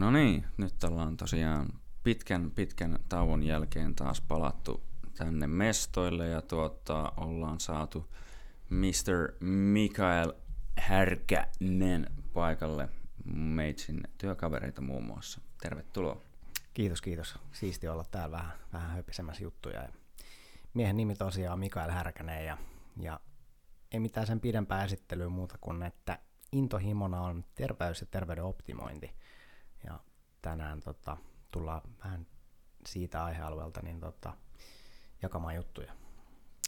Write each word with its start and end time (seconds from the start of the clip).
No 0.00 0.10
niin, 0.10 0.44
nyt 0.56 0.84
ollaan 0.84 1.16
tosiaan 1.16 1.68
pitkän 2.02 2.50
pitkän 2.50 2.98
tauon 3.08 3.42
jälkeen 3.42 3.94
taas 3.94 4.20
palattu 4.20 4.82
tänne 5.18 5.46
mestoille 5.46 6.28
ja 6.28 6.42
tuota, 6.42 7.12
ollaan 7.16 7.60
saatu 7.60 8.14
Mr. 8.70 9.44
Mikael 9.44 10.32
Härkänen 10.78 12.06
paikalle 12.32 12.88
meitsin 13.34 14.00
työkavereita 14.18 14.80
muun 14.80 15.04
muassa. 15.04 15.40
Tervetuloa. 15.62 16.20
Kiitos, 16.74 17.02
kiitos. 17.02 17.38
Siisti 17.52 17.88
olla 17.88 18.04
täällä 18.04 18.36
vähän, 18.36 18.52
vähän 18.72 18.90
höpisemässä 18.90 19.42
juttuja. 19.42 19.88
Miehen 20.74 20.96
nimi 20.96 21.14
tosiaan 21.14 21.52
on 21.52 21.58
Mikael 21.58 21.90
Härkänen 21.90 22.46
ja, 22.46 22.58
ja 23.00 23.20
ei 23.92 24.00
mitään 24.00 24.26
sen 24.26 24.40
pidempää 24.40 24.84
esittelyä 24.84 25.28
muuta 25.28 25.58
kuin, 25.60 25.82
että 25.82 26.18
intohimona 26.52 27.20
on 27.20 27.44
terveys 27.54 28.00
ja 28.00 28.06
terveyden 28.10 28.44
optimointi. 28.44 29.14
Ja 29.84 30.00
tänään 30.42 30.80
tota, 30.80 31.16
tullaan 31.50 31.82
vähän 32.04 32.26
siitä 32.86 33.24
aihealueelta 33.24 33.80
niin 33.82 34.00
tota, 34.00 34.32
jakamaan 35.22 35.56
juttuja. 35.56 35.92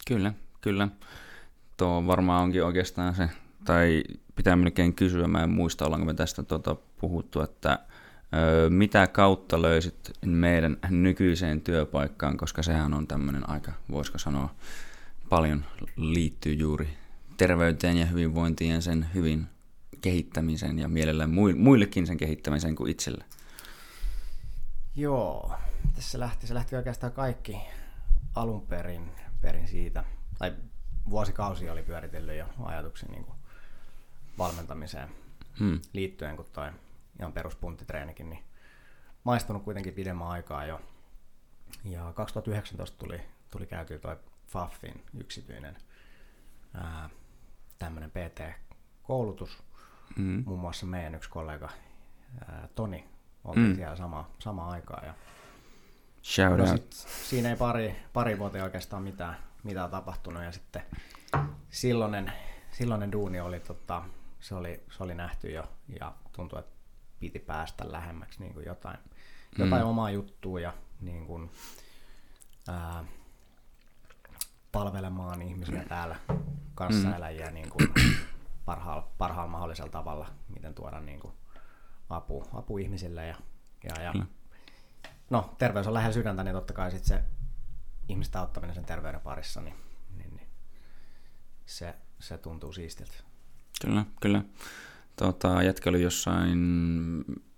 Kyllä, 0.06 0.32
kyllä. 0.60 0.88
Tuo 1.76 2.06
varmaan 2.06 2.42
onkin 2.42 2.64
oikeastaan 2.64 3.14
se, 3.14 3.28
tai 3.64 4.04
pitää 4.36 4.56
melkein 4.56 4.94
kysyä, 4.94 5.28
mä 5.28 5.42
en 5.42 5.50
muista, 5.50 5.84
ollaanko 5.86 6.06
me 6.06 6.14
tästä 6.14 6.42
tuota 6.42 6.76
puhuttu, 7.00 7.40
että 7.40 7.78
ö, 8.34 8.70
mitä 8.70 9.06
kautta 9.06 9.62
löysit 9.62 10.12
meidän 10.26 10.76
nykyiseen 10.90 11.60
työpaikkaan, 11.60 12.36
koska 12.36 12.62
sehän 12.62 12.94
on 12.94 13.06
tämmöinen 13.06 13.50
aika, 13.50 13.72
voisiko 13.90 14.18
sanoa, 14.18 14.54
paljon 15.28 15.64
liittyy 15.96 16.52
juuri 16.52 16.88
terveyteen 17.36 17.96
ja 17.96 18.06
hyvinvointiin 18.06 18.74
ja 18.74 18.80
sen 18.80 19.06
hyvin 19.14 19.46
kehittämiseen 20.02 20.78
ja 20.78 20.88
mielellään 20.88 21.30
muillekin 21.56 22.06
sen 22.06 22.16
kehittämiseen 22.16 22.74
kuin 22.74 22.90
itselle. 22.90 23.24
Joo, 24.96 25.52
tässä 25.94 26.20
lähti, 26.20 26.46
se 26.46 26.54
lähti 26.54 26.76
oikeastaan 26.76 27.12
kaikki 27.12 27.56
alun 28.34 28.66
perin, 28.66 29.10
perin 29.40 29.68
siitä, 29.68 30.04
tai 30.38 30.54
vuosikausi 31.10 31.70
oli 31.70 31.82
pyöritellyt 31.82 32.38
jo 32.38 32.46
ajatuksen 32.64 33.10
niin 33.10 33.24
kuin 33.24 33.36
valmentamiseen 34.38 35.08
hmm. 35.58 35.80
liittyen, 35.92 36.36
kun 36.36 36.46
toi 36.52 36.70
ihan 37.20 37.32
peruspunttitreenikin, 37.32 38.30
niin 38.30 38.44
maistunut 39.24 39.62
kuitenkin 39.62 39.94
pidemmän 39.94 40.28
aikaa 40.28 40.66
jo. 40.66 40.80
Ja 41.84 42.12
2019 42.12 42.98
tuli, 42.98 43.20
tuli 43.50 43.66
käytyä 43.66 43.98
toi 43.98 44.16
Faffin 44.46 45.04
yksityinen 45.14 45.76
tämmöinen 47.78 48.10
PT-koulutus. 48.10 49.62
Hmm. 50.16 50.42
Muun 50.46 50.60
muassa 50.60 50.86
meidän 50.86 51.14
yksi 51.14 51.30
kollega 51.30 51.68
ää, 52.48 52.68
Toni 52.74 53.08
oltiin 53.44 53.66
mm. 53.66 53.76
siellä 53.76 53.96
sama, 53.96 54.30
sama 54.38 54.68
aikaa. 54.68 55.02
Ja 55.06 55.14
Shout 56.22 56.58
no 56.58 56.70
out. 56.70 56.92
siinä 57.28 57.50
ei 57.50 57.56
pari, 57.56 57.96
pari 58.12 58.38
vuotta 58.38 58.62
oikeastaan 58.62 59.02
mitään, 59.02 59.36
mitään 59.62 59.90
tapahtunut 59.90 60.42
ja 60.42 60.52
sitten 60.52 60.82
silloinen, 61.70 62.32
silloinen 62.70 63.12
duuni 63.12 63.40
oli, 63.40 63.60
tota, 63.60 64.02
se 64.40 64.54
oli, 64.54 64.82
se 64.90 65.02
oli 65.02 65.14
nähty 65.14 65.50
jo 65.50 65.64
ja 66.00 66.12
tuntui, 66.32 66.58
että 66.58 66.72
piti 67.20 67.38
päästä 67.38 67.92
lähemmäksi 67.92 68.40
niin 68.40 68.54
kuin 68.54 68.66
jotain, 68.66 68.98
mm. 69.58 69.64
jotain 69.64 69.84
omaa 69.84 70.10
juttua 70.10 70.60
ja 70.60 70.72
niin 71.00 71.26
kuin, 71.26 71.50
ää, 72.68 73.04
palvelemaan 74.72 75.42
ihmisiä 75.42 75.84
täällä 75.84 76.16
kanssaeläjiä 76.74 77.46
mm. 77.46 77.54
niin 77.54 77.70
kuin 77.70 77.88
parhaalla, 78.64 79.08
parhaalla 79.18 79.50
mahdollisella 79.50 79.90
tavalla, 79.90 80.28
miten 80.54 80.74
tuoda 80.74 81.00
niin 81.00 81.20
kuin 81.20 81.34
apu, 82.08 82.44
apu 82.52 82.78
ihmisille. 82.78 83.26
Ja, 83.26 83.36
ja, 83.84 84.02
ja. 84.02 84.12
Mm. 84.12 84.26
No, 85.30 85.54
terveys 85.58 85.86
on 85.86 85.94
lähellä 85.94 86.14
sydäntä, 86.14 86.44
niin 86.44 86.54
totta 86.54 86.72
kai 86.72 86.90
sit 86.90 87.04
se 87.04 87.22
ihmistä 88.08 88.40
auttaminen 88.40 88.74
sen 88.74 88.84
terveyden 88.84 89.20
parissa, 89.20 89.60
niin, 89.60 89.74
niin, 90.16 90.36
niin 90.36 90.48
se, 91.66 91.94
se 92.20 92.38
tuntuu 92.38 92.72
siistiltä. 92.72 93.14
Kyllä, 93.80 94.04
kyllä. 94.20 94.42
Tota, 95.16 95.62
jätkä 95.62 95.90
oli 95.90 96.02
jossain, 96.02 96.58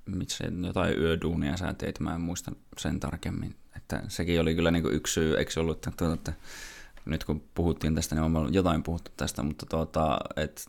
mitse, 0.06 0.44
jotain 0.66 0.98
yöduunia 0.98 1.56
sä 1.56 1.74
teit, 1.74 2.00
mä 2.00 2.14
en 2.14 2.20
muista 2.20 2.52
sen 2.78 3.00
tarkemmin. 3.00 3.56
Että 3.76 4.02
sekin 4.08 4.40
oli 4.40 4.54
kyllä 4.54 4.70
niin 4.70 4.92
yksi 4.92 5.12
syy, 5.12 5.36
eikö 5.36 5.60
ollut, 5.60 5.76
että, 5.76 5.90
tuota, 5.96 6.14
että 6.14 6.32
nyt 7.04 7.24
kun 7.24 7.44
puhuttiin 7.54 7.94
tästä, 7.94 8.14
niin 8.14 8.36
on 8.36 8.54
jotain 8.54 8.82
puhuttu 8.82 9.10
tästä, 9.16 9.42
mutta 9.42 9.66
tuota, 9.66 10.18
että 10.36 10.62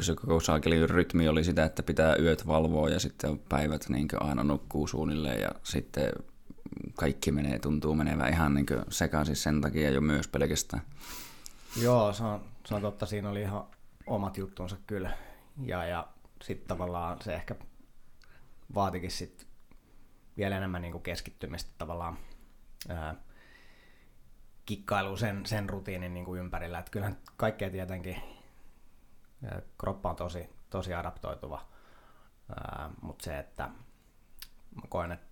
se 0.00 0.14
koko 0.14 0.40
saakelin 0.40 0.90
rytmi 0.90 1.28
oli 1.28 1.44
sitä, 1.44 1.64
että 1.64 1.82
pitää 1.82 2.16
yöt 2.16 2.46
valvoa 2.46 2.88
ja 2.88 3.00
sitten 3.00 3.38
päivät 3.38 3.88
niin 3.88 4.08
aina 4.20 4.44
nukkuu 4.44 4.86
suunnilleen 4.86 5.40
ja 5.40 5.50
sitten 5.62 6.12
kaikki 6.94 7.32
menee, 7.32 7.58
tuntuu 7.58 7.94
menevän 7.94 8.32
ihan 8.32 8.54
niin 8.54 8.66
sekaisin 8.88 9.36
sen 9.36 9.60
takia 9.60 9.90
jo 9.90 10.00
myös 10.00 10.28
pelkästään. 10.28 10.82
Joo, 11.82 12.12
se 12.12 12.24
on, 12.24 12.44
se 12.66 12.74
on 12.74 12.82
totta, 12.82 13.06
siinä 13.06 13.30
oli 13.30 13.40
ihan 13.40 13.64
omat 14.06 14.36
juttunsa 14.36 14.76
kyllä. 14.86 15.10
Ja, 15.62 15.84
ja 15.84 16.08
sitten 16.42 16.68
tavallaan 16.68 17.16
se 17.22 17.34
ehkä 17.34 17.54
vaatikin 18.74 19.10
sit 19.10 19.46
vielä 20.36 20.56
enemmän 20.56 20.82
niin 20.82 21.02
keskittymistä 21.02 21.70
tavallaan 21.78 22.18
ää, 22.88 23.14
kikkailu 24.66 25.16
sen, 25.16 25.46
sen 25.46 25.68
rutiinin 25.68 26.14
niin 26.14 26.36
ympärillä. 26.38 26.78
Että 26.78 26.90
kyllähän 26.90 27.16
kaikkea 27.36 27.70
tietenkin 27.70 28.16
kroppa 29.78 30.10
on 30.10 30.16
tosi, 30.16 30.50
tosi 30.70 30.94
adaptoituva, 30.94 31.66
mutta 33.02 33.24
se, 33.24 33.38
että 33.38 33.62
mä 34.74 34.82
koen, 34.88 35.12
että 35.12 35.26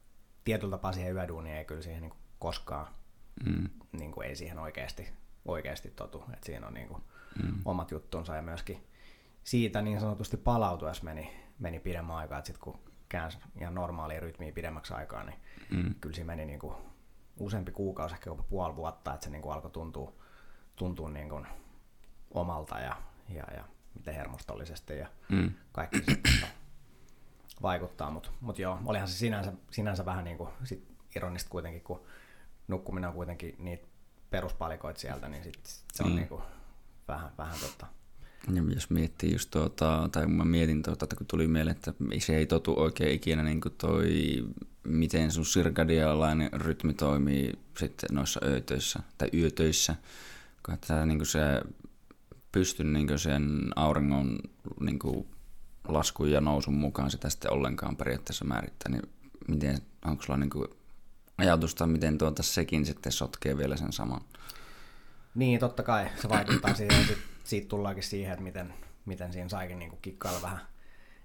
tietyllä 0.45 0.71
tapaa 0.71 0.93
siihen 0.93 1.15
yöduuniin 1.15 1.57
ei 1.57 1.65
kyllä 1.65 1.83
siihen 1.83 2.03
niin 2.03 2.11
kuin 2.11 2.21
koskaan, 2.39 2.87
mm. 3.47 3.69
niin 3.93 4.13
kuin 4.13 4.27
ei 4.27 4.37
siihen 4.37 4.59
oikeasti, 4.59 5.13
oikeasti 5.45 5.91
totu. 5.91 6.25
että 6.33 6.47
siinä 6.47 6.67
on 6.67 6.75
niin 6.75 6.89
kuin 6.89 7.03
mm. 7.43 7.63
omat 7.65 7.91
juttunsa 7.91 8.37
ja 8.37 8.43
myöskin 8.43 8.87
siitä 9.45 9.83
niin 9.83 10.01
sanotusti 10.01 10.37
palautuessa 10.37 11.05
meni, 11.05 11.45
meni 11.59 11.81
pidemmän 11.81 12.17
aikaa, 12.17 12.39
että 12.39 12.47
sitten 12.47 12.65
kun 12.65 12.81
käänsi 13.09 13.39
ihan 13.61 13.75
normaalia 13.75 14.21
rytmiä 14.21 14.53
pidemmäksi 14.53 14.95
aikaa, 14.95 15.25
niin 15.25 15.39
mm. 15.71 15.95
kyllä 16.01 16.15
siinä 16.15 16.27
meni 16.27 16.45
niin 16.45 16.59
kuin 16.59 16.75
useampi 17.39 17.73
kuukausi, 17.73 18.15
ehkä 18.15 18.31
jopa 18.31 18.43
puoli 18.43 18.77
vuotta, 18.77 19.15
että 19.15 19.25
se 19.25 19.31
niin 19.31 19.43
kuin 19.43 19.55
alkoi 19.55 19.71
tuntua, 19.71 20.13
tuntua 20.77 21.11
niin 21.11 21.29
kuin 21.29 21.47
omalta 22.31 22.79
ja, 22.79 22.97
ja, 23.29 23.45
ja 23.57 23.65
miten 23.97 24.15
hermostollisesti 24.15 24.99
ja 24.99 25.07
mm. 25.29 25.51
kaikki 25.73 26.03
se 26.07 26.47
vaikuttaa, 27.63 28.11
mutta 28.11 28.31
mut 28.41 28.59
joo, 28.59 28.79
olihan 28.85 29.09
se 29.09 29.15
sinänsä, 29.15 29.53
sinänsä 29.71 30.05
vähän 30.05 30.25
niin 30.25 30.37
kuin 30.37 30.51
sit 30.65 30.85
ironista 31.17 31.51
kuitenkin, 31.51 31.83
kun 31.83 32.03
nukkuminen 32.69 33.09
on 33.09 33.15
kuitenkin 33.15 33.57
niitä 33.59 33.87
peruspalikoita 34.31 35.01
sieltä, 35.01 35.29
niin 35.29 35.45
sit 35.45 35.61
se 35.93 36.03
on 36.03 36.11
mm. 36.11 36.17
niin 36.17 36.29
kuin 36.29 36.43
vähän, 37.09 37.31
vähän 37.39 37.57
tota, 37.61 37.87
ja 38.55 38.63
jos 38.75 38.91
miettii 38.91 39.33
just 39.33 39.51
tuota, 39.51 40.09
tai 40.13 40.27
mä 40.27 40.45
mietin 40.45 40.83
tuota, 40.83 41.05
että 41.05 41.17
kun 41.17 41.27
tuli 41.27 41.49
mieleen, 41.49 41.77
että 41.77 41.93
se 42.19 42.37
ei 42.37 42.47
totu 42.47 42.81
oikein 42.81 43.13
ikinä 43.13 43.43
niin 43.43 43.61
kuin 43.61 43.75
toi, 43.79 44.09
miten 44.85 45.31
sun 45.31 45.47
sirkadialainen 45.47 46.53
rytmi 46.53 46.95
toimii 46.95 47.53
sitten 47.79 48.09
noissa 48.13 48.41
öötöissä 48.45 49.01
tai 49.19 49.29
yötöissä, 49.35 49.97
kun 50.67 50.75
että 50.75 51.07
niin 51.07 51.19
kuin 51.19 51.27
se 51.27 51.41
pysty 52.57 52.85
niin 52.85 53.19
sen 53.19 53.69
auringon 53.77 54.39
niin 54.81 54.99
laskun 55.89 56.31
ja 56.31 56.41
nousun 56.41 56.75
mukaan 56.75 57.11
sitä 57.11 57.31
sitten 57.31 57.53
ollenkaan 57.53 57.97
periaatteessa 57.97 58.45
määrittää, 58.45 58.93
niin 58.93 59.03
miten, 59.49 59.79
onko 60.05 60.23
sulla 60.23 60.39
niin 60.39 60.51
ajatusta, 61.39 61.87
miten 61.87 62.19
tuota 62.19 62.43
sekin 62.43 62.87
sitten 62.87 63.13
sotkee 63.13 63.57
vielä 63.57 63.77
sen 63.77 63.93
saman? 63.93 64.21
Niin, 65.35 65.61
totta 65.61 65.83
kai 65.83 66.09
se 66.23 66.29
vaikuttaa 66.29 66.75
siihen, 66.75 67.01
että 67.01 67.15
siitä 67.45 67.69
tullaankin 67.69 68.05
siihen, 68.05 68.33
että 68.33 68.43
miten, 68.43 68.75
miten 69.07 69.33
siinä 69.33 69.49
saikin 69.49 69.79
niin 69.79 69.99
kikkailla 70.03 70.43
vähän 70.43 70.61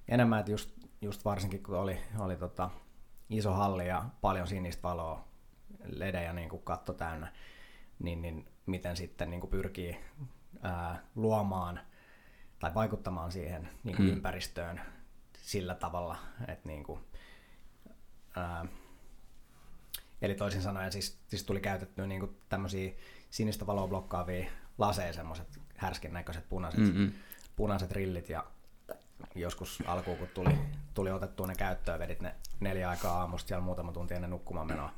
enemmän, 0.08 0.40
että 0.40 0.52
just, 0.52 0.70
just 1.02 1.26
varsinkin 1.26 1.64
kun 1.64 1.78
oli, 1.78 1.98
oli 2.20 2.36
tota 2.36 2.70
iso 3.30 3.54
halli 3.54 3.88
ja 3.88 4.06
paljon 4.22 4.48
sinistä 4.48 4.84
valoa, 4.84 5.28
ledejä 5.86 6.34
niin 6.34 6.50
katto 6.64 6.94
täynnä, 6.94 7.34
niin, 8.00 8.22
niin 8.22 8.46
miten 8.66 8.98
sitten 8.98 9.30
niin 9.30 9.48
pyrkii 9.50 9.98
ää, 10.62 11.04
luomaan 11.16 11.80
tai 12.60 12.74
vaikuttamaan 12.74 13.32
siihen 13.32 13.70
niin 13.84 13.96
kuin 13.96 14.08
hmm. 14.08 14.16
ympäristöön 14.16 14.82
sillä 15.38 15.76
tavalla, 15.76 16.18
että 16.48 16.68
niin 16.68 16.84
kuin, 16.84 17.00
ää, 18.36 18.66
eli 20.22 20.36
toisin 20.36 20.62
sanoen 20.62 20.92
siis, 20.92 21.20
siis 21.28 21.44
tuli 21.44 21.60
käytettyä 21.62 22.08
niin 22.08 22.20
kuin 22.20 22.38
tämmöisiä 22.50 22.92
sinistä 23.30 23.68
valoa 23.68 23.88
blokkaavia 23.88 24.52
laseja, 24.78 25.14
semmoiset 25.14 25.60
härskin 25.78 26.14
näköiset 26.14 26.50
punaiset, 26.50 26.80
Mm-mm. 26.80 27.12
punaiset 27.56 27.92
rillit 27.92 28.30
ja 28.30 28.44
joskus 29.36 29.84
alkuun, 29.88 30.18
kun 30.18 30.28
tuli, 30.28 30.58
tuli 30.94 31.12
otettua 31.12 31.48
ne 31.48 31.56
käyttöön, 31.56 32.00
vedit 32.00 32.22
ne 32.22 32.36
neljä 32.60 32.90
aikaa 32.90 33.20
aamusta 33.20 33.48
siellä 33.48 33.64
muutama 33.64 33.92
tunti 33.92 34.14
ennen 34.14 34.30
nukkumaan 34.30 34.68
menoa 34.68 34.94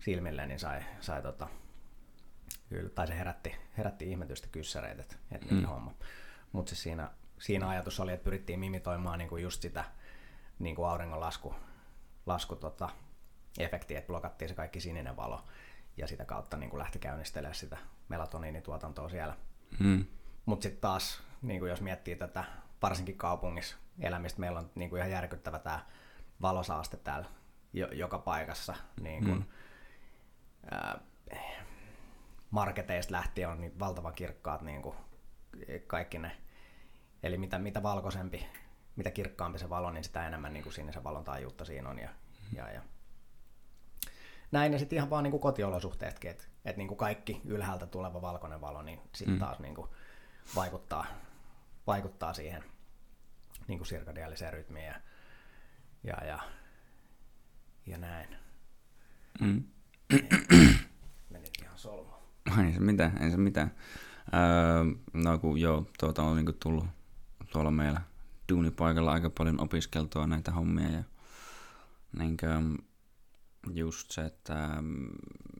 silmille, 0.00 0.46
niin 0.46 0.60
sai, 0.60 0.80
sai 1.00 1.22
tota, 1.22 1.48
Kyllä, 2.68 2.90
tai 2.90 3.06
se 3.06 3.18
herätti, 3.18 3.56
herätti 3.78 4.10
ihmetystä 4.10 4.48
kyssäreitä, 4.52 5.02
että, 5.02 5.16
että 5.32 5.54
mm. 5.54 5.64
homma. 5.64 5.94
Mutta 6.52 6.68
siis 6.70 6.82
siinä, 6.82 7.10
siinä 7.38 7.68
ajatus 7.68 8.00
oli, 8.00 8.12
että 8.12 8.24
pyrittiin 8.24 8.60
mimitoimaan 8.60 9.18
niin 9.18 9.28
kuin 9.28 9.42
just 9.42 9.62
sitä 9.62 9.84
niin 10.58 10.76
kuin 10.76 10.88
auringonlasku 10.88 11.54
lasku 12.26 12.56
tota, 12.56 12.88
efekti, 13.58 13.96
että 13.96 14.06
blokattiin 14.06 14.48
se 14.48 14.54
kaikki 14.54 14.80
sininen 14.80 15.16
valo 15.16 15.44
ja 15.96 16.06
sitä 16.06 16.24
kautta 16.24 16.56
niin 16.56 16.70
kuin 16.70 16.78
lähti 16.78 16.98
käynnistelemään 16.98 17.54
sitä 17.54 17.78
melatoniinituotantoa 18.08 19.08
siellä. 19.08 19.36
Mm. 19.78 20.04
Mutta 20.46 20.62
sitten 20.62 20.80
taas, 20.80 21.22
niin 21.42 21.60
kuin 21.60 21.70
jos 21.70 21.80
miettii 21.80 22.16
tätä 22.16 22.44
varsinkin 22.82 23.18
kaupungissa 23.18 23.76
elämistä, 24.00 24.40
meillä 24.40 24.58
on 24.58 24.70
niin 24.74 24.90
kuin 24.90 24.98
ihan 24.98 25.10
järkyttävä 25.10 25.58
tämä 25.58 25.86
valosaaste 26.42 26.96
täällä 26.96 27.28
jo, 27.72 27.88
joka 27.92 28.18
paikassa. 28.18 28.74
Niin 29.00 29.24
kuin, 29.24 29.38
mm. 29.38 29.44
ää, 30.70 31.00
marketeista 32.50 33.12
lähtien 33.12 33.48
on 33.48 33.60
niin 33.60 33.78
valtavan 33.78 34.14
kirkkaat 34.14 34.62
niin 34.62 34.82
kuin 34.82 34.96
kaikki 35.86 36.18
ne. 36.18 36.36
Eli 37.22 37.38
mitä, 37.38 37.58
mitä 37.58 37.82
valkoisempi, 37.82 38.46
mitä 38.96 39.10
kirkkaampi 39.10 39.58
se 39.58 39.70
valo, 39.70 39.90
niin 39.90 40.04
sitä 40.04 40.26
enemmän 40.26 40.52
niin 40.52 40.62
kuin 40.62 40.72
sinisen 40.72 41.04
valon 41.04 41.24
taajuutta 41.24 41.64
siinä 41.64 41.88
on. 41.88 41.98
Ja, 41.98 42.10
ja, 42.52 42.72
ja. 42.72 42.82
Näin, 44.52 44.72
ja 44.72 44.78
sitten 44.78 44.96
ihan 44.96 45.10
vaan 45.10 45.24
niin 45.24 45.30
kuin 45.30 45.40
kotiolosuhteetkin, 45.40 46.30
että 46.30 46.44
et 46.64 46.76
niin 46.76 46.88
kuin 46.88 46.98
kaikki 46.98 47.40
ylhäältä 47.44 47.86
tuleva 47.86 48.22
valkoinen 48.22 48.60
valo, 48.60 48.82
niin 48.82 49.00
sitten 49.14 49.34
mm. 49.34 49.40
taas 49.40 49.58
niin 49.58 49.74
kuin 49.74 49.88
vaikuttaa, 50.56 51.06
vaikuttaa 51.86 52.32
siihen 52.32 52.64
niin 53.66 53.78
kuin 53.78 53.86
sirkadiaaliseen 53.86 54.52
rytmiin 54.52 54.86
ja, 54.86 55.00
ja, 56.04 56.24
ja, 56.24 56.38
ja 57.86 57.98
näin. 57.98 58.36
Mm. 59.40 59.64
Menit 61.30 61.62
ihan 61.62 61.78
solmuun. 61.78 62.17
Ei 62.66 62.72
se 62.72 62.80
mitään, 62.80 63.22
ei 63.22 63.30
se 63.30 63.36
mitään. 63.36 63.74
Öö, 64.34 64.84
no 65.12 65.38
kun 65.38 65.60
joo, 65.60 65.86
tuota 65.98 66.22
on 66.22 66.36
niinku 66.36 66.52
tullut 66.52 66.84
tuolla 67.52 67.70
meillä 67.70 68.00
duunipaikalla 68.52 69.12
aika 69.12 69.30
paljon 69.30 69.60
opiskeltua 69.60 70.26
näitä 70.26 70.52
hommia 70.52 70.90
ja 70.90 71.02
niinkö, 72.18 72.46
just 73.74 74.10
se, 74.10 74.24
että 74.24 74.82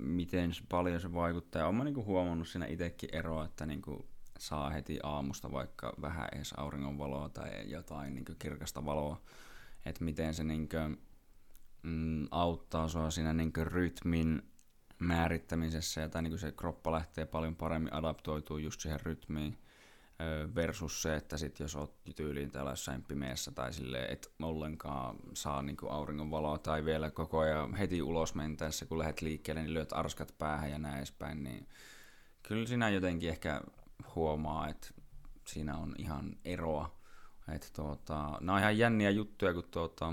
miten 0.01 0.51
paljon 0.69 1.01
se 1.01 1.15
vaikuttaa. 1.15 1.69
Olen 1.69 1.85
niinku 1.85 2.05
huomannut 2.05 2.49
siinä 2.49 2.67
itsekin 2.67 3.09
eroa, 3.13 3.45
että 3.45 3.67
niinku 3.67 4.09
saa 4.39 4.71
heti 4.71 4.99
aamusta 5.03 5.53
vaikka 5.53 5.93
vähän 6.01 6.29
edes 6.33 6.53
auringonvaloa 6.57 7.29
tai 7.29 7.71
jotain 7.71 8.15
niinku 8.15 8.33
kirkasta 8.39 8.85
valoa, 8.85 9.21
että 9.87 10.05
miten 10.05 10.35
se 10.35 10.45
niinku, 10.45 10.77
mm, 11.83 12.27
auttaa 12.31 12.89
sua 12.89 13.11
siinä 13.11 13.33
niinku 13.33 13.61
rytmin 13.65 14.43
määrittämisessä, 14.99 16.01
ja 16.01 16.09
tai 16.09 16.23
niin 16.23 16.39
se 16.39 16.53
kroppa 16.53 16.93
lähtee 16.93 17.27
paljon 17.27 17.57
paremmin 17.57 17.95
adaptoituu 17.95 18.59
just 18.59 18.81
siihen 18.81 19.01
rytmiin, 19.01 19.59
versus 20.55 21.03
se, 21.03 21.17
että 21.17 21.37
sit 21.37 21.61
jos 21.61 21.77
oot 21.77 21.95
tyyliin 22.17 22.51
täällä 22.51 22.71
jossain 22.71 23.03
pimeässä 23.03 23.51
tai 23.51 23.73
sille 23.73 24.05
et 24.05 24.33
ollenkaan 24.43 25.17
saa 25.35 25.63
niin 25.63 25.77
auringonvaloa 25.91 26.59
tai 26.59 26.85
vielä 26.85 27.11
koko 27.11 27.39
ajan 27.39 27.75
heti 27.75 28.03
ulos 28.03 28.35
mentäessä, 28.35 28.87
kun 28.87 28.99
lähdet 28.99 29.21
liikkeelle, 29.21 29.63
niin 29.63 29.75
lyöt 29.75 29.93
arskat 29.93 30.35
päähän 30.39 30.71
ja 30.71 30.79
näin 30.79 30.97
edespäin, 30.97 31.43
niin 31.45 31.69
kyllä 32.43 32.67
siinä 32.67 32.89
jotenkin 32.89 33.29
ehkä 33.29 33.61
huomaa, 34.15 34.69
että 34.69 34.89
siinä 35.47 35.77
on 35.77 35.95
ihan 35.99 36.37
eroa. 36.45 36.99
Että 37.55 37.69
tuota, 37.77 38.39
nämä 38.41 38.55
on 38.55 38.61
ihan 38.61 38.79
jänniä 38.79 39.11
juttuja, 39.11 39.55
kun 39.55 39.65
tuota, 39.71 40.13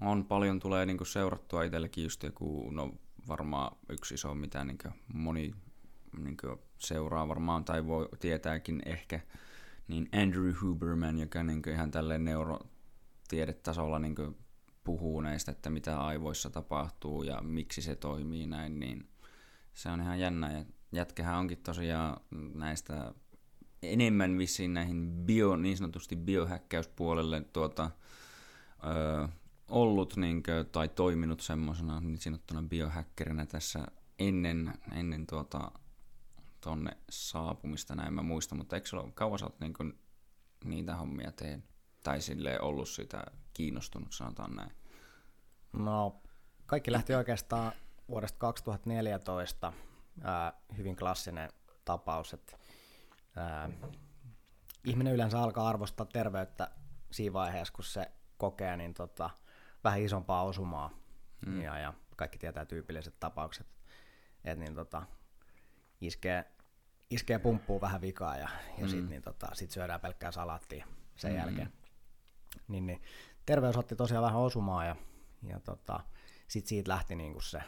on 0.00 0.24
paljon 0.24 0.60
tulee 0.60 0.86
niinku 0.86 1.04
seurattua 1.04 1.62
itsellekin 1.62 2.04
just 2.04 2.22
joku, 2.22 2.70
no 2.70 2.94
varmaan 3.28 3.76
yksi 3.88 4.14
iso, 4.14 4.34
mitä 4.34 4.64
niinku 4.64 4.88
moni 5.14 5.54
niinku 6.18 6.60
seuraa 6.78 7.28
varmaan 7.28 7.64
tai 7.64 7.86
voi 7.86 8.08
tietääkin 8.20 8.82
ehkä, 8.86 9.20
niin 9.88 10.08
Andrew 10.22 10.52
Huberman, 10.62 11.18
joka 11.18 11.42
niinku 11.42 11.70
ihan 11.70 11.90
tälleen 11.90 12.24
neurotiedetasolla 12.24 13.98
niinku 13.98 14.36
puhuu 14.84 15.20
näistä, 15.20 15.52
että 15.52 15.70
mitä 15.70 16.00
aivoissa 16.00 16.50
tapahtuu 16.50 17.22
ja 17.22 17.40
miksi 17.42 17.82
se 17.82 17.96
toimii 17.96 18.46
näin, 18.46 18.80
niin 18.80 19.08
se 19.74 19.88
on 19.88 20.00
ihan 20.00 20.20
jännä. 20.20 20.52
Ja 20.52 20.64
jätkähän 20.92 21.38
onkin 21.38 21.58
tosiaan 21.58 22.20
näistä 22.54 23.14
enemmän 23.82 24.38
vissiin 24.38 24.74
näihin 24.74 25.12
bio, 25.26 25.56
niin 25.56 25.76
sanotusti 25.76 26.16
biohäkkäyspuolelle 26.16 27.40
tuota, 27.52 27.90
öö, 28.84 29.28
ollut 29.68 30.16
niinkö, 30.16 30.64
tai 30.64 30.88
toiminut 30.88 31.40
semmoisena 31.40 32.00
niin 32.00 32.18
sanottuna 32.18 32.62
biohäkkerinä 32.62 33.46
tässä 33.46 33.86
ennen, 34.18 34.74
ennen 34.92 35.26
tuota, 35.26 35.72
tonne 36.60 36.96
saapumista, 37.10 37.94
näin 37.94 38.14
mä 38.14 38.22
muistan, 38.22 38.58
mutta 38.58 38.76
eikö 38.76 38.88
ole, 38.92 39.12
kauan 39.14 39.38
sä 39.38 39.46
oot 39.46 39.60
niin 39.60 39.74
kuin, 39.74 39.98
niitä 40.64 40.96
hommia 40.96 41.32
teen, 41.32 41.64
tai 42.02 42.20
sille 42.20 42.60
ollut 42.60 42.88
sitä 42.88 43.24
kiinnostunut, 43.52 44.12
sanotaan 44.12 44.56
näin? 44.56 44.70
No, 45.72 46.22
kaikki 46.66 46.92
lähti 46.92 47.14
oikeastaan 47.14 47.72
vuodesta 48.08 48.38
2014, 48.38 49.72
ää, 50.20 50.52
hyvin 50.76 50.96
klassinen 50.96 51.50
tapaus, 51.84 52.34
että 52.34 52.58
ää, 53.36 53.70
ihminen 54.84 55.14
yleensä 55.14 55.40
alkaa 55.40 55.68
arvostaa 55.68 56.06
terveyttä 56.06 56.70
siinä 57.10 57.32
vaiheessa, 57.32 57.74
kun 57.74 57.84
se 57.84 58.10
kokee, 58.36 58.76
niin 58.76 58.94
tota, 58.94 59.30
vähän 59.86 60.02
isompaa 60.02 60.42
osumaa. 60.42 60.90
Mm. 61.46 61.62
Ja, 61.62 61.78
ja 61.78 61.94
kaikki 62.16 62.38
tietää 62.38 62.64
tyypilliset 62.64 63.20
tapaukset. 63.20 63.66
Että 64.44 64.64
niin 64.64 64.74
tota, 64.74 65.02
iskee, 66.00 66.44
iskee 67.10 67.38
pumppuun 67.38 67.80
vähän 67.80 68.00
vikaa 68.00 68.36
ja, 68.36 68.48
ja 68.78 68.84
mm. 68.84 68.88
sitten 68.88 69.08
niin 69.08 69.22
tota, 69.22 69.46
sit 69.52 69.70
syödään 69.70 70.00
pelkkää 70.00 70.32
salaattia 70.32 70.86
sen 71.16 71.30
mm. 71.30 71.36
jälkeen. 71.38 71.72
Niin, 72.68 72.86
niin, 72.86 73.02
terveys 73.46 73.76
otti 73.76 73.96
tosiaan 73.96 74.24
vähän 74.24 74.40
osumaa 74.40 74.84
ja, 74.84 74.96
ja 75.42 75.60
tota, 75.60 76.00
sitten 76.48 76.68
siitä 76.68 76.90
lähti 76.90 77.14
niinku 77.14 77.40
se, 77.40 77.60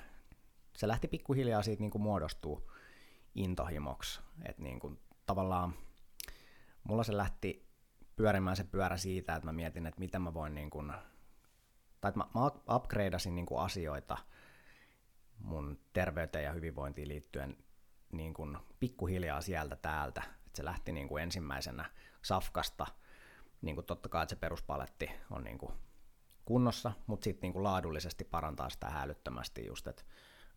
se 0.76 0.88
lähti 0.88 1.08
pikkuhiljaa 1.08 1.62
siitä 1.62 1.80
niinku 1.80 1.98
muodostuu 1.98 2.72
intohimoksi. 3.34 4.20
Että 4.44 4.62
niinku, 4.62 4.98
tavallaan 5.26 5.74
mulla 6.84 7.04
se 7.04 7.16
lähti 7.16 7.68
pyörimään 8.16 8.56
se 8.56 8.64
pyörä 8.64 8.96
siitä, 8.96 9.34
että 9.34 9.46
mä 9.46 9.52
mietin, 9.52 9.86
että 9.86 10.00
miten 10.00 10.22
mä 10.22 10.34
voin 10.34 10.54
niinku 10.54 10.82
tai 12.00 12.08
että 12.08 12.18
mä, 12.18 12.26
mä 12.34 12.74
upgradeasin 12.76 13.34
niin 13.34 13.46
kuin 13.46 13.60
asioita 13.60 14.18
mun 15.38 15.78
terveyteen 15.92 16.44
ja 16.44 16.52
hyvinvointiin 16.52 17.08
liittyen 17.08 17.56
niin 18.12 18.34
kuin 18.34 18.58
pikkuhiljaa 18.80 19.40
sieltä 19.40 19.76
täältä. 19.76 20.22
että 20.46 20.56
se 20.56 20.64
lähti 20.64 20.92
niin 20.92 21.08
kuin 21.08 21.22
ensimmäisenä 21.22 21.90
safkasta, 22.22 22.86
niin 23.62 23.74
kuin 23.74 23.84
totta 23.84 24.08
kai 24.08 24.22
että 24.22 24.34
se 24.34 24.40
peruspaletti 24.40 25.10
on 25.30 25.44
niin 25.44 25.58
kuin 25.58 25.72
kunnossa, 26.44 26.92
mutta 27.06 27.24
sitten 27.24 27.50
niin 27.50 27.62
laadullisesti 27.62 28.24
parantaa 28.24 28.70
sitä 28.70 28.90
hälyttömästi 28.90 29.66
just, 29.66 29.86
että 29.86 30.02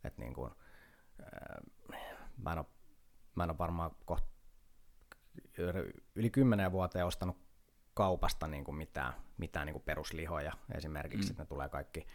et 0.04 0.18
niin 0.18 0.34
kuin, 0.34 0.52
mä, 2.38 2.52
en 2.52 2.58
ole, 2.58 2.66
mä 3.36 3.44
en 3.44 3.50
ole 3.50 3.58
varmaan 3.58 3.92
kohta 4.06 4.28
yli 6.16 6.30
kymmenen 6.30 6.72
vuoteen 6.72 7.06
ostanut 7.06 7.38
kaupasta 7.94 8.48
niin 8.48 8.64
kuin 8.64 8.76
mitään, 8.76 9.14
mitään 9.38 9.66
niin 9.66 9.74
kuin 9.74 9.84
peruslihoja 9.84 10.54
esimerkiksi, 10.76 11.30
mm. 11.30 11.32
että 11.32 11.44
ne 11.44 11.48
tulee 11.48 11.70
kaikki 11.70 12.08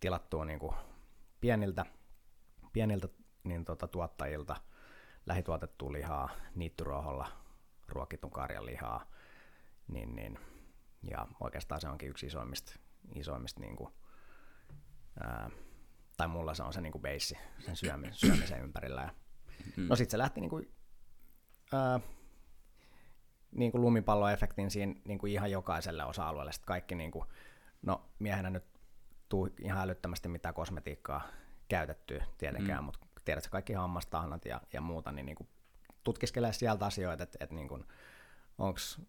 tilattua 0.00 0.44
niin 0.44 0.58
kuin 0.58 0.74
pieniltä, 1.40 1.86
pieniltä 2.72 3.08
niin 3.44 3.64
tota, 3.64 3.88
tuottajilta 3.88 4.56
lähituotettua 5.26 5.92
lihaa, 5.92 6.30
niittyruoholla 6.54 7.28
ruokitun 7.88 8.30
karjan 8.30 8.66
lihaa, 8.66 9.06
niin, 9.88 10.16
niin, 10.16 10.38
ja 11.10 11.26
oikeastaan 11.40 11.80
se 11.80 11.88
onkin 11.88 12.08
yksi 12.08 12.26
isoimmista, 12.26 12.72
isoimmista 13.14 13.60
niin 13.60 13.76
kuin, 13.76 13.92
ää, 15.20 15.50
tai 16.16 16.28
mulla 16.28 16.54
se 16.54 16.62
on 16.62 16.72
se 16.72 16.80
niin 16.80 16.92
kuin 16.92 17.02
base 17.02 17.38
sen 17.58 17.76
syömisen, 17.76 18.14
syömisen 18.14 18.62
ympärillä. 18.62 19.02
Ja, 19.02 19.10
mm. 19.76 19.88
No 19.88 19.96
sitten 19.96 20.10
se 20.10 20.18
lähti 20.18 20.40
niin 20.40 20.50
kuin, 20.50 20.74
ää, 21.72 22.00
niin 23.56 23.72
kuin 23.72 23.82
lumipalloefektin 23.82 24.70
siinä 24.70 24.94
niin 25.04 25.18
kuin 25.18 25.32
ihan 25.32 25.50
jokaiselle 25.50 26.04
osa-alueelle. 26.04 26.52
Sitten 26.52 26.66
kaikki, 26.66 26.94
niin 26.94 27.10
kuin, 27.10 27.24
no 27.82 28.02
miehenä 28.18 28.50
nyt 28.50 28.64
tuu 29.28 29.48
ihan 29.60 29.82
älyttömästi 29.82 30.28
mitään 30.28 30.54
kosmetiikkaa 30.54 31.22
käytettyä 31.68 32.24
tietenkään, 32.38 32.82
mm. 32.82 32.84
mutta 32.84 33.06
tiedätkö 33.24 33.50
kaikki 33.50 33.72
hammastahnat 33.72 34.44
ja, 34.44 34.60
ja 34.72 34.80
muuta, 34.80 35.12
niin, 35.12 35.26
niin 35.26 35.36
kuin 35.36 35.48
tutkiskelee 36.04 36.52
sieltä 36.52 36.86
asioita, 36.86 37.22
että, 37.22 37.38
että 37.40 37.54
niin 37.54 37.84
onks, 38.58 39.00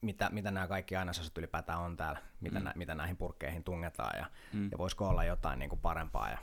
mitä, 0.00 0.30
mitä 0.32 0.50
nämä 0.50 0.68
kaikki 0.68 0.96
ainesosat 0.96 1.38
ylipäätään 1.38 1.80
on 1.80 1.96
täällä, 1.96 2.22
mitä, 2.40 2.58
mm. 2.58 2.64
nä, 2.64 2.72
mitä 2.76 2.94
näihin 2.94 3.16
purkkeihin 3.16 3.64
tungetaan 3.64 4.18
ja, 4.18 4.26
mm. 4.52 4.68
ja 4.72 4.78
voisiko 4.78 5.08
olla 5.08 5.24
jotain 5.24 5.58
niin 5.58 5.68
kuin 5.68 5.80
parempaa. 5.80 6.30
Ja, 6.30 6.38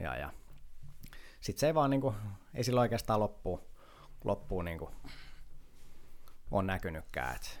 ja, 0.00 0.16
ja. 0.16 0.32
Sitten 1.40 1.60
se 1.60 1.66
ei 1.66 1.74
vaan, 1.74 1.90
niin 1.90 2.00
kuin, 2.00 2.14
ei 2.54 2.64
sillä 2.64 2.80
oikeastaan 2.80 3.20
loppuu, 3.20 3.60
loppuu 4.24 4.62
niin 4.62 4.78
kuin 4.78 4.94
on 6.52 6.66
näkynytkään. 6.66 7.36
Et 7.36 7.60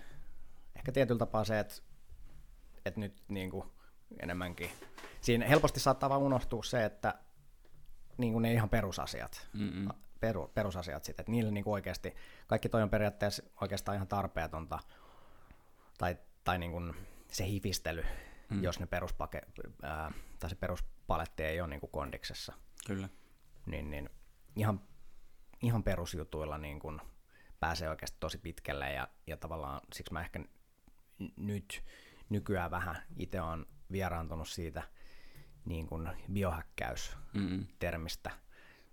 ehkä 0.76 0.92
tietyllä 0.92 1.18
tapaa 1.18 1.44
se, 1.44 1.58
että 1.58 1.74
et 2.86 2.96
nyt 2.96 3.22
niin 3.28 3.50
kuin 3.50 3.64
enemmänkin, 4.20 4.70
siinä 5.20 5.46
helposti 5.46 5.80
saattaa 5.80 6.10
vaan 6.10 6.22
unohtua 6.22 6.62
se, 6.62 6.84
että 6.84 7.14
niin 8.18 8.32
kuin 8.32 8.42
ne 8.42 8.52
ihan 8.52 8.68
perusasiat, 8.68 9.48
peru, 10.20 10.48
perusasiat 10.54 11.04
sitten, 11.04 11.22
että 11.22 11.32
niille 11.32 11.50
niin 11.50 11.64
kuin 11.64 11.72
oikeasti, 11.72 12.14
kaikki 12.46 12.68
toi 12.68 12.82
on 12.82 12.90
periaatteessa 12.90 13.42
oikeastaan 13.60 13.94
ihan 13.94 14.08
tarpeetonta, 14.08 14.78
tai, 15.98 16.16
tai 16.44 16.58
niin 16.58 16.72
kuin 16.72 16.94
se 17.28 17.46
hifistely 17.46 18.04
mm. 18.50 18.62
jos 18.62 18.80
ne 18.80 18.86
peruspake, 18.86 19.42
ää, 19.82 20.12
tai 20.38 20.50
se 20.50 20.56
peruspaletti 20.56 21.42
ei 21.42 21.60
ole 21.60 21.68
niin 21.68 21.80
kuin 21.80 21.90
kondiksessa. 21.90 22.52
Kyllä. 22.86 23.08
Niin, 23.66 23.90
niin 23.90 24.10
ihan, 24.56 24.80
ihan 25.62 25.82
perusjutuilla 25.82 26.58
niin 26.58 26.80
kuin 26.80 27.00
pääsee 27.62 27.90
oikeasti 27.90 28.16
tosi 28.20 28.38
pitkälle 28.38 28.92
ja, 28.92 29.08
ja 29.26 29.36
tavallaan 29.36 29.80
siksi 29.92 30.12
mä 30.12 30.20
ehkä 30.20 30.40
nyt 31.36 31.84
nykyään 32.28 32.70
vähän 32.70 32.96
itse 33.16 33.40
on 33.40 33.66
vieraantunut 33.92 34.48
siitä 34.48 34.82
niin 35.64 35.86
kuin 35.86 36.08
biohäkkäys-termistä. 36.32 38.30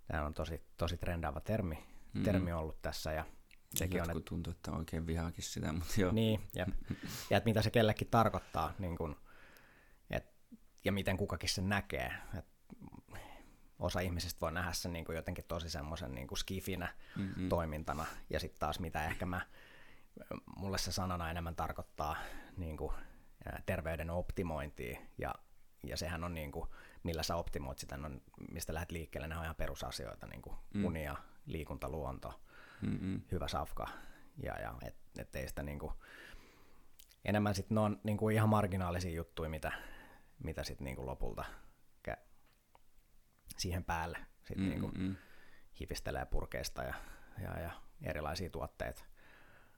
Tämä 0.08 0.26
on 0.26 0.34
tosi, 0.34 0.64
tosi 0.78 0.98
trendaava 0.98 1.42
termi, 1.42 1.76
mm-hmm. 1.76 2.24
termi 2.24 2.54
ollut 2.54 2.82
tässä 2.82 3.12
ja 3.12 3.26
sekin 3.76 4.02
on, 4.02 4.10
että... 4.10 4.24
tuntuu, 4.30 4.52
että 4.52 4.72
oikein 4.72 5.08
vihaakin 5.08 5.44
sitä, 5.44 5.74
mutta 5.74 6.02
joo. 6.02 6.12
Niin, 6.12 6.42
ja, 6.56 6.66
ja 7.30 7.38
että 7.38 7.50
mitä 7.50 7.62
se 7.62 7.72
kellekin 7.72 8.08
tarkoittaa, 8.12 8.74
niin 8.80 8.98
kuin, 8.98 9.16
et, 10.10 10.26
ja 10.86 10.92
miten 10.92 11.18
kukakin 11.18 11.50
sen 11.50 11.70
näkee. 11.70 12.14
Et 12.38 12.46
osa 13.80 14.00
ihmisistä 14.00 14.42
voi 14.42 14.52
nähdä 14.52 14.74
sen 14.74 14.94
niin 14.94 15.06
kuin 15.06 15.16
jotenkin 15.16 15.46
tosi 15.48 15.70
semmoisen 15.70 16.16
niin 16.16 16.28
kuin 16.28 16.38
skifinä 16.38 16.94
mm-hmm. 17.16 17.50
toimintana, 17.50 18.06
ja 18.30 18.40
sitten 18.40 18.60
taas 18.60 18.80
mitä 18.80 19.06
ehkä 19.06 19.26
mä, 19.26 19.42
mulle 20.58 20.78
se 20.78 20.92
sanana 20.92 21.32
enemmän 21.32 21.56
tarkoittaa 21.56 22.16
niin 22.58 22.78
kuin, 22.78 22.92
terveyden 23.66 24.10
optimointia, 24.10 25.00
ja, 25.18 25.36
ja 25.84 25.98
sehän 25.98 26.24
on 26.24 26.34
niin 26.34 26.52
kuin, 26.52 26.70
millä 27.04 27.24
sä 27.24 27.36
optimoit 27.36 27.78
sitä, 27.78 27.96
on, 27.96 28.22
mistä 28.52 28.74
lähdet 28.74 28.92
liikkeelle, 28.92 29.28
ne 29.28 29.38
on 29.38 29.44
ihan 29.44 29.56
perusasioita, 29.56 30.28
niin 30.28 30.42
kuin 30.42 30.56
mm. 30.74 30.86
unia, 30.86 31.16
liikunta, 31.46 31.90
luonto, 31.90 32.42
Mm-mm. 32.82 33.22
hyvä 33.32 33.48
safka, 33.48 33.88
ja, 34.44 34.60
ja 34.60 34.76
et, 34.86 34.96
et 35.20 35.36
ei 35.36 35.48
sitä 35.48 35.64
niin 35.64 35.80
kuin, 35.80 35.94
enemmän 37.26 37.56
sitten 37.56 37.76
ne 37.76 37.82
on 37.82 38.00
niin 38.04 38.18
kuin 38.18 38.36
ihan 38.36 38.50
marginaalisia 38.50 39.12
juttuja, 39.12 39.50
mitä, 39.50 39.72
mitä 40.44 40.64
sitten 40.64 40.86
niin 40.86 40.96
kuin 40.96 41.06
lopulta 41.06 41.46
siihen 43.60 43.84
päälle 43.84 44.18
sitten 44.44 44.70
niin 44.70 44.82
kuin 44.82 45.18
hipistelee 45.80 46.25
purkeista 46.25 46.84
ja, 46.84 46.94
ja, 47.42 47.60
ja 47.60 47.72
erilaisia 48.01 48.50
tuotteita, 48.50 49.04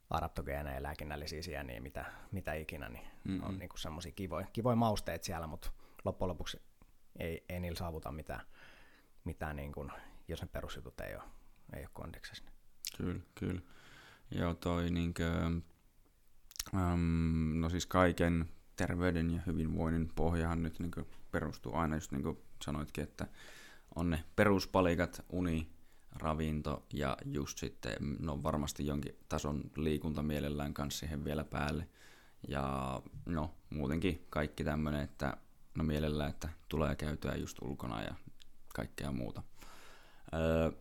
adaptogeenejä, 0.09 0.83
lääkinnällisiä 0.83 1.41
sieniä, 1.41 1.81
mitä, 1.81 2.05
mitä 2.31 2.53
ikinä, 2.53 2.89
niin 2.89 3.07
Mm-mm. 3.23 3.43
on 3.43 3.59
niin 3.59 3.69
semmoisia 3.75 4.11
kivoja, 4.11 4.47
kivoja 4.53 4.75
mausteita 4.75 5.25
siellä, 5.25 5.47
mutta 5.47 5.71
loppujen 6.05 6.29
lopuksi 6.29 6.61
ei, 7.19 7.45
ei 7.49 7.59
niillä 7.59 7.77
saavuta 7.77 8.11
mitään, 8.11 8.41
mitään 9.23 9.55
niin 9.55 9.71
kuin, 9.71 9.91
jos 10.27 10.41
ne 10.41 10.47
perusjutut 10.47 11.01
ei 11.01 11.15
ole, 11.15 11.23
ei 11.73 11.81
ole 11.81 11.89
kondiksessa. 11.93 12.43
Kyllä, 12.97 13.21
kyllä. 13.35 13.61
Joo, 14.31 14.53
toi 14.53 14.91
niinkö, 14.91 15.31
äm, 15.45 15.61
no 17.59 17.69
siis 17.69 17.85
kaiken 17.85 18.49
terveyden 18.75 19.31
ja 19.31 19.41
hyvinvoinnin 19.47 20.11
pohjahan 20.15 20.63
nyt 20.63 20.79
niinkö 20.79 21.05
perustuu 21.31 21.75
aina 21.75 21.95
just 21.95 22.11
niin 22.11 22.23
kuin 22.23 22.37
sanoitkin, 22.65 23.03
että 23.03 23.27
on 23.95 24.09
ne 24.09 24.23
peruspalikat, 24.35 25.25
uni, 25.29 25.67
ravinto 26.11 26.85
ja 26.93 27.17
just 27.25 27.57
sitten, 27.57 27.93
no 28.19 28.43
varmasti 28.43 28.85
jonkin 28.85 29.17
tason 29.29 29.61
liikunta 29.75 30.23
mielellään 30.23 30.73
kanssa 30.73 30.99
siihen 30.99 31.25
vielä 31.25 31.43
päälle. 31.43 31.87
Ja 32.47 33.01
no 33.25 33.53
muutenkin 33.69 34.25
kaikki 34.29 34.63
tämmöinen, 34.63 35.01
että 35.01 35.37
no 35.75 35.83
mielellään, 35.83 36.29
että 36.29 36.49
tulee 36.69 36.95
käytyä 36.95 37.35
just 37.35 37.57
ulkona 37.61 38.01
ja 38.01 38.15
kaikkea 38.75 39.11
muuta. 39.11 39.43
Öö, 40.33 40.71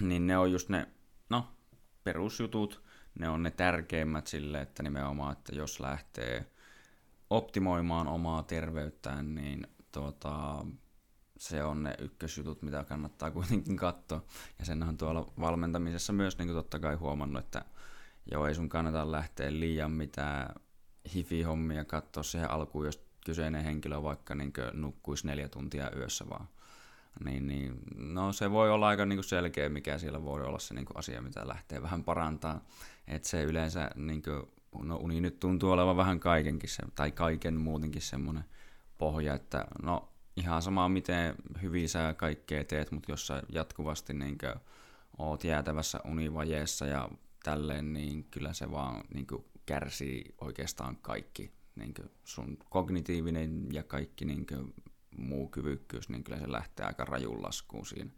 niin 0.08 0.26
ne 0.26 0.38
on 0.38 0.52
just 0.52 0.68
ne, 0.68 0.88
no 1.30 1.48
perusjutut, 2.04 2.82
ne 3.18 3.28
on 3.28 3.42
ne 3.42 3.50
tärkeimmät 3.50 4.26
sille, 4.26 4.60
että 4.60 4.82
nimenomaan, 4.82 5.32
että 5.32 5.54
jos 5.54 5.80
lähtee 5.80 6.46
optimoimaan 7.30 8.08
omaa 8.08 8.42
terveyttään, 8.42 9.34
niin 9.34 9.66
tuota, 9.92 10.66
se 11.48 11.64
on 11.64 11.82
ne 11.82 11.94
ykkösjutut, 11.98 12.62
mitä 12.62 12.84
kannattaa 12.84 13.30
kuitenkin 13.30 13.76
katsoa. 13.76 14.24
Ja 14.58 14.64
sen 14.64 14.82
on 14.82 14.96
tuolla 14.96 15.32
valmentamisessa 15.40 16.12
myös 16.12 16.38
niin 16.38 16.48
kuin 16.48 16.56
totta 16.56 16.78
kai 16.78 16.94
huomannut, 16.94 17.44
että 17.44 17.64
joo, 18.32 18.46
ei 18.46 18.54
sun 18.54 18.68
kannata 18.68 19.12
lähteä 19.12 19.52
liian 19.52 19.90
mitään 19.90 20.54
hifi-hommia 21.14 21.84
katsoa 21.84 22.22
siihen 22.22 22.50
alkuun, 22.50 22.86
jos 22.86 23.04
kyseinen 23.26 23.64
henkilö 23.64 24.02
vaikka 24.02 24.34
niin 24.34 24.52
nukkuisi 24.72 25.26
neljä 25.26 25.48
tuntia 25.48 25.90
yössä 25.96 26.28
vaan. 26.28 26.48
Niin, 27.24 27.46
niin, 27.46 27.78
no 27.96 28.32
se 28.32 28.50
voi 28.50 28.70
olla 28.70 28.88
aika 28.88 29.06
niin 29.06 29.16
kuin 29.16 29.24
selkeä, 29.24 29.68
mikä 29.68 29.98
siellä 29.98 30.24
voi 30.24 30.42
olla 30.42 30.58
se 30.58 30.74
niin 30.74 30.84
kuin 30.84 30.96
asia, 30.96 31.22
mitä 31.22 31.48
lähtee 31.48 31.82
vähän 31.82 32.04
parantaa. 32.04 32.64
Että 33.06 33.28
se 33.28 33.42
yleensä, 33.42 33.90
niin 33.94 34.22
kuin, 34.22 34.42
no 34.88 34.96
uni 34.96 35.20
nyt 35.20 35.40
tuntuu 35.40 35.70
olevan 35.70 35.96
vähän 35.96 36.20
kaikenkin, 36.20 36.70
se, 36.70 36.82
tai 36.94 37.12
kaiken 37.12 37.60
muutenkin 37.60 38.02
semmoinen 38.02 38.44
pohja, 38.98 39.34
että 39.34 39.66
no 39.82 40.13
ihan 40.36 40.62
sama 40.62 40.88
miten 40.88 41.34
hyvin 41.62 41.88
sä 41.88 42.14
kaikkea 42.16 42.64
teet, 42.64 42.90
mutta 42.90 43.12
jos 43.12 43.26
sä 43.26 43.42
jatkuvasti 43.48 44.14
niin 44.14 44.38
kuin, 44.38 44.54
oot 45.18 45.44
jäätävässä 45.44 46.00
univajeessa 46.04 46.86
ja 46.86 47.08
tälleen, 47.44 47.92
niin 47.92 48.24
kyllä 48.24 48.52
se 48.52 48.70
vaan 48.70 49.04
niin 49.14 49.26
kuin, 49.26 49.44
kärsii 49.66 50.34
oikeastaan 50.40 50.96
kaikki. 50.96 51.52
Niin 51.76 51.94
kuin 51.94 52.10
sun 52.24 52.58
kognitiivinen 52.70 53.66
ja 53.72 53.82
kaikki 53.82 54.24
niin 54.24 54.46
kuin, 54.46 54.74
muu 55.16 55.48
kyvykkyys, 55.48 56.08
niin 56.08 56.24
kyllä 56.24 56.38
se 56.38 56.52
lähtee 56.52 56.86
aika 56.86 57.04
rajun 57.04 57.42
laskuun 57.42 57.86
siinä. 57.86 58.10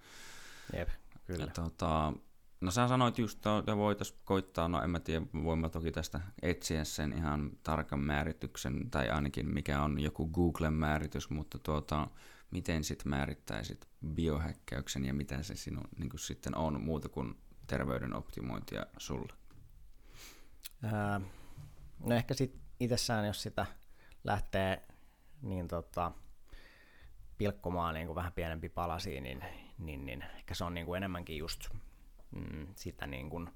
Jep, 0.76 0.88
kyllä. 1.26 1.44
Ja, 1.44 1.50
tota, 1.50 2.12
No 2.60 2.70
sä 2.70 2.88
sanoit 2.88 3.18
just, 3.18 3.46
että 3.58 3.76
voitaisiin 3.76 4.20
koittaa, 4.24 4.68
no 4.68 4.82
en 4.82 4.90
mä 4.90 5.00
tiedä, 5.00 5.26
voimme 5.44 5.68
toki 5.68 5.92
tästä 5.92 6.20
etsiä 6.42 6.84
sen 6.84 7.12
ihan 7.12 7.50
tarkan 7.62 8.00
määrityksen, 8.00 8.90
tai 8.90 9.10
ainakin 9.10 9.54
mikä 9.54 9.82
on 9.82 10.00
joku 10.00 10.28
Googlen 10.28 10.72
määritys, 10.72 11.30
mutta 11.30 11.58
tuota, 11.58 12.08
miten 12.50 12.84
sitten 12.84 13.10
määrittäisit 13.10 13.88
biohäkkäyksen 14.06 15.04
ja 15.04 15.14
mitä 15.14 15.42
se 15.42 15.56
sinun 15.56 15.88
niin 15.98 16.10
sitten 16.16 16.56
on 16.56 16.80
muuta 16.80 17.08
kuin 17.08 17.34
terveyden 17.66 18.14
optimointia 18.14 18.86
sulle? 18.98 19.32
Ää, 20.82 21.20
no 22.06 22.14
ehkä 22.14 22.34
sitten 22.34 22.60
itsessään, 22.80 23.26
jos 23.26 23.42
sitä 23.42 23.66
lähtee 24.24 24.86
niin 25.42 25.68
tota, 25.68 26.12
pilkkomaan 27.38 27.94
niin 27.94 28.06
kuin 28.06 28.16
vähän 28.16 28.32
pienempi 28.32 28.68
palasiin, 28.68 29.22
niin, 29.22 29.44
niin, 29.78 30.06
niin 30.06 30.24
ehkä 30.36 30.54
se 30.54 30.64
on 30.64 30.74
niin 30.74 30.86
kuin 30.86 30.96
enemmänkin 30.96 31.38
just 31.38 31.68
mm, 32.36 32.66
sitä 32.76 33.06
niin 33.06 33.30
kuin 33.30 33.50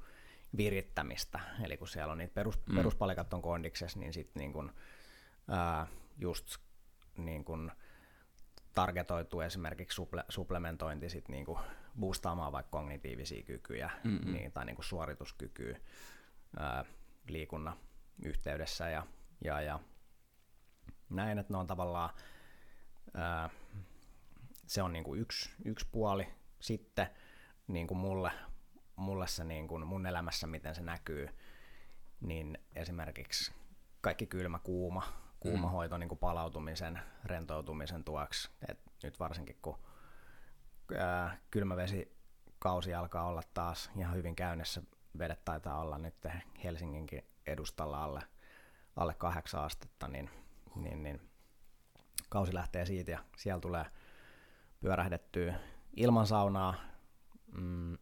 virittämistä. 0.57 1.41
Eli 1.65 1.77
kun 1.77 1.89
siellä 1.89 2.13
on 2.13 2.19
niitä 2.19 2.35
perus, 2.35 2.67
mm. 2.67 2.77
peruspalikat 2.77 3.35
on 3.35 3.43
kondiksessa, 3.43 3.99
niin 3.99 4.13
sitten 4.13 4.41
niin 4.41 4.53
kuin, 4.53 4.71
ää, 5.49 5.87
just 6.19 6.57
niin 7.17 7.45
kuin 7.45 7.73
targetoitu 8.75 9.41
esimerkiksi 9.41 9.95
suple, 9.95 10.25
supplementointi 10.29 11.11
sit 11.11 11.29
niin 11.29 11.45
kuin 11.45 11.59
boostaamaan 12.01 12.53
vaikka 12.53 12.79
kognitiivisia 12.79 13.43
kykyjä 13.43 13.91
mm-hmm. 14.05 14.33
niin, 14.33 14.53
tai 14.53 14.65
niin 14.65 14.77
kuin 14.77 14.87
suorituskykyä 14.87 15.79
ää, 16.59 16.85
liikunnan 17.29 17.77
yhteydessä 18.25 18.91
ja, 18.91 19.07
ja, 19.45 19.61
ja 19.61 19.81
näin, 21.11 21.39
että 21.39 21.53
ne 21.53 21.59
on 21.59 21.67
tavallaan 21.67 22.11
ää, 23.15 23.51
se 24.67 24.83
on 24.83 24.93
niin 24.93 25.05
kuin 25.05 25.21
yksi, 25.21 25.51
yksi 25.65 25.87
puoli. 25.93 26.29
Sitten 26.61 27.07
niin 27.67 27.87
kuin 27.87 27.99
mulle 27.99 28.33
mulle 29.01 29.27
se 29.27 29.45
niin 29.45 29.69
kuin 29.69 29.87
mun 29.87 30.07
elämässä, 30.07 30.47
miten 30.47 30.75
se 30.75 30.83
näkyy, 30.83 31.29
niin 32.21 32.59
esimerkiksi 32.75 33.53
kaikki 34.01 34.27
kylmä, 34.27 34.59
kuuma, 34.59 35.03
kuuma 35.41 35.67
mm. 35.67 35.73
hoito 35.73 35.99
niin 35.99 36.09
kuin 36.09 36.19
palautumisen, 36.19 37.01
rentoutumisen 37.25 38.05
tueksi. 38.05 38.51
Et 38.69 38.79
nyt 39.03 39.21
varsinkin 39.21 39.59
kun 39.63 39.79
ää, 40.99 41.39
kausi 42.59 42.95
alkaa 42.95 43.25
olla 43.25 43.43
taas 43.55 43.91
ihan 43.97 44.15
hyvin 44.15 44.37
käynnissä, 44.37 44.83
vedet 45.19 45.45
taitaa 45.45 45.81
olla 45.81 45.99
nyt 45.99 46.15
Helsinginkin 46.65 47.25
edustalla 47.47 48.05
alle, 48.05 48.21
alle 48.97 49.15
kahdeksan 49.15 49.65
astetta, 49.65 50.09
niin, 50.09 50.31
niin, 50.75 51.03
niin 51.03 51.31
kausi 52.29 52.55
lähtee 52.55 52.87
siitä 52.87 53.11
ja 53.11 53.19
siellä 53.37 53.61
tulee 53.61 53.85
pyörähdettyä 54.81 55.55
ilman 55.97 56.27
saunaa, 56.27 56.75
mm, 57.53 57.99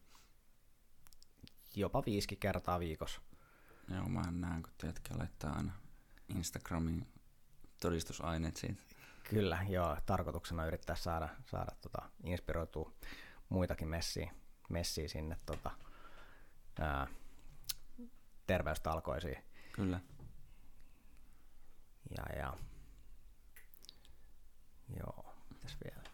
jopa 1.75 2.03
viisi 2.05 2.35
kertaa 2.35 2.79
viikossa. 2.79 3.21
Joo, 3.89 4.09
mä 4.09 4.21
näen, 4.31 4.63
kun 4.63 4.73
teetkin 4.77 5.17
laittaa 5.17 5.55
aina 5.55 5.71
Instagramiin 6.35 7.07
todistusaineet 7.81 8.57
siitä. 8.57 8.81
Kyllä, 9.29 9.65
joo. 9.69 9.97
Tarkoituksena 10.05 10.65
yrittää 10.65 10.95
saada, 10.95 11.29
saada 11.45 11.75
tota, 11.81 12.09
inspiroitua 12.23 12.93
muitakin 13.49 13.87
messiä, 13.87 14.31
messiä 14.69 15.07
sinne 15.07 15.37
tota, 15.45 15.71
ää, 16.79 17.07
terveystalkoisiin. 18.47 19.43
Kyllä. 19.71 19.99
Ja, 22.17 22.23
ja 22.35 22.57
joo, 24.97 25.33
mitäs 25.49 25.77
vielä? 25.83 26.09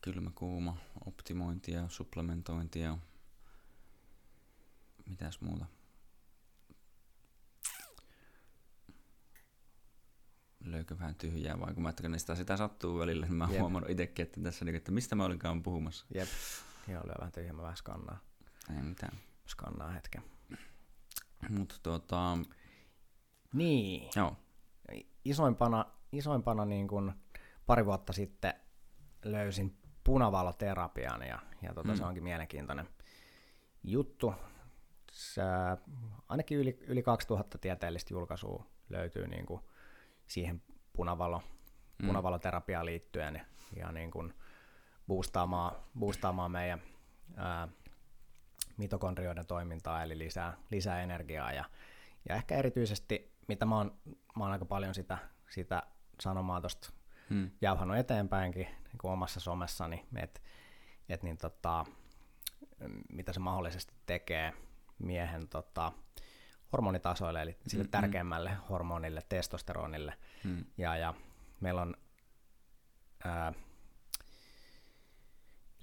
Kylmä, 0.00 0.30
kuuma, 0.34 0.76
optimointia, 1.06 1.88
supplementointia, 1.88 2.98
mitäs 5.06 5.40
muuta? 5.40 5.66
löykö 10.64 10.98
vähän 10.98 11.14
tyhjää 11.14 11.60
vai 11.60 11.74
kun 11.74 11.82
mä 11.82 11.88
ajattelin, 11.88 12.14
että 12.14 12.34
sitä 12.34 12.56
sattuu 12.56 12.98
välillä, 12.98 13.26
niin 13.26 13.34
mä 13.34 13.44
oon 13.44 13.60
huomannut 13.60 13.90
itsekin, 13.90 14.22
että 14.22 14.40
tässä, 14.40 14.64
niinku, 14.64 14.76
että 14.76 14.92
mistä 14.92 15.14
mä 15.14 15.24
olinkaan 15.24 15.62
puhumassa. 15.62 16.06
Jep, 16.14 16.28
joo, 16.88 17.02
lyö 17.06 17.14
vähän 17.18 17.32
tyhjää, 17.32 17.52
mä 17.52 17.62
vähän 17.62 17.76
skannaa. 17.76 18.18
Ei 18.76 18.82
mitään. 18.82 19.18
Skannaa 19.46 19.90
hetken. 19.90 20.22
Mutta 21.48 21.74
tota... 21.82 22.38
Niin. 23.52 24.10
Joo. 24.16 24.36
Isoimpana, 25.24 25.86
isoimpana 26.12 26.64
niin 26.64 26.88
kuin 26.88 27.12
pari 27.66 27.86
vuotta 27.86 28.12
sitten 28.12 28.54
löysin 29.24 29.76
punavaloterapian 30.04 31.22
ja, 31.22 31.38
ja 31.62 31.74
tota, 31.74 31.88
mm. 31.88 31.96
se 31.96 32.04
onkin 32.04 32.22
mielenkiintoinen 32.22 32.88
juttu. 33.84 34.34
Se, 35.12 35.42
ainakin 36.28 36.58
yli, 36.58 36.78
yli 36.86 37.02
2000 37.02 37.58
tieteellistä 37.58 38.14
julkaisua 38.14 38.66
löytyy 38.88 39.26
niin 39.26 39.46
kuin 39.46 39.60
siihen 40.26 40.62
punavalo, 40.92 41.42
mm. 41.98 42.06
punavaloterapiaan 42.06 42.86
liittyen 42.86 43.46
ja 43.76 43.92
niin 43.92 44.10
kuin 44.10 44.34
boostaamaan, 45.06 45.76
boostaamaan 45.98 46.50
meidän 46.50 46.82
ää, 47.36 47.68
mitokondrioiden 48.76 49.46
toimintaa, 49.46 50.02
eli 50.02 50.18
lisää, 50.18 50.56
lisää 50.70 51.02
energiaa. 51.02 51.52
Ja, 51.52 51.64
ja 52.28 52.34
ehkä 52.34 52.54
erityisesti, 52.54 53.32
mitä 53.48 53.66
mä 53.66 53.76
oon, 53.76 53.98
mä 54.36 54.44
oon 54.44 54.52
aika 54.52 54.64
paljon 54.64 54.94
sitä, 54.94 55.18
sitä 55.50 55.82
sanomaa 56.20 56.60
tuosta 56.60 56.92
hmm. 57.30 57.50
jauhannut 57.60 57.98
eteenpäinkin 57.98 58.66
niin 58.66 58.98
kuin 59.00 59.12
omassa 59.12 59.40
somessani, 59.40 60.06
että 60.16 60.40
et 61.08 61.22
niin 61.22 61.38
tota, 61.38 61.84
mitä 63.12 63.32
se 63.32 63.40
mahdollisesti 63.40 63.94
tekee 64.06 64.52
miehen 65.02 65.48
tota, 65.48 65.92
hormonitasoille, 66.72 67.42
eli 67.42 67.56
sille 67.66 67.84
mm-hmm. 67.84 67.90
tärkeimmälle 67.90 68.56
hormonille, 68.68 69.22
testosteronille. 69.28 70.14
Mm. 70.44 70.64
Ja, 70.78 70.96
ja 70.96 71.14
meillä 71.60 71.82
on 71.82 71.96
ää, 73.24 73.52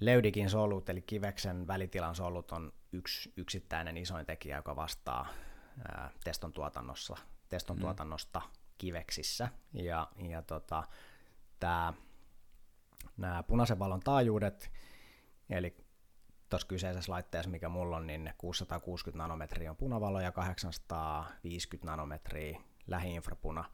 leudikin 0.00 0.50
solut, 0.50 0.88
eli 0.88 1.02
kiveksen 1.02 1.66
välitilan 1.66 2.14
solut 2.14 2.52
on 2.52 2.72
yksi 2.92 3.32
yksittäinen 3.36 3.96
isoin 3.96 4.26
tekijä, 4.26 4.56
joka 4.56 4.76
vastaa 4.76 5.28
ää, 5.88 6.10
teston 6.24 6.52
tuotannossa, 6.52 7.16
teston 7.48 7.76
mm. 7.76 7.80
tuotannosta 7.80 8.42
kiveksissä. 8.78 9.48
Ja, 9.72 10.08
ja 10.28 10.42
tota, 10.42 10.84
tää, 11.60 11.92
nämä 13.16 13.42
punaisen 13.42 13.78
valon 13.78 14.00
taajuudet, 14.00 14.72
eli 15.50 15.76
tuossa 16.50 16.68
kyseisessä 16.68 17.12
laitteessa, 17.12 17.50
mikä 17.50 17.68
mulla 17.68 17.96
on, 17.96 18.06
niin 18.06 18.34
660 18.38 19.22
nanometriä 19.22 19.70
on 19.70 19.76
punavalo 19.76 20.20
ja 20.20 20.32
850 20.32 21.90
nanometriä 21.90 22.60
lähiinfrapuna. 22.86 23.64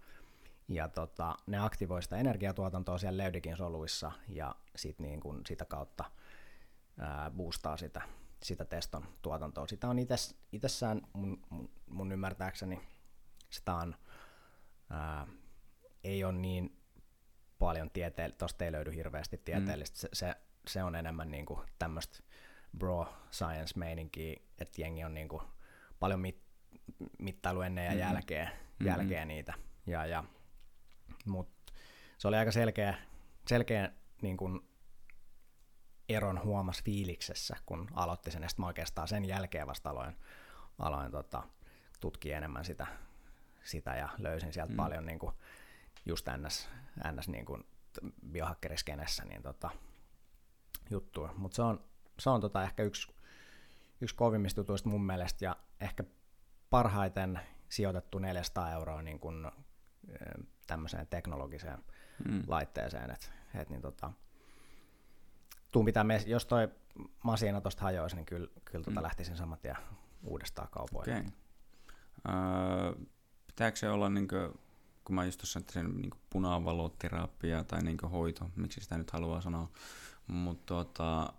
Ja 0.69 0.89
tota, 0.89 1.35
ne 1.47 1.59
aktivoi 1.59 2.03
sitä 2.03 2.17
energiatuotantoa 2.17 2.99
siellä 2.99 3.23
leudikin 3.23 3.57
soluissa 3.57 4.13
ja 4.29 4.55
sit 4.77 4.99
niin 4.99 5.21
kun 5.21 5.43
sitä 5.47 5.65
kautta 5.65 6.05
ää, 6.99 7.31
boostaa 7.31 7.77
sitä, 7.77 8.03
sitä 8.43 8.65
teston 8.65 9.05
tuotantoa. 9.23 9.67
Sitä 9.67 9.89
on 9.89 9.99
ites, 9.99 10.37
itsessään 10.53 11.03
mun, 11.13 11.43
mun, 11.51 11.71
mun 11.87 12.13
ymmärtääkseni 12.13 12.81
sitä 13.51 13.75
on, 13.75 13.95
ää, 14.91 15.27
ei 16.05 16.25
ole 16.25 16.33
niin 16.33 16.79
paljon 17.59 17.91
tieteellistä, 17.91 18.39
tuosta 18.39 18.65
ei 18.65 18.73
löydy 18.73 18.95
hirveästi 18.95 19.39
tieteellistä, 19.39 19.95
mm. 19.95 20.01
se, 20.01 20.09
se, 20.13 20.35
se 20.67 20.83
on 20.83 20.97
enemmän 20.97 21.31
niin 21.31 21.47
tämmöistä 21.79 22.19
bro 22.79 23.15
science 23.31 23.79
meininkiä, 23.79 24.41
että 24.59 24.81
jengi 24.81 25.05
on 25.05 25.15
niin 25.15 25.29
kuin 25.29 25.43
paljon 25.99 26.21
mit, 26.21 26.43
mittailu 27.19 27.61
ennen 27.61 27.85
ja 27.85 27.91
mm-hmm. 27.91 28.01
jälkeen, 28.01 28.47
mm-hmm. 28.47 28.87
jälkeen 28.87 29.29
niitä. 29.29 29.55
Ja, 29.87 30.07
ja, 30.07 30.25
mut 31.27 31.49
se 32.19 32.29
oli 32.29 32.37
aika 32.37 32.53
selkeä, 32.53 32.95
selkeä 33.49 33.93
niin 34.23 34.37
kuin 34.37 34.61
eron 36.09 36.45
huomas 36.45 36.83
fiiliksessä, 36.85 37.57
kun 37.67 37.89
aloitti 37.93 38.31
sen, 38.31 38.43
ja 38.43 38.49
sitten 38.49 38.63
mä 38.63 38.67
oikeastaan 38.67 39.09
sen 39.09 39.25
jälkeen 39.25 39.67
vasta 39.67 39.91
aloin, 39.91 40.17
aloin 40.79 41.13
tota, 41.13 41.43
tutkia 42.01 42.37
enemmän 42.37 42.65
sitä, 42.65 42.87
sitä 43.65 43.97
ja 43.97 44.09
löysin 44.19 44.53
sieltä 44.53 44.73
mm. 44.73 44.77
paljon 44.77 45.07
niin 45.07 45.19
kuin, 45.19 45.33
just 46.07 46.27
ns, 46.37 46.69
ns 47.13 47.29
niin 47.29 47.45
kuin 47.45 47.65
biohakkeriskenessä 48.31 49.25
niin 49.25 49.43
tota, 49.43 49.71
juttuja. 50.91 51.33
Mutta 51.37 51.57
se 51.57 51.63
on, 51.63 51.85
se 52.19 52.31
on 52.31 52.41
tota 52.41 52.63
ehkä 52.63 52.83
yksi, 52.83 53.13
yksi 54.01 54.17
kovimmista 54.17 54.61
jutuista 54.61 54.89
mun 54.89 55.07
mielestä 55.07 55.45
ja 55.45 55.57
ehkä 55.81 56.05
parhaiten 56.71 57.41
sijoitettu 57.69 58.19
400 58.19 58.73
euroa 58.73 59.03
niin 59.03 59.19
kuin, 59.21 59.51
tämmöiseen 60.67 61.07
teknologiseen 61.07 61.79
mm. 62.29 62.43
laitteeseen. 62.47 63.11
Et, 63.11 63.33
et 63.55 63.71
niin 63.71 63.83
tota, 63.83 64.13
tuun 65.73 65.85
pitää 65.85 66.05
me, 66.05 66.23
jos 66.27 66.47
toi 66.47 66.69
masina 67.23 67.61
tuosta 67.61 67.83
hajoisi, 67.83 68.17
niin 68.17 68.27
kyllä, 68.27 68.49
kyllä 68.65 68.85
tota 68.85 69.01
mm. 69.01 69.05
lähtisin 69.05 69.37
saman 69.37 69.59
tien 69.59 69.77
uudestaan 70.23 70.69
kaupoihin. 70.71 71.15
Okay. 71.15 71.31
Öö, 72.29 73.07
pitääkö 73.47 73.77
se 73.77 73.91
olla, 73.91 74.09
niin 74.09 74.29
kuin, 74.29 74.61
kun 75.05 75.15
mä 75.15 75.25
just 75.25 75.41
tuossa 75.41 75.61
sen 75.69 75.97
niin 75.97 76.11
tai 77.67 77.83
niin 77.83 77.99
hoito, 78.11 78.51
miksi 78.57 78.81
sitä 78.81 78.99
nyt 78.99 79.11
haluaa 79.11 79.41
sanoa, 79.41 79.69
mutta 80.27 80.75
tota, 80.75 81.33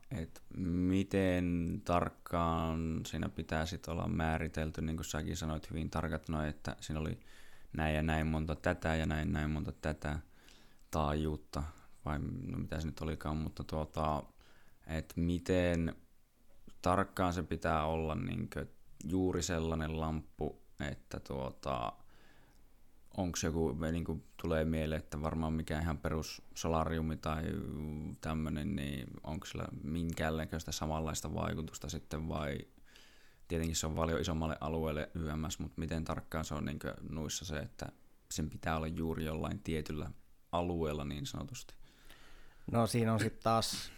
miten 0.58 1.82
tarkkaan 1.86 3.02
siinä 3.06 3.30
pitää 3.30 3.66
sit 3.66 3.88
olla 3.88 4.08
määritelty, 4.08 4.82
niin 4.82 4.96
kuin 4.96 5.06
säkin 5.06 5.38
sanoit 5.38 5.70
hyvin 5.70 5.90
tarkat 5.90 6.30
noin, 6.30 6.50
että 6.50 6.76
siinä 6.80 7.00
oli 7.00 7.20
näin 7.74 7.96
ja 7.96 8.04
näin 8.04 8.28
monta 8.28 8.56
tätä 8.56 8.96
ja 8.96 9.06
näin 9.06 9.34
näin 9.34 9.50
monta 9.50 9.72
tätä 9.72 10.20
taajuutta, 10.92 11.64
vai 12.06 12.20
no 12.20 12.58
mitä 12.58 12.80
se 12.80 12.88
nyt 12.88 13.02
olikaan, 13.02 13.38
mutta 13.38 13.64
tuota, 13.64 14.24
että 14.88 15.14
miten 15.18 15.96
tarkkaan 16.82 17.34
se 17.34 17.44
pitää 17.44 17.86
olla 17.86 18.16
niin 18.16 18.50
juuri 19.04 19.44
sellainen 19.44 20.00
lamppu, 20.00 20.62
että 20.80 21.20
tuota, 21.20 21.94
onko 23.18 23.38
joku, 23.44 23.78
niin 23.92 24.06
kuin 24.06 24.24
tulee 24.42 24.66
mieleen, 24.66 25.02
että 25.02 25.22
varmaan 25.22 25.54
mikä 25.54 25.80
ihan 25.80 25.98
perus 25.98 26.42
solariumi 26.56 27.18
tai 27.18 27.44
tämmöinen, 28.22 28.76
niin 28.76 29.08
onko 29.24 29.46
sillä 29.46 29.66
minkäänlaista 29.84 30.72
samanlaista 30.72 31.34
vaikutusta 31.34 31.90
sitten 31.90 32.30
vai 32.30 32.58
tietenkin 33.48 33.76
se 33.76 33.88
on 33.88 33.96
paljon 33.96 34.22
isommalle 34.22 34.58
alueelle 34.60 35.10
YMS, 35.14 35.60
mutta 35.60 35.80
miten 35.80 36.04
tarkkaan 36.04 36.46
se 36.46 36.54
on 36.54 36.66
niin 36.66 36.80
nuissa 37.10 37.46
se, 37.46 37.58
että 37.60 37.92
sen 38.32 38.50
pitää 38.50 38.78
olla 38.78 38.88
juuri 38.88 39.26
jollain 39.26 39.60
tietyllä 39.60 40.12
alueella 40.52 41.06
niin 41.06 41.26
sanotusti? 41.26 41.74
No 42.72 42.88
siinä 42.88 43.14
on 43.14 43.20
sitten 43.20 43.44
taas, 43.44 43.92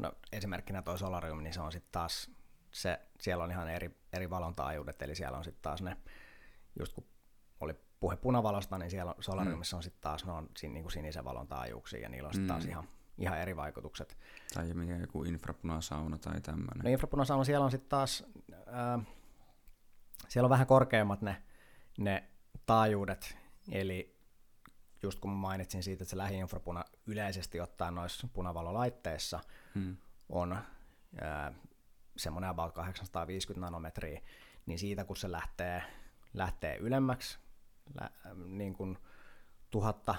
no 0.00 0.12
esimerkkinä 0.32 0.82
toi 0.82 0.98
solarium, 0.98 1.42
niin 1.42 1.54
se 1.54 1.60
on 1.60 1.72
sitten 1.72 1.92
taas, 1.92 2.30
se, 2.70 3.00
siellä 3.20 3.44
on 3.44 3.50
ihan 3.50 3.68
eri, 3.68 3.98
eri 4.12 4.30
valontaajuudet, 4.30 5.02
eli 5.02 5.14
siellä 5.14 5.38
on 5.38 5.44
sitten 5.44 5.62
taas 5.62 5.82
ne, 5.82 5.96
just 6.78 6.92
kun 6.92 7.06
oli 7.60 7.74
puhe 8.00 8.16
punavalosta, 8.16 8.78
niin 8.78 8.90
siellä 8.90 9.14
solariumissa 9.20 9.76
on 9.76 9.82
sitten 9.82 10.02
taas, 10.02 10.24
ne 10.24 10.32
on 10.32 10.48
sin, 10.56 10.72
niin 10.72 10.82
kuin 10.82 10.92
sinisen 10.92 11.24
valon 11.24 11.48
taajuuksia, 11.48 12.00
ja 12.00 12.08
niillä 12.08 12.26
on 12.26 12.34
sitten 12.34 12.46
mm. 12.46 12.48
taas 12.54 12.64
ihan, 12.64 12.88
ihan 13.18 13.38
eri 13.38 13.56
vaikutukset. 13.56 14.18
Tai 14.54 14.74
mikä 14.74 14.96
joku 14.96 15.24
infrapunasauna 15.24 16.18
tai 16.18 16.40
tämmöinen. 16.40 16.84
No 16.84 16.90
infrapunasauna 16.90 17.44
siellä 17.44 17.64
on 17.64 17.70
sitten 17.70 17.88
taas, 17.88 18.24
äh, 18.52 19.06
siellä 20.28 20.46
on 20.46 20.50
vähän 20.50 20.66
korkeammat 20.66 21.22
ne, 21.22 21.42
ne 21.98 22.28
taajuudet, 22.66 23.38
eli 23.70 24.18
just 25.02 25.20
kun 25.20 25.30
mainitsin 25.30 25.82
siitä, 25.82 26.04
että 26.04 26.10
se 26.10 26.16
lähiinfrapuna 26.16 26.84
yleisesti 27.06 27.60
ottaen 27.60 27.94
noissa 27.94 28.28
punavalolaitteissa 28.32 29.40
hmm. 29.74 29.96
on 30.28 30.52
äh, 30.52 31.54
semmoinen 32.16 32.50
about 32.50 32.74
850 32.74 33.66
nanometriä, 33.66 34.20
niin 34.66 34.78
siitä 34.78 35.04
kun 35.04 35.16
se 35.16 35.32
lähtee, 35.32 35.82
lähtee 36.34 36.76
ylemmäksi, 36.76 37.38
niin 38.46 38.74
kuin 38.74 38.98
tuhatta 39.70 40.14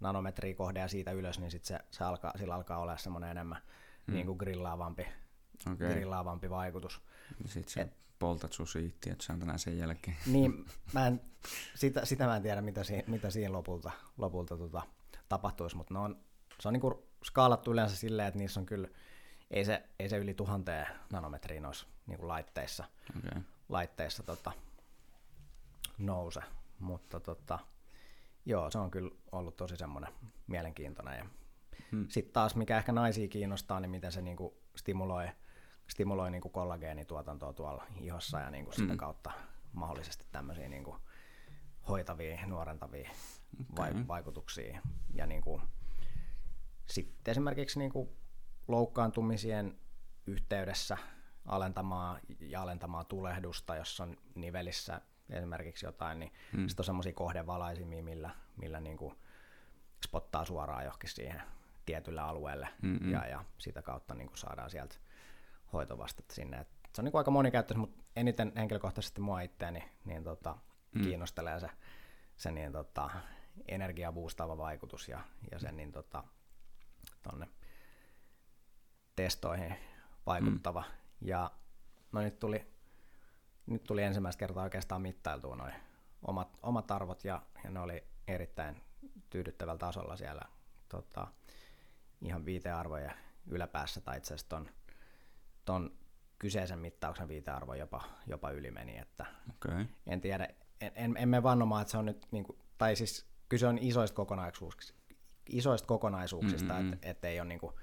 nanometriä 0.00 0.54
kohde 0.54 0.80
ja 0.80 0.88
siitä 0.88 1.12
ylös, 1.12 1.38
niin 1.38 1.50
sit 1.50 1.64
se, 1.64 1.78
se 1.90 2.04
alkaa, 2.04 2.32
sillä 2.38 2.54
alkaa 2.54 2.78
olla 2.78 2.96
semmoinen 2.96 3.30
enemmän 3.30 3.58
hmm. 4.06 4.14
niin 4.14 4.26
kuin 4.26 4.38
grillaavampi, 4.38 5.06
okay. 5.72 5.92
grillaavampi 5.94 6.50
vaikutus. 6.50 7.00
Sitten 7.46 7.72
se 7.72 7.80
Et, 7.80 7.92
poltat 8.18 8.52
sun 8.52 8.68
siittiä, 8.68 9.12
että 9.12 9.36
tänään 9.38 9.58
sen 9.58 9.78
jälkeen. 9.78 10.16
Niin, 10.32 10.66
mä 10.92 11.06
en, 11.06 11.20
sitä, 11.74 12.04
sitä 12.04 12.26
mä 12.26 12.36
en 12.36 12.42
tiedä, 12.42 12.62
mitä, 12.62 12.84
si, 12.84 13.04
mitä 13.06 13.30
siinä 13.30 13.52
lopulta, 13.52 13.90
lopulta 14.18 14.56
tota, 14.56 14.82
tapahtuisi, 15.28 15.76
mutta 15.76 16.00
on, 16.00 16.20
se 16.60 16.68
on 16.68 16.72
niinku 16.72 17.08
skaalattu 17.24 17.72
yleensä 17.72 17.96
silleen, 17.96 18.28
että 18.28 18.38
niissä 18.38 18.60
on 18.60 18.66
kyllä, 18.66 18.88
ei 19.50 19.64
se, 19.64 19.82
ei 19.98 20.08
se 20.08 20.18
yli 20.18 20.34
tuhanteen 20.34 20.86
nanometriin 21.12 21.62
noissa 21.62 21.86
niinku 22.06 22.28
laitteissa, 22.28 22.84
okay. 23.18 23.42
laitteissa 23.68 24.22
tota, 24.22 24.52
nouse, 26.02 26.40
mutta 26.78 27.20
tota, 27.20 27.58
joo, 28.46 28.70
se 28.70 28.78
on 28.78 28.90
kyllä 28.90 29.10
ollut 29.32 29.56
tosi 29.56 29.76
semmoinen 29.76 30.12
mielenkiintoinen. 30.46 31.18
Ja 31.18 31.26
hmm. 31.92 32.06
Sitten 32.08 32.32
taas, 32.32 32.56
mikä 32.56 32.78
ehkä 32.78 32.92
naisia 32.92 33.28
kiinnostaa, 33.28 33.80
niin 33.80 33.90
miten 33.90 34.12
se 34.12 34.22
niinku 34.22 34.62
stimuloi, 34.76 35.28
stimuloi 35.88 36.30
niinku 36.30 36.48
kollageenituotantoa 36.48 37.52
tuolla 37.52 37.86
ihossa 38.00 38.40
ja 38.40 38.50
niinku 38.50 38.72
sitä 38.72 38.88
hmm. 38.88 38.96
kautta 38.96 39.30
mahdollisesti 39.72 40.26
tämmöisiä 40.32 40.68
niinku 40.68 40.96
hoitavia, 41.88 42.46
nuorentavia 42.46 43.10
okay. 43.72 43.94
vaikutuksia. 44.08 44.80
Ja 45.14 45.26
niin 45.26 45.42
kuin, 45.42 45.62
sitten 46.86 47.32
esimerkiksi 47.32 47.78
niin 47.78 47.92
kuin 47.92 48.08
loukkaantumisien 48.68 49.78
yhteydessä 50.26 50.98
alentamaan 51.46 52.20
ja 52.40 52.62
alentamaan 52.62 53.06
tulehdusta, 53.06 53.76
jos 53.76 54.00
on 54.00 54.16
nivelissä 54.34 55.00
esimerkiksi 55.32 55.86
jotain, 55.86 56.18
niin 56.18 56.32
hmm. 56.52 56.68
sitten 56.68 56.82
on 56.82 56.84
semmoisia 56.84 57.12
kohdevalaisimia, 57.12 58.02
millä, 58.02 58.30
millä 58.56 58.80
niin 58.80 58.96
kuin 58.96 59.14
spottaa 60.06 60.44
suoraan 60.44 60.84
johonkin 60.84 61.10
siihen 61.10 61.42
tietylle 61.86 62.20
alueelle 62.20 62.68
Mm-mm. 62.82 63.12
ja, 63.12 63.26
ja 63.26 63.44
sitä 63.58 63.82
kautta 63.82 64.14
niin 64.14 64.28
kuin 64.28 64.38
saadaan 64.38 64.70
sieltä 64.70 64.94
hoitovastetta 65.72 66.34
sinne. 66.34 66.58
Et 66.58 66.68
se 66.94 67.00
on 67.00 67.04
niin 67.04 67.12
kuin 67.12 67.20
aika 67.20 67.30
monikäyttöistä, 67.30 67.80
mutta 67.80 68.04
eniten 68.16 68.52
henkilökohtaisesti 68.56 69.20
mua 69.20 69.40
itseäni 69.40 69.84
niin 70.04 70.24
tota, 70.24 70.56
mm. 70.94 71.02
kiinnostelee 71.02 71.60
se, 71.60 71.70
se 72.36 72.50
niin, 72.50 72.72
tota, 72.72 73.10
energiabuustaava 73.68 74.58
vaikutus 74.58 75.08
ja, 75.08 75.20
ja 75.50 75.58
sen 75.58 75.76
niin, 75.76 75.92
tota, 75.92 76.24
tonne 77.22 77.48
testoihin 79.16 79.74
vaikuttava. 80.26 80.80
Mm. 80.80 81.28
Ja 81.28 81.50
no 82.12 82.20
nyt 82.20 82.38
tuli, 82.38 82.66
nyt 83.72 83.84
tuli 83.84 84.02
ensimmäistä 84.02 84.40
kertaa 84.40 84.64
oikeastaan 84.64 85.02
mittailtua 85.02 85.56
noin 85.56 85.74
omat, 86.22 86.58
omat 86.62 86.90
arvot 86.90 87.24
ja, 87.24 87.42
ja 87.64 87.70
ne 87.70 87.80
oli 87.80 88.04
erittäin 88.28 88.82
tyydyttävällä 89.30 89.78
tasolla 89.78 90.16
siellä 90.16 90.42
tota, 90.88 91.26
ihan 92.20 92.44
viitearvoja 92.44 93.12
yläpäässä 93.46 94.00
tai 94.00 94.18
itse 94.18 94.34
asiassa 94.34 94.48
ton, 94.48 94.68
ton 95.64 95.90
kyseisen 96.38 96.78
mittauksen 96.78 97.28
viitearvo 97.28 97.74
jopa, 97.74 98.02
jopa 98.26 98.50
yli 98.50 98.70
meni, 98.70 98.98
että 98.98 99.26
okay. 99.50 99.86
en 100.06 100.20
tiedä, 100.20 100.48
en, 100.80 100.92
en, 100.94 101.16
en 101.16 101.28
mene 101.28 101.42
vannomaan, 101.42 101.82
että 101.82 101.92
se 101.92 101.98
on 101.98 102.06
nyt, 102.06 102.26
niin 102.30 102.44
kuin, 102.44 102.58
tai 102.78 102.96
siis 102.96 103.26
kyse 103.48 103.66
on 103.66 103.78
isoista 103.78 104.16
kokonaisuuksista, 104.16 104.98
isoista 105.48 105.86
kokonaisuuksista, 105.86 106.72
mm-hmm. 106.72 106.92
että 106.92 107.10
et 107.10 107.24
ei 107.24 107.40
ole 107.40 107.48
niin 107.48 107.60
kuin, 107.60 107.74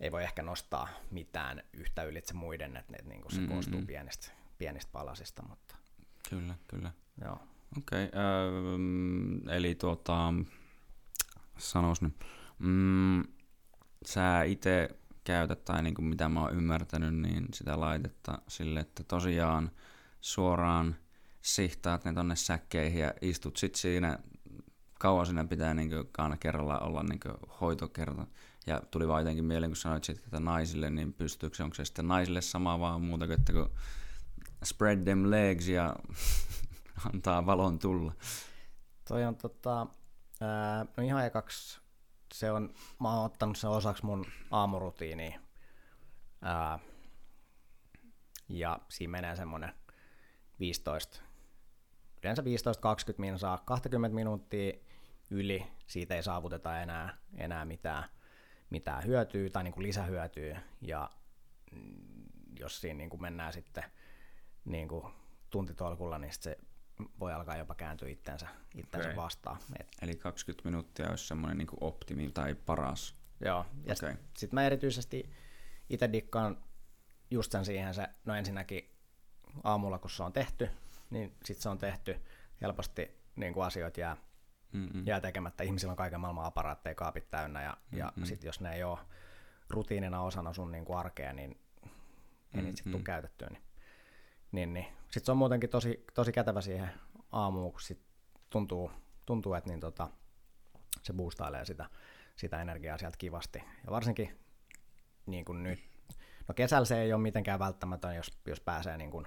ei 0.00 0.12
voi 0.12 0.22
ehkä 0.22 0.42
nostaa 0.42 0.88
mitään 1.10 1.62
yhtä 1.72 2.02
ylitse 2.02 2.34
muiden, 2.34 2.76
että, 2.76 2.92
että 2.98 3.08
niin 3.08 3.22
kuin 3.22 3.32
se 3.32 3.40
mm-hmm. 3.40 3.52
koostuu 3.52 3.82
pienistä, 3.86 4.32
pienistä 4.58 4.92
palasista. 4.92 5.42
Mutta... 5.48 5.76
Kyllä, 6.30 6.54
kyllä. 6.68 6.92
Joo. 7.24 7.38
Okei, 7.78 8.04
okay, 8.04 8.20
äh, 9.48 9.56
eli 9.56 9.74
tuota, 9.74 10.34
sanois 11.58 12.02
nyt, 12.02 12.24
mm, 12.58 13.22
sä 14.06 14.42
itse 14.42 14.88
käytät, 15.24 15.64
tai 15.64 15.82
niin 15.82 15.94
kuin 15.94 16.06
mitä 16.06 16.28
mä 16.28 16.40
oon 16.40 16.54
ymmärtänyt, 16.54 17.14
niin 17.14 17.46
sitä 17.54 17.80
laitetta 17.80 18.38
sille, 18.48 18.80
että 18.80 19.04
tosiaan 19.04 19.70
suoraan 20.20 20.96
sihtaat 21.42 22.04
ne 22.04 22.12
tonne 22.12 22.36
säkkeihin 22.36 23.00
ja 23.00 23.14
istut 23.20 23.56
sit 23.56 23.74
siinä, 23.74 24.18
kauan 24.98 25.26
siinä 25.26 25.44
pitää 25.44 25.74
niin 25.74 25.90
kuin 25.90 26.08
aina 26.18 26.36
kerralla 26.36 26.78
olla 26.78 27.02
niin 27.02 27.20
kuin 27.20 27.34
hoitokerta. 27.60 28.26
Ja 28.66 28.82
tuli 28.90 29.08
vaan 29.08 29.20
jotenkin 29.20 29.44
mieleen, 29.44 29.70
kun 29.70 29.76
sanoit 29.76 30.04
sit, 30.04 30.18
että 30.18 30.40
naisille, 30.40 30.90
niin 30.90 31.12
pystyykö 31.12 31.56
se, 31.56 31.62
onko 31.62 31.74
se 31.74 31.84
sitten 31.84 32.08
naisille 32.08 32.40
sama 32.40 32.80
vaan 32.80 33.02
muuta 33.02 33.26
kuin, 33.26 33.38
että 33.38 33.52
kun 33.52 33.70
spread 34.64 35.04
them 35.04 35.30
legs 35.30 35.68
ja 35.68 35.96
antaa 37.12 37.46
valon 37.46 37.78
tulla. 37.78 38.12
Toi 39.08 39.24
on 39.24 39.36
tota, 39.36 39.86
ää, 40.40 40.86
no 40.96 41.02
ihan 41.02 41.26
ekaksi 41.26 41.84
se 42.34 42.50
on, 42.50 42.74
mä 43.00 43.16
oon 43.16 43.24
ottanut 43.24 43.58
sen 43.58 43.70
osaksi 43.70 44.04
mun 44.04 44.26
aamurutiiniin. 44.50 45.40
Ää, 46.42 46.78
ja 48.48 48.78
siinä 48.88 49.10
menee 49.10 49.36
semmonen 49.36 49.72
15, 50.60 51.22
yleensä 52.22 52.42
15-20 52.42 52.46
minsaa, 53.18 53.58
20 53.58 54.14
minuuttia 54.14 54.72
yli, 55.30 55.66
siitä 55.86 56.14
ei 56.14 56.22
saavuteta 56.22 56.80
enää, 56.80 57.18
enää 57.36 57.64
mitään, 57.64 58.04
mitään 58.70 59.04
hyötyä 59.04 59.50
tai 59.50 59.64
niin 59.64 59.74
kuin 59.74 59.86
lisähyötyä, 59.86 60.60
ja 60.80 61.10
mm, 61.72 62.24
jos 62.58 62.80
siinä 62.80 62.98
niin 62.98 63.10
kuin 63.10 63.22
mennään 63.22 63.52
sitten 63.52 63.84
niin 64.64 64.88
kuin 64.88 65.06
tuntitolkulla, 65.50 66.18
niin 66.18 66.32
se 66.40 66.58
voi 67.20 67.32
alkaa 67.32 67.56
jopa 67.56 67.74
kääntyä 67.74 68.08
itsensä, 68.08 68.48
okay. 68.94 69.16
vastaan. 69.16 69.56
Et. 69.80 69.88
Eli 70.02 70.16
20 70.16 70.68
minuuttia 70.68 71.10
olisi 71.10 71.26
semmoinen 71.26 71.58
niin 71.58 71.68
optimi 71.80 72.30
tai 72.30 72.54
paras. 72.54 73.16
Joo, 73.40 73.66
ja 73.84 73.92
okay. 73.92 73.94
sitten 73.94 74.18
sit 74.36 74.52
mä 74.52 74.66
erityisesti 74.66 75.30
itse 75.90 76.12
dikkaan 76.12 76.64
just 77.30 77.52
sen 77.52 77.64
siihen 77.64 77.94
se, 77.94 78.08
no 78.24 78.34
ensinnäkin 78.34 78.90
aamulla 79.64 79.98
kun 79.98 80.10
se 80.10 80.22
on 80.22 80.32
tehty, 80.32 80.70
niin 81.10 81.36
sitten 81.44 81.62
se 81.62 81.68
on 81.68 81.78
tehty 81.78 82.20
helposti 82.60 83.10
niin 83.36 83.54
kuin 83.54 83.66
asioita 83.66 84.00
jää, 84.00 84.16
Mm-mm. 84.72 85.06
jää 85.06 85.20
tekemättä. 85.20 85.64
Ihmisillä 85.64 85.90
on 85.90 85.96
kaiken 85.96 86.20
maailman 86.20 86.44
aparaatteja, 86.44 86.94
kaapit 86.94 87.30
täynnä 87.30 87.62
ja, 87.62 87.76
ja 87.92 88.12
sitten 88.22 88.48
jos 88.48 88.60
ne 88.60 88.74
ei 88.74 88.82
ole 88.84 88.98
rutiinina 89.70 90.22
osana 90.22 90.52
sun 90.52 90.72
niin 90.72 90.84
kuin 90.84 90.98
arkea, 90.98 91.32
niin 91.32 91.60
ei 92.54 92.62
niitä 92.62 92.76
sitten 92.76 92.92
tule 92.92 93.02
käytettyä. 93.02 93.48
Niin 93.50 93.62
niin, 94.54 94.74
niin. 94.74 94.86
Sitten 95.02 95.24
se 95.24 95.32
on 95.32 95.38
muutenkin 95.38 95.70
tosi, 95.70 96.04
tosi 96.14 96.32
kätevä 96.32 96.60
siihen 96.60 96.90
aamuun, 97.32 97.72
kun 97.72 97.80
sit 97.80 98.00
tuntuu, 98.50 98.90
tuntuu, 99.26 99.54
että 99.54 99.70
niin 99.70 99.80
tota, 99.80 100.10
se 101.02 101.12
boostailee 101.12 101.64
sitä, 101.64 101.90
sitä 102.36 102.62
energiaa 102.62 102.98
sieltä 102.98 103.16
kivasti. 103.16 103.58
Ja 103.58 103.90
varsinkin 103.90 104.38
niin 105.26 105.44
kuin 105.44 105.62
nyt, 105.62 105.80
no 106.48 106.54
kesällä 106.54 106.84
se 106.84 107.00
ei 107.00 107.12
ole 107.12 107.22
mitenkään 107.22 107.58
välttämätön, 107.58 108.16
jos, 108.16 108.38
jos 108.46 108.60
pääsee 108.60 108.96
niin 108.96 109.10
kuin 109.10 109.26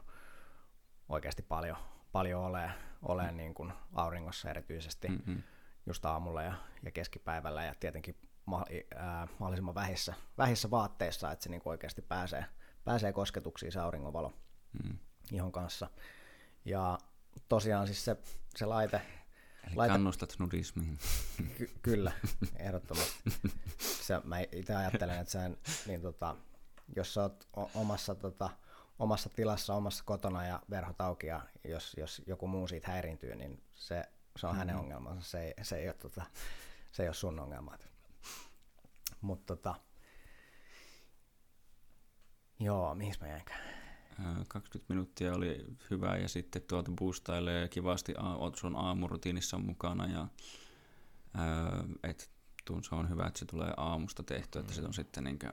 oikeasti 1.10 1.42
paljon, 1.42 1.78
paljon 2.12 2.44
olemaan, 2.44 2.74
olemaan 3.02 3.34
mm. 3.34 3.38
niin 3.38 3.54
kuin 3.54 3.74
auringossa 3.94 4.50
erityisesti 4.50 5.08
mm-hmm. 5.08 5.44
just 5.86 6.06
aamulla 6.06 6.44
ja, 6.44 6.54
ja 6.84 6.92
keskipäivällä 6.92 7.64
ja 7.64 7.76
tietenkin 7.80 8.16
ma- 8.46 8.66
ää, 8.96 9.28
mahdollisimman 9.40 9.76
vähissä, 9.76 10.14
vähissä 10.38 10.72
vaatteissa, 10.72 11.32
että 11.32 11.44
se 11.44 11.50
niin 11.50 11.62
kuin 11.62 11.72
oikeasti 11.72 12.02
pääsee, 12.02 12.46
pääsee 12.84 13.14
kosketuksiin 13.14 13.72
se 13.72 13.80
auringonvalo. 13.80 14.34
Mm 14.84 14.98
ihon 15.32 15.52
kanssa. 15.52 15.90
Ja 16.66 16.98
tosiaan 17.50 17.88
siis 17.88 18.06
se, 18.06 18.18
se 18.56 18.66
laite... 18.66 19.02
Eli 19.68 19.76
laite, 19.76 19.92
kannustat 19.92 20.36
nudismiin. 20.40 21.00
Ky- 21.58 21.72
kyllä, 21.82 22.12
ehdottomasti. 22.56 23.24
Se, 23.80 24.22
mä 24.24 24.40
itse 24.52 24.76
ajattelen, 24.76 25.20
että 25.20 25.32
sen, 25.32 25.58
niin 25.86 26.02
tota, 26.02 26.36
jos 26.96 27.14
sä 27.14 27.22
oot 27.22 27.48
omassa, 27.74 28.16
tota, 28.16 28.50
omassa 29.00 29.30
tilassa, 29.30 29.74
omassa 29.74 30.04
kotona 30.04 30.46
ja 30.46 30.62
verhot 30.70 31.02
auki 31.02 31.28
ja 31.28 31.42
jos, 31.64 31.96
jos 31.98 32.22
joku 32.28 32.48
muu 32.48 32.68
siitä 32.68 32.92
häiriintyy, 32.92 33.36
niin 33.36 33.64
se, 33.74 34.04
se 34.36 34.48
on 34.48 34.54
mm-hmm. 34.54 34.60
hänen 34.60 34.76
ongelmansa, 34.76 35.30
se 35.30 35.44
ei, 35.44 35.54
se 35.62 35.78
ei, 35.78 35.88
ole, 35.88 35.94
tota, 35.94 36.22
se 36.92 37.04
ei 37.04 37.10
ole 37.10 37.16
sun 37.16 37.40
ongelma. 37.40 37.78
Mutta 39.22 39.56
tota, 39.56 39.76
joo, 42.60 42.96
mihin 42.96 43.14
mä 43.22 43.28
jäinkään? 43.28 43.77
20 44.48 44.94
minuuttia 44.94 45.34
oli 45.34 45.66
hyvä 45.90 46.18
ja 46.18 46.28
sitten 46.28 46.62
tuolta 46.62 46.92
boostailee 46.92 47.68
kivasti 47.68 48.14
sun 48.56 48.76
aamurutiinissa 48.76 49.58
mukana 49.58 50.08
ja 50.08 50.28
et 52.04 52.32
se 52.82 52.96
on 52.96 53.10
hyvä, 53.10 53.26
että 53.26 53.40
se 53.40 53.46
tulee 53.46 53.74
aamusta 53.78 54.24
tehty, 54.24 54.60
että 54.60 54.74
se 54.74 54.82
on 54.82 54.94
sitten 54.94 55.24
niin 55.24 55.40
kuin, 55.40 55.52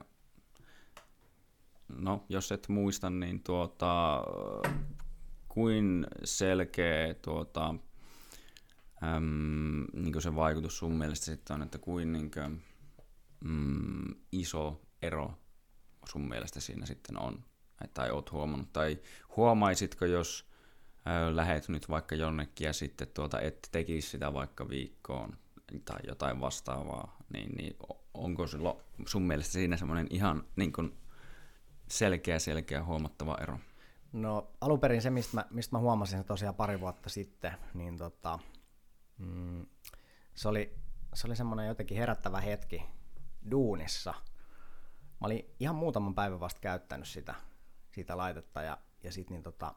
no 1.87 2.25
jos 2.29 2.51
et 2.51 2.67
muista, 2.69 3.09
niin 3.09 3.43
tuota, 3.43 4.23
kuin 5.47 6.07
selkeä 6.23 7.13
tuota, 7.13 7.75
äm, 9.03 9.85
niin 9.93 10.21
se 10.21 10.35
vaikutus 10.35 10.77
sun 10.77 10.93
mielestä 10.93 11.25
sitten 11.25 11.53
on, 11.55 11.61
että 11.61 11.77
kuin, 11.77 12.13
niin 12.13 12.31
kuin 12.31 12.63
mm, 13.43 14.15
iso 14.31 14.81
ero 15.01 15.33
sun 16.05 16.29
mielestä 16.29 16.59
siinä 16.59 16.85
sitten 16.85 17.19
on 17.19 17.45
tai 17.93 18.11
oot 18.11 18.31
huomannut, 18.31 18.73
tai 18.73 18.99
huomaisitko, 19.37 20.05
jos 20.05 20.45
äh, 21.07 21.35
lähet 21.35 21.69
nyt 21.69 21.89
vaikka 21.89 22.15
jonnekin 22.15 22.65
ja 22.65 22.73
sitten 22.73 23.07
tuota, 23.07 23.39
et 23.39 23.69
tekisi 23.71 24.09
sitä 24.09 24.33
vaikka 24.33 24.69
viikkoon 24.69 25.37
tai 25.85 25.99
jotain 26.07 26.41
vastaavaa, 26.41 27.17
niin, 27.33 27.51
niin 27.51 27.77
onko 28.13 28.47
sulla 28.47 28.77
sun 29.07 29.21
mielestä 29.21 29.53
siinä 29.53 29.77
semmoinen 29.77 30.07
ihan 30.09 30.43
niin 30.55 30.73
kuin 30.73 30.97
selkeä, 31.87 32.39
selkeä 32.39 32.83
huomattava 32.83 33.37
ero? 33.41 33.59
No 34.13 34.51
alun 34.61 34.79
perin 34.79 35.01
se, 35.01 35.09
mistä 35.09 35.37
mä, 35.37 35.45
mistä 35.49 35.75
mä 35.75 35.79
huomasin 35.79 36.19
se 36.19 36.23
tosiaan 36.23 36.55
pari 36.55 36.79
vuotta 36.79 37.09
sitten, 37.09 37.51
niin 37.73 37.97
tota, 37.97 38.39
mm, 39.17 39.65
se 40.35 40.47
oli, 40.47 40.75
se 41.13 41.27
oli 41.27 41.35
semmoinen 41.35 41.67
jotenkin 41.67 41.97
herättävä 41.97 42.41
hetki 42.41 42.83
duunissa. 43.51 44.13
Mä 45.21 45.27
olin 45.27 45.55
ihan 45.59 45.75
muutaman 45.75 46.15
päivän 46.15 46.39
vasta 46.39 46.61
käyttänyt 46.61 47.07
sitä 47.07 47.35
siitä 47.95 48.17
laitetta 48.17 48.61
ja, 48.61 48.77
ja 49.03 49.11
sitten 49.11 49.35
niin 49.35 49.43
tota, 49.43 49.75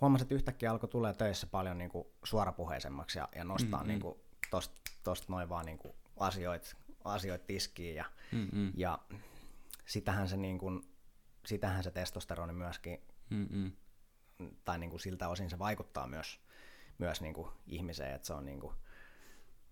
huomasin, 0.00 0.24
että 0.24 0.34
yhtäkkiä 0.34 0.70
alkoi 0.70 0.88
tulee 0.88 1.14
töissä 1.14 1.46
paljon 1.46 1.78
niin 1.78 1.90
kuin 1.90 2.06
suorapuheisemmaksi 2.24 3.18
ja, 3.18 3.28
ja 3.34 3.44
nostaa 3.44 3.80
mm-hmm. 3.80 3.88
niin 3.88 4.00
kuin 4.00 4.18
tosta, 4.50 4.74
tosta 5.02 5.26
noin 5.32 5.48
vaan 5.48 5.66
niin 5.66 5.78
kuin 5.78 5.94
asioit, 6.16 6.76
asioit 7.04 7.46
tiskiin 7.46 7.94
ja, 7.94 8.04
mm-hmm. 8.32 8.72
ja 8.76 8.98
sitähän 9.86 10.28
se, 10.28 10.36
niin 10.36 10.58
kuin, 10.58 10.82
sitähän 11.46 11.82
se 11.82 11.90
testosteroni 11.90 12.52
myöskin, 12.52 13.02
mm-hmm. 13.30 13.72
tai 14.64 14.78
niin 14.78 14.90
kuin 14.90 15.00
siltä 15.00 15.28
osin 15.28 15.50
se 15.50 15.58
vaikuttaa 15.58 16.06
myös, 16.06 16.40
myös 16.98 17.20
niin 17.20 17.34
kuin 17.34 17.48
ihmiseen, 17.66 18.14
että 18.14 18.26
se 18.26 18.32
on 18.32 18.44
niin 18.44 18.60
kuin 18.60 18.74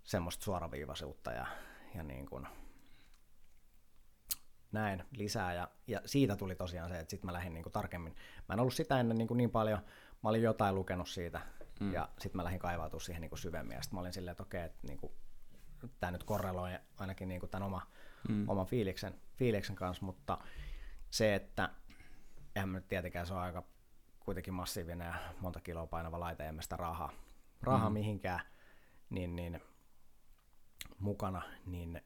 semmoista 0.02 0.44
suoraviivaisuutta 0.44 1.32
ja, 1.32 1.46
ja 1.94 2.02
niin 2.02 2.26
kuin 2.26 2.46
näin 4.72 5.04
lisää. 5.16 5.54
Ja, 5.54 5.68
ja 5.86 6.00
siitä 6.04 6.36
tuli 6.36 6.54
tosiaan 6.54 6.90
se, 6.90 6.98
että 6.98 7.10
sitten 7.10 7.28
mä 7.28 7.32
lähdin 7.32 7.54
niin 7.54 7.62
kuin 7.62 7.72
tarkemmin. 7.72 8.16
Mä 8.48 8.52
en 8.52 8.60
ollut 8.60 8.74
sitä 8.74 9.00
ennen 9.00 9.18
niin, 9.18 9.28
kuin 9.28 9.38
niin 9.38 9.50
paljon, 9.50 9.78
mä 10.22 10.30
olin 10.30 10.42
jotain 10.42 10.74
lukenut 10.74 11.08
siitä 11.08 11.40
mm. 11.80 11.92
ja 11.92 12.08
sitten 12.18 12.36
mä 12.38 12.44
lähdin 12.44 12.60
kaivautumaan 12.60 13.04
siihen 13.04 13.20
niin 13.20 13.30
kuin 13.30 13.38
syvemmin. 13.38 13.74
Ja 13.74 13.82
sitten 13.82 13.96
mä 13.96 14.00
olin 14.00 14.12
silleen, 14.12 14.32
että 14.32 14.42
okei, 14.42 14.64
että 14.64 14.86
niin 14.86 14.98
kuin, 14.98 15.12
tämä 16.00 16.10
nyt 16.10 16.24
korreloi 16.24 16.78
ainakin 16.98 17.28
niin 17.28 17.40
kuin 17.40 17.50
tämän 17.50 17.66
oma, 17.66 17.86
mm. 18.28 18.48
oman 18.48 18.66
fiiliksen, 18.66 19.20
fiiliksen 19.36 19.76
kanssa, 19.76 20.04
mutta 20.04 20.38
se, 21.10 21.34
että 21.34 21.70
eihän 22.56 22.72
nyt 22.72 22.88
tietenkään 22.88 23.26
se 23.26 23.34
on 23.34 23.40
aika 23.40 23.62
kuitenkin 24.20 24.54
massiivinen 24.54 25.06
ja 25.06 25.14
monta 25.40 25.60
kiloa 25.60 25.86
painava 25.86 26.20
laite, 26.20 26.48
emme 26.48 26.62
sitä 26.62 26.76
rahaa, 26.76 27.12
rahaa 27.62 27.88
mm. 27.90 27.92
mihinkään, 27.92 28.40
niin, 29.10 29.36
niin 29.36 29.60
mukana, 30.98 31.42
niin 31.66 32.02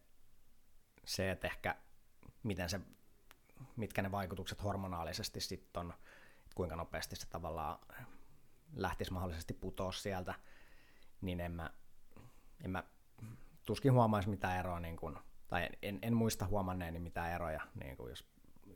se, 1.05 1.31
että 1.31 1.47
ehkä 1.47 1.77
miten 2.45 2.69
se, 2.69 2.81
mitkä 3.77 4.03
ne 4.03 4.11
vaikutukset 4.11 4.63
hormonaalisesti 4.63 5.41
sitten 5.41 5.81
on, 5.81 5.95
kuinka 6.55 6.77
nopeasti 6.77 7.17
se 7.17 7.27
tavallaan 7.29 7.79
lähtisi 8.77 9.13
mahdollisesti 9.13 9.55
putoa 9.55 9.93
sieltä, 9.93 10.35
niin 11.21 11.41
en 11.41 11.53
mä, 11.53 11.71
en 12.65 12.71
mä 12.71 12.85
tuskin 13.67 13.93
huomaisi 13.93 14.29
mitään 14.29 14.59
eroa, 14.59 14.81
niin 14.81 14.97
kun, 14.97 15.19
tai 15.49 15.69
en, 15.83 15.99
en 16.03 16.15
muista 16.15 16.47
huomanneeni 16.47 16.99
mitään 16.99 17.33
eroja, 17.33 17.61
niin 17.75 17.97
kun 17.97 18.11
jos 18.11 18.25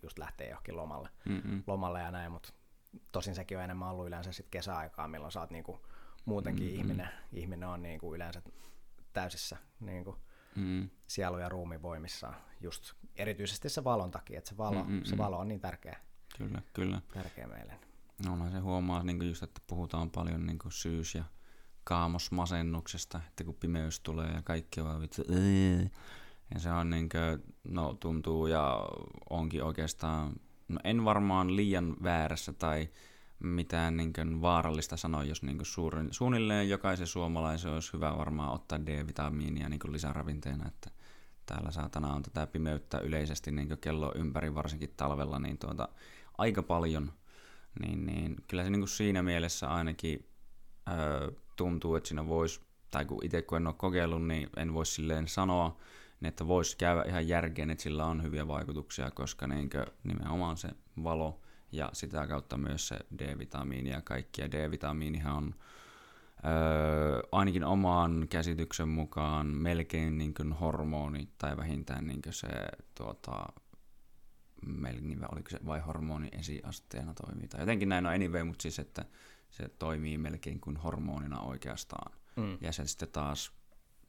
just 0.03 0.19
lähtee 0.19 0.49
johonkin 0.49 0.77
lomalle, 0.77 1.09
Mm-mm. 1.25 1.63
lomalle 1.67 2.01
ja 2.01 2.11
näin, 2.11 2.33
mutta 2.33 2.53
tosin 3.13 3.35
sekin 3.35 3.59
on 3.59 3.65
enemmän 3.65 3.89
ollut 3.89 4.07
yleensä 4.07 4.33
sit 4.33 4.49
kesäaikaa, 4.51 5.09
milloin 5.09 5.33
sä 5.33 5.41
oot 5.41 5.51
niinku 5.51 5.87
muutenkin 6.25 6.67
Mm-mm. 6.67 6.79
ihminen, 6.79 7.09
ihminen 7.33 7.69
on 7.69 7.83
niinku 7.83 8.15
yleensä 8.15 8.43
täysissä 9.13 9.57
niinku 9.81 10.17
mm. 10.59 10.89
sielu- 11.07 11.39
ja 11.39 11.49
ruumivoimissaan, 11.49 12.35
just 12.61 12.93
erityisesti 13.17 13.69
se 13.69 13.85
valon 13.85 14.11
takia, 14.11 14.39
että 14.39 14.51
se 14.51 14.57
valo, 14.57 14.85
Mm-mm. 14.85 15.05
se 15.05 15.19
valo 15.19 15.39
on 15.39 15.49
niin 15.49 15.61
tärkeä, 15.61 16.01
kyllä, 16.39 16.63
kyllä. 16.73 17.01
tärkeä 17.15 17.47
meille. 17.47 17.73
No, 18.27 18.51
se 18.51 18.59
huomaa 18.59 19.03
niin 19.03 19.29
just, 19.29 19.43
että 19.43 19.61
puhutaan 19.67 20.11
paljon 20.11 20.47
niin 20.47 20.59
syys- 20.69 21.15
ja 21.15 21.25
kaamosmasennuksesta, 21.85 23.21
että 23.29 23.45
kun 23.45 23.55
pimeys 23.55 24.01
tulee 24.01 24.33
ja 24.33 24.43
kaikki 24.43 24.81
on 24.81 25.01
vittu, 25.01 25.23
ja 26.55 26.61
se 26.61 26.71
on 26.71 26.91
niin 26.91 27.09
kuin, 27.09 27.55
no 27.65 27.95
tuntuu 27.95 28.47
ja 28.47 28.89
onkin 29.31 29.65
oikeastaan, 29.65 30.33
no 30.69 30.81
en 30.85 31.05
varmaan 31.05 31.57
liian 31.57 31.97
väärässä 32.03 32.53
tai 32.53 32.89
mitään 33.41 33.97
niin 33.97 34.13
kuin 34.13 34.43
vaarallista 34.43 34.97
sanoa, 34.97 35.25
jos 35.25 35.43
niin 35.43 35.57
kuin 35.57 35.67
suurin, 35.67 36.09
suunnilleen 36.11 36.69
jokaisen 36.69 37.07
suomalaisen 37.07 37.73
olisi 37.73 37.93
hyvä 37.93 38.19
varmaan 38.19 38.53
ottaa 38.53 38.87
D-vitamiinia 38.87 39.69
niin 39.69 39.81
kuin 39.81 39.93
lisäravinteena, 39.93 40.69
että 40.69 40.91
täällä 41.47 41.71
saatana 41.71 42.15
on 42.15 42.23
tätä 42.23 42.47
pimeyttä 42.47 42.99
yleisesti 42.99 43.51
niin 43.51 43.69
kuin 43.69 43.81
kello 43.81 44.13
ympäri, 44.15 44.55
varsinkin 44.55 44.95
talvella, 44.97 45.39
niin 45.39 45.59
tuota, 45.59 45.89
aika 46.39 46.63
paljon, 46.63 47.13
niin, 47.81 48.07
niin 48.07 48.37
kyllä 48.49 48.65
se 48.65 48.71
niin 48.71 48.81
kuin 48.81 48.89
siinä 48.89 49.23
mielessä 49.23 49.69
ainakin 49.69 50.29
öö, 50.89 51.31
tuntuu, 51.57 51.97
että 51.97 52.09
siinä 52.09 52.29
voisi, 52.29 52.61
tai 52.91 53.05
kun 53.05 53.25
itse 53.25 53.43
kun 53.43 53.57
en 53.57 53.67
ole 53.67 53.75
kokeillut, 53.79 54.27
niin 54.27 54.51
en 54.57 54.75
voi 54.75 54.87
silleen 54.87 55.29
sanoa, 55.29 55.77
niin 56.21 56.29
että 56.29 56.47
voisi 56.47 56.77
käydä 56.77 57.03
ihan 57.03 57.29
järkeen, 57.29 57.71
että 57.71 57.83
sillä 57.83 58.07
on 58.07 58.23
hyviä 58.23 58.49
vaikutuksia, 58.49 59.11
koska 59.11 59.47
niin 59.47 59.71
nimenomaan 60.05 60.57
se 60.57 60.69
valo 61.05 61.41
ja 61.73 61.91
sitä 61.93 62.27
kautta 62.27 62.57
myös 62.57 62.89
se 62.89 62.99
D-vitamiini 63.19 63.91
ja 63.91 64.03
kaikki. 64.03 64.41
Ja 64.41 64.51
D-vitamiinihan 64.51 65.37
on 65.37 65.55
öö, 66.45 67.21
ainakin 67.33 67.65
oman 67.65 68.27
käsityksen 68.31 68.89
mukaan 68.89 69.47
melkein 69.47 70.19
niin 70.19 70.35
kuin 70.35 70.53
hormoni 70.53 71.29
tai 71.39 71.57
vähintään 71.57 72.07
niin 72.07 72.23
kuin 72.23 72.33
se 72.33 72.49
tuota, 72.95 73.47
melkein, 74.67 75.33
oliko 75.33 75.51
se 75.51 75.59
vai 75.67 75.81
hormoni 75.81 76.29
esiasteena 76.33 77.15
toimii. 77.15 77.49
Tai 77.49 77.61
jotenkin 77.61 77.89
näin 77.89 78.07
on 78.07 78.13
anyway, 78.13 78.45
mutta 78.45 78.63
siis 78.63 78.79
että 78.79 79.05
se 79.51 79.69
toimii 79.69 80.19
melkein 80.19 80.61
kuin 80.61 80.77
hormonina 80.77 81.41
oikeastaan. 81.41 82.13
Mm. 82.37 82.59
Ja 82.61 82.73
se 82.73 82.87
sitten 82.87 83.09
taas 83.09 83.53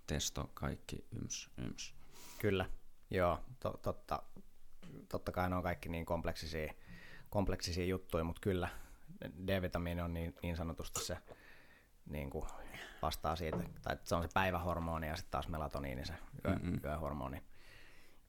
testo, 0.07 0.51
kaikki 0.53 1.05
yms, 1.11 1.49
yms. 1.57 1.95
Kyllä, 2.39 2.69
joo, 3.09 3.39
to, 3.59 3.79
totta, 3.81 4.23
totta 5.09 5.31
kai 5.31 5.49
ne 5.49 5.55
on 5.55 5.63
kaikki 5.63 5.89
niin 5.89 6.05
kompleksisia, 6.05 6.73
kompleksisia 7.29 7.85
juttuja, 7.85 8.23
mutta 8.23 8.41
kyllä 8.41 8.69
D-vitamiini 9.47 10.01
on 10.01 10.13
niin, 10.13 10.35
niin 10.43 10.55
sanotusti 10.55 10.99
se 10.99 11.17
niin 12.05 12.29
kuin 12.29 12.45
vastaa 13.01 13.35
siitä, 13.35 13.57
tai 13.81 13.97
se 14.03 14.15
on 14.15 14.23
se 14.23 14.29
päivähormoni 14.33 15.07
ja 15.07 15.15
sitten 15.15 15.31
taas 15.31 15.47
melatoniini 15.47 16.05
se 16.05 16.13
yö, 16.45 16.55
mm-hmm. 16.55 16.79
yöhormoni. 16.83 17.43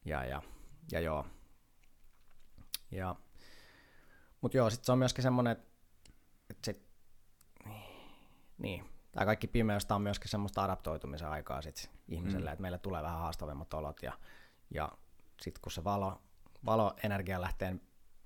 Ja, 0.05 0.25
ja, 0.25 0.43
ja 0.93 1.01
joo. 1.01 1.27
Ja, 2.91 3.17
mutta 4.41 4.57
joo, 4.57 4.71
sitten 4.71 4.87
se 4.87 4.93
on 4.93 4.99
myöskin 4.99 5.23
semmoinen, 5.23 5.53
että, 5.53 5.69
että 6.51 6.65
sit, 6.65 6.83
niin, 8.59 8.85
tämä 9.13 9.27
kaikki 9.27 9.47
pimeys 9.47 9.91
on 9.91 10.03
myöskin 10.03 10.31
semmoista 10.31 10.65
adaptoitumisen 10.65 11.29
aikaa 11.29 11.63
sit 11.63 11.91
ihmiselle, 12.09 12.51
mm. 12.51 12.53
että 12.53 12.63
meille 12.63 12.79
tulee 12.79 13.03
vähän 13.03 13.19
haastavemmat 13.19 13.75
olot 13.75 14.03
ja, 14.03 14.13
ja 14.75 14.93
sitten 15.41 15.63
kun 15.63 15.73
se 15.73 15.85
valo, 15.85 16.23
valoenergia 16.67 17.41
lähtee 17.41 17.77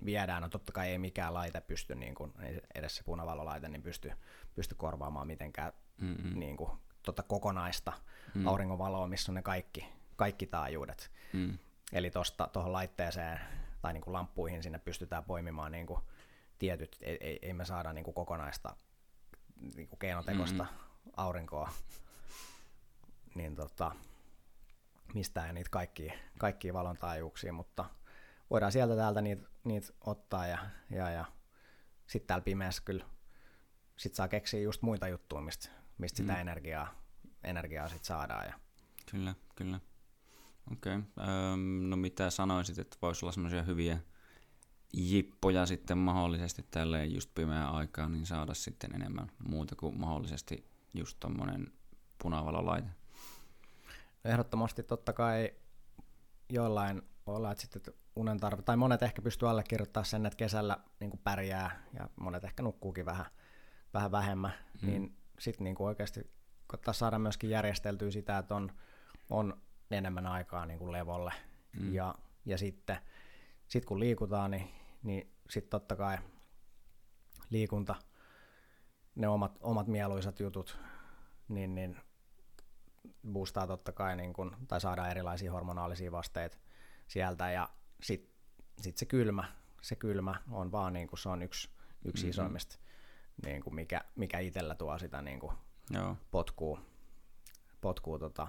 viedään, 0.05 0.41
no 0.41 0.49
totta 0.49 0.71
kai 0.71 0.89
ei 0.89 0.97
mikään 0.97 1.33
laite 1.33 1.61
pysty, 1.61 1.95
niin 1.95 2.15
kuin, 2.15 2.33
edes 2.75 2.95
se 2.95 3.03
punavalolaite, 3.03 3.69
niin 3.69 3.81
pysty, 3.81 4.11
pysty 4.55 4.75
korvaamaan 4.75 5.27
mitenkään 5.27 5.73
mm-hmm. 5.97 6.39
niin 6.39 6.57
kuin, 6.57 6.71
tota 7.03 7.23
kokonaista 7.23 7.93
mm. 8.35 8.47
auringonvaloa, 8.47 9.07
missä 9.07 9.31
on 9.31 9.35
ne 9.35 9.41
kaikki, 9.41 9.89
kaikki 10.15 10.47
taajuudet. 10.47 11.11
Mm. 11.33 11.57
Eli 11.93 12.11
tuohon 12.53 12.73
laitteeseen 12.73 13.39
tai 13.81 13.93
niin 13.93 14.01
kuin 14.01 14.13
lamppuihin 14.13 14.63
sinne 14.63 14.79
pystytään 14.79 15.23
poimimaan 15.23 15.71
niin 15.71 15.87
kuin 15.87 15.99
tietyt, 16.59 16.97
ei, 17.01 17.17
ei, 17.21 17.39
ei 17.41 17.53
me 17.53 17.65
saada 17.65 17.93
niin 17.93 18.03
kuin 18.03 18.15
kokonaista 18.15 18.75
niin 19.75 19.87
kuin 19.87 19.99
keinotekosta 19.99 20.63
mm-hmm. 20.63 21.11
aurinkoa, 21.17 21.71
niin 23.35 23.55
tota, 23.55 23.95
mistään 25.13 25.55
niitä 25.55 25.69
kaikkia, 25.69 26.13
kaikkia 26.39 26.73
valontaajuuksia, 26.73 27.53
mutta 27.53 27.85
voidaan 28.49 28.71
sieltä 28.71 28.95
täältä 28.95 29.21
niitä, 29.21 29.47
niitä 29.63 29.87
ottaa 30.01 30.47
ja, 30.47 30.57
ja, 30.89 31.09
ja 31.09 31.25
sitten 32.07 32.27
täällä 32.27 32.43
pimeässä 32.43 32.81
kyllä 32.85 33.05
sit 33.97 34.15
saa 34.15 34.27
keksiä 34.27 34.59
just 34.59 34.81
muita 34.81 35.07
juttuja, 35.07 35.41
mistä, 35.41 35.69
mm. 35.97 36.07
sitä 36.07 36.41
energiaa, 36.41 37.01
energiaa 37.43 37.89
sit 37.89 38.03
saadaan. 38.03 38.45
Ja. 38.45 38.53
Kyllä, 39.11 39.35
kyllä. 39.55 39.79
Okei. 40.71 40.95
Okay. 40.95 41.27
Öm, 41.53 41.89
no 41.89 41.95
mitä 41.95 42.29
sanoisit, 42.29 42.79
että 42.79 42.97
voisi 43.01 43.25
olla 43.25 43.31
semmoisia 43.31 43.63
hyviä 43.63 43.99
jippoja 44.93 45.65
sitten 45.65 45.97
mahdollisesti 45.97 46.65
tälleen 46.71 47.13
just 47.13 47.29
pimeään 47.35 47.73
aikaan, 47.73 48.11
niin 48.11 48.25
saada 48.25 48.53
sitten 48.53 48.95
enemmän 48.95 49.31
muuta 49.47 49.75
kuin 49.75 49.99
mahdollisesti 49.99 50.69
just 50.93 51.17
tommonen 51.19 51.73
punavalolaite? 52.21 52.87
No 54.23 54.31
ehdottomasti 54.31 54.83
totta 54.83 55.13
kai 55.13 55.51
jollain 56.49 57.01
olla, 57.25 57.51
että 57.51 57.61
sitten 57.61 57.93
unen 58.15 58.39
tarve, 58.39 58.61
tai 58.61 58.77
monet 58.77 59.03
ehkä 59.03 59.21
pystyy 59.21 59.49
allekirjoittamaan 59.49 60.05
sen, 60.05 60.25
että 60.25 60.37
kesällä 60.37 60.77
niin 60.99 61.19
pärjää 61.23 61.83
ja 61.93 62.09
monet 62.15 62.43
ehkä 62.43 62.63
nukkuukin 62.63 63.05
vähän, 63.05 63.25
vähän 63.93 64.11
vähemmän, 64.11 64.53
hmm. 64.81 64.89
niin 64.89 65.17
sitten 65.39 65.63
niin 65.63 65.75
oikeasti 65.79 66.31
koittaa 66.67 66.93
saada 66.93 67.19
myöskin 67.19 67.49
järjesteltyä 67.49 68.11
sitä, 68.11 68.37
että 68.37 68.55
on, 68.55 68.71
on 69.29 69.61
enemmän 69.91 70.27
aikaa 70.27 70.65
niin 70.65 70.79
kuin 70.79 70.91
levolle 70.91 71.33
hmm. 71.79 71.93
ja, 71.93 72.15
ja 72.45 72.57
sitten 72.57 72.97
sit 73.67 73.85
kun 73.85 73.99
liikutaan, 73.99 74.51
niin 74.51 74.69
niin 75.05 75.31
sitten 75.49 75.69
totta 75.69 75.95
kai 75.95 76.17
liikunta, 77.49 77.95
ne 79.15 79.27
omat, 79.27 79.57
omat 79.61 79.87
mieluisat 79.87 80.39
jutut, 80.39 80.79
niin, 81.47 81.75
niin 81.75 81.97
boostaa 83.31 83.67
totta 83.67 83.91
kai, 83.91 84.15
niin 84.15 84.33
kun, 84.33 84.55
tai 84.67 84.81
saadaan 84.81 85.09
erilaisia 85.09 85.51
hormonaalisia 85.51 86.11
vasteita 86.11 86.57
sieltä, 87.07 87.51
ja 87.51 87.69
sitten 88.01 88.35
sit 88.81 88.97
se 88.97 89.05
kylmä, 89.05 89.43
se 89.81 89.95
kylmä 89.95 90.35
on 90.51 90.71
vaan 90.71 90.93
niin 90.93 91.07
kuin 91.07 91.19
se 91.19 91.29
on 91.29 91.41
yksi, 91.41 91.69
yksi 92.05 92.23
mm-hmm. 92.23 92.29
isoimmista, 92.29 92.79
niin 93.45 93.63
kuin 93.63 93.75
mikä, 93.75 94.01
mikä 94.15 94.39
itsellä 94.39 94.75
tuo 94.75 94.99
sitä 94.99 95.21
niin 95.21 95.39
kuin 95.39 95.53
Joo. 95.89 96.17
potkuu, 96.31 96.79
potkuu 97.81 98.19
tota, 98.19 98.47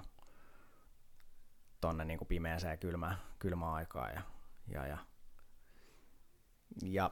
tonne 1.80 2.04
niin 2.04 2.18
kuin 2.18 2.28
pimeäseen 2.28 2.78
kylmään, 2.78 3.16
kylmään 3.38 3.72
aikaan 3.72 4.14
ja, 4.14 4.22
ja, 4.68 4.86
ja 4.86 4.98
ja 6.82 7.10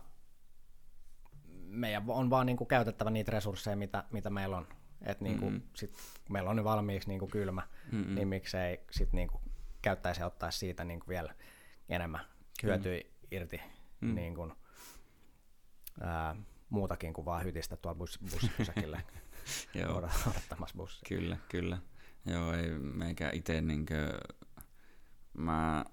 meidän 1.67 2.05
on 2.09 2.31
vaan 2.31 2.47
niin 2.47 2.57
kuin 2.57 2.69
käytettävä 2.69 3.11
niitä 3.11 3.33
resursseja, 3.33 3.77
mitä, 3.77 4.05
mitä 4.11 4.31
meillä 4.31 4.57
on. 4.57 4.67
Et 5.03 5.21
niin 5.21 5.39
kuin, 5.39 5.53
mm-hmm. 5.53 5.69
sit, 5.75 5.91
kun 6.25 6.33
meillä 6.33 6.51
on 6.51 6.57
nyt 6.57 6.65
valmiiksi 6.65 7.09
niin 7.09 7.19
kuin 7.19 7.31
kylmä, 7.31 7.63
mm-hmm. 7.93 8.15
niin 8.15 8.29
miksei 8.29 8.85
sit 8.91 9.13
niin 9.13 9.29
kuin 9.29 9.43
käyttäisi 9.83 10.21
ja 10.21 10.27
ottaisi 10.27 10.59
siitä 10.59 10.85
niin 10.85 11.01
kuin 11.01 11.09
vielä 11.09 11.35
enemmän 11.89 12.21
hyötyä 12.63 13.01
irti 13.31 13.61
mm. 14.01 14.15
niin 14.15 14.35
kuin, 14.35 14.53
ää, 16.01 16.37
muutakin 16.69 17.13
kuin 17.15 17.25
vaan 17.25 17.45
hytistä 17.45 17.77
tuolla 17.77 17.99
bus, 17.99 18.19
bussipysäkillä 18.31 19.01
Joo, 19.75 19.97
odottamassa 20.27 20.77
bussia. 20.77 21.09
kyllä, 21.09 21.37
kyllä. 21.49 21.79
Joo, 22.27 22.53
ei 22.53 22.71
meikä 22.79 23.31
itse 23.33 23.61
niinkö, 23.61 24.19
mä 25.35 25.85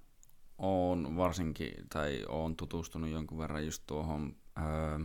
oon 0.57 1.17
varsinkin, 1.17 1.73
tai 1.89 2.25
oon 2.29 2.55
tutustunut 2.55 3.09
jonkun 3.09 3.37
verran 3.37 3.65
just 3.65 3.83
tuohon, 3.87 4.35
öö, 4.57 4.99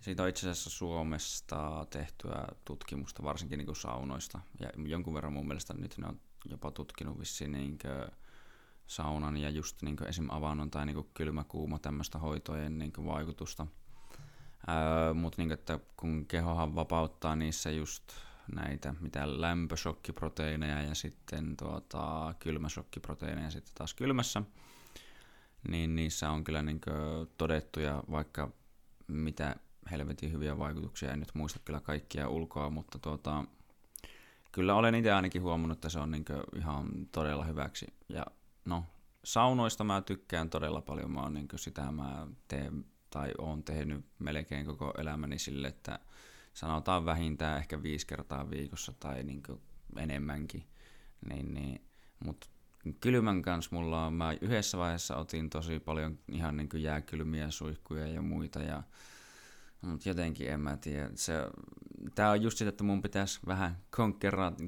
siitä 0.00 0.22
on 0.22 0.28
itse 0.28 0.50
asiassa 0.50 0.70
Suomesta 0.70 1.86
tehtyä 1.90 2.44
tutkimusta, 2.64 3.22
varsinkin 3.22 3.58
niin 3.58 3.66
kuin 3.66 3.76
saunoista, 3.76 4.40
ja 4.60 4.70
jonkun 4.86 5.14
verran 5.14 5.32
mun 5.32 5.46
mielestä 5.46 5.74
nyt 5.74 5.98
ne 5.98 6.06
on 6.06 6.20
jopa 6.44 6.70
tutkinut 6.70 7.18
vissiin 7.18 7.52
niin 7.52 7.78
saunan 8.90 9.36
ja 9.36 9.50
just 9.50 9.82
niin 9.82 9.96
esim. 10.06 10.26
avannon 10.30 10.70
tai 10.70 10.86
niin 10.86 11.10
kylmä-kuuma 11.14 11.78
tämmöistä 11.78 12.18
hoitojen 12.18 12.78
niin 12.78 12.92
vaikutusta. 12.98 13.66
Öö, 14.68 15.14
Mutta 15.14 15.42
niin 15.42 15.52
että 15.52 15.80
kun 15.96 16.26
kehohan 16.26 16.74
vapauttaa 16.74 17.36
niissä 17.36 17.70
just 17.70 18.02
näitä 18.54 18.94
mitä 19.00 19.40
lämpöshokkiproteiineja 19.40 20.82
ja 20.82 20.94
sitten 20.94 21.56
tuota, 21.56 22.34
kylmäshokkiproteiineja 22.38 23.50
sitten 23.50 23.74
taas 23.74 23.94
kylmässä, 23.94 24.42
niin 25.68 25.96
niissä 25.96 26.30
on 26.30 26.44
kyllä 26.44 26.62
niin 26.62 26.80
todettuja 27.38 28.02
vaikka 28.10 28.50
mitä 29.06 29.56
helvetin 29.90 30.32
hyviä 30.32 30.58
vaikutuksia. 30.58 31.12
En 31.12 31.20
nyt 31.20 31.34
muista 31.34 31.60
kyllä 31.64 31.80
kaikkia 31.80 32.28
ulkoa, 32.28 32.70
mutta 32.70 32.98
tuota, 32.98 33.44
kyllä 34.52 34.74
olen 34.74 34.94
itse 34.94 35.12
ainakin 35.12 35.42
huomannut, 35.42 35.76
että 35.76 35.88
se 35.88 35.98
on 35.98 36.10
niin 36.10 36.24
ihan 36.56 36.88
todella 37.12 37.44
hyväksi. 37.44 37.86
Ja 38.08 38.26
no, 38.64 38.84
saunoista 39.24 39.84
mä 39.84 40.02
tykkään 40.02 40.50
todella 40.50 40.80
paljon. 40.80 41.10
Mä 41.10 41.20
oon 41.20 41.34
niin 41.34 41.48
sitä 41.56 41.92
mä 41.92 42.26
teen 42.48 42.84
tai 43.10 43.32
oon 43.38 43.64
tehnyt 43.64 44.04
melkein 44.18 44.66
koko 44.66 44.94
elämäni 44.98 45.38
sille, 45.38 45.68
että 45.68 45.98
sanotaan 46.54 47.04
vähintään 47.04 47.58
ehkä 47.58 47.82
viisi 47.82 48.06
kertaa 48.06 48.50
viikossa 48.50 48.92
tai 49.00 49.22
niin 49.22 49.42
enemmänkin. 49.96 50.66
Niin, 51.28 51.54
niin. 51.54 51.84
Mutta 52.24 52.46
kylmän 53.00 53.42
kanssa 53.42 53.76
mulla 53.76 54.06
on, 54.06 54.12
mä 54.12 54.32
yhdessä 54.40 54.78
vaiheessa 54.78 55.16
otin 55.16 55.50
tosi 55.50 55.80
paljon 55.80 56.18
ihan 56.32 56.56
niin 56.56 56.68
jääkylmiä 56.74 57.50
suihkuja 57.50 58.06
ja 58.06 58.22
muita 58.22 58.58
ja 58.58 58.82
mutta 59.82 60.08
jotenkin 60.08 60.50
en 60.50 60.60
mä 60.60 60.76
tiedä. 60.76 61.10
Se, 61.14 61.34
tää 62.14 62.30
on 62.30 62.42
just 62.42 62.58
sitä, 62.58 62.68
että 62.68 62.84
mun 62.84 63.02
pitäisi 63.02 63.40
vähän 63.46 63.82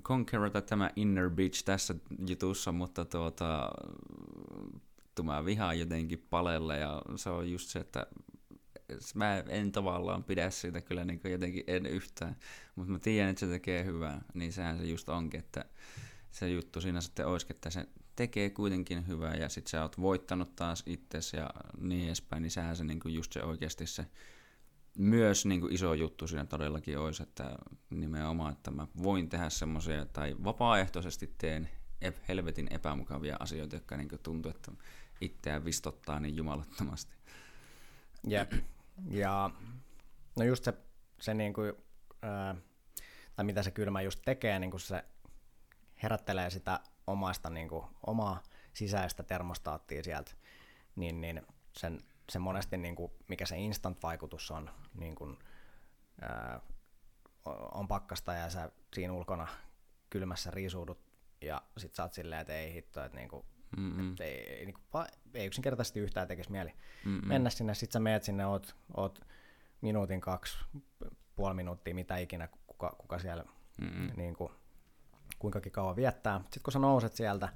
conquerata 0.02 0.60
tämä 0.60 0.90
inner 0.96 1.30
bitch 1.30 1.64
tässä 1.64 1.94
jutussa, 2.28 2.72
mutta 2.72 3.04
tuota, 3.04 3.70
mä 5.22 5.44
vihaan 5.44 5.78
jotenkin 5.78 6.26
palelle 6.30 6.78
ja 6.78 7.02
se 7.16 7.30
on 7.30 7.50
just 7.50 7.68
se, 7.68 7.78
että 7.78 8.06
mä 9.14 9.38
en 9.48 9.72
tavallaan 9.72 10.24
pidä 10.24 10.50
siitä 10.50 10.80
kyllä 10.80 11.04
niin 11.04 11.20
jotenkin 11.24 11.64
en 11.66 11.86
yhtään, 11.86 12.36
mutta 12.74 12.92
mä 12.92 12.98
tiedän, 12.98 13.30
että 13.30 13.40
se 13.40 13.46
tekee 13.46 13.84
hyvää, 13.84 14.20
niin 14.34 14.52
sehän 14.52 14.78
se 14.78 14.84
just 14.84 15.08
onkin, 15.08 15.40
että 15.40 15.64
se 16.30 16.48
juttu 16.48 16.80
siinä 16.80 17.00
sitten 17.00 17.26
olisi, 17.26 17.46
että 17.50 17.70
se 17.70 17.86
tekee 18.16 18.50
kuitenkin 18.50 19.06
hyvää 19.06 19.34
ja 19.34 19.48
sit 19.48 19.66
sä 19.66 19.82
oot 19.82 20.00
voittanut 20.00 20.56
taas 20.56 20.82
itsesi 20.86 21.36
ja 21.36 21.50
niin 21.80 22.06
edespäin, 22.06 22.42
niin 22.42 22.50
sehän 22.50 22.76
se 22.76 22.84
niin 22.84 23.00
just 23.06 23.32
se 23.32 23.42
oikeasti 23.42 23.86
se 23.86 24.06
myös 24.98 25.46
niin 25.46 25.60
kuin 25.60 25.72
iso 25.72 25.94
juttu 25.94 26.28
siinä 26.28 26.44
todellakin 26.44 26.98
olisi, 26.98 27.22
että 27.22 27.56
nimenomaan, 27.90 28.52
että 28.52 28.70
mä 28.70 28.86
voin 29.02 29.28
tehdä 29.28 29.50
semmoisia, 29.50 30.06
tai 30.06 30.36
vapaaehtoisesti 30.44 31.34
teen 31.38 31.68
helvetin 32.28 32.68
epämukavia 32.70 33.36
asioita, 33.40 33.76
jotka 33.76 33.96
niin 33.96 34.08
tuntuu, 34.22 34.50
että 34.50 34.72
itseään 35.20 35.64
vistottaa 35.64 36.20
niin 36.20 36.36
jumalattomasti. 36.36 37.16
Jep. 38.26 38.52
Ja 39.10 39.50
no 40.36 40.44
just 40.44 40.64
se, 40.64 40.74
se 41.20 41.34
niin 41.34 41.52
kuin, 41.52 41.72
ää, 42.22 42.54
tai 43.36 43.44
mitä 43.44 43.62
se 43.62 43.70
kylmä 43.70 44.02
just 44.02 44.20
tekee, 44.24 44.58
niin 44.58 44.70
kuin 44.70 44.80
se 44.80 45.04
herättelee 46.02 46.50
sitä 46.50 46.80
omasta, 47.06 47.50
niin 47.50 47.68
kuin, 47.68 47.84
omaa 48.06 48.42
sisäistä 48.72 49.22
termostaattia 49.22 50.02
sieltä, 50.02 50.32
niin, 50.96 51.20
niin 51.20 51.42
sen 51.72 51.98
se 52.32 52.38
monesti, 52.38 52.76
niin 52.76 52.96
kuin, 52.96 53.12
mikä 53.28 53.46
se 53.46 53.56
instant-vaikutus 53.56 54.50
on, 54.50 54.70
niin 54.94 55.14
kuin, 55.14 55.38
ää, 56.20 56.60
on 57.74 57.88
pakkasta 57.88 58.32
ja 58.32 58.50
sä 58.50 58.70
siinä 58.94 59.12
ulkona 59.12 59.48
kylmässä 60.10 60.50
riisuudut 60.50 60.98
ja 61.40 61.62
sit 61.78 61.94
sä 61.94 62.02
oot 62.02 62.12
silleen, 62.12 62.40
että 62.40 62.54
ei 62.54 62.72
hitto, 62.72 63.04
että 63.04 63.18
niinku, 63.18 63.44
et 64.12 64.20
ei, 64.20 64.64
niinku, 64.64 64.80
ei 65.34 65.46
yksinkertaisesti 65.46 66.00
yhtään 66.00 66.28
tekisi 66.28 66.50
mieli 66.50 66.74
Mm-mm. 67.04 67.28
mennä 67.28 67.50
sinne, 67.50 67.74
sit 67.74 67.92
sä 67.92 68.00
meet 68.00 68.22
sinne, 68.22 68.46
oot, 68.46 68.76
oot 68.96 69.20
minuutin, 69.80 70.20
kaksi, 70.20 70.58
puoli 71.36 71.54
minuuttia, 71.54 71.94
mitä 71.94 72.16
ikinä, 72.16 72.48
kuka, 72.66 72.96
kuka 72.98 73.18
siellä 73.18 73.44
niin 74.16 74.36
kuin, 74.36 74.52
kuinkakin 75.38 75.72
kauan 75.72 75.96
viettää. 75.96 76.40
Sitten 76.40 76.62
kun 76.62 76.72
sä 76.72 76.78
nouset 76.78 77.12
sieltä, 77.12 77.48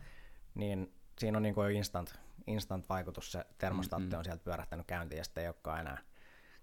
niin 0.55 0.93
siinä 1.19 1.39
on 1.39 1.43
niin 1.43 1.55
kuin 1.55 1.65
jo 1.65 1.79
instant, 1.79 2.21
instant-vaikutus, 2.47 3.33
se 3.33 3.45
termostaatti 3.59 4.07
mm-hmm. 4.07 4.19
on 4.19 4.25
sieltä 4.25 4.45
pyörähtänyt 4.45 4.87
käyntiin 4.87 5.19
ja 5.19 5.25
sitten 5.25 5.43
ei 5.43 5.49
olekaan 5.49 5.81
enää, 5.81 5.99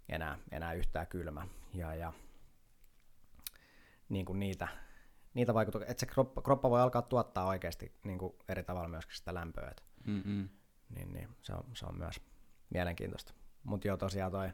enää, 0.10 0.38
enää 0.52 0.74
yhtään 0.74 1.08
kylmä. 1.08 1.48
Ja, 1.74 1.96
ja 1.96 2.14
niin 4.10 4.26
kuin 4.26 4.40
niitä, 4.40 4.68
niitä 5.34 5.54
vaikutuksia, 5.54 5.92
että 5.92 6.00
se 6.00 6.06
kroppa, 6.06 6.42
kroppa 6.42 6.70
voi 6.70 6.82
alkaa 6.82 7.02
tuottaa 7.02 7.46
oikeasti 7.46 7.96
niin 8.04 8.20
kuin 8.20 8.34
eri 8.50 8.64
tavalla 8.64 8.90
myöskin 8.90 9.16
sitä 9.16 9.34
lämpöä. 9.34 9.68
Että, 9.68 9.84
mm-hmm. 10.06 10.50
niin, 10.90 11.14
niin, 11.14 11.30
se, 11.42 11.54
on, 11.54 11.64
se 11.74 11.86
on 11.86 11.98
myös 11.98 12.22
mielenkiintoista. 12.70 13.34
Mutta 13.64 13.88
joo, 13.88 13.98
tosiaan 13.98 14.32
toi 14.32 14.50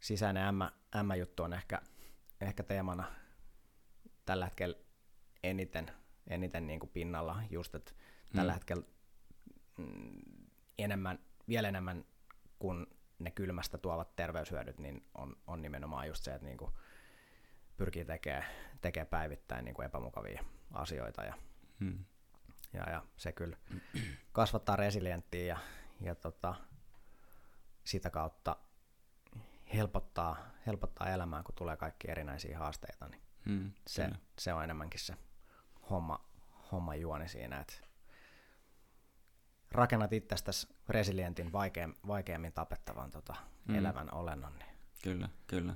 sisäinen 0.00 0.54
M-juttu 1.02 1.42
on 1.42 1.52
ehkä, 1.52 1.80
ehkä 2.40 2.62
teemana 2.62 3.04
tällä 4.24 4.44
hetkellä 4.44 4.76
eniten, 5.42 5.90
eniten 6.26 6.66
niin 6.66 6.80
kuin 6.80 6.90
pinnalla, 6.90 7.42
just 7.50 7.74
että 7.74 7.92
mm. 7.92 8.36
tällä 8.36 8.52
hetkellä 8.52 8.84
enemmän, 10.78 11.18
vielä 11.48 11.68
enemmän 11.68 12.04
kuin 12.58 12.86
ne 13.18 13.30
kylmästä 13.30 13.78
tuovat 13.78 14.16
terveyshyödyt, 14.16 14.78
niin 14.78 15.06
on, 15.14 15.36
on 15.46 15.62
nimenomaan 15.62 16.08
just 16.08 16.24
se, 16.24 16.34
että 16.34 16.46
niin 16.46 16.58
kuin 16.58 16.72
pyrkii 17.76 18.04
tekemään 18.04 18.44
tekee 18.80 19.04
päivittäin 19.04 19.64
niin 19.64 19.74
kuin 19.74 19.86
epämukavia 19.86 20.44
asioita 20.72 21.24
ja, 21.24 21.34
hmm. 21.80 22.04
ja, 22.72 22.90
ja 22.90 23.02
se 23.16 23.32
kyllä 23.32 23.56
kasvattaa 24.32 24.76
resilienttiä 24.76 25.46
ja, 25.46 25.56
ja 26.00 26.14
tota, 26.14 26.54
sitä 27.84 28.10
kautta 28.10 28.56
helpottaa, 29.74 30.36
helpottaa 30.66 31.10
elämää, 31.10 31.42
kun 31.42 31.54
tulee 31.54 31.76
kaikki 31.76 32.10
erinäisiä 32.10 32.58
haasteita, 32.58 33.08
niin 33.08 33.22
hmm, 33.46 33.72
se, 33.86 34.10
se 34.38 34.52
on 34.52 34.64
enemmänkin 34.64 35.00
se 35.00 35.14
homma, 35.90 36.24
homma 36.72 36.94
juoni 36.94 37.28
siinä, 37.28 37.60
että 37.60 37.74
rakennat 39.72 40.12
itsestäsi 40.12 40.68
resilientin, 40.88 41.52
vaikeam, 41.52 41.94
vaikeammin 42.06 42.52
tapettavan 42.52 43.10
tota, 43.10 43.34
mm. 43.68 43.74
elävän 43.74 44.14
olennon. 44.14 44.52
Niin. 44.58 44.76
Kyllä, 45.02 45.28
kyllä. 45.46 45.74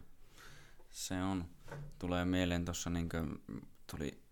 Se 0.91 1.23
on. 1.23 1.45
Tulee 1.99 2.25
mieleen 2.25 2.65
tuossa, 2.65 2.91
niin 2.91 3.09
tuli 3.91 4.23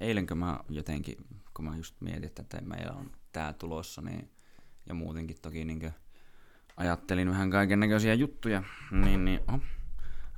eilenkö 0.00 0.34
mä 0.34 0.60
jotenkin, 0.68 1.16
kun 1.54 1.64
mä 1.64 1.76
just 1.76 2.00
mietin, 2.00 2.24
että 2.24 2.60
meillä 2.60 2.92
on 2.92 3.12
tää 3.32 3.52
tulossa, 3.52 4.02
niin, 4.02 4.30
ja 4.86 4.94
muutenkin 4.94 5.36
toki 5.42 5.64
niin 5.64 5.94
ajattelin 6.76 7.30
vähän 7.30 7.50
kaiken 7.50 7.80
näköisiä 7.80 8.14
juttuja, 8.14 8.62
niin, 8.90 9.24
niin 9.24 9.40
oh, 9.48 9.60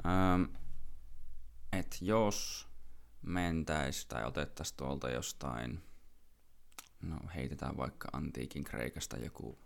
ähm, 0.07 0.43
että 1.73 1.97
jos 2.01 2.69
mentäis 3.23 4.07
tai 4.07 4.25
otettaisiin 4.25 4.77
tuolta 4.77 5.11
jostain 5.11 5.83
no 7.09 7.19
heitetään 7.35 7.77
vaikka 7.77 8.09
antiikin 8.13 8.65
Kreikasta 8.65 9.17
joku 9.17 9.59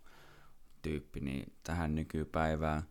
tyyppi 0.81 1.19
niin 1.19 1.53
tähän 1.63 1.95
nykypäivään, 1.95 2.83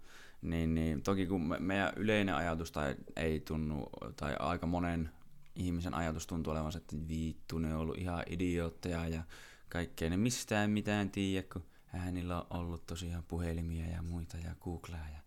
niin, 0.42 0.74
niin 0.74 1.02
toki 1.02 1.26
kun 1.26 1.48
me, 1.48 1.58
meidän 1.58 1.92
yleinen 1.96 2.34
ajatus 2.34 2.72
tai 2.72 2.96
ei 3.16 3.40
tunnu, 3.40 3.88
tai 4.16 4.36
aika 4.38 4.66
monen 4.66 5.10
ihmisen 5.54 5.94
ajatus 5.94 6.26
tuntuu 6.26 6.52
olevan, 6.52 6.76
että 6.76 6.96
viittu, 7.08 7.58
ne 7.58 7.74
on 7.74 7.80
ollut 7.80 7.98
ihan 7.98 8.22
idiootteja 8.30 9.08
ja 9.08 9.22
kaikkea, 9.68 10.10
ne 10.10 10.16
mistään 10.16 10.70
mitään 10.70 11.10
tiedä, 11.10 11.48
kun 11.52 11.64
hänillä 11.86 12.40
on 12.40 12.46
ollut 12.50 12.86
tosiaan 12.86 13.24
puhelimia 13.28 13.86
ja 13.86 14.02
muita 14.02 14.36
ja 14.36 14.54
Googlea 14.60 15.08
ja 15.12 15.20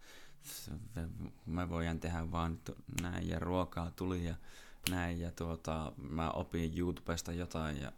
me 1.46 1.70
voidaan 1.70 2.00
tehdä 2.00 2.32
vaan 2.32 2.60
näin 3.02 3.30
ja 3.30 3.40
ruokaa 3.40 3.92
tuli 3.92 4.26
ja 4.26 4.36
näin 4.90 5.20
ja 5.20 5.32
tuota, 5.32 5.94
mä 5.98 6.32
opin 6.32 6.78
YouTubesta 6.78 7.32
jotain 7.32 7.82
ja 7.82 7.92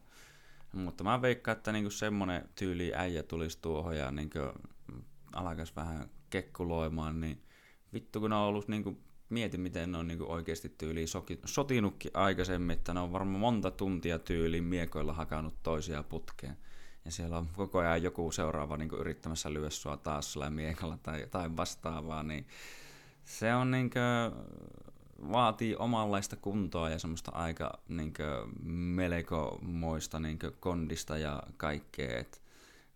mutta 0.75 1.03
mä 1.03 1.21
veikkaan, 1.21 1.57
että 1.57 1.71
niinku 1.71 1.89
semmonen 1.89 2.49
tyyli 2.55 2.93
äijä 2.95 3.23
tulisi 3.23 3.59
tuohon 3.61 3.97
ja 3.97 4.11
niinku 4.11 4.39
alkaisi 5.33 5.73
vähän 5.75 6.09
kekkuloimaan, 6.29 7.21
niin 7.21 7.41
vittu 7.93 8.19
kun 8.19 8.29
ne 8.29 8.35
on 8.35 8.41
ollut 8.41 8.67
niinku, 8.67 8.97
mieti 9.29 9.57
miten 9.57 9.91
ne 9.91 9.97
on 9.97 10.07
niinku 10.07 10.31
oikeasti 10.31 10.69
tyyli 10.69 11.05
sotinutkin 11.45 12.11
aikaisemmin, 12.13 12.77
että 12.77 12.93
ne 12.93 12.99
on 12.99 13.11
varmaan 13.11 13.39
monta 13.39 13.71
tuntia 13.71 14.19
tyyliin 14.19 14.63
miekoilla 14.63 15.13
hakannut 15.13 15.63
toisia 15.63 16.03
putkeen. 16.03 16.57
Ja 17.05 17.11
siellä 17.11 17.37
on 17.37 17.47
koko 17.55 17.79
ajan 17.79 18.03
joku 18.03 18.31
seuraava 18.31 18.77
niin 18.77 18.89
yrittämässä 18.99 19.53
lyödä 19.53 19.69
sua 19.69 19.97
taas 19.97 20.33
sillä 20.33 20.49
miekalla 20.49 20.97
tai 21.03 21.21
jotain 21.21 21.57
vastaavaa, 21.57 22.23
niin 22.23 22.47
se 23.25 23.53
on 23.53 23.71
niinkö, 23.71 23.99
vaatii 25.31 25.75
omanlaista 25.75 26.35
kuntoa 26.35 26.89
ja 26.89 26.99
semmoista 26.99 27.31
aika 27.31 27.79
niinkö 27.87 28.47
melkomoista 28.63 30.19
niinkö 30.19 30.51
kondista 30.59 31.17
ja 31.17 31.43
kaikkea. 31.57 32.19
Et 32.19 32.41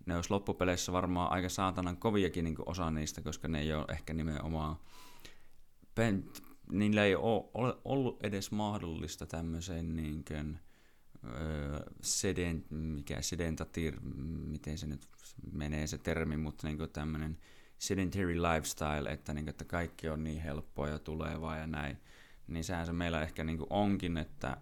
ne 0.05 0.15
olisi 0.15 0.31
loppupeleissä 0.31 0.91
varmaan 0.91 1.31
aika 1.31 1.49
saatanan 1.49 1.97
koviakin 1.97 2.43
niinkö 2.43 2.63
osa 2.65 2.91
niistä, 2.91 3.21
koska 3.21 3.47
ne 3.47 3.59
ei 3.59 3.73
ole 3.73 3.85
ehkä 3.89 4.13
nimenomaan 4.13 4.75
pen, 5.95 6.25
niillä 6.71 7.05
ei 7.05 7.15
ole 7.15 7.75
ollut 7.85 8.25
edes 8.25 8.51
mahdollista 8.51 9.25
tämmöiseen 9.25 9.95
niinkö, 9.95 10.43
sedent, 12.01 12.65
mikä 12.71 13.21
sedentatir, 13.21 13.99
miten 14.47 14.77
se 14.77 14.87
nyt 14.87 15.07
menee 15.51 15.87
se 15.87 15.97
termi, 15.97 16.37
mutta 16.37 16.67
niin 16.67 16.89
tämmöinen 16.93 17.37
sedentary 17.77 18.35
lifestyle, 18.35 19.11
että, 19.11 19.33
niin 19.33 19.45
kuin, 19.45 19.49
että 19.49 19.65
kaikki 19.65 20.09
on 20.09 20.23
niin 20.23 20.41
helppoa 20.41 20.89
ja 20.89 20.99
tulevaa 20.99 21.57
ja 21.57 21.67
näin, 21.67 21.97
niin 22.49 22.63
sehän 22.63 22.85
se 22.85 22.93
meillä 22.93 23.21
ehkä 23.21 23.43
niin 23.43 23.59
onkin, 23.69 24.17
että 24.17 24.57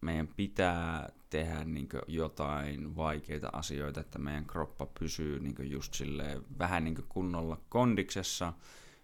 meidän 0.00 0.28
pitää 0.28 1.08
tehdä 1.30 1.64
niin 1.64 1.88
jotain 2.08 2.96
vaikeita 2.96 3.48
asioita, 3.52 4.00
että 4.00 4.18
meidän 4.18 4.46
kroppa 4.46 4.86
pysyy 4.86 5.40
niin 5.40 5.70
just 5.70 5.94
silleen, 5.94 6.42
vähän 6.58 6.84
niin 6.84 7.04
kunnolla 7.08 7.60
kondiksessa, 7.68 8.52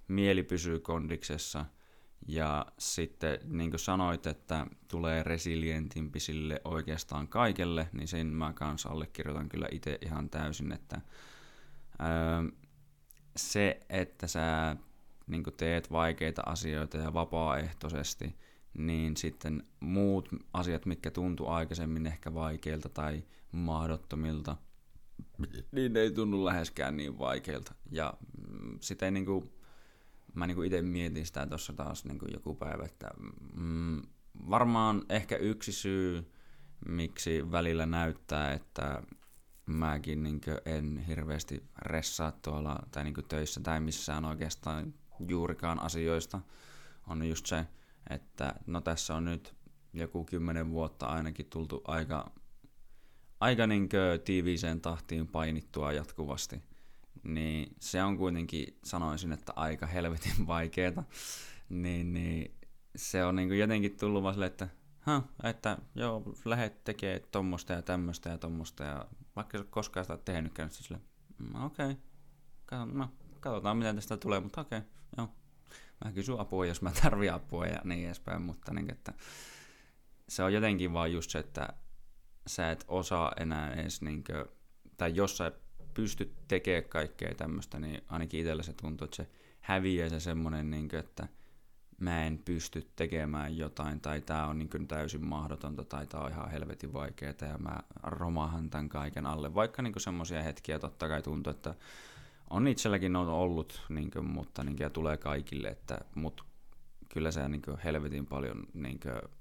mieli 0.09 0.43
pysyy 0.43 0.81
kondiksessa– 0.81 1.65
ja 2.27 2.67
sitten 2.79 3.39
niin 3.45 3.71
kuin 3.71 3.81
sanoit, 3.81 4.27
että 4.27 4.67
tulee 4.89 5.23
resilientimpi 5.23 6.21
sille 6.21 6.61
oikeastaan 6.65 7.29
kaikelle, 7.29 7.89
niin 7.93 8.09
sen 8.09 8.27
mä 8.27 8.53
kanssa 8.53 8.89
allekirjoitan 8.89 9.49
kyllä 9.49 9.69
itse 9.71 9.99
ihan 10.03 10.31
täysin, 10.31 10.73
että 10.73 11.01
öö, 12.01 12.51
se, 13.37 13.81
että 13.89 14.27
sä 14.27 14.77
niin 15.29 15.45
teet 15.57 15.93
vaikeita 15.93 16.43
asioita 16.47 16.97
ja 16.97 17.15
vapaaehtoisesti, 17.15 18.37
niin 18.75 19.17
sitten 19.17 19.63
muut 19.81 20.29
asiat, 20.53 20.87
mitkä 20.87 21.11
tuntuu 21.11 21.49
aikaisemmin 21.49 22.07
ehkä 22.07 22.35
vaikeilta 22.35 22.89
tai 22.89 23.25
mahdottomilta, 23.53 24.57
niin 25.73 25.93
ne 25.93 26.01
ei 26.01 26.11
tunnu 26.11 26.45
läheskään 26.45 26.97
niin 26.97 27.19
vaikeilta. 27.19 27.75
Ja 27.91 28.15
mm, 28.49 28.79
sitten 28.81 29.15
niin 29.15 29.27
kuin 29.27 29.51
mä 30.35 30.47
niin 30.47 30.65
itse 30.65 30.83
mietin 30.83 31.27
sitä 31.27 31.47
tuossa 31.47 31.73
taas 31.73 32.05
niin 32.05 32.19
joku 32.33 32.55
päivä, 32.55 32.85
että 32.85 33.11
mm, 33.55 34.03
varmaan 34.51 35.03
ehkä 35.09 35.37
yksi 35.37 35.73
syy, 35.73 36.33
miksi 36.89 37.53
välillä 37.53 37.87
näyttää, 37.87 38.53
että 38.53 39.03
mäkin 39.67 40.23
niin 40.23 40.41
en 40.65 40.99
hirveästi 40.99 41.63
ressaa 41.79 42.33
tuolla 42.33 42.79
tai 42.91 43.05
niin 43.05 43.15
töissä 43.29 43.61
tai 43.61 43.81
missään 43.81 44.25
oikeastaan 44.25 44.95
juurikaan 45.29 45.83
asioista, 45.83 46.41
on 47.07 47.29
just 47.29 47.47
se, 47.47 47.67
että 48.11 48.55
no 48.67 48.81
tässä 48.81 49.15
on 49.15 49.25
nyt 49.25 49.55
joku 49.93 50.25
kymmenen 50.25 50.71
vuotta 50.71 51.07
ainakin 51.07 51.47
tultu 51.47 51.83
aika, 51.85 52.31
aika 53.41 53.67
niin 53.67 53.89
tiiviiseen 54.25 54.81
tahtiin 54.81 55.29
painittua 55.29 55.93
jatkuvasti 55.93 56.63
niin 57.23 57.77
se 57.81 58.03
on 58.03 58.17
kuitenkin, 58.17 58.79
sanoisin, 58.85 59.33
että 59.33 59.53
aika 59.57 59.87
helvetin 59.87 60.47
vaikeeta. 60.47 61.03
niin, 61.69 62.13
niin 62.13 62.55
se 62.97 63.25
on 63.25 63.37
niin 63.37 63.59
jotenkin 63.59 63.97
tullut 63.97 64.23
vaan 64.23 64.35
silleen, 64.35 64.51
että, 64.51 64.69
huh, 65.07 65.25
että 65.43 65.79
joo, 65.95 66.23
lähet 66.45 66.85
tekee 66.85 67.21
tuommoista 67.21 67.73
ja 67.73 67.83
tämmöistä 67.83 68.31
ja 68.31 68.39
tuommoista, 68.39 68.85
ja 68.85 69.07
vaikka 69.37 69.59
se 69.59 69.65
koskaan 69.65 70.05
sitä 70.05 70.17
tehnytkään, 70.17 70.69
niin 70.69 70.85
sille, 70.85 71.01
mm, 71.39 71.65
okei, 71.65 71.97
okay. 72.63 72.87
no, 72.93 73.09
katsotaan 73.41 73.77
mitä 73.77 73.95
tästä 73.95 74.17
tulee, 74.17 74.41
mutta 74.41 74.61
okei, 74.61 74.79
okay, 74.79 74.91
joo. 75.17 75.29
Mä 76.05 76.13
kysyn 76.13 76.41
apua, 76.41 76.67
jos 76.67 76.83
mä 76.83 76.93
tarvitsen 77.03 77.35
apua 77.35 77.67
ja 77.67 77.81
niin 77.85 78.07
edespäin, 78.07 78.43
mutta 78.43 78.75
niin, 78.75 78.93
että 78.93 79.13
se 80.29 80.43
on 80.43 80.53
jotenkin 80.53 80.93
vaan 80.93 81.13
just 81.13 81.31
se, 81.31 81.39
että 81.39 81.69
sä 82.47 82.71
et 82.71 82.85
osaa 82.89 83.33
enää 83.41 83.75
edes, 83.75 84.03
niin 84.03 84.25
kuin, 84.25 84.45
tai 84.97 85.15
jos 85.15 85.37
sä 85.37 85.53
pysty 85.95 86.35
tekemään 86.49 86.85
kaikkea 86.89 87.35
tämmöistä, 87.35 87.79
niin 87.79 88.03
ainakin 88.09 88.41
itsellä 88.41 88.63
se 88.63 88.73
tuntuu, 88.73 89.05
että 89.05 89.17
se 89.17 89.29
häviää 89.61 90.09
se 90.09 90.21
semmoinen, 90.21 90.71
niin 90.71 90.89
kuin, 90.89 91.01
että 91.01 91.29
mä 92.01 92.25
en 92.25 92.39
pysty 92.39 92.91
tekemään 92.97 93.57
jotain, 93.57 94.01
tai 94.01 94.21
tämä 94.21 94.47
on 94.47 94.59
niin 94.59 94.71
kuin 94.71 94.89
täysin 94.89 95.27
mahdotonta, 95.27 95.85
tai 95.85 96.07
tämä 96.07 96.25
on 96.25 96.31
ihan 96.31 96.51
helvetin 96.51 96.93
vaikeaa, 96.93 97.35
ja 97.41 97.59
mä 97.59 97.79
romahan 98.03 98.71
tämän 98.71 98.89
kaiken 98.89 99.27
alle. 99.27 99.55
Vaikka 99.55 99.83
niin 99.83 100.01
semmoisia 100.01 100.43
hetkiä 100.43 100.79
totta 100.79 101.09
kai 101.09 101.23
tuntuu, 101.23 101.51
että 101.51 101.75
on 102.51 102.69
itselläkin 102.69 103.17
on 103.17 103.29
ollut, 103.29 103.83
niin 103.89 104.11
kuin, 104.11 104.27
mutta 104.27 104.65
niin 104.65 104.77
kuin, 104.77 104.85
ja 104.85 104.91
tulee 104.91 105.17
kaikille, 105.17 105.69
että 105.69 105.99
mut 106.15 106.45
kyllä 107.09 107.31
se 107.31 107.49
niin 107.49 107.63
kuin, 107.63 107.79
helvetin 107.79 108.27
paljon 108.27 108.67
niin 108.75 109.01
kuin, 109.01 109.33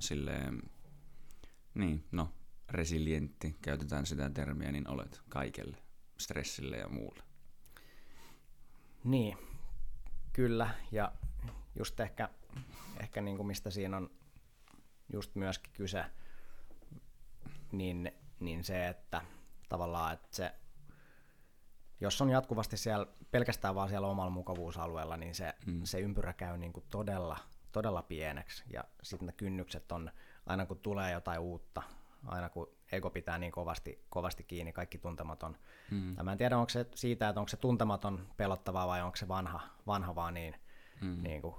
silleen, 0.00 0.62
niin, 1.74 2.04
no, 2.12 2.32
resilientti, 2.70 3.56
käytetään 3.62 4.06
sitä 4.06 4.30
termiä, 4.30 4.72
niin 4.72 4.88
olet 4.88 5.22
kaikelle 5.28 5.76
stressille 6.18 6.76
ja 6.76 6.88
muulle. 6.88 7.22
Niin, 9.04 9.38
kyllä. 10.32 10.70
Ja 10.92 11.12
just 11.78 12.00
ehkä, 12.00 12.28
ehkä 13.00 13.20
niin 13.20 13.36
kuin 13.36 13.46
mistä 13.46 13.70
siinä 13.70 13.96
on 13.96 14.10
just 15.12 15.34
myöskin 15.34 15.72
kyse, 15.72 16.04
niin, 17.72 18.12
niin 18.40 18.64
se, 18.64 18.88
että 18.88 19.22
tavallaan, 19.68 20.12
että 20.12 20.28
se, 20.30 20.54
jos 22.00 22.20
on 22.20 22.30
jatkuvasti 22.30 22.76
siellä, 22.76 23.06
pelkästään 23.30 23.74
vaan 23.74 23.88
siellä 23.88 24.08
omalla 24.08 24.30
mukavuusalueella, 24.30 25.16
niin 25.16 25.34
se, 25.34 25.54
mm. 25.66 25.80
se 25.84 26.00
ympyrä 26.00 26.32
käy 26.32 26.58
niin 26.58 26.72
kuin 26.72 26.84
todella, 26.90 27.36
todella 27.72 28.02
pieneksi. 28.02 28.64
Ja 28.72 28.84
sitten 29.02 29.26
ne 29.26 29.32
kynnykset 29.32 29.92
on, 29.92 30.10
aina 30.46 30.66
kun 30.66 30.78
tulee 30.78 31.12
jotain 31.12 31.40
uutta, 31.40 31.82
aina 32.26 32.48
kun 32.48 32.68
ego 32.92 33.10
pitää 33.10 33.38
niin 33.38 33.52
kovasti, 33.52 34.04
kovasti 34.08 34.44
kiinni, 34.44 34.72
kaikki 34.72 34.98
tuntematon. 34.98 35.56
Mm. 35.90 36.16
mä 36.22 36.32
en 36.32 36.38
tiedä, 36.38 36.58
onko 36.58 36.68
se 36.68 36.86
siitä, 36.94 37.28
että 37.28 37.40
onko 37.40 37.48
se 37.48 37.56
tuntematon 37.56 38.26
pelottavaa 38.36 38.86
vai 38.86 39.02
onko 39.02 39.16
se 39.16 39.28
vanha, 39.28 39.60
vanha 39.86 40.14
vaan 40.14 40.34
niin, 40.34 40.54
mm. 41.00 41.22
niin 41.22 41.42
kuin, 41.42 41.54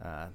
ää, 0.00 0.32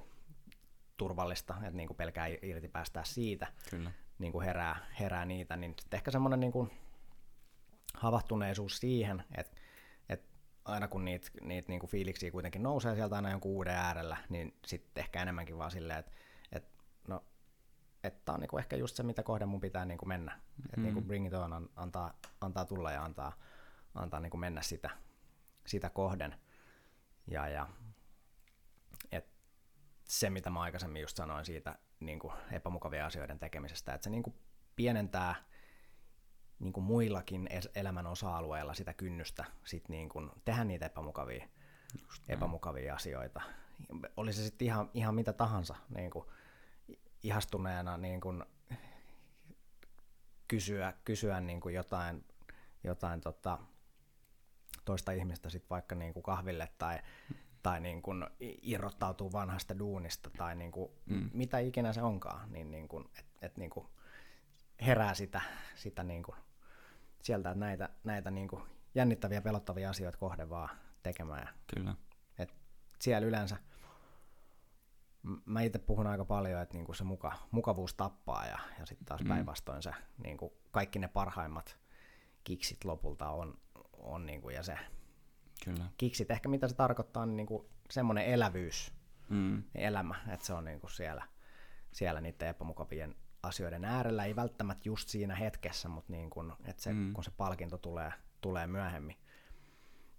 turvallista, 0.98 1.54
että 1.54 1.78
niin 1.78 1.88
kuin 1.88 1.98
pelkää 1.98 2.28
irti 2.42 2.68
päästää 2.68 3.04
siitä, 3.04 3.48
Kyllä. 3.70 3.92
Niin 4.20 4.32
kuin 4.32 4.46
herää, 4.46 4.76
herää 5.00 5.26
niitä, 5.26 5.56
niin 5.56 5.76
sitten 5.80 5.98
ehkä 5.98 6.12
semmoinen 6.12 6.40
niin 6.40 6.52
kuin 6.52 6.72
havahtuneisuus 7.94 8.78
siihen, 8.78 9.24
että, 9.38 9.62
että 10.10 10.28
aina 10.66 10.88
kun 10.88 11.06
niitä, 11.06 11.28
niitä 11.42 11.70
niin 11.70 11.80
kuin 11.80 11.90
fiiliksiä 11.90 12.32
kuitenkin 12.32 12.64
nousee 12.64 12.96
sieltä 12.96 13.16
aina 13.16 13.32
jonkun 13.32 13.52
uuden 13.52 13.76
äärellä, 13.76 14.18
niin 14.30 14.58
sitten 14.68 15.02
ehkä 15.02 15.22
enemmänkin 15.22 15.58
vaan 15.58 15.72
silleen, 15.72 16.00
että 16.00 16.12
että 18.04 18.22
tämä 18.26 18.34
on 18.34 18.40
niinku 18.40 18.58
ehkä 18.58 18.76
just 18.76 18.96
se, 18.96 19.04
mitä 19.04 19.24
kohden 19.24 19.50
mun 19.50 19.60
pitää 19.60 19.86
niinku 19.86 20.06
mennä. 20.06 20.32
Mm. 20.32 20.66
Että 20.66 20.82
niinku 20.82 21.02
bring 21.02 21.28
it 21.28 21.34
on, 21.34 21.70
antaa, 21.76 22.14
antaa 22.42 22.66
tulla 22.66 22.92
ja 22.92 23.04
antaa, 23.04 23.34
antaa 23.96 24.20
niinku 24.20 24.38
mennä 24.38 24.62
sitä, 24.62 24.90
sitä 25.68 25.90
kohden. 25.90 26.36
Ja, 27.28 27.48
ja 27.48 27.68
et 29.12 29.30
se, 30.04 30.30
mitä 30.30 30.50
mä 30.50 30.62
aikaisemmin 30.62 31.02
just 31.02 31.18
sanoin 31.18 31.46
siitä 31.46 31.76
niinku 32.00 32.34
epämukavia 32.52 33.06
asioiden 33.06 33.40
tekemisestä, 33.40 33.94
että 33.94 34.04
se 34.04 34.10
niinku 34.10 34.36
pienentää 34.76 35.36
niinku 36.62 36.82
muillakin 36.82 37.50
elämän 37.76 38.08
osa-alueilla 38.08 38.74
sitä 38.74 38.94
kynnystä 38.94 39.46
sit 39.64 39.90
niinku 39.90 40.30
tehdä 40.46 40.64
niitä 40.64 40.86
epämukavia, 40.86 41.48
epämukavia 42.30 42.96
asioita. 42.96 43.42
Oli 44.18 44.34
se 44.34 44.44
sitten 44.44 44.66
ihan, 44.66 44.90
ihan 44.94 45.16
mitä 45.16 45.34
tahansa. 45.34 45.76
Niinku, 45.96 46.32
ihastuneena 47.24 47.98
niin 47.98 48.22
kuin 48.22 48.44
kysyä, 50.48 50.94
kysyä 51.06 51.40
niin 51.40 51.60
kuin 51.60 51.76
jotain, 51.76 52.26
jotain 52.84 53.22
tota, 53.22 53.58
toista 54.86 55.12
ihmistä 55.12 55.50
sit 55.50 55.70
vaikka 55.70 55.96
niin 55.96 56.14
kuin 56.14 56.24
kahville 56.24 56.70
tai, 56.78 57.00
tai 57.64 57.80
niin 57.80 58.02
kuin 58.02 58.26
irrottautuu 58.62 59.32
vanhasta 59.32 59.80
duunista 59.80 60.30
tai 60.38 60.56
niin 60.56 60.72
kuin 60.72 60.92
mm. 61.06 61.30
mitä 61.34 61.60
ikinä 61.60 61.94
se 61.94 62.02
onkaan, 62.02 62.52
niin, 62.52 62.72
niin 62.72 62.88
kuin, 62.88 63.10
et, 63.20 63.26
et 63.42 63.58
niin 63.58 63.70
kuin 63.70 63.88
herää 64.82 65.14
sitä, 65.14 65.42
sitä 65.76 66.04
niin 66.04 66.24
kuin 66.24 66.38
sieltä 67.24 67.54
näitä, 67.54 67.90
näitä 68.04 68.32
niin 68.32 68.48
kuin 68.48 68.64
jännittäviä, 68.96 69.42
pelottavia 69.42 69.90
asioita 69.90 70.18
kohde 70.18 70.50
vaan 70.50 70.70
tekemään. 71.04 71.48
Kyllä. 71.76 71.96
Et 72.38 72.54
siellä 73.00 73.28
yleensä– 73.28 73.58
mä 75.46 75.62
itse 75.62 75.80
puhun 75.80 76.08
aika 76.08 76.26
paljon, 76.26 76.62
että 76.62 76.78
niinku 76.78 76.94
se 76.94 77.04
muka, 77.04 77.34
mukavuus 77.52 77.94
tappaa 77.94 78.46
ja, 78.46 78.60
ja 78.80 78.86
sitten 78.86 79.06
taas 79.06 79.22
mm. 79.22 79.28
päinvastoin 79.28 79.84
se 79.84 79.92
niinku 80.24 80.54
kaikki 80.72 81.00
ne 81.00 81.08
parhaimmat 81.08 81.78
kiksit 82.44 82.86
lopulta 82.86 83.30
on, 83.30 83.58
on 83.94 84.26
niinku, 84.26 84.50
ja 84.50 84.64
se 84.64 84.78
Kyllä. 85.66 85.86
kiksit, 85.98 86.32
ehkä 86.32 86.50
mitä 86.50 86.68
se 86.68 86.76
tarkoittaa, 86.76 87.26
niin 87.26 87.38
niinku 87.38 87.70
semmoinen 87.90 88.26
elävyys, 88.26 88.94
mm. 89.30 89.64
elämä, 89.76 90.16
että 90.28 90.46
se 90.46 90.54
on 90.54 90.66
niinku 90.66 90.88
siellä, 90.88 91.24
siellä 91.92 92.22
niiden 92.22 92.48
epämukavien 92.48 93.16
asioiden 93.44 93.86
äärellä, 93.86 94.26
ei 94.26 94.36
välttämättä 94.36 94.90
just 94.90 95.10
siinä 95.10 95.36
hetkessä, 95.36 95.90
mutta 95.90 96.12
niin 96.14 96.30
kun, 96.30 96.54
että 96.66 96.84
se, 96.84 96.94
mm. 96.94 97.14
kun 97.14 97.24
se 97.24 97.32
palkinto 97.32 97.78
tulee, 97.78 98.14
tulee 98.42 98.68
myöhemmin. 98.68 99.18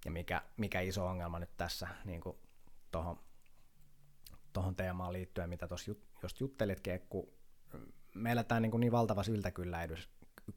Ja 0.04 0.10
mikä, 0.10 0.42
mikä 0.56 0.80
iso 0.80 1.06
ongelma 1.06 1.38
nyt 1.38 1.56
tässä 1.56 1.88
niin 2.04 2.20
tuohon 2.90 3.18
tohon 4.52 4.76
teemaan 4.76 5.12
liittyen, 5.12 5.48
mitä 5.48 5.68
tuossa 5.68 5.90
jut, 5.90 6.02
just 6.22 6.40
juttelitkin, 6.40 7.00
kun 7.08 7.32
me 8.14 8.32
eletään 8.32 8.62
niin, 8.62 8.70
kuin 8.70 8.80
niin 8.80 8.92
valtavassa 8.92 9.32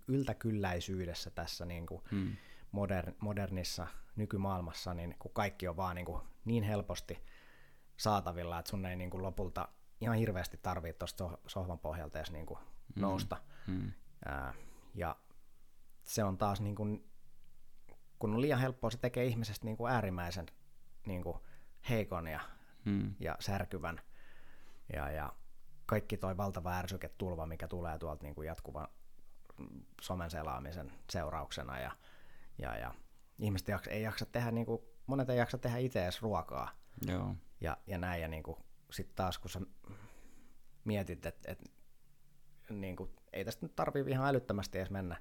yltäkylläisyydessä 0.07 1.29
tässä 1.29 1.65
niin 1.65 1.85
kuin 1.85 2.01
hmm. 2.11 2.35
modern, 2.71 3.15
modernissa 3.19 3.87
nykymaailmassa, 4.15 4.93
niin 4.93 5.15
kun 5.19 5.31
kaikki 5.33 5.67
on 5.67 5.77
vaan 5.77 5.95
niin, 5.95 6.05
kuin 6.05 6.21
niin 6.45 6.63
helposti 6.63 7.17
saatavilla, 7.97 8.59
että 8.59 8.69
sun 8.69 8.85
ei 8.85 8.95
niin 8.95 9.09
kuin 9.09 9.23
lopulta 9.23 9.69
ihan 10.05 10.17
hirveästi 10.17 10.57
tarvitse 10.57 10.99
tuosta 10.99 11.37
sohvan 11.47 11.79
pohjalta 11.79 12.19
edes 12.19 12.31
niin 12.31 12.45
kuin 12.45 12.59
hmm. 12.59 13.01
nousta. 13.01 13.37
Hmm. 13.67 13.91
Ää, 14.25 14.53
ja 14.95 15.15
se 16.03 16.23
on 16.23 16.37
taas, 16.37 16.61
niin 16.61 16.75
kuin, 16.75 17.09
kun 18.19 18.33
on 18.33 18.41
liian 18.41 18.59
helppoa, 18.59 18.89
se 18.89 18.97
tekee 18.97 19.25
ihmisestä 19.25 19.65
niin 19.65 19.77
kuin 19.77 19.91
äärimmäisen 19.91 20.45
niin 21.05 21.23
kuin 21.23 21.37
heikon 21.89 22.27
ja, 22.27 22.39
hmm. 22.85 23.15
ja 23.19 23.35
särkyvän. 23.39 24.01
Ja, 24.93 25.11
ja 25.11 25.33
kaikki 25.85 26.17
toi 26.17 26.37
valtava 26.37 26.73
ärsyketulva, 26.73 27.45
mikä 27.45 27.67
tulee 27.67 27.99
tuolta 27.99 28.23
niin 28.23 28.35
kuin 28.35 28.45
jatkuvan 28.45 28.87
somen 30.01 30.29
selaamisen 30.29 30.91
seurauksena 31.09 31.79
ja, 31.79 31.91
ja, 32.57 32.77
ja 32.77 32.93
ihmiset 33.39 33.67
ei 33.87 34.01
jaksa 34.01 34.25
tehdä, 34.25 34.51
niin 34.51 34.65
kuin, 34.65 34.81
monet 35.07 35.29
ei 35.29 35.37
jaksa 35.37 35.57
tehdä 35.57 35.77
itse 35.77 36.03
edes 36.03 36.21
ruokaa. 36.21 36.71
Joo. 37.07 37.35
Ja, 37.61 37.77
ja 37.87 37.97
näin, 37.97 38.21
ja 38.21 38.27
niin 38.27 38.43
sitten 38.91 39.15
taas 39.15 39.37
kun 39.37 39.49
sä 39.49 39.61
mietit, 40.83 41.25
että 41.25 41.51
et, 41.51 41.71
niin 42.69 42.95
kuin, 42.95 43.09
ei 43.33 43.45
tästä 43.45 43.65
nyt 43.65 43.75
tarvii 43.75 44.03
ihan 44.07 44.27
älyttömästi 44.27 44.77
edes 44.77 44.89
mennä, 44.89 45.17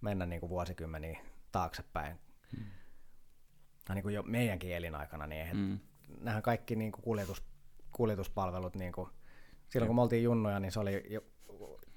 mennä 0.00 0.26
niin 0.26 0.40
kuin 0.40 0.50
vuosikymmeniä 0.50 1.20
taaksepäin. 1.52 2.20
Ja 3.88 3.94
niin 3.94 4.02
kuin 4.02 4.14
jo 4.14 4.22
meidänkin 4.22 4.76
elinaikana, 4.76 5.26
niin 5.26 5.40
eihän, 5.40 5.56
hmm. 5.56 5.78
nämähän 6.18 6.42
kaikki 6.42 6.76
niin 6.76 6.92
kuin 6.92 7.02
kuljetus, 7.02 7.42
kuljetuspalvelut, 7.92 8.76
niin 8.76 8.92
kuin, 8.92 9.10
silloin 9.68 9.86
kun 9.86 9.96
me 9.96 10.02
oltiin 10.02 10.22
junnoja, 10.22 10.60
niin 10.60 10.72
se 10.72 10.80
oli 10.80 11.04
jo, 11.12 11.20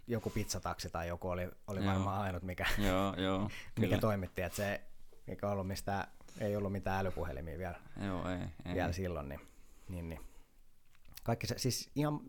joku 0.07 0.29
pizzataksi 0.29 0.89
tai 0.89 1.07
joku 1.07 1.29
oli, 1.29 1.51
oli 1.67 1.85
varmaan 1.85 2.21
ainut, 2.21 2.43
mikä, 2.43 2.65
joo, 2.87 3.15
joo, 3.15 3.49
mikä 3.79 3.97
toimitti, 3.97 4.41
että 4.41 4.55
se 4.55 4.81
mikä 5.27 5.49
ollut 5.49 5.67
mistä, 5.67 6.07
ei 6.39 6.55
ollut 6.55 6.71
mitään 6.71 6.99
älypuhelimia 6.99 7.57
vielä, 7.57 7.79
joo, 8.05 8.29
ei, 8.29 8.39
ei. 8.65 8.75
vielä 8.75 8.91
silloin, 8.91 9.29
niin, 9.29 9.39
niin, 9.89 10.09
niin. 10.09 10.30
Kaikki 11.23 11.47
se, 11.47 11.57
siis 11.57 11.91
ihan, 11.95 12.19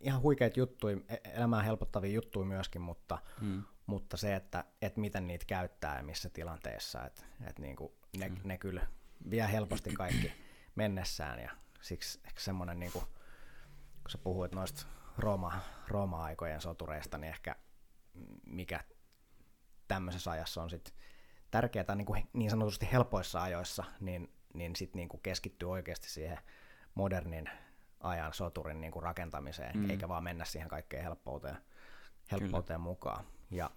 ihan 0.00 0.22
huikeita 0.22 0.60
juttuja, 0.60 0.96
e-, 1.08 1.30
elämää 1.34 1.62
helpottavia 1.62 2.12
juttuja 2.12 2.46
myöskin, 2.46 2.82
mutta, 2.82 3.18
hmm. 3.40 3.62
mutta 3.86 4.16
se, 4.16 4.34
että, 4.34 4.64
että 4.82 5.00
miten 5.00 5.26
niitä 5.26 5.44
käyttää 5.44 5.96
ja 5.96 6.02
missä 6.02 6.30
tilanteessa, 6.30 7.04
että, 7.04 7.22
että 7.46 7.62
niin 7.62 7.76
kuin 7.76 7.92
ne, 8.18 8.28
hmm. 8.28 8.38
ne 8.44 8.58
kyllä 8.58 8.86
vie 9.30 9.52
helposti 9.52 9.92
kaikki 9.92 10.32
mennessään 10.74 11.38
ja 11.38 11.50
siksi 11.80 12.20
ehkä 12.24 12.40
semmoinen, 12.40 12.78
niin 12.78 12.92
kuin, 12.92 13.04
kun 14.02 14.10
sä 14.10 14.18
puhuit 14.18 14.54
noista 14.54 14.86
Rooma, 15.18 15.60
Rooma-aikojen 15.88 16.60
sotureista, 16.60 17.18
niin 17.18 17.30
ehkä 17.30 17.56
mikä 18.46 18.84
tämmöisessä 19.88 20.30
ajassa 20.30 20.62
on 20.62 20.70
sitten 20.70 20.94
tärkeää 21.50 21.94
niin, 21.94 22.06
kuin 22.06 22.28
niin 22.32 22.50
sanotusti 22.50 22.88
helpoissa 22.92 23.42
ajoissa, 23.42 23.84
niin, 24.00 24.34
niin 24.54 24.76
sitten 24.76 24.98
niin 24.98 25.08
kuin 25.08 25.20
keskittyy 25.22 25.70
oikeasti 25.70 26.10
siihen 26.10 26.38
modernin 26.94 27.50
ajan 28.00 28.32
soturin 28.32 28.80
niin 28.80 28.92
kuin 28.92 29.02
rakentamiseen, 29.02 29.76
mm. 29.76 29.90
eikä 29.90 30.08
vaan 30.08 30.24
mennä 30.24 30.44
siihen 30.44 30.68
kaikkeen 30.68 31.02
helppouteen, 31.02 31.56
helppouteen 32.32 32.80
mukaan. 32.80 33.24
Ja 33.50 33.70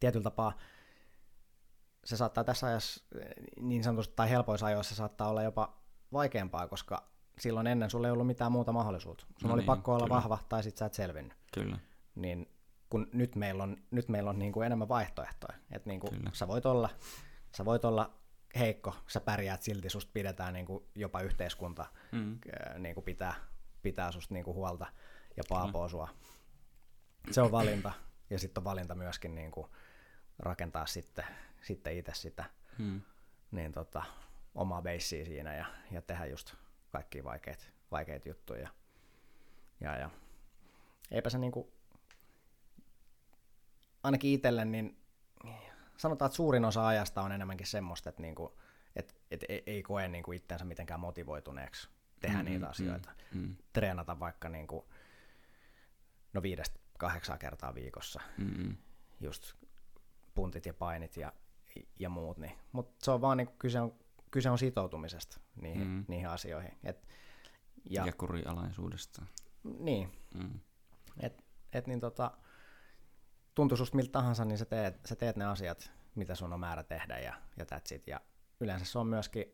tietyllä 0.00 0.24
tapaa 0.24 0.52
se 2.04 2.16
saattaa 2.16 2.44
tässä 2.44 2.66
ajassa 2.66 3.04
niin 3.60 3.84
sanotusti 3.84 4.14
tai 4.16 4.30
helpoissa 4.30 4.66
ajoissa 4.66 4.94
saattaa 4.94 5.28
olla 5.28 5.42
jopa 5.42 5.76
vaikeampaa, 6.12 6.68
koska 6.68 7.08
silloin 7.38 7.66
ennen 7.66 7.90
sulla 7.90 8.06
ei 8.06 8.12
ollut 8.12 8.26
mitään 8.26 8.52
muuta 8.52 8.72
mahdollisuutta. 8.72 9.26
Sun 9.40 9.48
no 9.48 9.54
oli 9.54 9.60
niin, 9.60 9.66
pakko 9.66 9.94
olla 9.94 10.06
kyllä. 10.06 10.16
vahva 10.16 10.38
tai 10.48 10.62
sit 10.62 10.76
sä 10.76 10.86
et 10.86 10.94
selvinnyt. 10.94 11.36
Kyllä. 11.54 11.78
Niin 12.14 12.48
kun 12.90 13.08
nyt 13.12 13.36
meillä 13.36 13.62
on, 13.62 13.76
nyt 13.90 14.08
meillä 14.08 14.30
on 14.30 14.38
niin 14.38 14.52
kuin 14.52 14.66
enemmän 14.66 14.88
vaihtoehtoja. 14.88 15.58
Että 15.70 15.90
niin 15.90 16.00
kuin 16.00 16.22
sä 16.32 16.48
voit 16.48 16.66
olla, 16.66 16.88
sä 17.56 17.64
voit 17.64 17.84
olla 17.84 18.10
heikko, 18.58 18.94
sä 19.06 19.20
pärjäät 19.20 19.62
silti, 19.62 19.88
susta 19.90 20.10
pidetään 20.14 20.54
niin 20.54 20.66
kuin 20.66 20.84
jopa 20.94 21.20
yhteiskunta 21.20 21.86
mm. 22.12 22.38
niin 22.78 22.94
kuin 22.94 23.04
pitää, 23.04 23.34
pitää 23.82 24.12
susta 24.12 24.34
niin 24.34 24.44
kuin 24.44 24.54
huolta 24.54 24.86
ja 25.36 25.42
paapoo 25.48 25.88
sua. 25.88 26.08
Se 27.30 27.40
on 27.40 27.52
valinta 27.52 27.92
ja 28.30 28.38
sitten 28.38 28.60
on 28.60 28.64
valinta 28.64 28.94
myöskin 28.94 29.34
niin 29.34 29.50
kuin 29.50 29.66
rakentaa 30.38 30.86
sitten, 30.86 31.24
sitten 31.62 31.98
itse 31.98 32.12
sitä 32.14 32.44
mm. 32.78 33.00
niin 33.50 33.72
tota, 33.72 34.02
omaa 34.54 34.82
beissiä 34.82 35.24
siinä 35.24 35.54
ja, 35.54 35.66
ja 35.90 36.02
tehdä 36.02 36.26
just 36.26 36.54
kaikki 36.90 37.24
vaikeita, 37.24 37.64
vaikeita 37.90 38.28
juttuja. 38.28 38.68
Ja, 39.80 39.96
ja 39.96 40.10
eipä 41.10 41.30
se 41.30 41.38
niinku, 41.38 41.72
ainakin 44.02 44.32
itselle, 44.32 44.64
niin 44.64 45.01
sanotaan, 45.96 46.26
että 46.26 46.36
suurin 46.36 46.64
osa 46.64 46.86
ajasta 46.86 47.22
on 47.22 47.32
enemmänkin 47.32 47.66
semmoista, 47.66 48.08
että 48.08 48.22
niinku, 48.22 48.58
et, 48.96 49.16
et, 49.30 49.44
et, 49.48 49.62
ei 49.66 49.82
koe 49.82 50.08
niinku 50.08 50.32
itseänsä 50.32 50.64
mitenkään 50.64 51.00
motivoituneeksi 51.00 51.88
tehdä 52.20 52.36
mm-hmm, 52.36 52.50
niitä 52.50 52.68
asioita. 52.68 53.10
Mm-hmm. 53.34 53.56
Treenata 53.72 54.20
vaikka 54.20 54.48
niinku, 54.48 54.88
no 56.32 56.42
viidestä 56.42 56.80
kahdeksan 56.98 57.38
kertaa 57.38 57.74
viikossa. 57.74 58.20
Mm-hmm. 58.38 58.76
Just 59.20 59.54
puntit 60.34 60.66
ja 60.66 60.74
painit 60.74 61.16
ja, 61.16 61.32
ja 61.98 62.08
muut. 62.08 62.38
Niin. 62.38 62.58
Mutta 62.72 63.04
se 63.04 63.10
on 63.10 63.20
vaan 63.20 63.36
niinku, 63.36 63.54
kyse 63.58 63.80
on 63.80 63.94
kyse 64.32 64.50
on 64.50 64.58
sitoutumisesta 64.58 65.40
niihin, 65.56 65.86
mm. 65.86 66.04
niihin 66.08 66.28
asioihin. 66.28 66.78
Et, 66.84 67.08
ja, 67.84 68.06
ja 68.06 68.12
kurialaisuudesta. 68.12 69.22
Niin. 69.78 70.12
Mm. 70.34 70.60
Et, 71.20 71.44
et 71.72 71.86
niin 71.86 72.00
tota, 72.00 72.30
tuntuu 73.54 73.76
susta 73.76 73.96
miltä 73.96 74.12
tahansa, 74.12 74.44
niin 74.44 74.58
sä 74.58 74.64
teet, 74.64 75.00
sä 75.06 75.16
teet 75.16 75.36
ne 75.36 75.44
asiat, 75.44 75.90
mitä 76.14 76.34
sun 76.34 76.52
on 76.52 76.60
määrä 76.60 76.82
tehdä 76.82 77.18
ja, 77.18 77.34
ja 77.56 77.64
that's 77.64 77.94
it. 77.94 78.06
Ja 78.06 78.20
yleensä 78.60 78.84
se 78.84 78.98
on 78.98 79.06
myöskin, 79.06 79.44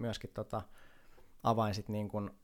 myöskin 0.00 0.30
tota, 0.34 0.62
avain 1.42 1.74
sit 1.74 1.88
niin 1.88 2.08
kun, 2.08 2.38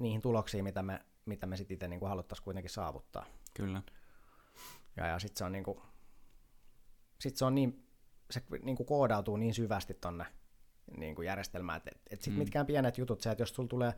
niihin 0.00 0.20
tuloksiin, 0.20 0.64
mitä 0.64 0.82
me, 0.82 1.04
mitä 1.26 1.46
me 1.46 1.56
sitten 1.56 1.74
itse 1.74 1.88
niin 1.88 2.08
haluttaisiin 2.08 2.44
kuitenkin 2.44 2.70
saavuttaa. 2.70 3.26
Kyllä. 3.54 3.82
Ja, 4.96 5.06
ja 5.06 5.18
sitten 5.18 5.38
se 5.38 5.44
on, 5.44 5.52
niin 5.52 5.64
kuin, 5.64 5.80
sit 7.20 7.36
se 7.36 7.44
on 7.44 7.54
niin, 7.54 7.86
se 8.30 8.42
niin 8.62 8.76
kuin 8.76 8.86
koodautuu 8.86 9.36
niin 9.36 9.54
syvästi 9.54 9.94
tonne 9.94 10.26
niin 10.96 11.14
kuin 11.14 11.26
järjestelmää. 11.26 11.76
Et, 11.76 11.86
et, 11.86 12.00
et 12.10 12.22
sit 12.22 12.32
mm. 12.32 12.38
mitkään 12.38 12.66
pienet 12.66 12.98
jutut, 12.98 13.20
se, 13.20 13.30
että 13.30 13.42
jos 13.42 13.54
sulla 13.54 13.68
tulee 13.68 13.94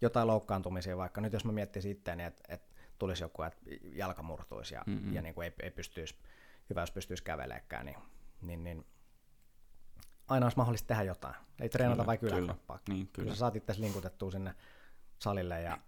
jotain 0.00 0.26
loukkaantumisia, 0.26 0.96
vaikka 0.96 1.20
nyt 1.20 1.32
jos 1.32 1.44
mä 1.44 1.52
miettisin 1.52 1.92
itseäni, 1.92 2.24
että 2.24 2.42
et 2.54 2.74
tulisi 2.98 3.24
joku, 3.24 3.42
että 3.42 3.60
jalka 3.82 4.22
murtuisi 4.22 4.74
ja, 4.74 4.82
Mm-mm. 4.86 5.12
ja 5.12 5.22
niin 5.22 5.34
kuin 5.34 5.44
ei, 5.44 5.52
ei 5.62 5.70
pystyisi, 5.70 6.14
hyvä 6.70 6.80
jos 6.80 6.90
pystyisi 6.90 7.24
käveleekään, 7.24 7.86
niin, 7.86 7.98
niin, 8.42 8.64
niin 8.64 8.86
aina 10.28 10.46
olisi 10.46 10.56
mahdollista 10.56 10.86
tehdä 10.86 11.02
jotain. 11.02 11.34
Ei 11.60 11.68
treenata 11.68 11.96
kyllä, 11.96 12.06
vaikka 12.06 12.26
yläkroppaa. 12.26 12.78
Niin, 12.88 13.06
kyllä. 13.06 13.24
kyllä 13.24 13.34
sä 13.34 13.38
saat 13.38 13.56
itse 13.56 13.74
linkutettua 13.78 14.30
sinne 14.30 14.54
salille 15.18 15.62
ja, 15.62 15.78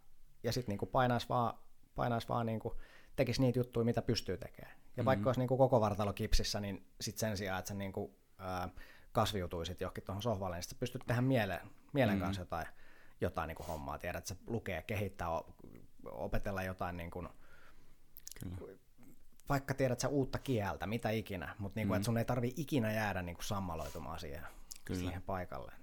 ja 0.42 0.52
sitten 0.52 0.76
niin 0.78 0.88
painaisi 0.88 1.28
vaan, 1.28 1.54
painais 1.94 2.28
vaan 2.28 2.46
niin 2.46 2.60
kuin, 2.60 2.74
tekisi 3.16 3.40
niitä 3.40 3.58
juttuja, 3.58 3.84
mitä 3.84 4.02
pystyy 4.02 4.36
tekemään. 4.36 4.74
Ja 4.74 4.86
mm-hmm. 4.86 5.04
vaikka 5.04 5.28
olisi 5.28 5.40
niin 5.40 5.48
kuin 5.48 5.58
koko 5.58 5.80
vartalo 5.80 6.12
kipsissä, 6.12 6.60
niin 6.60 6.86
sit 7.00 7.18
sen 7.18 7.36
sijaan, 7.36 7.58
että 7.58 7.68
se 7.68 7.74
niin 7.74 7.92
kuin, 7.92 8.16
ää, 8.38 8.68
kasviutuisit 9.12 9.80
johonkin 9.80 10.04
tuohon 10.04 10.22
sohvalle, 10.22 10.56
niin 10.56 10.62
sitten 10.62 10.78
pystyt 10.78 11.02
tehdä 11.06 11.20
mielen, 11.20 11.60
mielen 11.92 12.14
mm. 12.14 12.20
kanssa 12.20 12.42
jotain, 12.42 12.66
jotain 13.20 13.48
niin 13.48 13.56
kuin 13.56 13.66
hommaa. 13.66 13.98
Tiedät, 13.98 14.18
että 14.18 14.34
se 14.34 14.40
lukee, 14.46 14.82
kehittää, 14.82 15.28
opetella 16.04 16.62
jotain 16.62 16.96
niin 16.96 17.10
kuin, 17.10 17.28
Kyllä. 18.40 18.78
vaikka 19.48 19.74
tiedät 19.74 20.00
sä 20.00 20.08
uutta 20.08 20.38
kieltä, 20.38 20.86
mitä 20.86 21.10
ikinä, 21.10 21.54
mutta 21.58 21.80
niin 21.80 21.88
kuin, 21.88 21.96
mm. 21.96 21.96
että 21.96 22.04
sun 22.04 22.18
ei 22.18 22.24
tarvi 22.24 22.52
ikinä 22.56 22.92
jäädä 22.92 23.22
niin 23.22 23.36
kuin 23.36 23.44
sammaloitumaan 23.44 24.20
siihen, 24.20 24.46
Kyllä. 24.84 25.00
siihen 25.00 25.22
paikalleen. 25.22 25.80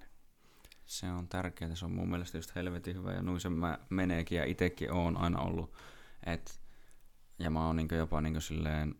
Se 0.85 1.11
on 1.11 1.27
tärkeää, 1.27 1.75
se 1.75 1.85
on 1.85 1.91
mun 1.91 2.09
mielestä 2.09 2.37
just 2.37 2.55
helvetin 2.55 2.95
hyvä 2.95 3.13
ja 3.13 3.21
noin 3.21 3.39
se 3.39 3.49
mä 3.49 3.79
meneekin 3.89 4.37
ja 4.37 4.45
itsekin 4.45 4.91
oon 4.91 5.17
aina 5.17 5.39
ollut. 5.39 5.73
Et, 6.25 6.59
ja 7.39 7.49
mä 7.49 7.67
oon 7.67 7.75
niin 7.75 7.87
jopa 7.91 8.21
niin 8.21 8.41
silleen, 8.41 8.95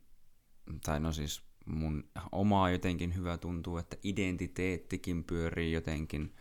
tai 0.84 1.00
no 1.00 1.12
siis 1.12 1.44
mun 1.66 2.10
omaa 2.32 2.70
jotenkin 2.70 3.16
hyvä 3.16 3.38
tuntuu, 3.38 3.78
että 3.78 3.98
identiteettikin 4.04 5.24
pyörii 5.24 5.72
jotenkin 5.72 6.36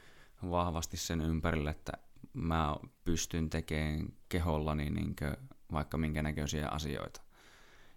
vahvasti 0.50 0.96
sen 0.96 1.20
ympärille, 1.20 1.70
että 1.70 1.92
mä 2.36 2.76
pystyn 3.04 3.50
tekemään 3.50 4.08
kehollani 4.28 4.90
niin 4.90 5.16
vaikka 5.72 5.98
minkä 5.98 6.22
näköisiä 6.22 6.68
asioita. 6.68 7.20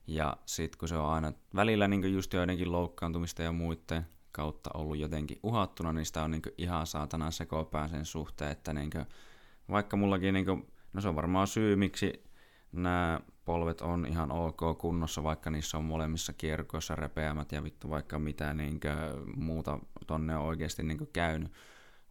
Ja 0.08 0.38
sitten 0.46 0.80
kun 0.80 0.88
se 0.88 0.98
on 0.98 1.10
aina 1.10 1.34
välillä 1.56 1.88
niin 1.88 2.14
just 2.14 2.34
joidenkin 2.34 2.72
loukkaantumista 2.72 3.44
ja 3.44 3.52
muiden 3.52 4.08
kautta 4.32 4.70
ollut 4.74 4.98
jotenkin 4.98 5.40
uhattuna, 5.44 5.94
niin 5.94 6.06
sitä 6.06 6.24
on 6.24 6.32
niin 6.32 6.42
ihan 6.58 6.88
saatana 6.88 7.32
sekopää 7.32 7.88
sen 7.88 8.06
suhteen, 8.06 8.52
että 8.52 8.74
niin 8.74 8.92
vaikka 9.70 9.98
mullakin, 9.98 10.34
niin 10.34 10.46
kuin, 10.46 10.68
no 10.94 11.02
se 11.02 11.08
on 11.08 11.16
varmaan 11.16 11.48
syy, 11.48 11.76
miksi 11.76 12.24
nämä 12.72 13.20
polvet 13.46 13.82
on 13.82 14.06
ihan 14.06 14.32
ok 14.32 14.78
kunnossa, 14.78 15.24
vaikka 15.24 15.50
niissä 15.50 15.78
on 15.78 15.84
molemmissa 15.84 16.34
kierkoissa 16.34 16.96
repeämät 16.96 17.52
ja 17.52 17.64
vittu 17.64 17.90
vaikka 17.90 18.20
mitä 18.20 18.54
niin 18.54 18.80
muuta 19.36 19.80
tonne 20.08 20.38
on 20.38 20.46
oikeasti 20.46 20.84
niin 20.84 21.10
käynyt. 21.14 21.52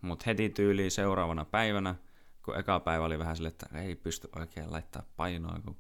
Mutta 0.03 0.25
heti 0.27 0.49
tyyliin 0.49 0.91
seuraavana 0.91 1.45
päivänä, 1.45 1.95
kun 2.49 2.59
eka 2.59 2.81
päivä 2.81 3.05
oli 3.05 3.19
vähän 3.19 3.37
silleen, 3.37 3.51
että 3.53 3.79
ei 3.79 3.95
pysty 3.95 4.29
oikein 4.37 4.73
laittaa 4.73 5.03
painoa, 5.17 5.61
kun 5.65 5.77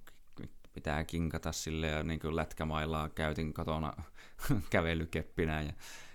pitää 0.72 1.04
kinkata 1.04 1.52
sille 1.52 1.86
ja 1.86 2.02
niin 2.02 2.20
kuin 2.20 2.36
lätkämailaa 2.36 3.08
käytin 3.08 3.54
kotona 3.54 3.92
kävelykeppinä 4.70 5.62
ja 5.62 5.72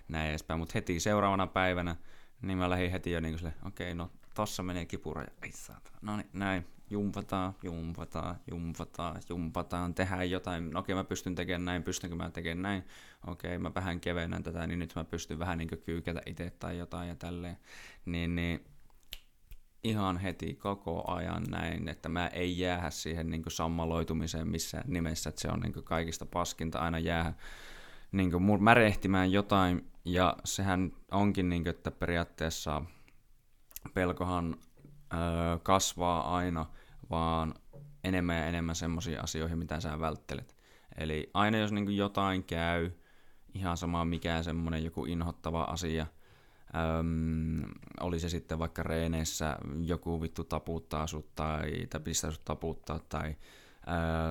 näin 0.08 0.30
edespäin. 0.30 0.60
Mutta 0.60 0.72
heti 0.76 1.00
seuraavana 1.00 1.48
päivänä, 1.48 1.96
niin 2.42 2.58
mä 2.58 2.70
lähdin 2.70 2.92
heti 2.92 3.12
jo 3.12 3.20
niin 3.20 3.40
kuin 3.40 3.54
okei, 3.66 3.88
okay, 3.88 3.94
no 3.94 4.12
tossa 4.34 4.64
menee 4.64 4.86
kipura 4.86 5.22
ja 5.22 5.32
ei 5.44 5.52
saata. 5.52 5.92
No 6.02 6.18
niin, 6.18 6.30
näin, 6.34 6.66
jumpataan, 6.90 7.54
jumpataan, 7.64 8.36
jumpataan, 8.52 9.22
jumpataan, 9.30 9.94
tehdään 9.94 10.32
jotain. 10.32 10.70
No 10.70 10.80
okei, 10.80 10.94
okay, 10.94 11.04
mä 11.04 11.08
pystyn 11.08 11.36
tekemään 11.36 11.66
näin, 11.66 11.84
pystynkö 11.84 12.16
mä 12.16 12.30
tekemään 12.30 12.62
näin. 12.62 12.84
Okei, 13.28 13.50
okay, 13.50 13.58
mä 13.58 13.72
vähän 13.76 14.00
kevennän 14.00 14.44
tätä, 14.44 14.68
niin 14.68 14.80
nyt 14.80 14.96
mä 14.96 15.04
pystyn 15.04 15.40
vähän 15.40 15.58
niin 15.58 15.70
kyykätä 15.86 16.22
itse 16.26 16.50
tai 16.50 16.78
jotain 16.78 17.10
ja 17.10 17.16
tälleen. 17.16 17.58
Niin, 18.06 18.36
niin 18.36 18.73
ihan 19.84 20.18
heti 20.18 20.54
koko 20.54 21.12
ajan 21.12 21.44
näin, 21.44 21.90
että 21.90 22.10
mä 22.10 22.28
ei 22.28 22.60
jäähä 22.60 22.90
siihen 22.90 23.30
niin 23.30 23.44
sammaloitumiseen 23.48 24.48
missään 24.48 24.84
nimessä, 24.88 25.30
että 25.30 25.42
se 25.42 25.48
on 25.48 25.60
niin 25.60 25.84
kaikista 25.84 26.26
paskinta 26.26 26.80
aina 26.80 27.00
jäädä 27.00 27.34
niin 28.12 28.32
märehtimään 28.60 29.32
jotain, 29.32 29.92
ja 30.06 30.38
sehän 30.46 30.92
onkin, 31.12 31.50
niin 31.50 31.64
kuin, 31.64 31.76
että 31.76 31.92
periaatteessa 31.92 32.82
pelkohan 33.94 34.58
öö, 35.14 35.58
kasvaa 35.64 36.36
aina 36.38 36.66
vaan 37.10 37.54
enemmän 38.04 38.38
ja 38.38 38.46
enemmän 38.46 38.76
semmoisiin 38.76 39.24
asioihin, 39.24 39.58
mitä 39.58 39.80
sä 39.80 40.00
välttelet. 40.00 40.56
Eli 40.98 41.30
aina 41.34 41.58
jos 41.58 41.72
niin 41.72 41.98
jotain 41.98 42.44
käy, 42.44 42.92
ihan 43.54 43.78
sama 43.78 44.06
mikä 44.06 44.44
semmoinen 44.44 44.84
joku 44.84 45.06
inhottava 45.06 45.64
asia, 45.64 46.08
Öm, 47.00 47.72
oli 48.00 48.20
se 48.20 48.30
sitten 48.30 48.60
vaikka 48.60 48.84
reeneissä 48.84 49.58
joku 49.82 50.22
vittu 50.22 50.44
taputtaa 50.44 51.08
sut 51.08 51.36
tai, 51.36 51.88
tai 51.90 52.02
pistää 52.02 52.32
sut 52.32 52.46
taputtaa 52.46 53.00
tai 53.10 53.36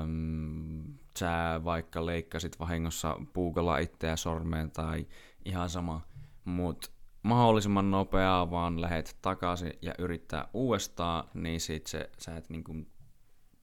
öm, 0.02 0.84
sä 1.18 1.60
vaikka 1.64 2.06
leikkasit 2.06 2.60
vahingossa 2.60 3.16
puukolla 3.32 3.78
itseä 3.78 4.16
sormeen 4.16 4.70
tai 4.70 5.06
ihan 5.44 5.70
sama, 5.70 6.00
mutta 6.44 6.90
mahdollisimman 7.22 7.90
nopeaa 7.90 8.50
vaan 8.50 8.80
lähet 8.80 9.16
takaisin 9.22 9.72
ja 9.82 9.94
yrittää 9.98 10.48
uudestaan, 10.54 11.28
niin 11.34 11.60
sit 11.60 11.86
se, 11.86 12.10
sä 12.18 12.36
et 12.36 12.50
niinku 12.50 12.74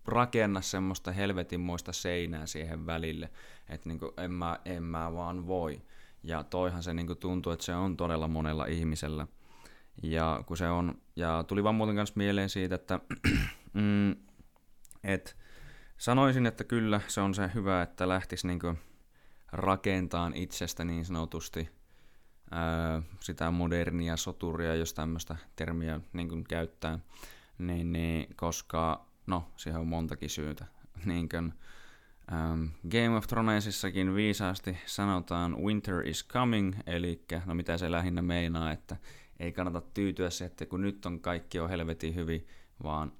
rakenna 0.06 0.62
semmoista 0.62 1.12
helvetinmoista 1.12 1.94
seinää 1.94 2.46
siihen 2.46 2.86
välille, 2.86 3.30
että 3.70 3.90
niinku 3.90 4.14
en, 4.18 4.32
mä, 4.32 4.60
en 4.66 4.84
mä 4.84 5.14
vaan 5.14 5.48
voi. 5.48 5.82
Ja 6.24 6.44
toihan 6.44 6.84
se 6.84 6.94
niinku 6.94 7.16
tuntuu, 7.16 7.52
että 7.52 7.66
se 7.66 7.76
on 7.76 7.98
todella 7.98 8.28
monella 8.28 8.66
ihmisellä. 8.66 9.28
Ja 10.04 10.44
kun 10.46 10.58
se 10.58 10.70
on, 10.70 11.02
ja 11.16 11.44
tuli 11.48 11.64
vaan 11.64 11.76
muuten 11.76 11.96
kanssa 11.96 12.14
mieleen 12.18 12.50
siitä, 12.50 12.76
että 12.76 13.00
mm, 13.74 14.16
et 15.04 15.38
sanoisin, 15.98 16.46
että 16.46 16.64
kyllä 16.64 17.02
se 17.08 17.22
on 17.22 17.34
se 17.34 17.52
hyvä, 17.54 17.82
että 17.82 18.10
lähtisi 18.10 18.48
niinku 18.48 18.74
rakentaan 19.52 20.34
itsestä 20.36 20.84
niin 20.84 21.06
sanotusti 21.06 21.70
ää, 22.52 23.02
sitä 23.20 23.52
modernia 23.52 24.18
soturia, 24.18 24.76
jos 24.76 24.94
tämmöistä 24.94 25.36
termiä 25.56 26.02
niin 26.14 26.44
käyttää, 26.44 27.00
niin, 27.58 27.94
niin, 27.94 28.36
koska 28.36 29.06
no, 29.28 29.52
siihen 29.58 29.80
on 29.82 29.88
montakin 29.88 30.30
syytä. 30.30 30.66
Niin 31.06 31.30
kuin, 31.30 31.54
ähm, 32.34 32.66
Game 32.92 33.18
of 33.18 33.28
Thronesissakin 33.28 34.16
viisaasti 34.16 34.78
sanotaan 34.86 35.58
winter 35.64 36.08
is 36.08 36.28
coming, 36.28 36.76
eli 36.88 37.24
no 37.46 37.54
mitä 37.54 37.78
se 37.78 37.92
lähinnä 37.92 38.22
meinaa, 38.22 38.72
että 38.72 38.98
ei 39.40 39.52
kannata 39.52 39.82
tyytyä 39.94 40.30
se, 40.30 40.46
että 40.46 40.66
kun 40.66 40.82
nyt 40.82 41.06
on 41.06 41.20
kaikki 41.20 41.60
on 41.60 41.70
helvetin 41.70 42.16
hyvin, 42.16 42.48
vaan 42.84 43.12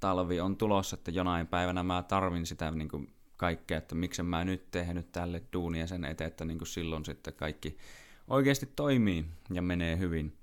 talvi 0.00 0.40
on 0.40 0.56
tulossa, 0.56 0.94
että 0.94 1.10
jonain 1.10 1.46
päivänä 1.46 1.82
mä 1.82 2.02
tarvin 2.02 2.46
sitä 2.46 2.70
niin 2.70 2.88
kuin 2.88 3.12
kaikkea, 3.36 3.78
että 3.78 3.94
miksi 3.94 4.22
mä 4.22 4.44
nyt 4.44 4.70
tehnyt 4.70 5.12
tälle 5.12 5.42
duunia 5.52 5.86
sen 5.86 6.04
eteen, 6.04 6.28
että 6.28 6.44
niin 6.44 6.58
kuin 6.58 6.68
silloin 6.68 7.04
sitten 7.04 7.34
kaikki 7.34 7.76
oikeasti 8.28 8.66
toimii 8.76 9.24
ja 9.52 9.62
menee 9.62 9.98
hyvin. 9.98 10.38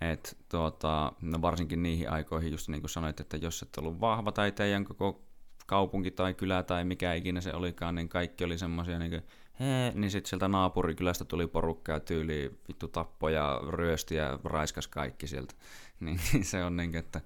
Et, 0.00 0.36
tuota, 0.48 1.12
no 1.20 1.42
varsinkin 1.42 1.82
niihin 1.82 2.10
aikoihin, 2.10 2.52
just 2.52 2.68
niin 2.68 2.80
kuin 2.80 2.90
sanoit, 2.90 3.20
että 3.20 3.36
jos 3.36 3.62
et 3.62 3.76
ollut 3.78 4.00
vahva 4.00 4.32
tai 4.32 4.52
teidän 4.52 4.84
koko 4.84 5.20
kaupunki 5.66 6.10
tai 6.10 6.34
kylä 6.34 6.62
tai 6.62 6.84
mikä 6.84 7.14
ikinä 7.14 7.40
se 7.40 7.54
olikaan, 7.54 7.94
niin 7.94 8.08
kaikki 8.08 8.44
oli 8.44 8.58
semmoisia 8.58 8.98
niin 8.98 9.22
hee, 9.60 9.92
niin 9.94 10.10
sitten 10.10 10.28
sieltä 10.28 10.48
naapurikylästä 10.48 11.24
tuli 11.24 11.46
porukkaa 11.46 12.00
tyyli 12.00 12.58
vittu 12.68 12.88
tappoja, 12.88 13.60
ryöstiä, 13.68 14.38
raiskas 14.44 14.88
kaikki 14.88 15.26
sieltä. 15.26 15.54
Niin, 16.00 16.20
se 16.42 16.64
on 16.64 16.76
niin 16.76 16.96
että 16.96 17.20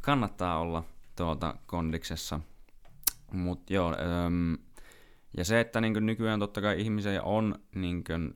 kannattaa 0.00 0.58
olla 0.58 0.84
tuota 1.16 1.54
kondiksessa. 1.66 2.40
Mutta 3.32 3.72
joo, 3.72 3.96
äm, 4.26 4.58
ja 5.36 5.44
se, 5.44 5.60
että 5.60 5.80
niin 5.80 6.06
nykyään 6.06 6.40
totta 6.40 6.60
kai 6.60 6.80
ihmisiä 6.80 7.22
on 7.22 7.54
niin 7.74 8.04
kuin, 8.04 8.32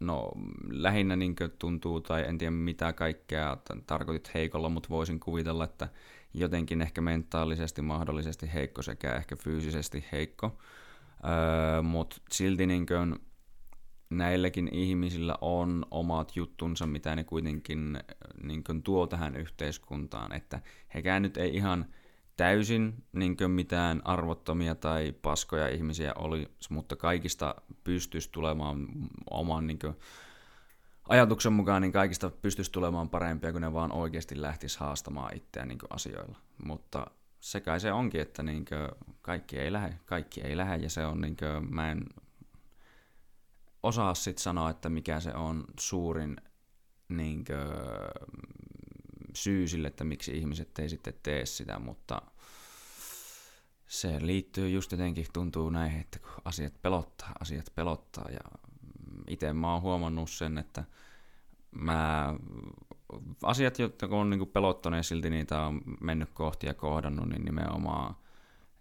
no 0.00 0.32
lähinnä 0.70 1.16
niin 1.16 1.36
tuntuu, 1.58 2.00
tai 2.00 2.24
en 2.28 2.38
tiedä 2.38 2.50
mitä 2.50 2.92
kaikkea 2.92 3.56
tarkoitit 3.86 4.34
heikolla, 4.34 4.68
mutta 4.68 4.88
voisin 4.88 5.20
kuvitella, 5.20 5.64
että 5.64 5.88
jotenkin 6.34 6.82
ehkä 6.82 7.00
mentaalisesti 7.00 7.82
mahdollisesti 7.82 8.54
heikko 8.54 8.82
sekä 8.82 9.14
ehkä 9.14 9.36
fyysisesti 9.36 10.04
heikko. 10.12 10.58
Öö, 11.24 11.82
mutta 11.82 12.16
silti 12.32 12.66
niin 12.66 12.86
kuin, 12.86 13.16
näilläkin 14.10 14.68
ihmisillä 14.72 15.34
on 15.40 15.86
omat 15.90 16.36
juttunsa, 16.36 16.86
mitä 16.86 17.16
ne 17.16 17.24
kuitenkin 17.24 17.98
niin 18.42 18.64
kuin, 18.64 18.82
tuo 18.82 19.06
tähän 19.06 19.36
yhteiskuntaan, 19.36 20.32
että 20.32 20.60
hekään 20.94 21.22
nyt 21.22 21.36
ei 21.36 21.56
ihan 21.56 21.86
täysin 22.36 23.04
niin 23.12 23.36
mitään 23.46 24.02
arvottomia 24.04 24.74
tai 24.74 25.14
paskoja 25.22 25.68
ihmisiä 25.68 26.12
oli, 26.16 26.48
mutta 26.70 26.96
kaikista 26.96 27.54
pystyisi 27.84 28.32
tulemaan 28.32 28.86
oman 29.30 29.66
niin 29.66 29.78
kuin, 29.78 29.94
ajatuksen 31.08 31.52
mukaan, 31.52 31.82
niin 31.82 31.92
kaikista 31.92 32.30
pystyisi 32.30 32.72
tulemaan 32.72 33.08
parempia, 33.08 33.52
kun 33.52 33.60
ne 33.60 33.72
vaan 33.72 33.92
oikeasti 33.92 34.42
lähtisi 34.42 34.80
haastamaan 34.80 35.36
itseään 35.36 35.68
niin 35.68 35.78
asioilla. 35.90 36.38
Mutta 36.64 37.06
se 37.40 37.60
kai 37.60 37.80
se 37.80 37.92
onkin, 37.92 38.20
että 38.20 38.42
niin 38.42 38.64
kuin, 38.64 39.12
kaikki 39.22 39.58
ei 39.58 39.72
lähde, 39.72 39.98
kaikki 40.06 40.40
ei 40.40 40.56
lähde, 40.56 40.76
ja 40.76 40.90
se 40.90 41.06
on, 41.06 41.20
niin 41.20 41.36
kuin, 41.36 41.74
mä 41.74 41.90
en 41.90 42.04
osaa 43.82 44.14
sitten 44.14 44.42
sanoa, 44.42 44.70
että 44.70 44.88
mikä 44.88 45.20
se 45.20 45.34
on 45.34 45.64
suurin 45.80 46.36
niin 47.08 47.44
kuin, 47.44 47.58
syy 49.34 49.68
sille, 49.68 49.88
että 49.88 50.04
miksi 50.04 50.38
ihmiset 50.38 50.78
ei 50.78 50.88
sitten 50.88 51.14
tee 51.22 51.46
sitä, 51.46 51.78
mutta 51.78 52.22
se 53.86 54.26
liittyy 54.26 54.70
just 54.70 54.92
jotenkin, 54.92 55.26
tuntuu 55.32 55.70
näin, 55.70 56.00
että 56.00 56.18
kun 56.18 56.42
asiat 56.44 56.82
pelottaa, 56.82 57.32
asiat 57.40 57.66
pelottaa 57.74 58.30
ja 58.30 58.63
itse 59.28 59.52
mä 59.52 59.72
oon 59.72 59.82
huomannut 59.82 60.30
sen, 60.30 60.58
että 60.58 60.84
mä, 61.70 62.34
asiat, 63.42 63.78
jotka 63.78 64.06
on 64.06 64.30
niin 64.30 64.46
pelottanut 64.46 64.96
ja 64.96 65.02
silti 65.02 65.30
niitä 65.30 65.60
on 65.60 65.80
mennyt 66.00 66.30
kohti 66.34 66.66
ja 66.66 66.74
kohdannut, 66.74 67.28
niin 67.28 67.44
nimenomaan 67.44 68.16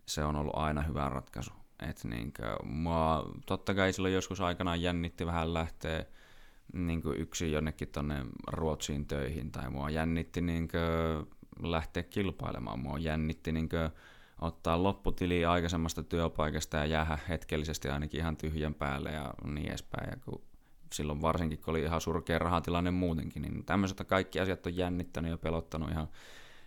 se 0.05 0.23
on 0.23 0.35
ollut 0.35 0.55
aina 0.55 0.81
hyvä 0.81 1.09
ratkaisu. 1.09 1.51
Et 1.89 2.03
niin 2.03 2.33
kuin, 2.33 2.71
mua 2.71 3.31
totta 3.45 3.75
kai 3.75 3.93
silloin 3.93 4.13
joskus 4.13 4.41
aikanaan 4.41 4.81
jännitti 4.81 5.25
vähän 5.25 5.53
lähteä 5.53 6.05
niin 6.73 7.01
kuin 7.01 7.19
yksin 7.19 7.51
jonnekin 7.51 7.87
tonne 7.87 8.25
Ruotsiin 8.47 9.05
töihin, 9.05 9.51
tai 9.51 9.69
mua 9.69 9.89
jännitti 9.89 10.41
niin 10.41 10.67
kuin, 10.67 11.27
lähteä 11.71 12.03
kilpailemaan, 12.03 12.79
mua 12.79 12.99
jännitti 12.99 13.51
niin 13.51 13.69
kuin, 13.69 13.89
ottaa 14.41 14.83
lopputili 14.83 15.45
aikaisemmasta 15.45 16.03
työpaikasta 16.03 16.77
ja 16.77 16.85
jäädä 16.85 17.19
hetkellisesti 17.29 17.89
ainakin 17.89 18.19
ihan 18.19 18.37
tyhjän 18.37 18.73
päälle 18.73 19.11
ja 19.11 19.33
niin 19.45 19.67
edespäin. 19.67 20.09
Ja 20.09 20.17
kun 20.25 20.41
silloin 20.93 21.21
varsinkin, 21.21 21.59
kun 21.59 21.71
oli 21.71 21.81
ihan 21.81 22.01
surkea 22.01 22.39
rahatilanne 22.39 22.91
muutenkin, 22.91 23.41
niin 23.41 23.65
tämmöiset 23.65 24.07
kaikki 24.07 24.39
asiat 24.39 24.65
on 24.65 24.77
jännittänyt 24.77 25.31
ja 25.31 25.37
pelottanut 25.37 25.91
ihan 25.91 26.07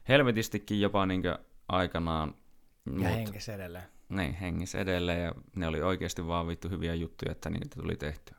helvetistikin 0.08 0.80
jopa 0.80 1.06
niin 1.06 1.22
aikanaan. 1.68 2.34
Ja 2.86 2.92
Mut, 2.92 3.06
hengissä 3.06 3.54
edelleen. 3.54 3.84
Niin, 4.08 4.34
hengissä 4.34 4.78
edelleen 4.78 5.22
ja 5.22 5.32
ne 5.56 5.66
oli 5.66 5.82
oikeasti 5.82 6.26
vaan 6.26 6.48
vittu 6.48 6.68
hyviä 6.68 6.94
juttuja, 6.94 7.32
että 7.32 7.50
niitä 7.50 7.80
tuli 7.80 7.96
tehtyä. 7.96 8.36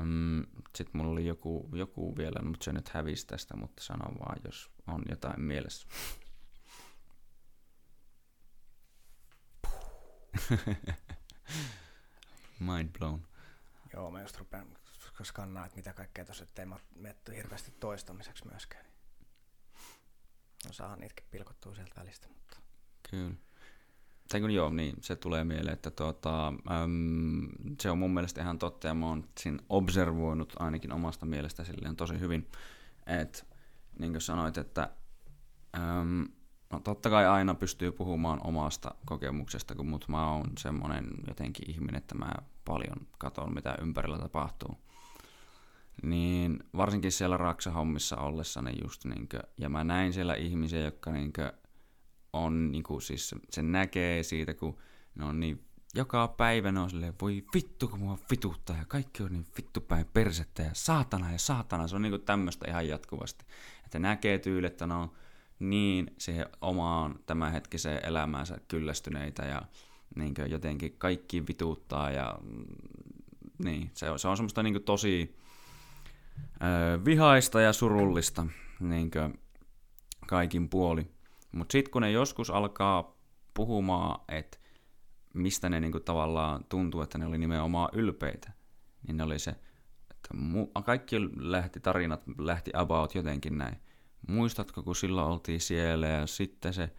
Um, 0.00 0.44
Sitten 0.76 0.96
mulla 0.96 1.12
oli 1.12 1.26
joku, 1.26 1.68
joku 1.72 2.16
vielä, 2.16 2.42
mutta 2.42 2.64
se 2.64 2.72
nyt 2.72 2.88
hävisi 2.88 3.26
tästä, 3.26 3.56
mutta 3.56 3.82
sano 3.82 4.04
vaan, 4.18 4.36
jos 4.44 4.70
on 4.86 5.02
jotain 5.10 5.40
mielessä. 5.40 5.88
Mind 12.60 12.98
blown. 12.98 13.22
Joo, 13.92 14.10
mä 14.10 14.22
just 14.22 14.38
rupean 14.38 14.78
skannaa, 15.22 15.66
että 15.66 15.76
mitä 15.76 15.92
kaikkea 15.92 16.24
tuossa, 16.24 16.44
ettei 16.44 16.66
mä 16.66 16.78
metty 16.96 17.34
hirveästi 17.34 17.70
toistamiseksi 17.70 18.46
myöskään. 18.50 18.84
No 20.66 20.72
saahan 20.72 20.98
niitäkin 21.00 21.26
pilkottua 21.30 21.74
sieltä 21.74 22.00
välistä, 22.00 22.28
mutta... 22.28 22.56
Kyllä. 23.10 23.34
Tai 24.28 24.40
kun 24.40 24.50
joo, 24.50 24.70
niin 24.70 24.96
se 25.00 25.16
tulee 25.16 25.44
mieleen, 25.44 25.74
että 25.74 25.90
tuota, 25.90 26.48
äm, 26.48 27.48
se 27.80 27.90
on 27.90 27.98
mun 27.98 28.14
mielestä 28.14 28.40
ihan 28.40 28.58
totta 28.58 28.86
ja 28.86 28.94
mä 28.94 29.06
oon 29.06 29.28
siinä 29.40 29.58
observoinut 29.68 30.52
ainakin 30.58 30.92
omasta 30.92 31.26
mielestä 31.26 31.64
silleen 31.64 31.96
tosi 31.96 32.20
hyvin, 32.20 32.48
että 33.06 33.44
niin 33.98 34.12
kuin 34.12 34.22
sanoit, 34.22 34.58
että 34.58 34.90
äm, 35.76 36.24
no 36.72 36.80
totta 36.80 37.10
kai 37.10 37.26
aina 37.26 37.54
pystyy 37.54 37.92
puhumaan 37.92 38.40
omasta 38.44 38.94
kokemuksesta, 39.06 39.74
kun 39.74 39.88
mut 39.88 40.08
mä 40.08 40.32
oon 40.32 40.50
semmonen 40.58 41.10
jotenkin 41.28 41.70
ihminen, 41.70 41.98
että 41.98 42.14
mä 42.14 42.32
paljon 42.64 43.06
katon, 43.18 43.54
mitä 43.54 43.78
ympärillä 43.82 44.18
tapahtuu. 44.18 44.78
Niin 46.02 46.64
varsinkin 46.76 47.12
siellä 47.12 47.36
Raksa-hommissa 47.36 48.16
ollessani 48.16 48.72
just 48.82 49.04
niinkö, 49.04 49.40
ja 49.58 49.68
mä 49.68 49.84
näin 49.84 50.12
siellä 50.12 50.34
ihmisiä, 50.34 50.80
jotka 50.80 51.12
niinkö 51.12 51.52
on 52.32 52.72
niinku 52.72 53.00
siis 53.00 53.34
se 53.50 53.62
näkee 53.62 54.22
siitä, 54.22 54.54
kun 54.54 54.78
ne 55.14 55.24
on 55.24 55.40
niin 55.40 55.68
joka 55.94 56.28
päivä 56.28 56.72
ne 56.72 56.80
on 56.80 56.90
silleen, 56.90 57.14
voi 57.20 57.44
vittu 57.54 57.88
kun 57.88 58.00
mua 58.00 58.18
vituttaa 58.30 58.76
ja 58.76 58.84
kaikki 58.84 59.22
on 59.22 59.32
niin 59.32 59.46
vittu 59.56 59.80
päin 59.80 60.06
persettä 60.12 60.62
ja 60.62 60.70
saatana 60.72 61.32
ja 61.32 61.38
saatana. 61.38 61.88
Se 61.88 61.96
on 61.96 62.02
niinku 62.02 62.18
tämmöistä 62.18 62.70
ihan 62.70 62.88
jatkuvasti. 62.88 63.44
Että 63.84 63.98
näkee 63.98 64.38
tyyli, 64.38 64.66
että 64.66 64.86
ne 64.86 64.94
on 64.94 65.10
niin 65.58 66.10
siihen 66.18 66.46
omaan 66.60 67.18
tämänhetkiseen 67.26 68.04
elämäänsä 68.04 68.58
kyllästyneitä 68.68 69.42
ja 69.42 69.62
niin 70.14 70.34
jotenkin 70.46 70.94
kaikki 70.98 71.46
vituttaa 71.46 72.10
ja 72.10 72.38
mm, 72.42 72.64
niin, 73.64 73.90
se 73.94 74.10
on, 74.10 74.18
se 74.18 74.28
on 74.28 74.36
semmoista 74.36 74.62
niin 74.62 74.82
tosi 74.82 75.36
ö, 76.54 77.04
vihaista 77.04 77.60
ja 77.60 77.72
surullista 77.72 78.46
niin 78.80 79.10
kaikin 80.26 80.68
puoli. 80.68 81.06
Mutta 81.52 81.72
sitten 81.72 81.92
kun 81.92 82.02
ne 82.02 82.10
joskus 82.10 82.50
alkaa 82.50 83.16
puhumaan, 83.54 84.20
että 84.28 84.58
mistä 85.34 85.68
ne 85.68 85.80
niin 85.80 85.92
tavallaan 86.04 86.64
tuntuu, 86.68 87.02
että 87.02 87.18
ne 87.18 87.26
oli 87.26 87.38
nimenomaan 87.38 87.88
ylpeitä, 87.92 88.52
niin 89.06 89.16
ne 89.16 89.22
oli 89.22 89.38
se, 89.38 89.50
että 90.10 90.28
mu- 90.34 90.82
kaikki 90.82 91.16
lähti, 91.36 91.80
tarinat 91.80 92.22
lähti 92.38 92.70
about 92.74 93.14
jotenkin 93.14 93.58
näin 93.58 93.76
muistatko, 94.28 94.82
kun 94.82 94.96
silloin 94.96 95.28
oltiin 95.28 95.60
siellä 95.60 96.06
ja 96.06 96.26
sitten 96.26 96.74
se 96.74 96.90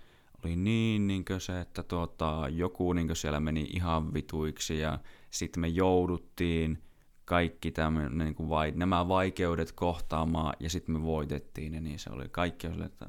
oli 0.46 0.56
niin, 0.56 1.08
niin 1.08 1.26
se, 1.38 1.62
että 1.62 1.84
tuota, 1.84 2.46
joku 2.52 2.94
niin 2.94 3.16
siellä 3.16 3.40
meni 3.40 3.62
ihan 3.62 4.14
vituiksi 4.14 4.80
ja 4.80 5.00
sitten 5.32 5.62
me 5.62 5.68
jouduttiin 5.68 6.84
kaikki 7.26 7.72
tämän, 7.72 8.18
niin 8.18 8.36
kuin 8.36 8.50
vai, 8.50 8.74
nämä 8.76 9.08
vaikeudet 9.08 9.72
kohtaamaan 9.72 10.54
ja 10.60 10.70
sitten 10.70 10.96
me 10.96 11.04
voitettiin 11.04 11.74
ja 11.74 11.82
niin 11.82 12.00
se 12.00 12.10
oli 12.14 12.30
kaikki, 12.30 12.68
että 12.86 13.06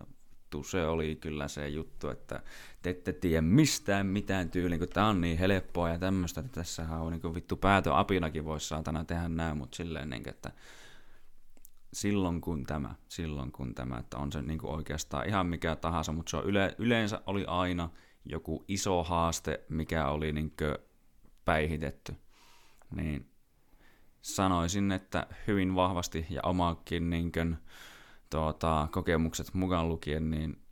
vittu, 0.50 0.62
se 0.62 0.86
oli 0.86 1.16
kyllä 1.16 1.48
se 1.48 1.68
juttu, 1.68 2.08
että 2.08 2.42
te 2.82 2.90
ette 2.90 3.12
tiedä 3.12 3.42
mistään 3.42 4.06
mitään 4.06 4.50
tyyliin, 4.50 4.78
kun 4.78 4.88
tämä 4.88 5.08
on 5.08 5.20
niin 5.20 5.38
helppoa 5.38 5.88
ja 5.88 5.98
tämmöistä, 5.98 6.40
että 6.40 6.52
tässähän 6.52 7.00
on 7.00 7.12
niin 7.12 7.20
kuin, 7.20 7.34
vittu 7.34 7.56
päätö 7.56 7.98
apinakin 7.98 8.44
voisi 8.44 8.68
saatana 8.68 9.04
tehdä 9.04 9.28
näin, 9.28 9.56
mutta 9.56 9.76
silleen, 9.76 10.10
niin 10.10 10.22
kuin, 10.22 10.34
että 10.34 10.52
silloin 11.92 12.40
kun 12.40 12.64
tämä, 12.64 12.94
silloin 13.08 13.52
kun 13.52 13.74
tämä, 13.74 13.98
että 13.98 14.18
on 14.18 14.32
se 14.32 14.42
niin 14.42 14.58
kuin 14.58 14.72
oikeastaan 14.72 15.28
ihan 15.28 15.46
mikä 15.46 15.76
tahansa, 15.76 16.12
mutta 16.12 16.30
se 16.30 16.36
on 16.36 16.44
yle, 16.44 16.74
yleensä 16.78 17.22
oli 17.26 17.44
aina 17.46 17.90
joku 18.24 18.64
iso 18.68 19.02
haaste, 19.04 19.64
mikä 19.68 20.08
oli 20.08 20.32
niin 20.32 20.52
kuin 20.58 20.74
päihitetty. 21.44 22.14
Niin 22.96 23.30
sanoisin, 24.22 24.92
että 24.92 25.26
hyvin 25.46 25.74
vahvasti 25.74 26.26
ja 26.30 26.40
omakin 26.44 27.10
niin 27.10 27.32
kuin, 27.32 27.56
tuota, 28.30 28.88
kokemukset 28.92 29.54
mukaan 29.54 29.88
lukien, 29.88 30.30
niin 30.30 30.62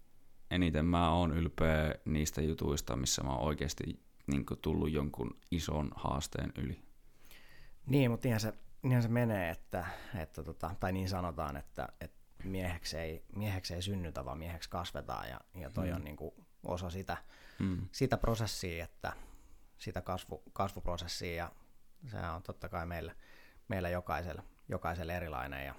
eniten 0.51 0.87
mä 0.87 1.11
oon 1.11 1.37
ylpeä 1.37 1.95
niistä 2.05 2.43
jutuista, 2.43 2.97
missä 2.97 3.23
mä 3.23 3.31
oon 3.31 3.47
oikeasti 3.47 3.85
niin 4.27 4.47
kuin, 4.47 4.61
tullut 4.61 4.91
jonkun 4.91 5.37
ison 5.51 5.91
haasteen 5.97 6.53
yli. 6.59 6.83
Niin, 7.87 8.11
mutta 8.11 8.29
ihan 8.29 8.41
se 8.41 8.53
niin 8.83 9.03
se 9.03 9.09
menee, 9.09 9.51
että, 9.51 9.87
että 10.15 10.43
tota, 10.43 10.75
tai 10.81 10.93
niin 10.93 11.09
sanotaan, 11.09 11.57
että, 11.57 11.89
että 12.01 12.19
mieheksi, 12.45 12.99
ei, 12.99 13.25
mieheksi 13.37 13.75
ei 13.75 13.83
synnytä, 13.83 14.25
vaan 14.25 14.39
mieheksi 14.39 14.71
kasvetaan, 14.71 15.29
ja, 15.29 15.41
ja 15.55 15.71
toi 15.71 15.89
mm. 15.89 15.97
on 15.97 16.05
niin 16.05 16.17
kuin 16.17 16.35
osa 16.63 16.91
sitä, 16.91 17.17
mm. 17.59 17.89
sitä 17.93 18.17
prosessia, 18.17 18.85
että 18.85 19.13
sitä 19.79 20.03
kasvu, 20.03 20.43
kasvuprosessia, 20.53 21.35
ja 21.35 21.53
se 22.07 22.19
on 22.19 22.43
totta 22.43 22.69
kai 22.69 22.87
meillä, 22.87 23.15
meillä 23.69 23.89
jokaisella, 23.89 24.43
jokaisella 24.69 25.13
erilainen, 25.13 25.67
ja, 25.67 25.75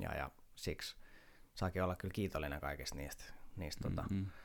ja, 0.00 0.14
ja 0.14 0.30
siksi 0.54 0.96
saakin 1.54 1.82
olla 1.82 1.96
kyllä 1.96 2.12
kiitollinen 2.12 2.60
kaikista 2.60 2.96
niistä, 2.96 3.24
niistä 3.56 3.88
tota, 3.88 4.02
mm-hmm. 4.02 4.24
tota, 4.24 4.36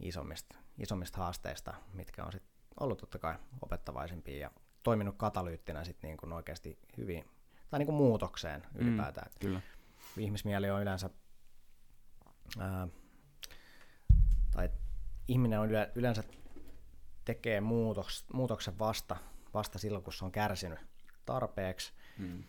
isommista, 0.00 0.56
isommista 0.78 1.18
haasteista, 1.18 1.74
mitkä 1.92 2.24
on 2.24 2.32
sit 2.32 2.42
ollut 2.80 2.98
totta 2.98 3.18
kai 3.18 3.34
opettavaisimpia 3.62 4.38
ja 4.38 4.50
toiminut 4.82 5.16
katalyyttinä 5.18 5.84
sit 5.84 6.02
niin 6.02 6.16
kuin 6.16 6.32
oikeasti 6.32 6.78
hyvin, 6.96 7.24
tai 7.74 7.78
niin 7.78 7.86
kuin 7.86 7.96
muutokseen 7.96 8.60
mm, 8.60 8.80
ylipäätään. 8.80 9.30
Mm, 9.30 9.38
kyllä. 9.40 9.60
Ihmismieli 10.18 10.70
on 10.70 10.82
yleensä, 10.82 11.10
ää, 12.58 12.88
tai 14.50 14.70
ihminen 15.28 15.60
on 15.60 15.68
yleensä 15.94 16.24
tekee 17.24 17.60
muutoks, 17.60 18.24
muutoksen 18.32 18.78
vasta, 18.78 19.16
vasta 19.54 19.78
silloin, 19.78 20.04
kun 20.04 20.12
se 20.12 20.24
on 20.24 20.32
kärsinyt 20.32 20.78
tarpeeksi. 21.24 21.92
Mm. 22.18 22.44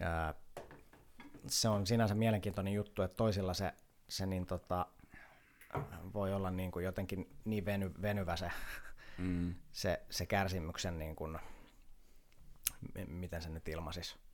Ää, 0.00 0.34
se 1.46 1.68
on 1.68 1.86
sinänsä 1.86 2.14
mielenkiintoinen 2.14 2.74
juttu, 2.74 3.02
että 3.02 3.16
toisilla 3.16 3.54
se, 3.54 3.72
se 4.08 4.26
niin 4.26 4.46
tota, 4.46 4.86
voi 6.14 6.34
olla 6.34 6.50
niin 6.50 6.70
kuin 6.70 6.84
jotenkin 6.84 7.36
niin 7.44 7.64
veny, 7.64 7.92
venyvä 8.02 8.36
se, 8.36 8.50
mm. 9.18 9.54
se, 9.72 10.02
se 10.10 10.26
kärsimyksen, 10.26 10.98
niin 10.98 11.16
kuin, 11.16 11.38
miten 13.06 13.42
se 13.42 13.48
nyt 13.48 13.68
ilmaisisi 13.68 14.25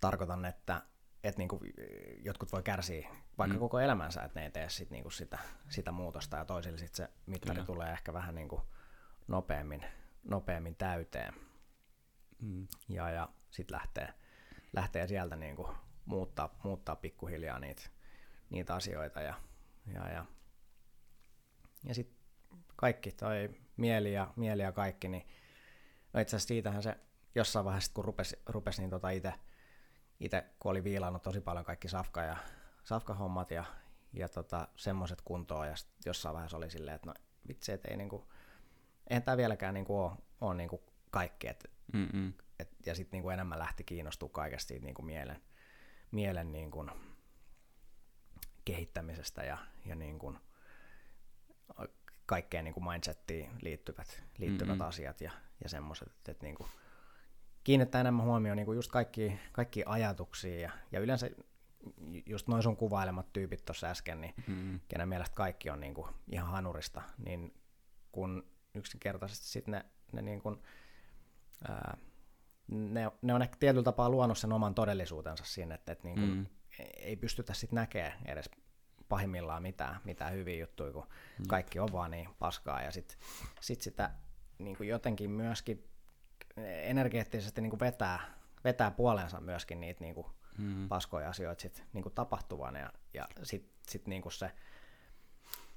tarkoitan, 0.00 0.44
että, 0.44 0.82
että 1.24 1.38
niin 1.38 1.48
kuin 1.48 1.72
jotkut 2.24 2.52
voi 2.52 2.62
kärsiä 2.62 3.08
vaikka 3.38 3.54
mm. 3.54 3.60
koko 3.60 3.80
elämänsä, 3.80 4.22
että 4.22 4.40
ne 4.40 4.46
ei 4.46 4.50
tee 4.50 4.68
sit 4.68 4.90
niin 4.90 5.02
kuin 5.02 5.12
sitä, 5.12 5.38
sitä 5.68 5.92
muutosta 5.92 6.36
ja 6.36 6.44
toisille 6.44 6.78
sit 6.78 6.94
se 6.94 7.08
mittari 7.26 7.54
Kyllä. 7.54 7.66
tulee 7.66 7.92
ehkä 7.92 8.12
vähän 8.12 8.34
niin 8.34 8.48
kuin 8.48 8.62
nopeammin, 9.28 9.86
nopeammin 10.22 10.76
täyteen. 10.76 11.34
Mm. 12.38 12.66
Ja, 12.88 13.10
ja 13.10 13.28
sitten 13.50 13.74
lähtee, 13.74 14.14
lähtee 14.72 15.06
sieltä 15.06 15.36
niin 15.36 15.56
kuin 15.56 15.68
muuttaa, 16.04 16.58
muuttaa 16.64 16.96
pikkuhiljaa 16.96 17.58
niitä, 17.58 17.82
niitä 18.50 18.74
asioita 18.74 19.20
ja, 19.20 19.34
ja, 19.94 20.08
ja, 20.08 20.24
ja 21.84 21.94
sitten 21.94 22.18
kaikki, 22.76 23.12
toi 23.12 23.50
mieli 23.76 24.12
ja, 24.12 24.32
mieli 24.36 24.62
ja 24.62 24.72
kaikki, 24.72 25.08
niin 25.08 25.26
no 26.12 26.20
itse 26.20 26.36
asiassa 26.36 26.48
siitähän 26.48 26.82
se 26.82 26.96
jossain 27.34 27.64
vaiheessa, 27.64 27.92
kun 27.94 28.04
rupesi, 28.04 28.42
rupesi 28.46 28.80
niin 28.80 28.90
tota 28.90 29.10
itse 29.10 29.32
itse 30.20 30.44
kun 30.60 30.70
oli 30.70 30.84
viilannut 30.84 31.22
tosi 31.22 31.40
paljon 31.40 31.64
kaikki 31.64 31.88
safka 31.88 32.22
ja 32.22 32.36
safkahommat 32.84 33.50
ja, 33.50 33.64
ja 34.12 34.28
tota, 34.28 34.68
semmoiset 34.76 35.20
kuntoon 35.20 35.66
ja 35.66 35.74
jossain 36.06 36.34
vaiheessa 36.34 36.56
oli 36.56 36.70
silleen, 36.70 36.94
että 36.94 37.06
no 37.06 37.14
vitsi, 37.48 37.72
et 37.72 37.84
ei 37.84 37.96
niinku, 37.96 38.32
eihän 39.10 39.22
tämä 39.22 39.36
vieläkään 39.36 39.74
niinku 39.74 40.00
ole, 40.00 40.12
ole 40.40 40.54
niinku 40.54 40.82
kaikki, 41.10 41.48
et, 41.48 41.70
et, 42.58 42.68
ja 42.86 42.94
sitten 42.94 43.16
niinku 43.18 43.30
enemmän 43.30 43.58
lähti 43.58 43.84
kiinnostua 43.84 44.28
kaikesta 44.28 44.68
siitä 44.68 44.84
niinku 44.84 45.02
mielen, 45.02 45.42
mielen 46.10 46.52
niinku 46.52 46.86
kehittämisestä 48.64 49.44
ja, 49.44 49.58
ja 49.86 49.94
niinku 49.94 50.36
kaikkeen 52.26 52.64
niinku 52.64 52.80
mindsettiin 52.80 53.50
liittyvät, 53.62 54.22
liittyvät 54.38 54.78
Mm-mm. 54.78 54.88
asiat 54.88 55.20
ja, 55.20 55.30
ja 55.62 55.68
semmoiset, 55.68 56.08
että 56.08 56.32
et 56.32 56.42
niinku, 56.42 56.68
kiinnittää 57.66 58.00
enemmän 58.00 58.26
huomioon 58.26 58.56
niin 58.56 58.74
just 58.74 58.90
kaikki, 58.90 59.38
kaikki 59.52 59.82
ajatuksia 59.86 60.60
ja, 60.60 60.70
ja 60.92 61.00
yleensä 61.00 61.30
just 62.26 62.48
noin 62.48 62.62
sun 62.62 62.76
kuvailemat 62.76 63.32
tyypit 63.32 63.64
tuossa 63.64 63.86
äsken, 63.86 64.20
niin 64.20 64.34
mm-hmm. 64.46 64.80
kenen 64.88 65.08
mielestä 65.08 65.34
kaikki 65.34 65.70
on 65.70 65.80
niin 65.80 65.94
kuin 65.94 66.08
ihan 66.30 66.48
hanurista, 66.48 67.02
niin 67.18 67.54
kun 68.12 68.46
yksinkertaisesti 68.74 69.46
sitten 69.46 69.72
ne, 69.72 69.84
ne, 70.12 70.22
niin 70.22 70.40
kuin, 70.40 70.62
ää, 71.68 71.96
ne, 72.68 73.10
ne 73.22 73.34
on 73.34 73.42
ehkä 73.42 73.56
tietyllä 73.60 73.84
tapaa 73.84 74.10
luonut 74.10 74.38
sen 74.38 74.52
oman 74.52 74.74
todellisuutensa 74.74 75.44
siinä, 75.44 75.74
että, 75.74 75.92
että 75.92 76.08
niin 76.08 76.20
kuin 76.20 76.30
mm. 76.30 76.46
ei 76.96 77.16
pystytä 77.16 77.54
sitten 77.54 77.76
näkemään 77.76 78.12
edes 78.26 78.50
pahimmillaan 79.08 79.62
mitään, 79.62 80.00
mitään 80.04 80.32
hyviä 80.32 80.60
juttuja, 80.60 80.92
kun 80.92 81.06
mm. 81.38 81.44
kaikki 81.48 81.78
on 81.78 81.92
vaan 81.92 82.10
niin 82.10 82.28
paskaa 82.38 82.82
ja 82.82 82.90
sitten 82.90 83.18
sit 83.60 83.80
sitä 83.80 84.10
niin 84.58 84.76
kuin 84.76 84.88
jotenkin 84.88 85.30
myöskin 85.30 85.95
energeettisesti 86.64 87.60
niin 87.60 87.70
kuin 87.70 87.80
vetää, 87.80 88.20
vetää 88.64 88.90
puoleensa 88.90 89.40
myöskin 89.40 89.80
niitä 89.80 90.04
niin 90.04 90.14
kuin 90.14 90.26
mm. 90.58 90.88
paskoja 90.88 91.28
asioita 91.28 91.62
sit, 91.62 91.84
niin 91.92 92.02
kuin 92.02 92.14
tapahtuvan 92.14 92.74
ja, 92.74 92.92
ja 93.14 93.28
sitten 93.42 93.72
sit 93.88 94.06
niin 94.06 94.22
kuin 94.22 94.32
se 94.32 94.52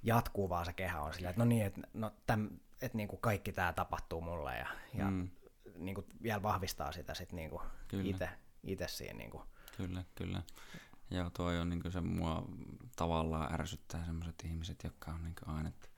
jatkuu 0.03 0.49
vaan 0.49 0.65
se 0.65 0.73
kehä 0.73 1.01
on 1.01 1.13
silleen, 1.13 1.29
että 1.29 1.41
no 1.41 1.45
niin, 1.45 1.65
että 1.65 1.81
no 1.93 2.11
täm, 2.27 2.49
et 2.81 2.93
niin 2.93 3.07
kuin 3.07 3.21
kaikki 3.21 3.51
tämä 3.51 3.73
tapahtuu 3.73 4.21
mulle 4.21 4.57
ja, 4.57 4.67
ja 4.93 5.11
mm. 5.11 5.29
niin 5.75 5.95
kuin 5.95 6.07
vielä 6.23 6.43
vahvistaa 6.43 6.91
sitä 6.91 7.13
sitten 7.13 7.35
niin 7.35 7.49
kuin 7.49 7.61
itse, 8.03 8.29
itse 8.63 8.87
siinä. 8.87 9.17
Niin 9.17 9.31
kuin. 9.31 9.43
Kyllä, 9.77 10.03
kyllä. 10.15 10.43
Ja 11.09 11.31
toi 11.33 11.59
on 11.59 11.69
niin 11.69 11.81
kuin 11.81 11.91
se 11.91 12.01
mua 12.01 12.45
tavallaan 12.95 13.53
ärsyttää 13.53 14.05
sellaiset 14.05 14.35
ihmiset, 14.45 14.83
jotka 14.83 15.11
on 15.11 15.23
niin 15.23 15.35
kuin 15.43 15.55
aina, 15.55 15.69
että 15.69 15.88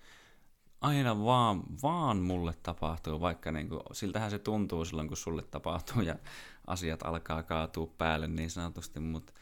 aina 0.82 1.24
vaan, 1.24 1.64
vaan 1.84 2.18
mulle 2.18 2.54
tapahtuu, 2.64 3.22
vaikka 3.22 3.52
niin 3.52 3.70
kuin, 3.70 3.82
siltähän 3.92 4.32
se 4.32 4.40
tuntuu 4.40 4.86
silloin, 4.86 5.08
kun 5.08 5.18
sulle 5.18 5.44
tapahtuu 5.44 6.02
ja 6.02 6.16
asiat 6.68 7.04
alkaa 7.04 7.44
kaatua 7.44 7.94
päälle 7.98 8.28
niin 8.28 8.50
sanotusti, 8.50 9.00
mutta 9.00 9.34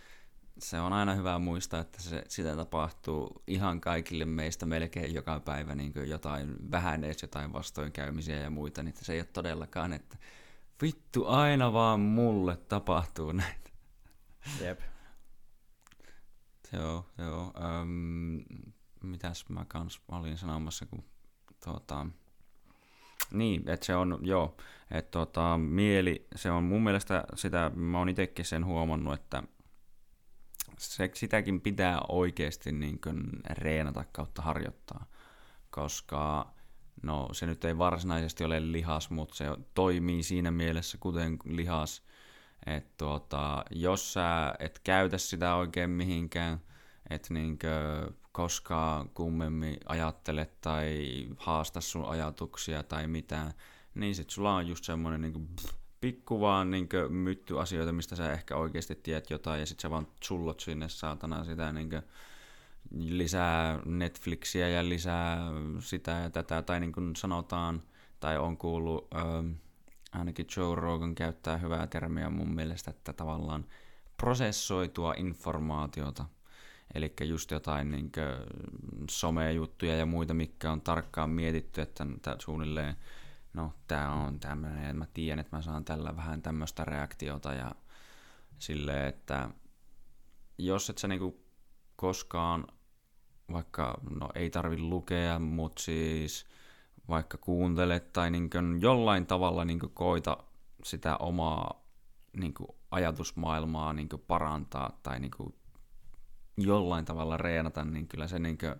se 0.59 0.79
on 0.79 0.93
aina 0.93 1.13
hyvä 1.13 1.39
muistaa, 1.39 1.79
että 1.79 2.01
se, 2.01 2.23
sitä 2.27 2.55
tapahtuu 2.55 3.43
ihan 3.47 3.81
kaikille 3.81 4.25
meistä 4.25 4.65
melkein 4.65 5.13
joka 5.13 5.39
päivä 5.39 5.75
niin 5.75 5.93
jotain, 6.05 6.71
vähän 6.71 7.03
edes 7.03 7.21
jotain 7.21 7.53
vastoinkäymisiä 7.53 8.37
ja 8.39 8.49
muita, 8.49 8.83
niin 8.83 8.93
se 9.01 9.13
ei 9.13 9.19
ole 9.19 9.25
todellakaan, 9.33 9.93
että 9.93 10.17
vittu 10.81 11.25
aina 11.27 11.73
vaan 11.73 11.99
mulle 11.99 12.57
tapahtuu 12.57 13.31
näitä. 13.31 13.69
Jep. 14.61 14.79
Joo, 16.73 17.05
joo. 17.17 17.53
Öm, 17.81 18.43
mitäs 19.03 19.49
mä 19.49 19.65
kans 19.65 20.01
olin 20.11 20.37
sanomassa, 20.37 20.85
kun 20.85 21.03
tuota, 21.65 22.05
niin, 23.31 23.69
että 23.69 23.85
se 23.85 23.95
on, 23.95 24.19
joo, 24.21 24.57
että 24.91 25.11
tuota, 25.11 25.57
mieli, 25.57 26.27
se 26.35 26.51
on 26.51 26.63
mun 26.63 26.83
mielestä 26.83 27.23
sitä, 27.35 27.71
mä 27.75 27.97
oon 27.97 28.09
itekin 28.09 28.45
sen 28.45 28.65
huomannut, 28.65 29.13
että 29.13 29.43
se, 30.77 31.11
sitäkin 31.13 31.61
pitää 31.61 31.99
oikeasti 32.07 32.71
niin 32.71 33.01
kuin 33.01 33.23
reenata 33.49 34.05
kautta 34.11 34.41
harjoittaa, 34.41 35.05
koska 35.69 36.53
no 37.03 37.27
se 37.31 37.45
nyt 37.45 37.65
ei 37.65 37.77
varsinaisesti 37.77 38.43
ole 38.43 38.71
lihas, 38.71 39.09
mutta 39.09 39.35
se 39.35 39.45
toimii 39.73 40.23
siinä 40.23 40.51
mielessä 40.51 40.97
kuten 40.99 41.37
lihas, 41.45 42.03
että 42.65 42.93
tuota, 42.97 43.65
jos 43.71 44.13
sä 44.13 44.53
et 44.59 44.79
käytä 44.83 45.17
sitä 45.17 45.55
oikein 45.55 45.89
mihinkään, 45.89 46.61
et 47.09 47.29
niinkö 47.29 47.69
koskaan 48.31 49.09
kummemmin 49.09 49.77
ajattele 49.85 50.49
tai 50.61 51.07
haasta 51.37 51.81
sun 51.81 52.05
ajatuksia 52.05 52.83
tai 52.83 53.07
mitään, 53.07 53.53
niin 53.95 54.15
sit 54.15 54.29
sulla 54.29 54.55
on 54.55 54.67
just 54.67 54.83
semmonen 54.83 55.21
niinku 55.21 55.41
pikku 56.01 56.41
vaan 56.41 56.71
niinkö 56.71 57.09
mytty 57.09 57.59
asioita, 57.59 57.91
mistä 57.91 58.15
sä 58.15 58.33
ehkä 58.33 58.55
oikeasti 58.55 58.95
tiedät 58.95 59.29
jotain, 59.29 59.59
ja 59.59 59.65
sit 59.65 59.79
sä 59.79 59.89
vaan 59.89 60.07
sullot 60.23 60.59
sinne 60.59 60.89
saatana 60.89 61.43
sitä 61.43 61.73
niinkö 61.73 62.01
lisää 62.91 63.79
Netflixiä 63.85 64.69
ja 64.69 64.89
lisää 64.89 65.37
sitä 65.79 66.11
ja 66.11 66.29
tätä, 66.29 66.61
tai 66.61 66.79
niin 66.79 66.91
kuin 66.91 67.15
sanotaan, 67.15 67.83
tai 68.19 68.37
on 68.37 68.57
kuullut, 68.57 69.07
ähm, 69.15 69.51
ainakin 70.11 70.47
Joe 70.57 70.75
Rogan 70.75 71.15
käyttää 71.15 71.57
hyvää 71.57 71.87
termiä 71.87 72.29
mun 72.29 72.55
mielestä, 72.55 72.91
että 72.91 73.13
tavallaan 73.13 73.65
prosessoitua 74.17 75.13
informaatiota, 75.17 76.25
eli 76.93 77.13
just 77.23 77.51
jotain 77.51 77.91
niin 77.91 78.11
somejuttuja 79.09 79.95
ja 79.95 80.05
muita, 80.05 80.33
mikä 80.33 80.71
on 80.71 80.81
tarkkaan 80.81 81.29
mietitty, 81.29 81.81
että 81.81 82.05
suunnilleen, 82.39 82.95
no 83.53 83.73
tämä 83.87 84.13
on 84.13 84.39
tämmöinen, 84.39 84.83
että 84.83 84.93
mä 84.93 85.05
tiedän, 85.13 85.39
että 85.39 85.55
mä 85.55 85.61
saan 85.61 85.85
tällä 85.85 86.15
vähän 86.15 86.41
tämmöistä 86.41 86.85
reaktiota 86.85 87.53
ja 87.53 87.71
silleen, 88.59 89.05
että 89.07 89.49
jos 90.57 90.89
et 90.89 90.97
sä 90.97 91.07
niinku 91.07 91.43
koskaan 91.95 92.67
vaikka, 93.51 93.99
no 94.19 94.29
ei 94.35 94.49
tarvi 94.49 94.77
lukea, 94.77 95.39
mutta 95.39 95.81
siis 95.81 96.45
vaikka 97.09 97.37
kuuntelet 97.37 98.13
tai 98.13 98.31
niin 98.31 98.49
jollain 98.79 99.25
tavalla 99.25 99.65
niin 99.65 99.79
koita 99.93 100.37
sitä 100.83 101.17
omaa 101.17 101.85
niin 102.37 102.53
ajatusmaailmaa 102.91 103.93
niin 103.93 104.09
parantaa 104.27 104.99
tai 105.03 105.19
niin 105.19 105.31
jollain 106.61 107.05
tavalla 107.05 107.37
reenata, 107.37 107.85
niin 107.85 108.07
kyllä 108.07 108.27
se, 108.27 108.39
niin 108.39 108.57
kuin, 108.57 108.75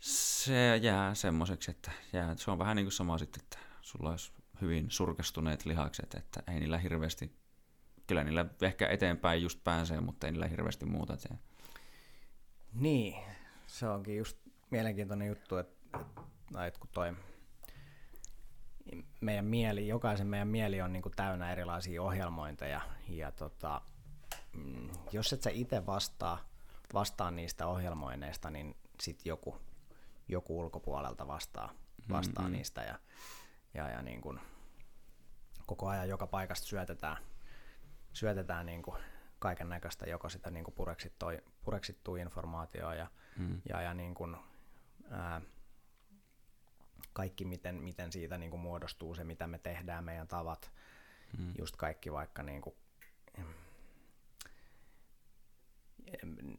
se 0.00 0.76
jää 0.76 1.14
semmoiseksi, 1.14 1.70
että 1.70 1.90
jää, 2.12 2.36
se 2.36 2.50
on 2.50 2.58
vähän 2.58 2.76
niin 2.76 2.86
kuin 2.86 2.92
sama 2.92 3.18
sitten, 3.18 3.42
että 3.42 3.58
sulla 3.82 4.10
olisi 4.10 4.32
hyvin 4.60 4.90
surkastuneet 4.90 5.64
lihakset, 5.64 6.14
että 6.14 6.42
ei 6.52 6.60
niillä 6.60 6.78
hirveästi, 6.78 7.32
kyllä 8.06 8.24
niillä 8.24 8.46
ehkä 8.62 8.88
eteenpäin 8.88 9.42
just 9.42 9.64
pääsee, 9.64 10.00
mutta 10.00 10.26
ei 10.26 10.32
niillä 10.32 10.46
hirveästi 10.46 10.86
muuta 10.86 11.16
tee. 11.16 11.38
Niin, 12.72 13.14
se 13.66 13.88
onkin 13.88 14.16
just 14.16 14.38
mielenkiintoinen 14.70 15.28
juttu, 15.28 15.56
että, 15.56 15.76
että, 16.66 16.80
kun 16.80 16.90
toi 16.92 17.16
meidän 19.20 19.44
mieli, 19.44 19.88
jokaisen 19.88 20.26
meidän 20.26 20.48
mieli 20.48 20.80
on 20.80 20.92
niin 20.92 21.02
kuin 21.02 21.14
täynnä 21.16 21.52
erilaisia 21.52 22.02
ohjelmointeja 22.02 22.80
ja 23.08 23.32
tota, 23.32 23.80
jos 25.12 25.32
et 25.32 25.42
sä 25.42 25.50
itse 25.50 25.86
vastaa, 25.86 26.38
vastaa 26.94 27.30
niistä 27.30 27.66
ohjelmoineista, 27.66 28.50
niin 28.50 28.76
sit 29.00 29.26
joku, 29.26 29.60
joku 30.28 30.58
ulkopuolelta 30.58 31.26
vastaa, 31.26 31.72
vastaa 32.10 32.42
mm-hmm. 32.42 32.56
niistä 32.56 32.82
ja, 32.82 32.98
ja, 33.74 33.88
ja 33.88 34.02
niin 34.02 34.20
kuin 34.20 34.40
koko 35.66 35.88
ajan 35.88 36.08
joka 36.08 36.26
paikasta 36.26 36.66
syötetään, 36.66 37.16
syötetään 38.12 38.66
niin 38.66 38.82
kuin 38.82 39.02
kaiken 39.38 39.68
näköistä, 39.68 40.06
joko 40.06 40.28
sitä 40.28 40.50
niin 40.50 40.64
kuin 40.64 40.74
pureksittua, 40.74 41.32
pureksittua 41.62 42.18
informaatiota 42.18 42.94
ja, 42.94 43.06
mm. 43.36 43.60
ja, 43.68 43.82
ja 43.82 43.94
niin 43.94 44.14
kuin, 44.14 44.36
ää, 45.10 45.40
kaikki, 47.12 47.44
miten, 47.44 47.74
miten 47.74 48.12
siitä 48.12 48.38
niin 48.38 48.50
kuin 48.50 48.60
muodostuu 48.60 49.14
se, 49.14 49.24
mitä 49.24 49.46
me 49.46 49.58
tehdään, 49.58 50.04
meidän 50.04 50.28
tavat, 50.28 50.72
mm. 51.38 51.54
just 51.58 51.76
kaikki 51.76 52.12
vaikka 52.12 52.42
niin 52.42 52.62
kuin, 52.62 52.74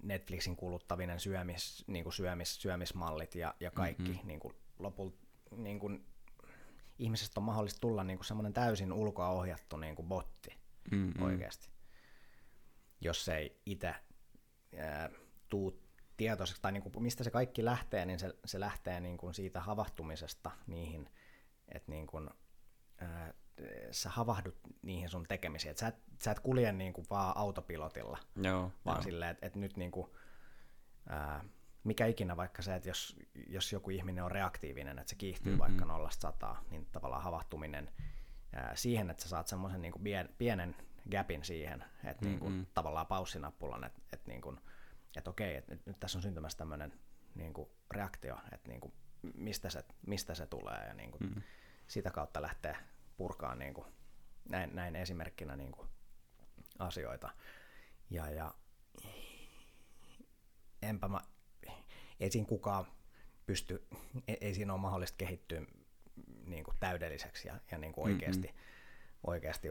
Netflixin 0.03 0.55
kuluttavinen 0.55 1.19
syömis, 1.19 1.83
niin 1.87 2.03
kuin 2.03 2.13
syömis, 2.13 2.61
syömismallit 2.61 3.35
ja, 3.35 3.55
ja 3.59 3.71
kaikki 3.71 4.11
mm-hmm. 4.11 4.27
niin 4.27 4.39
kuin 4.39 4.53
lopulta 4.79 5.17
niin 5.55 5.79
kuin, 5.79 6.05
ihmisestä 6.99 7.39
on 7.39 7.43
mahdollista 7.43 7.79
tulla 7.79 8.03
niin 8.03 8.17
kuin 8.17 8.25
semmoinen 8.25 8.53
täysin 8.53 8.93
ulkoa 8.93 9.29
ohjattu 9.29 9.77
niin 9.77 9.95
kuin 9.95 10.07
botti 10.07 10.57
mm-hmm. 10.91 11.23
oikeasti 11.23 11.69
jos 13.01 13.29
ei 13.29 13.61
itse 13.65 13.95
tuu 15.49 15.83
tietoiseksi, 16.17 16.61
tai 16.61 16.71
niin 16.71 16.83
kuin, 16.83 17.03
mistä 17.03 17.23
se 17.23 17.31
kaikki 17.31 17.65
lähtee, 17.65 18.05
niin 18.05 18.19
se, 18.19 18.33
se 18.45 18.59
lähtee 18.59 18.99
niin 18.99 19.17
kuin 19.17 19.33
siitä 19.33 19.61
havahtumisesta 19.61 20.51
niihin, 20.67 21.09
että 21.67 21.91
niin 21.91 22.07
kuin, 22.07 22.29
ää, 22.97 23.33
sä 23.91 24.09
havahdut 24.09 24.55
niihin 24.81 25.09
sun 25.09 25.25
tekemisiin. 25.27 25.71
että 25.71 25.79
sä, 25.79 25.87
et, 25.87 25.95
sä 26.19 26.31
et 26.31 26.39
kulje 26.39 26.71
niin 26.71 26.93
kuin 26.93 27.07
vaan 27.09 27.37
autopilotilla, 27.37 28.17
joo, 28.35 28.71
vaan 28.85 28.97
joo. 28.97 29.03
silleen, 29.03 29.31
että 29.31 29.47
et 29.47 29.55
nyt 29.55 29.77
niin 29.77 29.91
kuin, 29.91 30.11
ää, 31.09 31.43
mikä 31.83 32.05
ikinä 32.05 32.37
vaikka 32.37 32.61
se, 32.61 32.75
että 32.75 32.89
jos, 32.89 33.15
jos 33.47 33.73
joku 33.73 33.89
ihminen 33.89 34.23
on 34.23 34.31
reaktiivinen, 34.31 34.99
että 34.99 35.09
se 35.09 35.15
kiihtyy 35.15 35.51
mm-hmm. 35.51 35.59
vaikka 35.59 35.85
nollasta 35.85 36.21
sataa, 36.21 36.63
niin 36.71 36.87
tavallaan 36.91 37.23
havahtuminen 37.23 37.91
ää, 38.53 38.75
siihen, 38.75 39.09
että 39.09 39.23
sä 39.23 39.29
saat 39.29 39.47
semmoisen 39.47 39.81
niin 39.81 39.93
pienen 40.37 40.75
gapin 41.11 41.43
siihen, 41.43 41.85
että 42.03 42.25
niin 42.25 42.39
kuin, 42.39 42.67
tavallaan 42.73 43.07
paussinappulan, 43.07 43.83
että, 43.83 44.01
että, 44.13 44.31
niin 44.31 44.41
kuin, 44.41 44.59
että 45.17 45.29
okei, 45.29 45.55
että 45.55 45.75
nyt, 45.75 45.85
nyt 45.85 45.99
tässä 45.99 46.17
on 46.17 46.21
syntymässä 46.21 46.57
tämmöinen 46.57 46.99
niin 47.35 47.53
kuin 47.53 47.69
reaktio, 47.91 48.37
että 48.51 48.69
niin 48.69 48.81
kuin, 48.81 48.93
mistä, 49.35 49.69
se, 49.69 49.83
mistä 50.07 50.35
se 50.35 50.47
tulee 50.47 50.87
ja 50.87 50.93
niin 50.93 51.11
kuin, 51.11 51.23
mm. 51.23 51.41
sitä 51.87 52.11
kautta 52.11 52.41
lähtee 52.41 52.77
purkaan 53.19 53.59
niin 53.59 53.73
kuin, 53.73 53.87
näin, 54.49 54.75
näin 54.75 54.95
esimerkkinä 54.95 55.55
niin 55.55 55.71
kuin, 55.71 55.89
asioita. 56.79 57.29
Ja, 58.09 58.29
ja 58.29 58.53
enpä 60.81 61.07
mä, 61.07 61.21
ei 62.19 62.31
siinä 62.31 62.47
kukaan 62.47 62.85
pysty, 63.45 63.87
ei, 64.27 64.37
ei 64.41 64.53
siinä 64.53 64.73
ole 64.73 64.81
mahdollista 64.81 65.17
kehittyä 65.17 65.61
niin 66.45 66.63
kuin 66.63 66.77
täydelliseksi 66.79 67.47
ja, 67.47 67.59
ja 67.71 67.77
niin 67.77 67.93
kuin 67.93 68.11
oikeasti, 68.11 68.47
mm-hmm. 68.47 69.19
oikeasti 69.27 69.67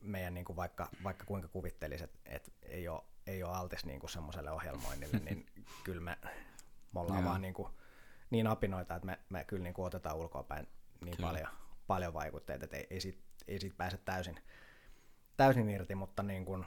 meidän 0.00 0.34
niin 0.34 0.44
kuin 0.44 0.56
vaikka, 0.56 0.88
vaikka 1.04 1.24
kuinka 1.24 1.48
kuvittelisi, 1.48 2.04
että, 2.04 2.18
että 2.24 2.50
ei, 2.62 2.88
ole, 2.88 3.02
ei 3.26 3.42
ole 3.42 3.56
altis 3.56 3.84
niin 3.84 4.00
kuin 4.00 4.10
semmoiselle 4.10 4.50
ohjelmoinnille, 4.50 5.18
niin 5.18 5.46
kyllä 5.84 6.00
me, 6.00 6.18
me 6.94 7.00
ollaan 7.00 7.24
vaan 7.24 7.42
niin, 7.42 7.54
kuin, 7.54 7.68
niin 8.30 8.46
apinoita, 8.46 8.94
että 8.94 9.06
me, 9.06 9.18
me 9.28 9.44
kyllä 9.44 9.62
niin 9.62 9.74
kuin 9.74 9.86
otetaan 9.86 10.16
ulkoapäin 10.16 10.68
niin 11.04 11.16
kyllä. 11.16 11.28
paljon, 11.28 11.48
paljon 11.88 12.14
vaikutteita, 12.14 12.64
että 12.64 12.76
ei, 12.76 12.86
ei, 12.90 13.00
siitä, 13.00 13.18
ei 13.48 13.60
siitä 13.60 13.76
pääse 13.76 13.96
täysin, 13.96 14.38
täysin 15.36 15.70
irti, 15.70 15.94
mutta 15.94 16.22
niin 16.22 16.44
kuin, 16.44 16.64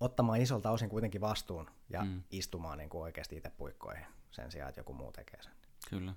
ottamaan 0.00 0.40
isolta 0.40 0.70
osin 0.70 0.88
kuitenkin 0.88 1.20
vastuun 1.20 1.70
ja 1.90 2.04
mm. 2.04 2.22
istumaan 2.30 2.78
niin 2.78 2.90
kuin 2.90 3.02
oikeasti 3.02 3.36
itse 3.36 3.50
puikkoihin 3.50 4.06
sen 4.30 4.50
sijaan, 4.50 4.68
että 4.68 4.80
joku 4.80 4.92
muu 4.92 5.12
tekee 5.12 5.42
sen. 5.42 5.52
Kyllä. 5.90 6.14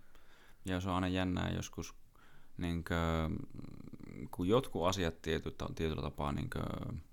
Ja 0.66 0.80
se 0.80 0.89
on 0.89 0.95
aina 0.95 1.08
jännää 1.08 1.49
joskus, 1.49 1.95
niin 2.58 2.84
kuin, 2.84 3.39
kun 4.32 4.47
jotkut 4.47 4.88
asiat 4.88 5.22
tietyllä, 5.22 5.70
tietyllä 5.76 6.01
tapaa 6.01 6.32
niin 6.32 6.49
kuin, 6.49 7.03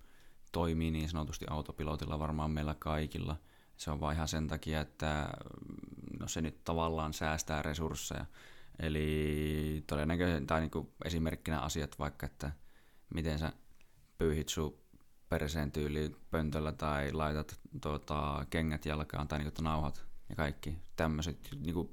toimii 0.53 0.91
niin 0.91 1.09
sanotusti 1.09 1.47
autopilotilla 1.51 2.19
varmaan 2.19 2.51
meillä 2.51 2.75
kaikilla, 2.79 3.37
se 3.77 3.91
on 3.91 4.01
vain 4.01 4.15
ihan 4.15 4.29
sen 4.29 4.49
takia, 4.49 4.81
että 4.81 5.29
no 6.21 6.29
se 6.29 6.41
nyt 6.41 6.65
tavallaan 6.65 7.13
säästää 7.13 7.63
resursseja. 7.63 8.27
Eli 8.79 9.85
todennäköisesti, 9.87 10.47
tai 10.47 10.61
niin 10.61 10.71
kuin 10.71 10.89
esimerkkinä 11.05 11.61
asiat 11.61 11.99
vaikka, 11.99 12.27
että 12.27 12.53
miten 13.15 13.39
sä 13.39 13.53
pyyhit 14.19 14.49
sun 14.49 14.79
perseen 15.29 15.73
tyyliin 15.73 16.17
pöntöllä 16.31 16.73
tai 16.73 17.13
laitat 17.13 17.61
tuota, 17.83 18.47
kengät 18.51 18.87
jalkaan 18.87 19.29
tai 19.29 19.39
niin 19.39 19.53
kuin, 19.53 19.65
nauhat 19.65 20.05
ja 20.29 20.37
kaikki 20.37 20.79
tämmöiset 20.97 21.49
niin 21.61 21.75
kuin, 21.75 21.93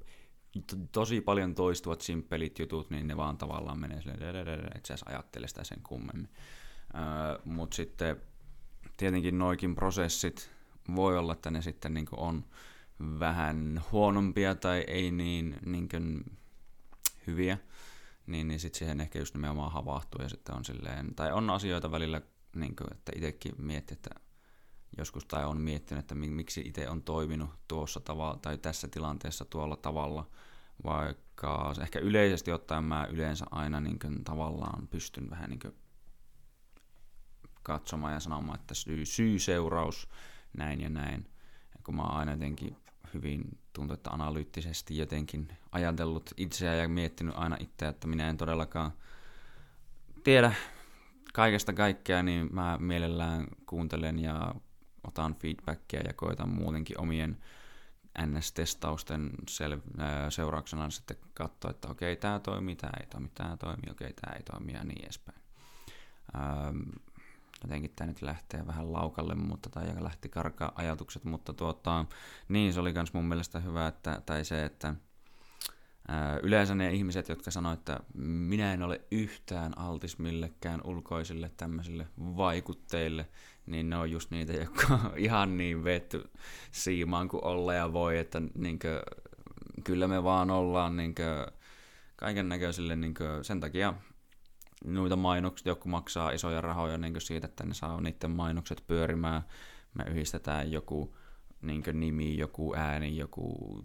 tosi 0.92 1.20
paljon 1.20 1.54
toistuvat 1.54 2.00
simppelit 2.00 2.58
jutut, 2.58 2.90
niin 2.90 3.06
ne 3.06 3.16
vaan 3.16 3.38
tavallaan 3.38 3.80
menee 3.80 4.02
silleen, 4.02 4.36
että 4.74 4.96
sä 4.96 5.04
ajattele 5.06 5.48
sitä 5.48 5.64
sen 5.64 5.82
kummemmin. 5.82 6.28
Öö, 6.94 7.38
Mutta 7.44 7.76
sitten 7.76 8.16
tietenkin 8.96 9.38
noikin 9.38 9.74
prosessit 9.74 10.50
voi 10.96 11.18
olla, 11.18 11.32
että 11.32 11.50
ne 11.50 11.62
sitten 11.62 11.94
niin 11.94 12.06
on 12.12 12.44
vähän 13.18 13.82
huonompia 13.92 14.54
tai 14.54 14.84
ei 14.86 15.10
niin, 15.10 15.58
niin 15.66 15.88
kuin 15.88 16.24
hyviä, 17.26 17.58
niin, 18.26 18.48
niin 18.48 18.60
sitten 18.60 18.78
siihen 18.78 19.00
ehkä 19.00 19.18
just 19.18 19.34
nimenomaan 19.34 19.72
havahtuu 19.72 20.22
ja 20.22 20.28
sitten 20.28 20.54
on 20.54 20.64
silleen, 20.64 21.14
tai 21.14 21.32
on 21.32 21.50
asioita 21.50 21.90
välillä, 21.90 22.22
niin 22.56 22.76
kuin, 22.76 22.92
että 22.92 23.12
itsekin 23.16 23.54
miettii, 23.58 23.94
että 23.94 24.10
joskus 24.98 25.24
tai 25.24 25.44
on 25.44 25.60
miettinyt, 25.60 26.04
että 26.04 26.14
miksi 26.14 26.60
itse 26.60 26.88
on 26.88 27.02
toiminut 27.02 27.50
tuossa 27.68 28.00
tavalla 28.00 28.38
tai 28.42 28.58
tässä 28.58 28.88
tilanteessa 28.88 29.44
tuolla 29.44 29.76
tavalla, 29.76 30.30
vaikka 30.84 31.74
ehkä 31.80 31.98
yleisesti 31.98 32.52
ottaen 32.52 32.84
mä 32.84 33.06
yleensä 33.10 33.44
aina 33.50 33.80
niin 33.80 33.98
kuin, 33.98 34.24
tavallaan 34.24 34.88
pystyn 34.88 35.30
vähän 35.30 35.50
niin 35.50 35.60
kuin, 35.60 35.74
katsomaan 37.62 38.12
ja 38.12 38.20
sanomaan, 38.20 38.60
että 38.60 38.74
syy, 38.74 39.06
syy-seuraus, 39.06 40.08
näin 40.56 40.80
ja 40.80 40.88
näin. 40.88 41.30
Ja 41.74 41.80
kun 41.84 41.96
mä 41.96 42.02
oon 42.02 42.14
aina 42.14 42.32
jotenkin 42.32 42.76
hyvin 43.14 43.58
tuntuu, 43.72 43.94
että 43.94 44.10
analyyttisesti 44.10 44.98
jotenkin 44.98 45.48
ajatellut 45.72 46.30
itseä 46.36 46.74
ja 46.74 46.88
miettinyt 46.88 47.34
aina 47.36 47.56
itseä, 47.60 47.88
että 47.88 48.06
minä 48.06 48.28
en 48.28 48.36
todellakaan 48.36 48.92
tiedä 50.24 50.54
kaikesta 51.32 51.72
kaikkea, 51.72 52.22
niin 52.22 52.48
mä 52.52 52.78
mielellään 52.80 53.46
kuuntelen 53.66 54.18
ja 54.18 54.54
otan 55.06 55.34
feedbackia 55.34 56.00
ja 56.00 56.12
koitan 56.12 56.48
muutenkin 56.48 57.00
omien 57.00 57.38
NS-testausten 58.18 59.30
sel- 59.50 60.30
seurauksena 60.30 60.90
sitten 60.90 61.16
katsoa, 61.34 61.70
että 61.70 61.88
okei, 61.88 62.16
tämä 62.16 62.38
toimii, 62.38 62.76
tämä 62.76 62.92
ei 63.00 63.06
toimi, 63.06 63.28
tämä 63.34 63.56
toimii, 63.56 63.90
okei, 63.90 64.12
tämä 64.12 64.36
ei 64.36 64.42
toimi 64.42 64.72
ja 64.72 64.84
niin 64.84 65.04
edespäin. 65.04 65.38
Ähm, 66.34 66.80
jotenkin 67.62 67.92
tämä 67.96 68.08
nyt 68.08 68.22
lähtee 68.22 68.66
vähän 68.66 68.92
laukalle, 68.92 69.34
mutta 69.34 69.70
tai 69.70 69.84
lähti 70.00 70.28
karkaa 70.28 70.72
ajatukset, 70.74 71.24
mutta 71.24 71.52
tuota, 71.52 72.04
niin 72.48 72.72
se 72.72 72.80
oli 72.80 72.92
myös 72.92 73.12
mun 73.12 73.24
mielestä 73.24 73.60
hyvä, 73.60 73.86
että, 73.86 74.22
tai 74.26 74.44
se, 74.44 74.64
että 74.64 74.94
ää, 76.08 76.38
yleensä 76.42 76.74
ne 76.74 76.92
ihmiset, 76.92 77.28
jotka 77.28 77.50
sanoivat, 77.50 77.78
että 77.78 78.00
minä 78.24 78.74
en 78.74 78.82
ole 78.82 79.00
yhtään 79.10 79.78
altis 79.78 80.18
millekään 80.18 80.80
ulkoisille 80.84 81.50
tämmöisille 81.56 82.06
vaikutteille, 82.18 83.28
niin 83.66 83.90
ne 83.90 83.96
on 83.96 84.10
just 84.10 84.30
niitä, 84.30 84.52
jotka 84.52 84.94
on 84.94 85.18
ihan 85.18 85.56
niin 85.56 85.84
vetty 85.84 86.30
siimaan 86.70 87.28
kuin 87.28 87.44
olla 87.44 87.74
ja 87.74 87.92
voi, 87.92 88.18
että 88.18 88.42
niinkö, 88.54 89.02
kyllä 89.84 90.08
me 90.08 90.24
vaan 90.24 90.50
ollaan 90.50 90.96
niinkö, 90.96 91.46
kaiken 92.16 92.48
näköisille 92.48 92.96
niinkö, 92.96 93.44
sen 93.44 93.60
takia 93.60 93.94
noita 94.84 95.16
mainoksia, 95.16 95.70
joku 95.70 95.88
maksaa 95.88 96.30
isoja 96.30 96.60
rahoja 96.60 96.98
niin 96.98 97.20
siitä, 97.20 97.46
että 97.46 97.66
ne 97.66 97.74
saa 97.74 98.00
niiden 98.00 98.30
mainokset 98.30 98.84
pyörimään. 98.86 99.42
Me 99.94 100.04
yhdistetään 100.10 100.72
joku 100.72 101.16
niin 101.62 101.82
nimi, 101.92 102.38
joku 102.38 102.74
ääni, 102.74 103.16
joku 103.16 103.78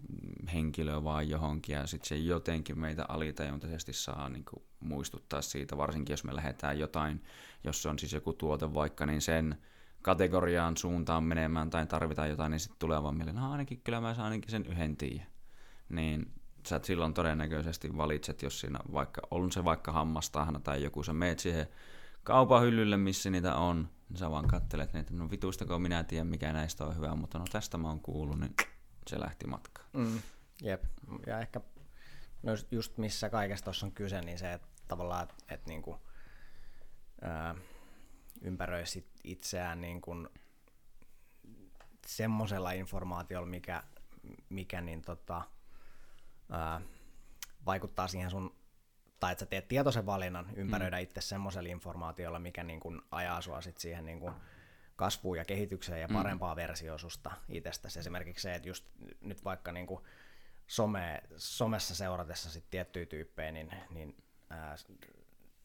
henkilö 0.54 1.04
vaan 1.04 1.28
johonkin, 1.28 1.72
ja 1.74 1.86
sitten 1.86 2.08
se 2.08 2.16
jotenkin 2.16 2.78
meitä 2.78 3.04
alitajuntaisesti 3.08 3.92
saa 3.92 4.28
niin 4.28 4.44
muistuttaa 4.80 5.42
siitä, 5.42 5.76
varsinkin 5.76 6.12
jos 6.12 6.24
me 6.24 6.36
lähdetään 6.36 6.78
jotain, 6.78 7.22
jos 7.64 7.86
on 7.86 7.98
siis 7.98 8.12
joku 8.12 8.32
tuote 8.32 8.74
vaikka, 8.74 9.06
niin 9.06 9.22
sen 9.22 9.58
kategoriaan 10.02 10.76
suuntaan 10.76 11.24
menemään 11.24 11.70
tai 11.70 11.86
tarvitaan 11.86 12.30
jotain, 12.30 12.50
niin 12.50 12.60
sitten 12.60 12.78
tulee 12.78 13.02
vaan 13.02 13.16
mieleen, 13.16 13.38
ainakin 13.38 13.80
kyllä 13.80 14.00
mä 14.00 14.14
saan 14.14 14.24
ainakin 14.24 14.50
sen 14.50 14.66
yhden 14.66 14.96
tiiä. 14.96 15.26
Niin 15.88 16.32
sä 16.68 16.80
silloin 16.82 17.14
todennäköisesti 17.14 17.96
valitset, 17.96 18.42
jos 18.42 18.60
siinä 18.60 18.78
vaikka 18.92 19.20
on 19.30 19.52
se 19.52 19.64
vaikka 19.64 19.92
hammastahna 19.92 20.60
tai 20.60 20.82
joku, 20.82 21.02
sä 21.02 21.12
meet 21.12 21.38
siihen 21.38 21.66
kaupan 22.22 22.62
hyllylle, 22.62 22.96
missä 22.96 23.30
niitä 23.30 23.54
on, 23.54 23.88
niin 24.08 24.18
sä 24.18 24.30
vaan 24.30 24.48
kattelet 24.48 24.92
niitä, 24.92 25.14
no 25.14 25.30
vitustako 25.30 25.78
minä 25.78 26.04
tiedän, 26.04 26.26
mikä 26.26 26.52
näistä 26.52 26.84
on 26.84 26.96
hyvä, 26.96 27.14
mutta 27.14 27.38
no 27.38 27.44
tästä 27.52 27.78
mä 27.78 27.88
oon 27.88 28.00
kuullut, 28.00 28.40
niin 28.40 28.54
se 29.06 29.20
lähti 29.20 29.46
matkaan. 29.46 29.88
Mm, 29.92 30.20
jep, 30.62 30.84
ja 31.26 31.40
ehkä 31.40 31.60
no 32.42 32.52
just 32.70 32.98
missä 32.98 33.30
kaikesta 33.30 33.64
tuossa 33.64 33.86
on 33.86 33.92
kyse, 33.92 34.20
niin 34.20 34.38
se, 34.38 34.52
että 34.52 34.68
tavallaan, 34.88 35.22
että 35.22 35.54
et 35.54 35.66
niinku, 35.66 35.96
ää, 37.22 37.54
ympäröisi 38.40 39.08
itseään 39.24 39.80
niin 39.80 40.00
kuin 40.00 40.28
semmoisella 42.06 42.72
informaatiolla, 42.72 43.46
mikä, 43.46 43.82
mikä 44.48 44.80
niin 44.80 45.02
tota, 45.02 45.42
ää, 46.50 46.80
vaikuttaa 47.66 48.08
siihen 48.08 48.30
sun, 48.30 48.56
tai 49.20 49.32
että 49.32 49.44
sä 49.44 49.46
teet 49.46 49.68
tietoisen 49.68 50.06
valinnan, 50.06 50.46
ympäröidä 50.56 50.96
mm. 50.96 51.02
itse 51.02 51.20
semmoisella 51.20 51.68
informaatiolla, 51.68 52.38
mikä 52.38 52.62
niin 52.62 52.80
kuin 52.80 53.02
ajaa 53.10 53.40
sua 53.40 53.60
sit 53.60 53.78
siihen 53.78 54.06
niin 54.06 54.20
kuin 54.20 54.34
kasvuun 54.96 55.38
ja 55.38 55.44
kehitykseen 55.44 56.00
ja 56.00 56.08
mm. 56.08 56.14
parempaa 56.14 56.54
mm. 56.54 56.56
versiota 56.56 56.98
susta 56.98 57.30
itsestäsi. 57.48 57.98
Esimerkiksi 57.98 58.42
se, 58.42 58.54
että 58.54 58.68
just 58.68 58.86
nyt 59.20 59.44
vaikka 59.44 59.72
niin 59.72 59.86
kuin 59.86 60.04
some, 60.66 61.22
somessa 61.36 61.94
seuratessa 61.94 62.50
sit 62.50 62.70
tiettyjä 62.70 63.06
tyyppejä, 63.06 63.52
niin, 63.52 63.70
niin 63.90 64.16
ää, 64.50 64.76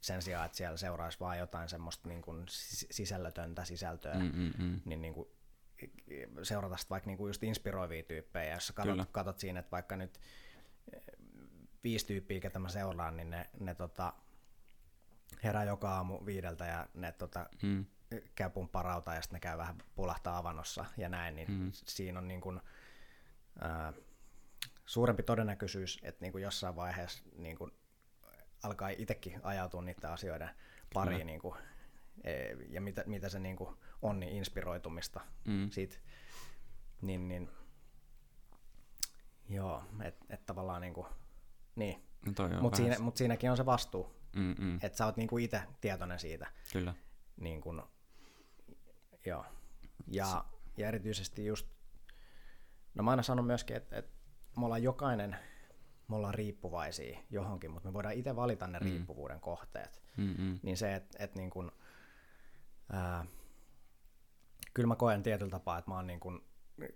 sen 0.01 0.21
sijaan, 0.21 0.45
että 0.45 0.57
siellä 0.57 0.77
seuraisi 0.77 1.19
vaan 1.19 1.37
jotain 1.37 1.69
semmoista 1.69 2.09
niin 2.09 2.21
kuin 2.21 2.45
sisällötöntä 2.91 3.65
sisältöä, 3.65 4.13
mm, 4.13 4.31
mm, 4.33 4.53
mm. 4.57 4.81
niin, 4.85 5.01
niin 5.01 5.13
kuin 5.13 5.27
seurata 6.43 6.75
vaikka 6.89 7.07
niin 7.07 7.17
kuin 7.17 7.29
just 7.29 7.43
inspiroivia 7.43 8.03
tyyppejä, 8.03 8.53
jos 8.53 8.71
katsot, 8.75 9.11
katsot 9.11 9.39
siinä, 9.39 9.59
että 9.59 9.71
vaikka 9.71 9.95
nyt 9.95 10.19
viisi 11.83 12.05
tyyppiä, 12.05 12.39
ketä 12.39 12.59
mä 12.59 12.69
seuraan, 12.69 13.17
niin 13.17 13.29
ne, 13.29 13.49
ne 13.59 13.75
tota, 13.75 14.13
herää 15.43 15.63
joka 15.63 15.95
aamu 15.95 16.25
viideltä 16.25 16.65
ja 16.65 16.87
ne 16.93 17.11
tota, 17.11 17.49
mm. 17.61 17.85
käy 18.35 18.49
pumppaa 18.49 19.03
ja 19.05 19.21
sitten 19.21 19.35
ne 19.35 19.39
käy 19.39 19.57
vähän 19.57 19.75
pulahtaa 19.95 20.37
avannossa 20.37 20.85
ja 20.97 21.09
näin, 21.09 21.35
niin 21.35 21.51
mm. 21.51 21.71
siinä 21.73 22.19
on 22.19 22.27
niin 22.27 22.41
kuin, 22.41 22.61
ää, 23.59 23.93
suurempi 24.85 25.23
todennäköisyys, 25.23 25.99
että 26.03 26.21
niin 26.21 26.31
kuin 26.31 26.41
jossain 26.41 26.75
vaiheessa 26.75 27.23
niin 27.35 27.57
kuin 27.57 27.71
alkaa 28.63 28.89
itsekin 28.89 29.39
ajautua 29.43 29.81
niiden 29.81 30.09
asioiden 30.09 30.49
pariin 30.93 31.27
niin 31.27 31.39
kuin, 31.39 31.55
e, 32.23 32.33
ja 32.69 32.81
mitä, 32.81 33.03
mitä 33.05 33.29
se 33.29 33.39
niin 33.39 33.55
kuin 33.55 33.75
on, 34.01 34.19
niin 34.19 34.33
inspiroitumista 34.33 35.21
mm. 35.45 35.69
siitä, 35.69 35.97
niin, 37.01 37.27
niin 37.27 37.49
joo, 39.49 39.83
että 40.03 40.25
et 40.29 40.45
tavallaan 40.45 40.81
niin 40.81 40.93
kuin, 40.93 41.07
niin. 41.75 42.07
No 42.25 42.61
Mutta 42.61 42.77
siinä, 42.77 42.99
mut 42.99 43.17
siinäkin 43.17 43.51
on 43.51 43.57
se 43.57 43.65
vastuu, 43.65 44.15
Mm-mm. 44.35 44.79
että 44.81 44.97
sä 44.97 45.05
oot 45.05 45.17
niinku 45.17 45.37
itse 45.37 45.61
tietoinen 45.81 46.19
siitä. 46.19 46.47
Kyllä. 46.73 46.93
Niin 47.37 47.61
kun, 47.61 47.83
joo. 49.25 49.45
Ja, 50.07 50.45
ja 50.77 50.87
erityisesti 50.87 51.45
just, 51.45 51.67
no 52.95 53.03
mä 53.03 53.11
aina 53.11 53.23
sanon 53.23 53.45
myöskin, 53.45 53.75
että, 53.75 53.97
että 53.97 54.11
me 54.57 54.65
ollaan 54.65 54.83
jokainen, 54.83 55.35
me 56.07 56.15
ollaan 56.15 56.33
riippuvaisia 56.33 57.19
johonkin, 57.29 57.71
mutta 57.71 57.89
me 57.89 57.93
voidaan 57.93 58.15
itse 58.15 58.35
valita 58.35 58.67
ne 58.67 58.79
mm. 58.79 58.85
riippuvuuden 58.85 59.39
kohteet. 59.39 60.03
Mm-mm. 60.17 60.59
Niin 60.63 60.77
se, 60.77 60.95
että, 60.95 61.23
että 61.23 61.39
niin 61.39 61.49
kun, 61.49 61.71
ää, 62.91 63.25
kyllä 64.73 64.87
mä 64.87 64.95
koen 64.95 65.23
tietyllä 65.23 65.51
tapaa, 65.51 65.77
että 65.77 65.91
mä 65.91 65.95
oon 65.95 66.07
niin 66.07 66.19
kun, 66.19 66.43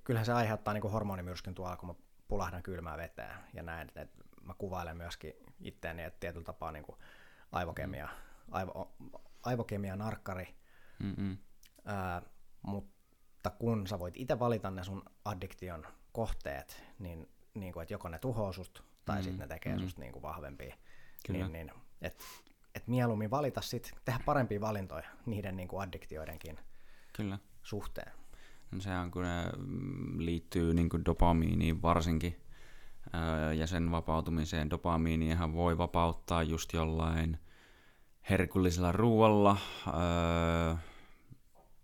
kyllähän 0.03 0.25
se 0.25 0.33
aiheuttaa 0.33 0.73
niin 0.73 0.91
hormonimyrskyn 0.91 1.55
tuolla, 1.55 1.77
kun 1.77 1.89
mä 1.89 1.95
pulahdan 2.27 2.63
kylmää 2.63 2.97
veteen 2.97 3.35
ja 3.53 3.63
näin, 3.63 3.91
että 3.95 4.23
mä 4.41 4.53
kuvailen 4.57 4.97
myöskin 4.97 5.33
itteeni, 5.59 6.03
että 6.03 6.19
tietyllä 6.19 6.45
tapaa 6.45 6.71
niin 6.71 6.83
kuin 6.83 6.97
aivokemia, 7.51 8.09
aivo, 8.51 8.95
aivokemia 9.43 9.95
narkkari, 9.95 10.55
ää, 11.85 12.21
mutta 12.61 13.49
kun 13.49 13.87
sä 13.87 13.99
voit 13.99 14.17
itse 14.17 14.39
valita 14.39 14.71
ne 14.71 14.83
sun 14.83 15.03
addiktion 15.25 15.87
kohteet, 16.11 16.83
niin, 16.99 17.29
niin 17.53 17.73
kuin, 17.73 17.81
että 17.81 17.93
joko 17.93 18.09
ne 18.09 18.19
tuhoaa 18.19 18.53
susta, 18.53 18.83
tai 19.05 19.15
mm-hmm. 19.15 19.23
sitten 19.23 19.49
ne 19.49 19.55
tekee 19.55 19.73
mm-hmm. 19.73 19.85
susta 19.85 20.01
niin 20.01 20.13
kuin 20.13 20.23
vahvempia, 20.23 20.75
Kyllä. 21.27 21.47
niin, 21.47 21.53
niin 21.53 21.71
että 22.01 22.23
et 22.75 22.87
mieluummin 22.87 23.31
valita 23.31 23.61
sit, 23.61 23.91
tehdä 24.05 24.19
parempia 24.25 24.61
valintoja 24.61 25.09
niiden 25.25 25.57
niin 25.57 25.67
kuin 25.67 25.81
addiktioidenkin 25.81 26.59
Kyllä. 27.13 27.39
suhteen. 27.63 28.11
No 28.71 28.81
sehän 28.81 29.11
kun 29.11 29.23
ne 29.23 29.43
liittyy 30.17 30.73
niin 30.73 30.89
kuin 30.89 31.05
dopamiiniin 31.05 31.81
varsinkin, 31.81 32.41
ja 33.57 33.67
sen 33.67 33.91
vapautumiseen. 33.91 34.69
Dopamiiniahan 34.69 35.53
voi 35.53 35.77
vapauttaa 35.77 36.43
just 36.43 36.73
jollain 36.73 37.39
herkullisella 38.29 38.91
ruoalla, 38.91 39.57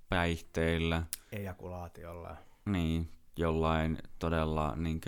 päihteillä. 0.09 1.03
Ejakulaatiolla. 1.31 2.37
Niin, 2.65 3.09
jollain 3.37 3.97
todella 4.19 4.75
niin 4.75 5.01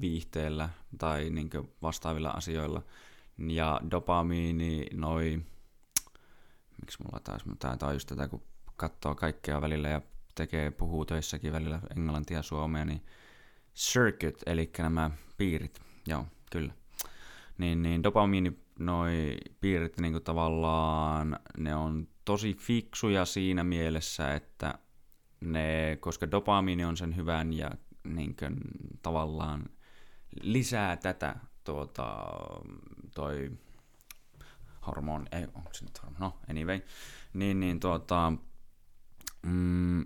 viihteellä 0.00 0.68
tai 0.98 1.30
niin 1.30 1.50
vastaavilla 1.82 2.30
asioilla. 2.30 2.82
Ja 3.38 3.80
dopamiini, 3.90 4.86
noi, 4.94 5.42
miksi 6.80 7.02
mulla 7.02 7.20
taas, 7.20 7.44
tämä 7.58 7.76
on 7.82 7.94
just 7.94 8.08
tätä, 8.08 8.28
kun 8.28 8.42
katsoo 8.76 9.14
kaikkea 9.14 9.60
välillä 9.60 9.88
ja 9.88 10.00
tekee, 10.36 10.70
puhuu 10.70 11.04
töissäkin 11.04 11.52
välillä 11.52 11.80
englantia 11.96 12.36
ja 12.36 12.42
suomea, 12.42 12.84
niin 12.84 13.02
circuit, 13.76 14.42
eli 14.46 14.70
nämä 14.78 15.10
piirit, 15.36 15.80
joo, 16.06 16.26
kyllä. 16.50 16.72
Niin, 17.58 17.82
niin 17.82 18.02
dopamiini 18.02 18.58
noi 18.78 19.36
piirit 19.60 20.00
niinku 20.00 20.20
tavallaan, 20.20 21.38
ne 21.58 21.74
on 21.74 22.08
tosi 22.24 22.54
fiksuja 22.54 23.24
siinä 23.24 23.64
mielessä, 23.64 24.34
että 24.34 24.74
ne, 25.40 25.98
koska 26.00 26.30
dopamiini 26.30 26.84
on 26.84 26.96
sen 26.96 27.16
hyvän 27.16 27.52
ja 27.52 27.70
niin 28.04 28.36
kuin, 28.36 28.56
tavallaan 29.02 29.64
lisää 30.42 30.96
tätä 30.96 31.36
tuota, 31.64 32.16
toi 33.14 33.50
hormoni, 34.86 35.24
ei, 35.32 35.46
onko 35.54 35.70
se 35.72 35.84
nyt 35.84 36.02
hormoni, 36.02 36.20
no 36.20 36.38
anyway, 36.50 36.80
niin, 37.32 37.60
niin 37.60 37.80
tuota, 37.80 38.32
mm, 39.42 40.04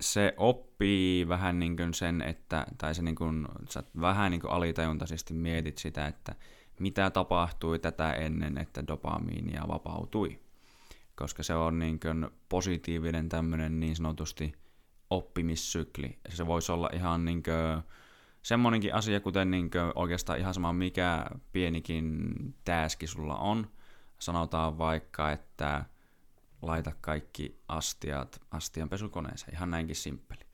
se 0.00 0.34
oppii 0.36 1.28
vähän 1.28 1.58
niin 1.58 1.76
kuin 1.76 1.94
sen, 1.94 2.22
että, 2.22 2.66
tai 2.78 2.94
se 2.94 3.02
niin 3.02 3.14
kuin, 3.14 3.48
sä 3.68 3.82
vähän 4.00 4.30
niin 4.30 4.40
kuin 4.40 4.50
alitajuntaisesti 4.50 5.34
mietit 5.34 5.78
sitä, 5.78 6.06
että 6.06 6.34
mitä 6.80 7.10
tapahtui 7.10 7.78
tätä 7.78 8.12
ennen, 8.12 8.58
että 8.58 8.86
dopamiinia 8.86 9.64
vapautui. 9.68 10.40
Koska 11.16 11.42
se 11.42 11.54
on 11.54 11.78
niin 11.78 12.00
kuin 12.00 12.28
positiivinen 12.48 13.28
tämmöinen 13.28 13.80
niin 13.80 13.96
sanotusti 13.96 14.52
oppimissykli. 15.10 16.18
Se 16.28 16.46
voisi 16.46 16.72
olla 16.72 16.90
ihan 16.92 17.24
niin 17.24 17.42
kuin, 17.42 17.82
semmonenkin 18.42 18.94
asia, 18.94 19.20
kuten 19.20 19.50
niin 19.50 19.70
kuin 19.70 19.92
oikeastaan 19.94 20.38
ihan 20.38 20.54
sama 20.54 20.72
mikä 20.72 21.26
pienikin 21.52 22.32
täski 22.64 23.06
sulla 23.06 23.36
on. 23.36 23.70
Sanotaan 24.18 24.78
vaikka, 24.78 25.32
että 25.32 25.84
laita 26.66 26.92
kaikki 27.00 27.60
astiat 27.68 28.40
astianpesukoneeseen, 28.50 29.54
ihan 29.54 29.70
näinkin 29.70 29.96
simppeli. 29.96 30.44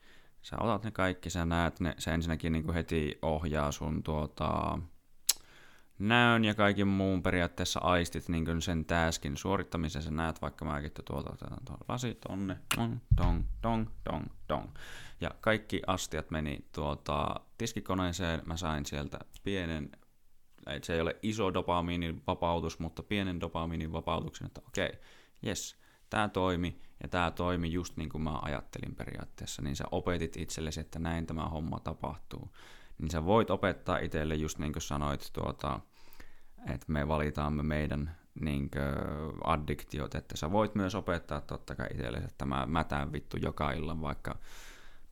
Sä 0.41 0.55
otat 0.59 0.83
ne 0.83 0.91
kaikki, 0.91 1.29
sä 1.29 1.45
näet 1.45 1.79
ne, 1.79 1.95
se 1.97 2.11
ensinnäkin 2.11 2.51
niin 2.51 2.73
heti 2.73 3.19
ohjaa 3.21 3.71
sun 3.71 4.03
tuota, 4.03 4.79
näön 6.01 6.45
ja 6.45 6.55
kaiken 6.55 6.87
muun 6.87 7.23
periaatteessa 7.23 7.79
aistit 7.79 8.29
niin 8.29 8.61
sen 8.61 8.85
täskin 8.85 9.37
suorittamisen. 9.37 10.01
Sä 10.01 10.11
näet 10.11 10.41
vaikka 10.41 10.65
mäkin, 10.65 10.87
että 10.87 11.01
tuolta 11.05 11.35
tuo 11.65 11.77
lasi 11.87 12.17
tonne, 12.27 12.57
dong, 12.77 12.97
dong, 13.17 13.43
dong, 13.63 13.87
dong, 14.05 14.25
dong. 14.49 14.69
Ja 15.21 15.31
kaikki 15.41 15.81
astiat 15.87 16.31
meni 16.31 16.65
tuota 16.71 17.39
tiskikoneeseen. 17.57 18.41
Mä 18.45 18.57
sain 18.57 18.85
sieltä 18.85 19.19
pienen, 19.43 19.91
se 20.83 20.93
ei 20.93 21.01
ole 21.01 21.15
iso 21.21 21.53
dopamiinin 21.53 22.23
vapautus, 22.27 22.79
mutta 22.79 23.03
pienen 23.03 23.39
dopamiinin 23.39 23.91
vapautuksen, 23.91 24.47
että 24.47 24.61
okei, 24.67 24.85
okay, 24.85 24.99
yes, 25.47 25.80
tämä 26.11 26.29
toimi 26.29 26.79
ja 27.03 27.09
tämä 27.09 27.31
toimi 27.31 27.71
just 27.71 27.97
niin 27.97 28.09
kuin 28.09 28.21
mä 28.21 28.39
ajattelin 28.41 28.95
periaatteessa, 28.95 29.61
niin 29.61 29.75
sä 29.75 29.83
opetit 29.91 30.37
itsellesi, 30.37 30.79
että 30.79 30.99
näin 30.99 31.25
tämä 31.25 31.45
homma 31.45 31.79
tapahtuu. 31.79 32.49
Niin 32.97 33.11
sä 33.11 33.25
voit 33.25 33.49
opettaa 33.49 33.97
itselle 33.97 34.35
just 34.35 34.57
niin 34.57 34.73
kuin 34.73 34.81
sanoit, 34.81 35.29
tuota, 35.33 35.79
että 36.69 36.85
me 36.87 37.07
valitaan 37.07 37.53
me 37.53 37.63
meidän 37.63 38.15
niin 38.41 38.69
addiktiot, 39.43 40.15
että 40.15 40.37
sä 40.37 40.51
voit 40.51 40.75
myös 40.75 40.95
opettaa 40.95 41.41
totta 41.41 41.75
kai 41.75 41.87
itsellesi, 41.91 42.25
että 42.25 42.45
mä 42.45 42.65
mätään 42.65 43.11
vittu 43.11 43.37
joka 43.37 43.71
illan 43.71 44.01
vaikka 44.01 44.35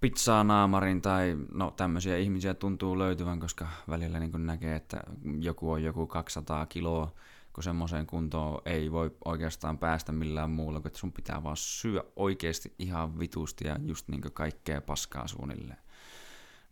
pizzaa 0.02 0.44
naamarin 0.44 1.02
tai 1.02 1.38
no 1.54 1.72
tämmöisiä 1.72 2.18
ihmisiä 2.18 2.54
tuntuu 2.54 3.00
löytyvän, 3.00 3.40
koska 3.40 3.68
välillä 3.90 4.20
niin 4.20 4.46
näkee, 4.46 4.76
että 4.76 5.04
joku 5.40 5.72
on 5.72 5.84
joku 5.84 6.08
200 6.08 6.66
kiloa 6.66 7.14
kun 7.54 7.64
semmoiseen 7.64 8.08
kuntoon 8.08 8.62
ei 8.66 8.92
voi 8.92 9.18
oikeastaan 9.26 9.78
päästä 9.78 10.12
millään 10.12 10.50
muulla, 10.50 10.82
että 10.86 11.00
sun 11.00 11.14
pitää 11.14 11.44
vaan 11.44 11.58
syö 11.58 12.12
oikeasti 12.16 12.76
ihan 12.80 13.20
vitusti 13.20 13.68
ja 13.68 13.78
just 13.86 14.08
niin 14.08 14.22
kaikkea 14.34 14.82
paskaa 14.82 15.28
suunnilleen. 15.28 15.80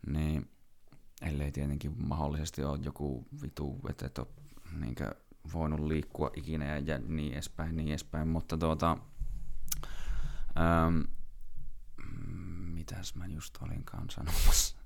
Niin, 0.06 0.50
ellei 1.22 1.52
tietenkin 1.52 1.94
mahdollisesti 1.96 2.64
ole 2.64 2.78
joku 2.82 3.26
vitu, 3.42 3.80
että 3.88 4.06
et 4.06 4.18
ole 4.18 4.26
niin 4.80 4.94
voinut 5.52 5.80
liikkua 5.80 6.30
ikinä 6.36 6.64
ja, 6.64 6.78
ja 6.78 6.98
niin 6.98 7.32
edespäin, 7.32 7.76
niin 7.76 7.88
edespäin, 7.88 8.28
mutta 8.28 8.58
tuota, 8.58 8.98
ähm, 10.60 11.00
mitäs 12.74 13.14
mä 13.14 13.26
just 13.26 13.58
olinkaan 13.62 14.10
sanomassa? 14.10 14.76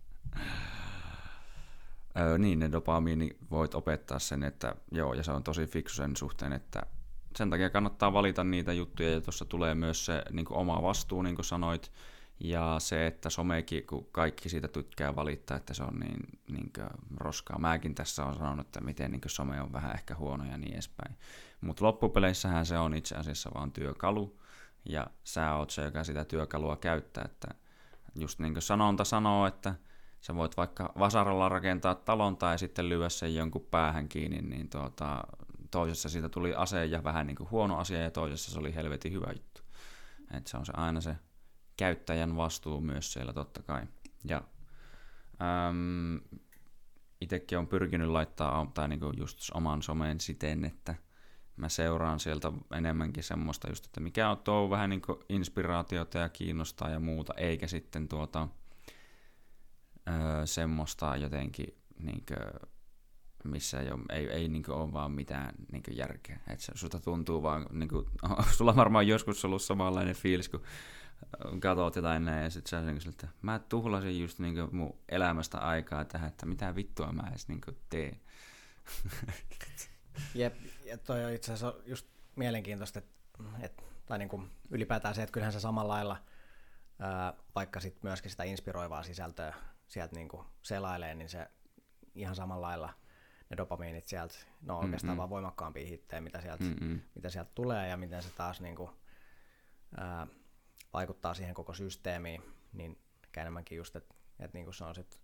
Öö, 2.19 2.39
niin, 2.39 2.59
ne 2.59 2.73
dopamiini 2.73 3.37
voit 3.51 3.75
opettaa 3.75 4.19
sen, 4.19 4.43
että 4.43 4.75
joo, 4.93 5.15
ja 5.15 5.23
se 5.23 5.33
on 5.33 5.43
tosi 5.43 5.67
fiksu 5.67 5.97
sen 5.97 6.17
suhteen, 6.17 6.53
että 6.53 6.83
sen 7.37 7.51
takia 7.51 7.71
kannattaa 7.71 8.13
valita 8.13 8.45
niitä 8.45 8.73
juttuja, 8.73 9.11
ja 9.11 9.21
tuossa 9.21 9.45
tulee 9.45 9.75
myös 9.75 10.07
se 10.07 10.23
niin 10.31 10.47
oma 10.51 10.83
vastuu, 10.83 11.23
niin 11.23 11.35
kuin 11.35 11.45
sanoit, 11.45 11.93
ja 12.41 12.77
se, 12.79 13.07
että 13.07 13.31
somekin, 13.31 13.87
kun 13.87 14.09
kaikki 14.13 14.49
siitä 14.49 14.69
tykkää 14.69 15.17
valittaa, 15.17 15.57
että 15.57 15.75
se 15.75 15.83
on 15.83 16.01
niin, 16.01 16.41
niin 16.49 16.73
roskaa. 17.17 17.59
Mäkin 17.59 17.95
tässä 17.95 18.25
on 18.25 18.35
sanonut, 18.35 18.67
että 18.67 18.81
miten 18.81 19.11
niin 19.11 19.21
some 19.27 19.61
on 19.61 19.73
vähän 19.73 19.95
ehkä 19.95 20.15
huono 20.15 20.45
ja 20.45 20.59
niin 20.59 20.73
edespäin. 20.73 21.17
Mutta 21.61 21.85
loppupeleissähän 21.85 22.67
se 22.67 22.79
on 22.79 22.95
itse 22.95 23.15
asiassa 23.17 23.51
vaan 23.55 23.73
työkalu, 23.73 24.39
ja 24.85 25.07
sä 25.25 25.55
oot 25.55 25.71
se, 25.71 25.85
joka 25.85 26.05
sitä 26.05 26.25
työkalua 26.25 26.77
käyttää. 26.77 27.25
Että 27.25 27.49
just 28.15 28.39
niin 28.39 28.53
kuin 28.53 28.63
sanonta 28.63 29.05
sanoo, 29.05 29.47
että 29.47 29.75
sä 30.23 30.35
voit 30.35 30.57
vaikka 30.57 30.93
vasaralla 30.99 31.49
rakentaa 31.49 31.95
talon 31.95 32.37
tai 32.37 32.59
sitten 32.59 32.89
lyödä 32.89 33.09
sen 33.09 33.35
jonkun 33.35 33.67
päähän 33.71 34.09
kiinni, 34.09 34.43
niin 34.43 34.71
tuota, 34.71 35.25
toisessa 35.71 36.09
siitä 36.09 36.29
tuli 36.29 36.55
ase 36.55 36.87
ja 36.87 37.05
vähän 37.05 37.27
niin 37.27 37.37
kuin 37.37 37.51
huono 37.51 37.79
asia 37.79 38.03
ja 38.03 38.11
toisessa 38.11 38.51
se 38.51 38.59
oli 38.59 38.75
helvetin 38.75 39.13
hyvä 39.13 39.33
juttu. 39.33 39.63
Et 40.37 40.47
se 40.47 40.57
on 40.57 40.67
se 40.67 40.73
aina 40.77 41.01
se 41.01 41.17
käyttäjän 41.77 42.37
vastuu 42.37 42.81
myös 42.81 43.13
siellä 43.13 43.33
totta 43.33 43.63
kai. 43.63 43.83
Ja 44.25 44.43
äm, 45.69 46.21
itsekin 47.21 47.59
on 47.59 47.67
pyrkinyt 47.67 48.09
laittaa 48.09 48.71
tai 48.75 48.89
niinku 48.89 49.13
just 49.17 49.39
oman 49.55 49.83
someen 49.83 50.21
siten, 50.21 50.65
että 50.65 50.95
mä 51.57 51.69
seuraan 51.69 52.21
sieltä 52.21 52.53
enemmänkin 52.77 53.23
semmoista 53.23 53.69
just, 53.69 53.87
että 53.87 54.01
mikä 54.01 54.31
on 54.31 54.39
tuo 54.39 54.71
vähän 54.71 54.91
niin 54.91 55.03
inspiraatiota 55.29 56.19
ja 56.19 56.29
kiinnostaa 56.29 56.91
ja 56.91 57.01
muuta, 57.01 57.35
eikä 57.37 57.67
sitten 57.67 58.09
tuota, 58.09 58.49
öö, 60.09 60.47
semmoista 60.47 61.17
jotenkin, 61.17 61.79
niin 61.99 62.25
kuin, 62.27 62.71
missä 63.53 63.81
ei, 63.81 63.91
ole, 63.91 64.01
ei, 64.11 64.31
ei 64.31 64.49
niin 64.49 64.71
ole 64.71 64.93
vaan 64.93 65.13
mitään 65.13 65.55
niin 65.73 65.83
järkeä. 65.91 66.41
Et 66.49 66.61
se, 66.61 66.73
susta 66.75 67.01
tuntuu 67.01 67.43
vaan, 67.43 67.67
niin 67.71 67.89
kuin, 67.89 68.07
sulla 68.57 68.71
on 68.71 68.77
varmaan 68.77 69.09
joskus 69.09 69.45
ollut 69.45 69.63
samanlainen 69.63 70.15
fiilis, 70.15 70.49
kun 70.49 70.63
katsot 71.61 71.97
jotain 71.97 72.25
näin 72.25 72.45
ja 72.45 72.51
sitten 72.51 72.71
sä 72.71 72.81
niin 72.81 73.09
että 73.09 73.29
mä 73.43 73.59
tuhlasin 73.59 74.21
just 74.21 74.39
niin 74.39 74.69
mun 74.73 74.99
elämästä 75.09 75.59
aikaa 75.59 76.05
tähän, 76.05 76.29
että 76.29 76.47
mitä 76.47 76.75
vittua 76.75 77.13
mä 77.13 77.29
edes 77.29 77.49
niin 77.49 77.61
teen. 77.91 78.21
Jep, 80.35 80.55
ja 80.85 80.99
toi 80.99 81.25
on 81.25 81.33
itse 81.33 81.53
asiassa 81.53 81.81
just 81.87 82.07
mielenkiintoista, 82.37 82.99
että, 82.99 83.13
että 83.61 83.83
tai 84.07 84.19
niin 84.19 84.29
kuin 84.29 84.51
ylipäätään 84.71 85.15
se, 85.15 85.23
että 85.23 85.33
kyllähän 85.33 85.53
se 85.53 85.61
samalla 85.61 85.93
lailla, 85.93 86.17
ää, 86.99 87.35
vaikka 87.55 87.81
sitten 87.81 88.01
myöskin 88.03 88.31
sitä 88.31 88.45
inspiroivaa 88.45 89.03
sisältöä 89.03 89.55
sieltä 89.93 90.17
niin 90.17 90.29
kuin 90.29 90.47
selailee, 90.63 91.15
niin 91.15 91.29
se 91.29 91.47
ihan 92.15 92.37
samalla 92.37 92.67
lailla 92.67 92.93
ne 93.51 93.57
dopamiinit 93.57 94.09
sieltä, 94.09 94.35
no 94.63 94.79
oikeastaan 94.79 95.11
Mm-mm. 95.11 95.19
vaan 95.19 95.31
voimakkaampia 95.31 95.87
hittejä, 95.87 96.21
mitä 96.21 96.41
sieltä, 96.41 96.65
mitä 97.15 97.31
sieltä 97.31 97.51
tulee 97.55 97.89
ja 97.89 97.97
miten 97.97 98.23
se 98.23 98.31
taas 98.31 98.61
niin 98.61 98.77
kuin, 98.77 98.91
ää, 99.97 100.27
vaikuttaa 100.93 101.35
siihen 101.35 101.55
koko 101.55 101.75
systeemiin, 101.75 102.43
niin 102.73 102.99
enemmänkin 103.37 103.77
just, 103.77 103.97
että 103.97 104.15
et 104.39 104.53
niin 104.53 104.65
kuin 104.65 104.75
se 104.75 104.85
on, 104.85 104.95
sit, 104.95 105.21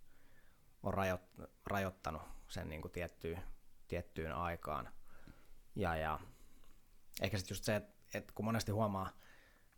on 0.82 0.94
rajoit, 0.94 1.22
rajoittanut 1.66 2.22
sen 2.48 2.68
niin 2.68 2.82
kuin 2.82 2.92
tiettyyn, 2.92 3.42
tiettyyn 3.88 4.32
aikaan. 4.32 4.88
Ja, 5.76 5.96
ja 5.96 6.20
ehkä 7.22 7.38
sitten 7.38 7.54
just 7.54 7.64
se, 7.64 7.76
että 7.76 7.92
et 8.14 8.32
kun 8.32 8.44
monesti 8.44 8.72
huomaa, 8.72 9.10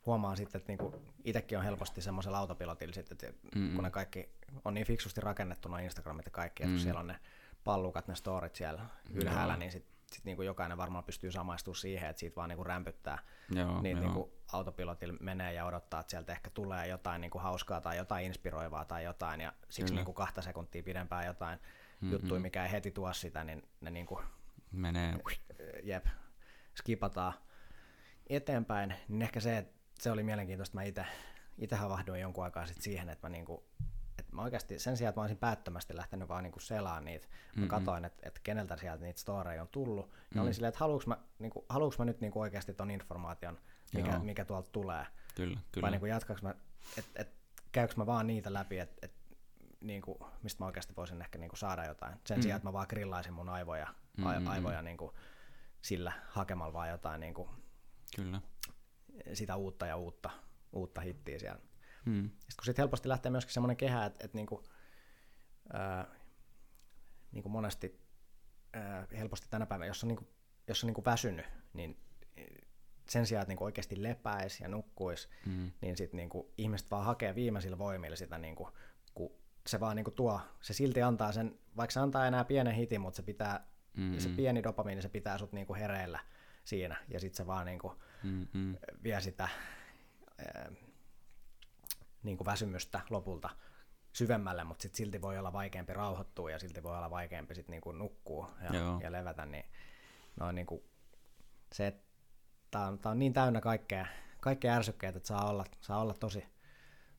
huomaa 0.06 0.36
sitten, 0.36 0.58
että 0.58 0.72
niinku 0.72 0.94
itsekin 1.24 1.58
on 1.58 1.64
helposti 1.64 2.02
semmoisella 2.02 2.38
autopilotilla 2.38 2.94
sitten, 2.94 3.18
että 3.28 3.58
mm-hmm. 3.58 3.74
kun 3.74 3.84
ne 3.84 3.90
kaikki 3.90 4.39
on 4.64 4.74
niin 4.74 4.86
fiksusti 4.86 5.20
rakennettu 5.20 5.68
noin 5.68 5.84
Instagramit 5.84 6.26
ja 6.26 6.30
kaikki, 6.30 6.62
että 6.62 6.70
mm-hmm. 6.70 6.82
siellä 6.82 7.00
on 7.00 7.06
ne 7.06 7.18
pallukat, 7.64 8.08
ne 8.08 8.14
storit 8.14 8.54
siellä 8.54 8.86
ylhäällä, 9.10 9.56
niin 9.56 9.72
sitten 9.72 9.94
sit 10.12 10.24
niinku 10.24 10.42
jokainen 10.42 10.78
varmaan 10.78 11.04
pystyy 11.04 11.32
samaistumaan 11.32 11.80
siihen, 11.80 12.10
että 12.10 12.20
siitä 12.20 12.36
vaan 12.36 12.48
niinku 12.48 12.64
rämpyttää. 12.64 13.18
Joo, 13.50 13.82
niin 13.82 14.00
niinku 14.00 14.32
autopilotilla 14.52 15.14
menee 15.20 15.52
ja 15.52 15.64
odottaa, 15.64 16.00
että 16.00 16.10
sieltä 16.10 16.32
ehkä 16.32 16.50
tulee 16.50 16.86
jotain 16.86 17.20
niinku 17.20 17.38
hauskaa 17.38 17.80
tai 17.80 17.96
jotain 17.96 18.26
inspiroivaa 18.26 18.84
tai 18.84 19.04
jotain, 19.04 19.40
ja 19.40 19.52
siksi 19.68 19.94
niinku 19.94 20.12
kahta 20.12 20.42
sekuntia 20.42 20.82
pidempään 20.82 21.26
jotain 21.26 21.58
mm-hmm. 21.58 22.12
juttuja, 22.12 22.40
mikä 22.40 22.64
ei 22.64 22.72
heti 22.72 22.90
tuo 22.90 23.12
sitä, 23.12 23.44
niin 23.44 23.68
ne 23.80 23.90
niinku, 23.90 24.20
menee. 24.72 25.14
Jep, 25.82 26.06
skipataan 26.78 27.32
eteenpäin, 28.26 28.94
niin 29.08 29.22
ehkä 29.22 29.40
se, 29.40 29.58
että 29.58 29.72
se 29.98 30.10
oli 30.10 30.22
mielenkiintoista. 30.22 30.74
Mä 30.74 30.82
itse 30.82 31.06
itse 31.58 31.76
havahduin 31.76 32.20
jonkun 32.20 32.44
aikaa 32.44 32.66
sitten 32.66 32.82
siihen, 32.82 33.08
että 33.08 33.28
mä, 33.28 33.32
niinku, 33.32 33.64
mä 34.32 34.42
oikeasti 34.42 34.78
sen 34.78 34.96
sijaan, 34.96 35.08
että 35.08 35.20
mä 35.20 35.22
olisin 35.22 35.38
päättömästi 35.38 35.96
lähtenyt 35.96 36.28
vaan 36.28 36.42
niinku 36.42 36.60
selaan 36.60 37.04
niitä, 37.04 37.26
mä 37.26 37.34
mm-hmm. 37.54 37.68
katsoin, 37.68 38.04
että, 38.04 38.28
että 38.28 38.40
keneltä 38.42 38.76
sieltä 38.76 39.04
niitä 39.04 39.20
storeja 39.20 39.62
on 39.62 39.68
tullut, 39.68 40.06
ja 40.06 40.12
mm-hmm. 40.12 40.42
olin 40.42 40.54
silleen, 40.54 40.68
että 40.68 40.80
haluuks 40.80 41.06
mä, 41.06 41.16
niinku, 41.38 41.66
haluuks 41.68 41.98
mä 41.98 42.04
nyt 42.04 42.20
niinku 42.20 42.40
oikeasti 42.40 42.74
ton 42.74 42.90
informaation, 42.90 43.58
mikä, 43.94 44.18
mikä 44.18 44.44
tuolta 44.44 44.70
tulee, 44.72 45.06
kyllä, 45.34 45.60
kyllä. 45.72 45.84
vai 45.84 45.90
niinku 45.90 46.06
jatkaks 46.06 46.42
mä, 46.42 46.54
että 46.98 47.22
et, 47.22 47.32
käykö 47.72 47.94
mä 47.96 48.06
vaan 48.06 48.26
niitä 48.26 48.52
läpi, 48.52 48.78
että 48.78 48.96
et, 49.02 49.12
niinku, 49.80 50.26
mistä 50.42 50.62
mä 50.62 50.66
oikeasti 50.66 50.96
voisin 50.96 51.20
ehkä 51.20 51.38
niinku 51.38 51.56
saada 51.56 51.84
jotain, 51.84 52.12
sen 52.12 52.20
mm-hmm. 52.28 52.42
sijaan, 52.42 52.56
että 52.56 52.68
mä 52.68 52.72
vaan 52.72 52.86
grillaisin 52.90 53.32
mun 53.32 53.48
aivoja, 53.48 53.86
mm-hmm. 54.16 54.46
aivoja 54.46 54.82
niinku, 54.82 55.14
sillä 55.82 56.12
hakemalla 56.28 56.72
vaan 56.72 56.88
jotain 56.88 57.20
niin 57.20 57.34
kuin 57.34 57.48
Kyllä. 58.16 58.40
sitä 59.32 59.56
uutta 59.56 59.86
ja 59.86 59.96
uutta, 59.96 60.30
uutta 60.72 61.00
hittiä 61.00 61.38
siellä. 61.38 61.60
Hmm. 62.06 62.22
Sitten 62.30 62.56
kun 62.56 62.64
sitten 62.64 62.82
helposti 62.82 63.08
lähtee 63.08 63.30
myöskin 63.30 63.54
semmoinen 63.54 63.76
kehä, 63.76 64.04
että, 64.06 64.24
että 64.24 64.36
niin 64.38 64.46
kuin, 64.46 64.62
ää, 65.72 66.06
niin 67.32 67.42
kuin 67.42 67.52
monesti 67.52 68.00
ää, 68.72 69.06
helposti 69.12 69.46
tänä 69.50 69.66
päivänä, 69.66 69.86
jos 69.86 70.04
on, 70.04 70.08
niin 70.08 70.16
kuin, 70.18 70.28
jos 70.68 70.84
on 70.84 70.88
niin 70.88 70.94
kuin 70.94 71.04
väsynyt, 71.04 71.46
niin 71.72 72.00
sen 73.08 73.26
sijaan, 73.26 73.42
että 73.42 73.50
niin 73.50 73.58
kuin 73.58 73.66
oikeasti 73.66 74.02
lepäisi 74.02 74.62
ja 74.62 74.68
nukkuisi, 74.68 75.28
Hmm. 75.46 75.70
niin 75.80 75.96
sitten 75.96 76.16
niin 76.18 76.28
kuin 76.28 76.46
ihmiset 76.58 76.90
vaan 76.90 77.04
hakee 77.04 77.34
viimeisillä 77.34 77.78
voimilla 77.78 78.16
sitä, 78.16 78.38
niin 78.38 78.56
kuin, 78.56 78.72
kun 79.14 79.30
se 79.66 79.80
vaan 79.80 79.96
niin 79.96 80.04
kuin 80.04 80.14
tuo, 80.14 80.40
se 80.60 80.72
silti 80.72 81.02
antaa 81.02 81.32
sen, 81.32 81.58
vaikka 81.76 81.92
se 81.92 82.00
antaa 82.00 82.26
enää 82.26 82.44
pienen 82.44 82.74
hitin, 82.74 83.00
mutta 83.00 83.16
se 83.16 83.22
pitää, 83.22 83.70
Mm-hmm. 83.94 84.18
se 84.18 84.28
pieni 84.28 84.62
dopamiini, 84.62 85.02
se 85.02 85.08
pitää 85.08 85.38
sut 85.38 85.52
niin 85.52 85.66
kuin 85.66 85.78
hereillä 85.80 86.18
siinä, 86.64 86.96
ja 87.08 87.20
sitten 87.20 87.36
se 87.36 87.46
vaan 87.46 87.66
niin 87.66 87.78
kuin 87.78 87.92
Mm-hmm. 88.22 88.76
vie 89.02 89.20
sitä 89.20 89.48
niin 92.22 92.36
kuin 92.36 92.46
väsymystä 92.46 93.00
lopulta 93.10 93.50
syvemmälle, 94.12 94.64
mutta 94.64 94.82
sit 94.82 94.94
silti 94.94 95.22
voi 95.22 95.38
olla 95.38 95.52
vaikeampi 95.52 95.92
rauhoittua 95.92 96.50
ja 96.50 96.58
silti 96.58 96.82
voi 96.82 96.96
olla 96.96 97.10
vaikeampi 97.10 97.54
sit 97.54 97.68
niin 97.68 97.80
kuin 97.80 97.98
nukkua 97.98 98.54
ja, 98.62 98.78
Joo. 98.78 99.00
ja 99.02 99.12
levätä, 99.12 99.46
niin, 99.46 99.64
no 100.40 100.52
niin 100.52 100.66
kuin 100.66 100.82
se, 101.72 101.86
että 101.86 102.02
tää 102.70 102.86
on, 102.86 102.98
tää 102.98 103.12
on 103.12 103.18
niin 103.18 103.32
täynnä 103.32 103.60
kaikkea, 103.60 104.06
kaikkea 104.40 104.74
ärsykkeitä, 104.74 105.16
että 105.16 105.26
saa 105.26 105.50
olla, 105.50 105.64
saa 105.80 106.00
olla 106.00 106.14
tosi, 106.14 106.44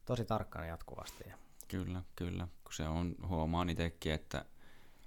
tosi 0.05 0.25
tarkkana 0.25 0.65
jatkuvasti. 0.65 1.23
Ja, 1.29 1.37
Kyllä, 1.71 2.03
kyllä. 2.15 2.47
Kun 2.63 2.73
se 2.73 2.87
on, 2.87 3.15
huomaan 3.27 3.69
itsekin, 3.69 4.13
että 4.13 4.45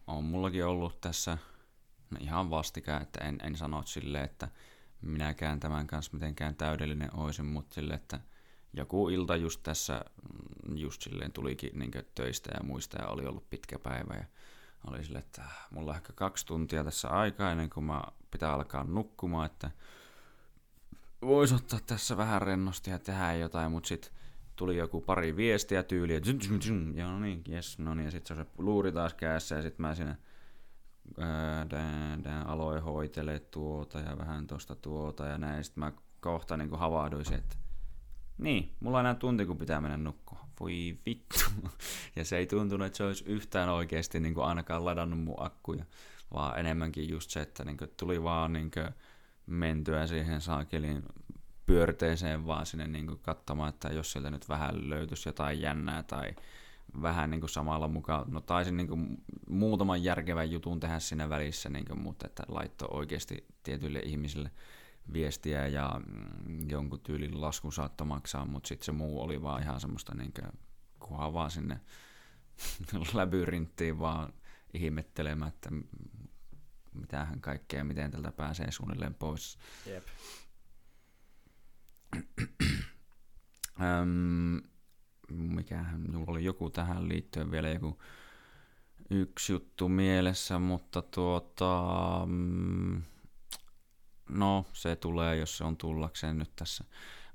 on 0.06 0.24
mullakin 0.24 0.66
ollut 0.66 1.00
tässä 1.00 1.38
no 2.10 2.18
ihan 2.20 2.50
vastikään, 2.50 3.02
että 3.02 3.24
en, 3.24 3.38
en 3.42 3.56
sano 3.56 3.82
silleen, 3.86 4.24
että 4.24 4.48
minäkään 5.02 5.60
tämän 5.60 5.86
kanssa 5.86 6.10
mitenkään 6.14 6.56
täydellinen 6.56 7.16
oisin, 7.16 7.46
mutta 7.46 7.74
silleen, 7.74 8.00
että 8.00 8.20
joku 8.76 9.08
ilta 9.08 9.36
just 9.36 9.60
tässä, 9.62 10.04
mm, 10.68 10.76
just 10.76 11.02
silleen 11.02 11.32
tulikin 11.32 11.78
niin 11.78 11.90
töistä 12.14 12.50
ja 12.54 12.64
muista 12.64 13.02
ja 13.02 13.08
oli 13.08 13.26
ollut 13.26 13.50
pitkä 13.50 13.78
päivä 13.78 14.14
ja 14.14 14.24
oli 14.90 15.04
silleen, 15.04 15.24
että 15.24 15.42
mulla 15.70 15.90
on 15.90 15.96
ehkä 15.96 16.12
kaksi 16.12 16.46
tuntia 16.46 16.84
tässä 16.84 17.08
aikaa 17.08 17.50
ennen 17.50 17.70
kuin 17.70 17.84
mä 17.84 18.02
pitää 18.30 18.52
alkaa 18.52 18.84
nukkumaan, 18.84 19.46
että 19.46 19.70
voisi 21.22 21.54
ottaa 21.54 21.78
tässä 21.86 22.16
vähän 22.16 22.42
rennosti 22.42 22.90
ja 22.90 22.98
tehdä 22.98 23.34
jotain, 23.34 23.70
mutta 23.70 23.88
sitten 23.88 24.10
tuli 24.56 24.76
joku 24.76 25.00
pari 25.00 25.36
viestiä 25.36 25.82
tyyliä, 25.82 26.20
ja 26.94 27.10
no 27.10 27.18
niin, 27.18 27.42
jes, 27.48 27.78
no 27.78 27.94
niin, 27.94 28.04
ja 28.04 28.10
sitten 28.10 28.36
se 28.36 28.40
on 28.40 28.46
se 28.46 28.52
luuri 28.58 28.92
taas 28.92 29.14
kädessä, 29.14 29.54
ja 29.54 29.62
sitten 29.62 29.86
mä 29.86 29.94
siinä 29.94 30.16
dää, 32.24 32.42
aloin 32.42 32.82
hoitele 32.82 33.40
tuota 33.40 33.98
ja 33.98 34.18
vähän 34.18 34.46
tosta 34.46 34.74
tuota 34.74 35.26
ja 35.26 35.38
näin, 35.38 35.64
sitten 35.64 35.84
mä 35.84 35.92
kohta 36.20 36.56
niin 36.56 36.78
havahduin 36.78 37.34
että 37.34 37.56
niin, 38.38 38.72
mulla 38.80 38.98
on 38.98 39.02
enää 39.06 39.14
tunti, 39.14 39.46
kun 39.46 39.58
pitää 39.58 39.80
mennä 39.80 39.96
nukkumaan. 39.96 40.48
Voi 40.60 40.96
vittu. 41.06 41.38
Ja 42.16 42.24
se 42.24 42.36
ei 42.36 42.46
tuntunut, 42.46 42.86
että 42.86 42.96
se 42.96 43.04
olisi 43.04 43.24
yhtään 43.26 43.68
oikeasti 43.68 44.20
niin 44.20 44.34
kuin 44.34 44.46
ainakaan 44.46 44.84
ladannut 44.84 45.20
mun 45.20 45.34
akkuja, 45.38 45.84
vaan 46.34 46.58
enemmänkin 46.58 47.08
just 47.08 47.30
se, 47.30 47.40
että 47.40 47.64
niin 47.64 47.76
kuin 47.76 47.90
tuli 47.96 48.22
vaan 48.22 48.52
niin 48.52 48.70
kuin 48.70 48.88
mentyä 49.46 50.06
siihen 50.06 50.40
saakelin 50.40 51.02
pyörteeseen 51.66 52.46
vaan 52.46 52.66
sinne 52.66 52.86
niin 52.86 53.06
kuin 53.06 53.18
katsomaan, 53.22 53.68
että 53.68 53.88
jos 53.88 54.12
sieltä 54.12 54.30
nyt 54.30 54.48
vähän 54.48 54.88
löytyisi 54.88 55.28
jotain 55.28 55.60
jännää 55.60 56.02
tai 56.02 56.34
vähän 57.02 57.30
niin 57.30 57.40
kuin 57.40 57.50
samalla 57.50 57.88
mukaan, 57.88 58.24
no 58.30 58.40
taisin 58.40 58.76
niin 58.76 58.88
kuin 58.88 59.22
muutaman 59.48 60.04
järkevän 60.04 60.50
jutun 60.50 60.80
tehdä 60.80 60.98
siinä 60.98 61.28
välissä, 61.28 61.70
niin 61.70 61.84
kuin, 61.84 62.00
mutta 62.00 62.26
että 62.26 62.42
laittoi 62.48 62.88
oikeasti 62.90 63.46
tietyille 63.62 63.98
ihmisille 63.98 64.50
viestiä 65.12 65.66
ja 65.66 66.00
mm, 66.06 66.70
jonkun 66.70 67.00
tyylin 67.00 67.40
laskun 67.40 67.72
saattoi 67.72 68.06
maksaa, 68.06 68.46
mutta 68.46 68.68
sitten 68.68 68.84
se 68.84 68.92
muu 68.92 69.22
oli 69.22 69.42
vaan 69.42 69.62
ihan 69.62 69.80
semmoista, 69.80 70.14
niin 70.14 70.32
kuin, 70.32 70.52
kunhan 70.98 71.32
vaan 71.32 71.50
sinne 71.50 71.80
labyrinttiin 73.12 73.98
vaan 73.98 74.32
ihmettelemään, 74.74 75.48
että 75.48 75.70
mitähän 76.94 77.40
kaikkea, 77.40 77.84
miten 77.84 78.10
tältä 78.10 78.32
pääsee 78.32 78.70
suunnilleen 78.70 79.14
pois. 79.14 79.58
Jep. 79.86 80.04
Öm, 83.80 84.60
mikähän, 85.30 86.00
minulla 86.00 86.30
oli 86.30 86.44
joku 86.44 86.70
tähän 86.70 87.08
liittyen 87.08 87.50
vielä 87.50 87.68
joku 87.68 87.98
yksi 89.10 89.52
juttu 89.52 89.88
mielessä, 89.88 90.58
mutta 90.58 91.02
tuota, 91.02 92.22
mm, 92.26 93.02
no 94.28 94.64
se 94.72 94.96
tulee, 94.96 95.36
jos 95.36 95.56
se 95.58 95.64
on 95.64 95.76
tullakseen 95.76 96.38
nyt 96.38 96.56
tässä. 96.56 96.84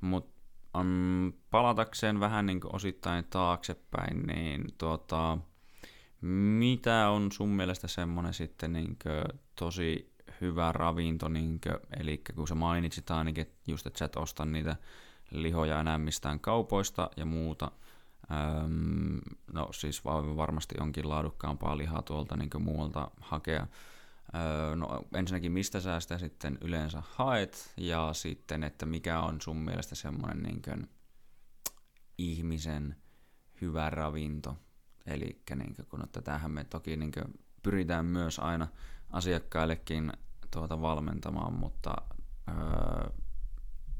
Mutta 0.01 0.41
um, 0.77 1.33
palatakseen 1.51 2.19
vähän 2.19 2.45
niin 2.45 2.59
osittain 2.73 3.25
taaksepäin, 3.29 4.21
niin 4.27 4.65
tuota, 4.77 5.37
mitä 6.21 7.09
on 7.09 7.31
sun 7.31 7.49
mielestä 7.49 7.87
semmoinen 7.87 8.33
sitten 8.33 8.73
niin 8.73 8.97
tosi 9.55 10.13
hyvä 10.41 10.71
ravinto, 10.71 11.27
niin 11.27 11.61
kuin, 11.61 11.77
eli 11.99 12.23
kun 12.35 12.47
sä 12.47 12.55
mainitsit 12.55 13.11
ainakin, 13.11 13.41
että 13.41 13.71
just, 13.71 13.87
että 13.87 13.99
sä 13.99 14.05
et 14.05 14.15
osta 14.15 14.45
niitä 14.45 14.75
lihoja 15.31 15.79
enää 15.79 15.97
mistään 15.97 16.39
kaupoista 16.39 17.09
ja 17.17 17.25
muuta, 17.25 17.71
no 19.53 19.69
siis 19.73 20.05
varmasti 20.05 20.75
onkin 20.79 21.09
laadukkaampaa 21.09 21.77
lihaa 21.77 22.01
tuolta 22.01 22.37
niin 22.37 22.49
muualta 22.59 23.11
hakea. 23.21 23.67
Öö, 24.35 24.76
no 24.76 25.06
ensinnäkin 25.14 25.51
mistä 25.51 25.80
sä 25.80 25.99
sitä 25.99 26.18
sitten 26.18 26.57
yleensä 26.61 27.03
haet 27.06 27.73
ja 27.77 28.10
sitten, 28.14 28.64
että 28.64 28.85
mikä 28.85 29.19
on 29.19 29.41
sun 29.41 29.57
mielestä 29.57 29.95
semmoinen 29.95 30.43
niin 30.43 30.61
kuin, 30.61 30.89
ihmisen 32.18 32.95
hyvä 33.61 33.89
ravinto. 33.89 34.57
Eli 35.06 35.41
niin 35.56 35.76
kuin, 35.76 35.85
kun 35.85 36.03
tätähän 36.11 36.51
me 36.51 36.64
toki 36.64 36.97
niin 36.97 37.11
kuin, 37.11 37.39
pyritään 37.64 38.06
myös 38.06 38.39
aina 38.39 38.68
asiakkaillekin 39.10 40.14
tuota 40.51 40.81
valmentamaan, 40.81 41.53
mutta 41.53 41.95
öö, 42.49 43.10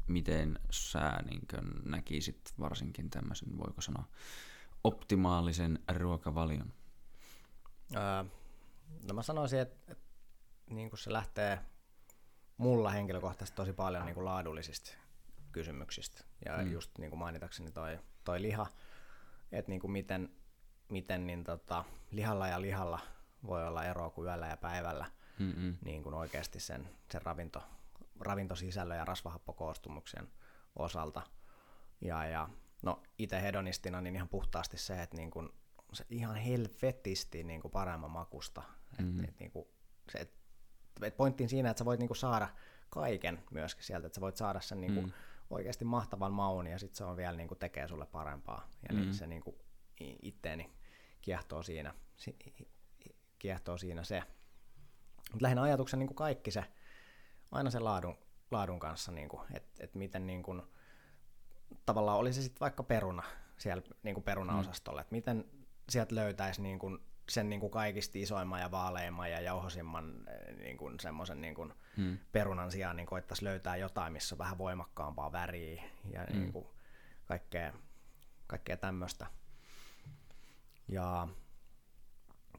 miten 0.06 0.58
sä 0.70 1.12
niin 1.30 1.42
kuin, 1.50 1.90
näkisit 1.90 2.54
varsinkin 2.58 3.10
tämmöisen, 3.10 3.58
voiko 3.58 3.80
sanoa, 3.80 4.04
optimaalisen 4.84 5.78
ruokavalion? 5.96 6.72
Öö, 7.96 8.24
no 9.08 9.14
mä 9.14 9.22
sanoisin, 9.22 9.58
että, 9.58 9.92
että 9.92 10.09
niin 10.70 10.90
kuin 10.90 11.00
se 11.00 11.12
lähtee 11.12 11.58
mulla 12.56 12.90
henkilökohtaisesti 12.90 13.56
tosi 13.56 13.72
paljon 13.72 14.04
niin 14.04 14.14
kuin 14.14 14.24
laadullisista 14.24 14.92
kysymyksistä. 15.52 16.24
Ja 16.44 16.56
mm. 16.56 16.72
just 16.72 16.98
niin 16.98 17.10
kuin 17.10 17.18
mainitakseni 17.18 17.70
toi, 17.70 17.98
toi 18.24 18.42
liha, 18.42 18.66
että 19.52 19.68
niin 19.70 19.80
kuin 19.80 19.90
miten, 19.90 20.30
miten 20.88 21.26
niin 21.26 21.44
tota, 21.44 21.84
lihalla 22.10 22.48
ja 22.48 22.60
lihalla 22.60 23.00
voi 23.46 23.66
olla 23.66 23.84
eroa 23.84 24.10
kuin 24.10 24.26
yöllä 24.26 24.46
ja 24.46 24.56
päivällä 24.56 25.06
Mm-mm. 25.38 25.76
niin 25.84 26.02
kuin 26.02 26.14
oikeasti 26.14 26.60
sen, 26.60 26.88
sen 27.12 27.22
ravinto, 27.22 27.62
ravintosisällön 28.20 28.96
ja 28.96 29.04
rasvahappokoostumuksen 29.04 30.28
osalta. 30.76 31.22
Ja, 32.00 32.26
ja 32.26 32.48
no 32.82 33.02
itse 33.18 33.42
hedonistina 33.42 34.00
niin 34.00 34.16
ihan 34.16 34.28
puhtaasti 34.28 34.78
se, 34.78 35.02
että 35.02 35.16
niin 35.16 35.30
kuin, 35.30 35.48
se 35.92 36.06
ihan 36.10 36.36
helvetisti 36.36 37.44
niin 37.44 37.60
kuin 37.60 37.72
paremman 37.72 38.10
makusta. 38.10 38.62
Mm-hmm. 38.98 39.24
Et, 39.24 39.28
et, 39.28 39.38
niin 39.38 39.50
kuin, 39.50 39.68
se, 40.12 40.18
et, 40.18 40.39
et 41.02 41.16
pointtiin 41.16 41.48
siinä, 41.48 41.70
että 41.70 41.78
sä 41.78 41.84
voit 41.84 42.00
niin 42.00 42.08
kuin 42.08 42.16
saada 42.16 42.48
kaiken 42.90 43.42
myöskin 43.50 43.84
sieltä, 43.84 44.06
että 44.06 44.14
sä 44.14 44.20
voit 44.20 44.36
saada 44.36 44.60
sen 44.60 44.80
niin 44.80 44.94
kuin 44.94 45.06
mm. 45.06 45.12
oikeasti 45.50 45.84
mahtavan 45.84 46.32
maun 46.32 46.66
ja 46.66 46.78
sitten 46.78 46.96
se 46.96 47.04
on 47.04 47.16
vielä 47.16 47.36
niin 47.36 47.48
kuin 47.48 47.58
tekee 47.58 47.88
sulle 47.88 48.06
parempaa. 48.06 48.68
Ja 48.88 48.94
mm. 48.94 49.00
niin 49.00 49.14
se 49.14 49.26
niin 49.26 49.42
kuin 49.42 49.56
itteeni 50.22 50.70
kiehtoo 51.20 51.62
siinä, 51.62 51.94
kiehtoo 53.38 53.78
siinä 53.78 54.04
se. 54.04 54.22
Mutta 55.32 55.42
lähinnä 55.42 55.62
ajatuksen 55.62 55.98
niin 55.98 56.06
kuin 56.06 56.16
kaikki 56.16 56.50
se, 56.50 56.64
aina 57.50 57.70
sen 57.70 57.84
laadun, 57.84 58.18
laadun 58.50 58.78
kanssa, 58.78 59.12
niin 59.12 59.28
että 59.54 59.84
et 59.84 59.94
miten 59.94 60.26
niin 60.26 60.42
kuin, 60.42 60.62
tavallaan 61.86 62.18
oli 62.18 62.32
se 62.32 62.42
sitten 62.42 62.60
vaikka 62.60 62.82
peruna 62.82 63.22
siellä 63.58 63.82
niin 64.02 64.14
kuin 64.14 64.24
perunaosastolla, 64.24 65.00
mm. 65.00 65.02
että 65.02 65.14
miten 65.14 65.44
sieltä 65.88 66.14
löytäisi 66.14 66.62
niin 66.62 66.78
kuin 66.78 66.98
sen 67.28 67.50
niin 67.50 67.60
kuin 67.60 67.70
kaikista 67.70 68.18
isoimman 68.18 68.60
ja 68.60 68.70
vaaleimman 68.70 69.30
ja 69.30 69.40
jauhosimman 69.40 70.24
niin 70.58 70.76
kuin 70.76 71.00
semmoisen 71.00 71.40
niin 71.40 71.54
kuin 71.54 71.74
mm. 71.96 72.18
perunan 72.32 72.70
sijaan 72.70 72.96
niin 72.96 73.06
koittaisi 73.06 73.44
löytää 73.44 73.76
jotain, 73.76 74.12
missä 74.12 74.34
on 74.34 74.38
vähän 74.38 74.58
voimakkaampaa 74.58 75.32
väriä 75.32 75.82
ja 76.12 76.24
mm. 76.24 76.38
niin 76.38 76.52
kuin 76.52 76.66
kaikkea, 77.24 77.72
kaikkea 78.46 78.76
tämmöistä. 78.76 79.26
Ja 80.88 81.28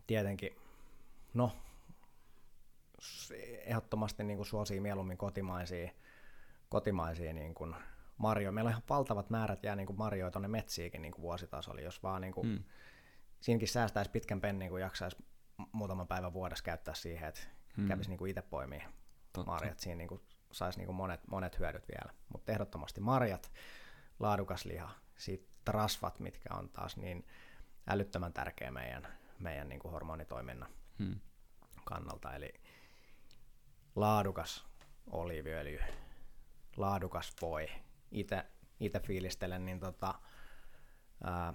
tietenkin, 0.08 0.56
no 1.34 1.52
ehdottomasti 3.66 4.24
niin 4.24 4.38
kuin 4.38 4.48
suosii 4.48 4.80
mieluummin 4.80 5.18
kotimaisia, 5.18 5.92
kotimaisia 6.70 7.34
niin 7.34 7.54
kuin 7.54 7.76
marjoja. 8.18 8.52
Meillä 8.52 8.68
on 8.68 8.72
ihan 8.72 8.84
valtavat 8.90 9.30
määrät 9.30 9.64
jää 9.64 9.76
niin 9.76 9.88
kuin 9.88 9.98
marjoja 9.98 10.32
tuonne 10.32 10.48
metsiikin 10.48 11.02
niin 11.02 11.12
kuin 11.12 11.22
vuositasolla, 11.22 11.82
jos 11.82 12.04
vaan 12.04 12.22
niin 12.22 12.34
kuin, 12.34 12.48
mm. 12.48 12.64
Siinäkin 13.42 13.68
säästäisi 13.68 14.12
pitkän 14.12 14.42
pennin, 14.42 14.70
kun 14.70 14.82
jaksaisi 14.82 15.18
muutaman 15.72 16.08
päivän 16.08 16.34
vuodessa 16.34 16.64
käyttää 16.64 16.94
siihen, 16.94 17.30
että 17.30 17.42
mm. 17.78 17.88
kävisi 17.88 18.10
niin 18.10 18.18
kuin 18.18 18.30
itse 18.30 18.42
poimia, 18.42 18.90
Totta. 19.34 19.52
marjat. 19.52 19.80
Siinä 19.80 19.98
niin 19.98 20.08
kuin 20.08 20.22
saisi 20.52 20.80
niin 20.80 20.86
kuin 20.86 20.96
monet, 20.96 21.28
monet 21.28 21.60
hyödyt 21.60 21.88
vielä. 21.88 22.14
Mutta 22.30 22.52
ehdottomasti 22.52 23.02
marjat, 23.02 23.52
laadukas 24.20 24.66
liha, 24.66 24.90
sitten 25.18 25.74
rasvat, 25.74 26.20
mitkä 26.20 26.50
on 26.54 26.70
taas 26.70 26.98
niin 26.98 27.28
älyttömän 27.88 28.34
tärkeä 28.34 28.72
meidän, 28.72 29.08
meidän 29.40 29.70
niin 29.70 29.80
kuin 29.80 29.92
hormonitoiminnan 29.92 30.70
hmm. 31.00 31.20
kannalta. 31.86 32.36
Eli 32.36 32.54
laadukas 33.96 34.66
oliiviöljy, 35.08 35.80
laadukas 36.78 37.34
voi. 37.42 37.68
Itse 38.80 39.00
fiilistelen, 39.00 39.66
niin 39.66 39.80
tota, 39.80 40.14
ää, 41.24 41.54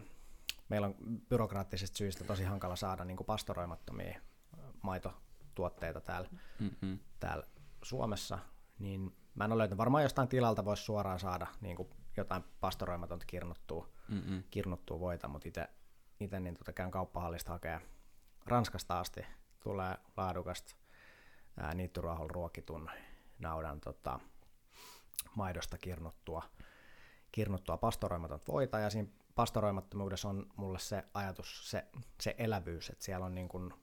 meillä 0.68 0.86
on 0.86 0.94
byrokraattisista 1.28 1.96
syistä 1.96 2.24
tosi 2.24 2.44
hankala 2.44 2.76
saada 2.76 3.04
niin 3.04 3.16
kuin 3.16 3.26
pastoroimattomia 3.26 4.20
maitotuotteita 4.82 6.00
täällä, 6.00 6.28
mm-hmm. 6.58 6.98
täällä 7.20 7.46
Suomessa, 7.82 8.38
niin 8.78 9.16
mä 9.34 9.44
en 9.44 9.52
ole 9.52 9.58
löytänyt. 9.58 9.78
Varmaan 9.78 10.02
jostain 10.02 10.28
tilalta 10.28 10.64
voisi 10.64 10.82
suoraan 10.82 11.20
saada 11.20 11.46
niin 11.60 11.76
kuin 11.76 11.88
jotain 12.16 12.44
pastoroimatonta 12.60 13.26
kirnuttua, 13.26 13.88
mm-hmm. 14.08 14.42
kirnuttua 14.50 15.00
voita, 15.00 15.28
mutta 15.28 15.48
itse 16.20 16.40
niin 16.40 16.54
tota 16.54 16.72
käyn 16.72 16.90
kauppahallista 16.90 17.52
hakea 17.52 17.80
Ranskasta 18.46 19.00
asti 19.00 19.26
tulee 19.62 19.96
laadukasta 20.16 20.76
niittyruoholla 21.74 22.32
ruokitun 22.32 22.90
naudan 23.38 23.80
tota, 23.80 24.20
maidosta 25.36 25.78
kirnuttua, 25.78 26.42
kirnuttua 27.32 27.76
pastoroimatonta 27.76 28.52
voita, 28.52 28.78
ja 28.78 28.90
siinä 28.90 29.08
pastoroimattomuudessa 29.36 30.28
on 30.28 30.46
mulle 30.56 30.78
se 30.78 31.04
ajatus, 31.14 31.70
se, 31.70 31.86
se 32.20 32.34
elävyys, 32.38 32.90
että 32.90 33.04
siellä 33.04 33.26
on, 33.26 33.34
niin 33.34 33.48
kuin, 33.48 33.74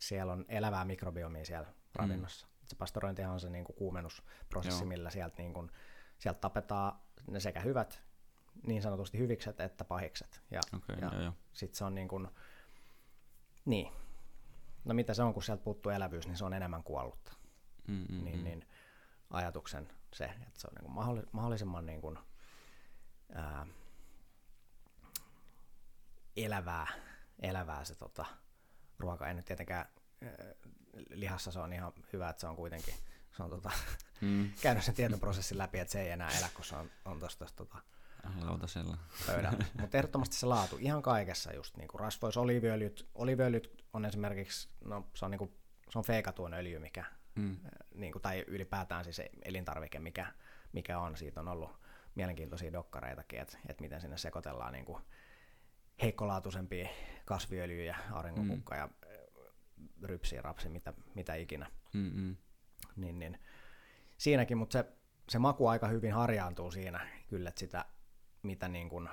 siellä 0.00 0.32
on 0.32 0.44
elävää 0.48 0.84
mikrobiomia 0.84 1.44
siellä 1.44 1.68
mm. 1.68 1.74
ravinnossa. 1.94 2.46
Mm. 2.46 2.52
Se 2.66 2.76
pastorointi 2.76 3.24
on 3.24 3.40
se 3.40 3.50
niin 3.50 3.64
kuin 3.64 3.76
kuumennusprosessi, 3.76 4.82
Joo. 4.82 4.88
millä 4.88 5.10
sieltä, 5.10 5.34
niin 5.38 5.54
kuin, 5.54 5.70
sieltä 6.18 6.40
tapetaan 6.40 7.00
ne 7.30 7.40
sekä 7.40 7.60
hyvät, 7.60 8.02
niin 8.66 8.82
sanotusti 8.82 9.18
hyvikset 9.18 9.60
että 9.60 9.84
pahikset. 9.84 10.42
Ja, 10.50 10.60
okay, 10.76 10.96
ja 11.00 11.32
sitten 11.52 11.78
se 11.78 11.84
on 11.84 11.94
niin 11.94 12.08
kuin, 12.08 12.28
niin. 13.64 13.92
No 14.84 14.94
mitä 14.94 15.14
se 15.14 15.22
on, 15.22 15.34
kun 15.34 15.42
sieltä 15.42 15.64
puuttuu 15.64 15.92
elävyys, 15.92 16.26
niin 16.26 16.36
se 16.36 16.44
on 16.44 16.54
enemmän 16.54 16.84
kuollutta. 16.84 17.32
Mm-hmm. 17.88 18.24
Niin, 18.24 18.44
niin 18.44 18.68
ajatuksen 19.30 19.88
se, 20.12 20.24
että 20.24 20.60
se 20.60 20.66
on 20.66 20.74
niin 20.74 20.84
kuin 20.84 21.26
mahdollisimman 21.32 21.86
niin 21.86 22.00
kuin, 22.00 22.18
ää, 23.34 23.66
elävää, 26.36 26.86
elävää 27.42 27.84
se 27.84 27.94
tota, 27.94 28.26
ruoka. 28.98 29.28
En 29.28 29.36
nyt 29.36 29.46
tietenkään 29.46 29.86
lihassa 31.10 31.50
se 31.50 31.58
on 31.58 31.72
ihan 31.72 31.92
hyvä, 32.12 32.28
että 32.28 32.40
se 32.40 32.46
on 32.46 32.56
kuitenkin 32.56 32.94
se 33.36 33.42
on 33.42 33.50
tota, 33.50 33.70
mm. 34.20 34.50
käynyt 34.62 34.84
sen 34.84 34.94
tietoprosessin 34.94 35.58
läpi, 35.58 35.78
että 35.78 35.92
se 35.92 36.02
ei 36.02 36.10
enää 36.10 36.30
elä, 36.38 36.48
kun 36.54 36.64
se 36.64 36.76
on, 36.76 36.90
on 37.04 37.18
tuossa 37.18 37.46
tota, 37.56 37.78
lautasella 38.40 38.98
pöydällä. 39.26 39.64
Mutta 39.80 39.96
ehdottomasti 39.96 40.36
se 40.36 40.46
laatu 40.46 40.76
ihan 40.80 41.02
kaikessa 41.02 41.52
just 41.52 41.76
niin 41.76 41.88
kuin 41.88 42.00
rasvois, 42.00 42.36
oliiviöljyt. 42.36 43.08
Oliiviöljyt 43.14 43.84
on 43.92 44.04
esimerkiksi, 44.04 44.68
no 44.84 45.06
se 45.14 45.24
on, 45.24 45.30
niin 45.30 45.38
kuin, 45.38 45.52
se 45.90 45.98
on 45.98 46.04
feikatuon 46.04 46.54
öljy, 46.54 46.78
mikä, 46.78 47.04
mm. 47.34 47.56
niin 47.94 48.12
kuin, 48.12 48.22
tai 48.22 48.44
ylipäätään 48.46 49.04
siis 49.04 49.22
elintarvike, 49.44 49.98
mikä, 49.98 50.26
mikä 50.72 50.98
on. 50.98 51.16
Siitä 51.16 51.40
on 51.40 51.48
ollut 51.48 51.80
mielenkiintoisia 52.14 52.72
dokkareitakin, 52.72 53.40
että, 53.40 53.58
että 53.68 53.82
miten 53.82 54.00
sinne 54.00 54.18
sekoitellaan 54.18 54.72
niin 54.72 54.84
kuin, 54.84 55.02
heikkolaatuisempia 56.02 56.88
kasviöljyjä, 57.24 57.96
aurinkonkukka 58.12 58.74
mm. 58.74 58.80
ja 58.80 58.88
rypsi, 60.02 60.42
rapsi, 60.42 60.68
mitä, 60.68 60.92
mitä 61.14 61.34
ikinä. 61.34 61.66
Mm-mm. 61.92 62.36
Niin, 62.96 63.18
niin. 63.18 63.38
Siinäkin, 64.18 64.58
mutta 64.58 64.72
se, 64.72 64.84
se 65.28 65.38
maku 65.38 65.66
aika 65.66 65.88
hyvin 65.88 66.12
harjaantuu 66.12 66.70
siinä 66.70 67.08
kyllä, 67.28 67.48
että 67.48 67.60
sitä, 67.60 67.84
mitä 68.42 68.68
niin 68.68 68.88
kuin 68.88 69.08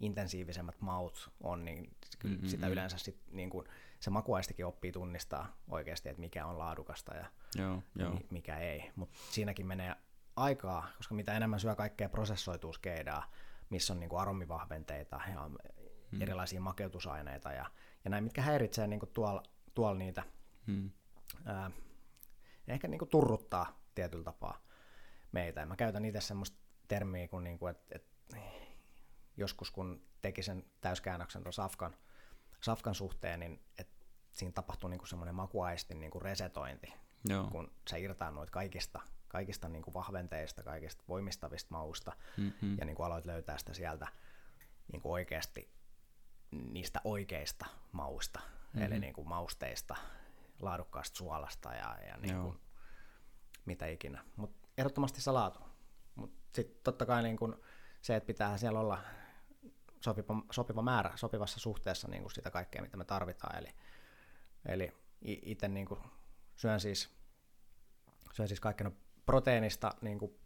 intensiivisemmät 0.00 0.80
maut 0.80 1.30
on, 1.40 1.64
niin 1.64 1.96
kyllä 2.18 2.34
mm-hmm. 2.34 2.48
sitä 2.48 2.68
yleensä 2.68 2.98
sit, 2.98 3.18
niin 3.30 3.50
kuin, 3.50 3.68
se 4.00 4.10
makuaistikin 4.10 4.66
oppii 4.66 4.92
tunnistaa 4.92 5.56
oikeasti, 5.68 6.08
että 6.08 6.20
mikä 6.20 6.46
on 6.46 6.58
laadukasta 6.58 7.14
ja, 7.14 7.26
joo, 7.54 7.82
joo. 7.96 8.20
mikä 8.30 8.58
ei. 8.58 8.90
Mutta 8.96 9.18
siinäkin 9.30 9.66
menee 9.66 9.96
aikaa, 10.36 10.88
koska 10.96 11.14
mitä 11.14 11.36
enemmän 11.36 11.60
syö 11.60 11.74
kaikkea 11.74 12.08
prosessoituu 12.08 12.72
skeidaa, 12.72 13.32
missä 13.70 13.92
on 13.92 14.00
niin 14.00 14.10
kuin 14.10 14.20
aromivahventeita 14.20 15.20
ja 15.34 15.50
hmm. 16.14 16.22
erilaisia 16.22 16.60
makeutusaineita 16.60 17.52
ja, 17.52 17.70
ja 18.04 18.10
näin, 18.10 18.24
mitkä 18.24 18.42
häiritsee 18.42 18.86
niin 18.86 19.00
tuolla 19.12 19.42
tuol 19.74 19.96
niitä, 19.96 20.22
hmm. 20.66 20.90
ää, 21.44 21.70
ehkä 22.68 22.88
niin 22.88 23.08
turruttaa 23.10 23.80
tietyllä 23.94 24.24
tapaa 24.24 24.58
meitä. 25.32 25.60
Ja 25.60 25.66
mä 25.66 25.76
käytän 25.76 26.04
itse 26.04 26.20
semmoista 26.20 26.58
termiä, 26.88 27.28
kun 27.28 27.44
niin 27.44 27.58
kuin, 27.58 27.70
että, 27.70 27.84
että 27.90 28.36
joskus 29.36 29.70
kun 29.70 30.06
teki 30.22 30.42
sen 30.42 30.64
täyskäännöksen 30.80 31.42
tuon 31.42 31.52
Safkan, 31.52 31.96
Safkan 32.60 32.94
suhteen, 32.94 33.40
niin 33.40 33.60
että 33.78 34.06
siinä 34.32 34.52
tapahtui 34.52 34.90
niin 34.90 35.06
semmoinen 35.06 35.34
makuaistin 35.34 36.00
niin 36.00 36.22
resetointi, 36.22 36.92
Joo. 37.28 37.48
kun 37.50 37.72
sä 37.90 37.96
irtaannuit 37.96 38.50
kaikista, 38.50 39.00
kaikista 39.28 39.68
niin 39.68 39.82
kuin 39.82 39.94
vahventeista, 39.94 40.62
kaikista 40.62 41.04
voimistavista 41.08 41.68
mausta, 41.70 42.12
mm-hmm. 42.36 42.78
ja 42.78 42.84
niin 42.84 42.96
kuin 42.96 43.06
aloit 43.06 43.26
löytää 43.26 43.58
sitä 43.58 43.74
sieltä 43.74 44.08
niin 44.92 45.02
kuin 45.02 45.12
oikeasti 45.12 45.70
niistä 46.54 47.00
oikeista 47.04 47.66
mausta, 47.92 48.40
mm-hmm. 48.40 48.82
eli 48.82 48.98
niin 48.98 49.14
kuin 49.14 49.28
mausteista, 49.28 49.96
laadukkaasta 50.60 51.16
suolasta 51.16 51.72
ja, 51.74 51.98
ja 52.08 52.16
niin 52.16 52.40
kuin 52.42 52.60
mitä 53.64 53.86
ikinä. 53.86 54.24
Mutta 54.36 54.68
ehdottomasti 54.78 55.20
se 55.20 55.30
laatu. 55.30 55.60
Mutta 56.14 56.38
sitten 56.52 56.80
totta 56.84 57.06
kai 57.06 57.22
niin 57.22 57.36
kuin 57.36 57.54
se, 58.02 58.16
että 58.16 58.26
pitää 58.26 58.58
siellä 58.58 58.80
olla 58.80 58.98
sopiva, 60.00 60.34
sopiva 60.52 60.82
määrä 60.82 61.12
sopivassa 61.16 61.60
suhteessa 61.60 62.08
niin 62.08 62.22
kuin 62.22 62.32
sitä 62.32 62.50
kaikkea, 62.50 62.82
mitä 62.82 62.96
me 62.96 63.04
tarvitaan. 63.04 63.58
Eli, 63.58 63.68
eli 64.66 64.92
itse 65.22 65.68
niin 65.68 65.86
kuin 65.86 66.00
syön 66.56 66.80
siis, 66.80 67.10
syön 68.32 68.48
siis 68.48 68.60
kaikkea 68.60 68.90
proteiinista 69.26 69.94
niin 70.00 70.18
kuin 70.18 70.38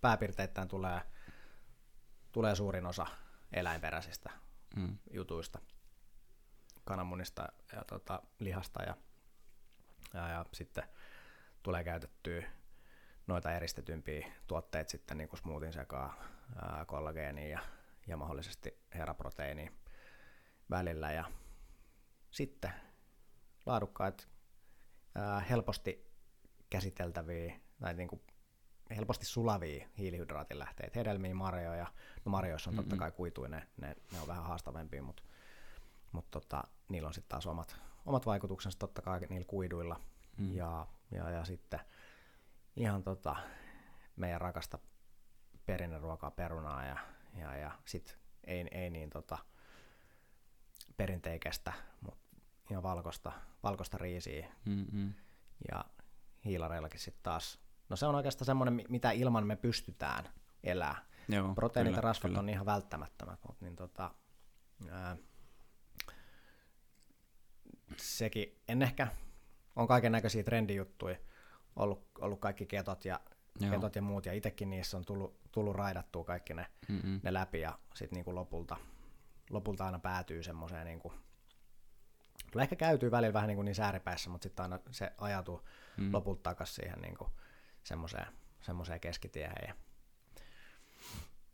pääpiirteittäin 0.00 0.68
tulee, 0.68 1.00
tulee 2.32 2.54
suurin 2.54 2.86
osa 2.86 3.06
eläinperäisistä 3.52 4.30
mm. 4.76 4.98
jutuista, 5.10 5.58
kananmunista 6.84 7.48
ja 7.72 7.84
tota, 7.84 8.22
lihasta 8.38 8.82
ja, 8.82 8.96
ja, 10.14 10.28
ja 10.28 10.44
sitten 10.52 10.84
tulee 11.62 11.84
käytettyä 11.84 12.42
noita 13.26 13.52
eristetympiä 13.52 14.32
tuotteita 14.46 14.90
sitten 14.90 15.18
niin 15.18 15.28
kuin 15.28 15.40
smoothin 15.40 15.72
sekaan, 15.72 16.14
kollageenia 16.86 17.48
ja, 17.48 17.58
ja 18.06 18.16
mahdollisesti 18.16 18.78
heraproteiini 18.94 19.72
välillä 20.70 21.12
ja 21.12 21.24
sitten 22.30 22.72
laadukkaat, 23.66 24.28
ää, 25.14 25.40
helposti 25.40 26.10
käsiteltäviä 26.70 27.60
tai 27.80 27.94
niin 27.94 28.08
kuin 28.08 28.22
helposti 28.96 29.26
sulavia 29.26 29.88
hiilihydraatinlähteitä, 29.98 30.98
hedelmiä, 30.98 31.34
marjoja. 31.34 31.86
No 32.24 32.30
marjoissa 32.30 32.70
on 32.70 32.76
totta 32.76 32.96
kai 32.96 33.12
kuituinen, 33.12 33.62
ne, 33.76 33.96
ne 34.12 34.20
on 34.20 34.28
vähän 34.28 34.44
haastavempia, 34.44 35.02
mutta, 35.02 35.22
mutta 36.12 36.40
tota, 36.40 36.64
niillä 36.88 37.06
on 37.06 37.14
sitten 37.14 37.28
taas 37.28 37.46
omat, 37.46 37.80
omat 38.06 38.26
vaikutuksensa 38.26 38.78
totta 38.78 39.02
kai 39.02 39.20
niillä 39.20 39.46
kuiduilla. 39.46 40.00
Mm. 40.36 40.56
Ja, 40.56 40.86
ja, 41.10 41.30
ja 41.30 41.44
sitten 41.44 41.80
ihan 42.76 43.02
tota, 43.02 43.36
meidän 44.16 44.40
rakasta 44.40 44.78
perinneruokaa, 45.66 46.30
perunaa 46.30 46.84
ja, 46.84 46.98
ja, 47.34 47.56
ja 47.56 47.70
sitten 47.84 48.16
ei, 48.44 48.66
ei 48.70 48.90
niin 48.90 49.10
tota, 49.10 49.38
perinteikästä, 50.96 51.72
mutta 52.00 52.36
ihan 52.70 52.82
valkoista, 52.82 53.32
valkoista 53.62 53.98
riisiä. 53.98 54.48
Mm-hmm. 54.64 55.14
Ja 55.70 55.84
hiilareillakin 56.44 57.00
sitten 57.00 57.22
taas 57.22 57.58
No 57.90 57.96
se 57.96 58.06
on 58.06 58.14
oikeastaan 58.14 58.46
semmoinen, 58.46 58.84
mitä 58.88 59.10
ilman 59.10 59.46
me 59.46 59.56
pystytään 59.56 60.24
elää. 60.64 61.04
Joo, 61.28 61.54
Proteiinit 61.54 61.96
ja 61.96 62.00
rasvat 62.00 62.30
kyllä. 62.30 62.38
on 62.38 62.48
ihan 62.48 62.66
välttämättömät, 62.66 63.38
mutta 63.46 63.64
niin 63.64 63.76
tota, 63.76 64.14
ää, 64.90 65.16
sekin, 67.96 68.58
en 68.68 68.82
ehkä, 68.82 69.08
on 69.76 69.88
kaiken 69.88 70.12
näköisiä 70.12 70.42
trendijuttuja, 70.42 71.16
ollut, 71.76 72.08
ollut 72.20 72.40
kaikki 72.40 72.66
ketot 72.66 73.04
ja, 73.04 73.20
ketot 73.70 73.96
ja 73.96 74.02
muut, 74.02 74.26
ja 74.26 74.32
itsekin 74.32 74.70
niissä 74.70 74.96
on 74.96 75.04
tullut, 75.04 75.40
tullut 75.52 75.76
raidattua 75.76 76.24
kaikki 76.24 76.54
ne, 76.54 76.66
ne 77.22 77.32
läpi, 77.32 77.60
ja 77.60 77.78
sitten 77.94 78.16
niinku 78.16 78.34
lopulta, 78.34 78.76
lopulta 79.50 79.86
aina 79.86 79.98
päätyy 79.98 80.42
semmoiseen 80.42 80.86
niinku, 80.86 81.12
Kyllä 82.50 82.62
ehkä 82.62 82.76
käytyy 82.76 83.10
välillä 83.10 83.32
vähän 83.32 83.48
niin, 83.48 83.56
kuin 83.56 83.64
niin 83.64 83.74
sääripäissä, 83.74 84.30
mutta 84.30 84.42
sitten 84.42 84.62
aina 84.62 84.78
se 84.90 85.12
ajatuu 85.18 85.66
mm. 85.96 86.12
lopulta 86.12 86.42
takaisin 86.42 86.74
siihen 86.74 87.00
niin 87.00 87.16
kuin 87.16 87.30
semmoiseen, 87.84 88.26
semmoiseen 88.60 89.00
keskitiehen. 89.00 89.68
Ja, 89.68 89.74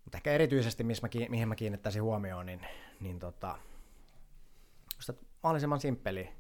mutta 0.05 0.19
ehkä 0.19 0.33
erityisesti, 0.33 0.85
missä 0.85 1.07
mä, 1.07 1.27
mihin 1.29 1.49
mä 1.49 1.55
kiinnittäisin 1.55 2.03
huomioon, 2.03 2.47
niin, 2.47 2.67
niin 3.01 3.19
tota, 3.19 3.59
mahdollisimman 5.43 5.81
simppeli, 5.81 6.33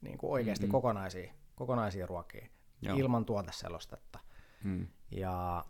niin 0.00 0.18
kuin 0.18 0.30
oikeasti 0.30 0.66
mm-hmm. 0.66 0.72
kokonaisia, 0.72 1.32
kokonaisia 1.54 2.06
ruokia. 2.06 2.48
Joo. 2.82 2.96
ilman 2.96 3.24
tuoteselostetta. 3.24 4.18
Mm. 4.64 4.86
Ja 5.10 5.64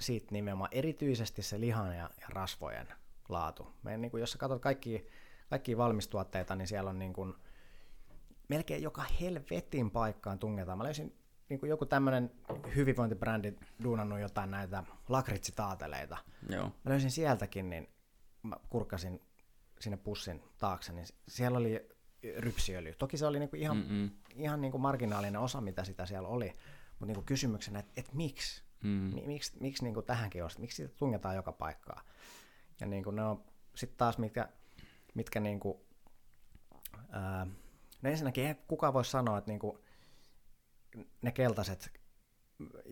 siitä 0.00 0.26
nimenomaan 0.30 0.70
erityisesti 0.72 1.42
se 1.42 1.60
lihan 1.60 1.96
ja, 1.96 2.10
ja 2.20 2.26
rasvojen 2.28 2.88
laatu. 3.28 3.72
Me, 3.82 3.96
niin 3.96 4.10
kuin, 4.10 4.20
jos 4.20 4.32
sä 4.32 4.38
katsot 4.38 4.62
kaikki, 4.62 5.06
kaikki 5.50 5.76
valmistuotteita, 5.76 6.56
niin 6.56 6.68
siellä 6.68 6.90
on 6.90 6.98
niin 6.98 7.12
kuin, 7.12 7.34
melkein 8.48 8.82
joka 8.82 9.04
helvetin 9.20 9.90
paikkaan 9.90 10.38
tungetaan. 10.38 10.78
Mä 10.78 10.84
löysin 10.84 11.18
niin 11.48 11.60
kuin 11.60 11.70
joku 11.70 11.86
tämmöinen 11.86 12.30
hyvinvointibrändi 12.76 13.52
duunannut 13.84 14.20
jotain 14.20 14.50
näitä 14.50 14.84
lakritsitaateleita. 15.08 16.16
Joo. 16.48 16.64
Mä 16.64 16.90
löysin 16.90 17.10
sieltäkin, 17.10 17.70
niin 17.70 17.88
mä 18.42 18.56
kurkkasin 18.68 19.20
sinne 19.80 19.96
pussin 19.96 20.42
taakse, 20.58 20.92
niin 20.92 21.06
siellä 21.28 21.58
oli 21.58 21.88
rypsiöljy. 22.38 22.94
Toki 22.94 23.16
se 23.16 23.26
oli 23.26 23.38
niinku 23.38 23.56
ihan, 23.56 23.76
Mm-mm. 23.76 24.10
ihan 24.34 24.60
niinku 24.60 24.78
marginaalinen 24.78 25.40
osa, 25.40 25.60
mitä 25.60 25.84
sitä 25.84 26.06
siellä 26.06 26.28
oli, 26.28 26.46
mutta 26.90 27.06
niinku 27.06 27.22
kysymyksenä, 27.22 27.78
että 27.78 27.92
et 27.96 28.12
miksi? 28.12 28.62
Mm. 28.82 29.12
Miksi, 29.26 29.52
miksi 29.60 29.84
niinku 29.84 30.02
tähänkin 30.02 30.44
on? 30.44 30.50
Miksi 30.58 30.76
sitä 30.76 30.98
tungetaan 30.98 31.36
joka 31.36 31.52
paikkaa? 31.52 32.02
Ja 32.80 32.86
niinku 32.86 33.10
ne 33.10 33.24
on 33.24 33.44
sitten 33.74 33.98
taas, 33.98 34.18
mitkä, 34.18 34.48
mitkä 35.14 35.40
niinku, 35.40 35.86
ää, 37.10 37.46
no 38.02 38.10
ensinnäkin 38.10 38.46
ei 38.46 38.54
kukaan 38.54 38.94
voi 38.94 39.04
sanoa, 39.04 39.38
että 39.38 39.50
niinku, 39.50 39.84
ne 41.22 41.32
keltaiset 41.32 42.00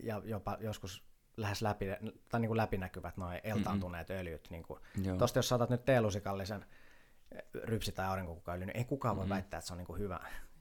ja 0.02 0.22
jopa 0.24 0.56
joskus 0.60 1.04
lähes 1.36 1.62
läpi, 1.62 1.86
tai 2.28 2.40
niin 2.40 2.48
kuin 2.48 2.56
läpinäkyvät 2.56 3.16
noin 3.16 3.40
eltaantuneet 3.44 4.08
mm-hmm. 4.08 4.20
öljyt. 4.20 4.48
Niin 4.50 4.62
kuin, 4.62 4.80
tosta 5.18 5.38
jos 5.38 5.48
saatat 5.48 5.70
nyt 5.70 5.84
teelusikallisen 5.84 6.66
rypsi- 7.54 7.92
tai 7.92 8.06
aurinkokukaöljy, 8.06 8.66
niin 8.66 8.76
ei 8.76 8.84
kukaan 8.84 9.16
voi 9.16 9.24
mm-hmm. 9.24 9.34
väittää, 9.34 9.58
että 9.58 9.66
se 9.66 9.74
on 9.74 9.78
niin 9.78 9.86
kuin 9.86 9.98
hyvä, 9.98 10.20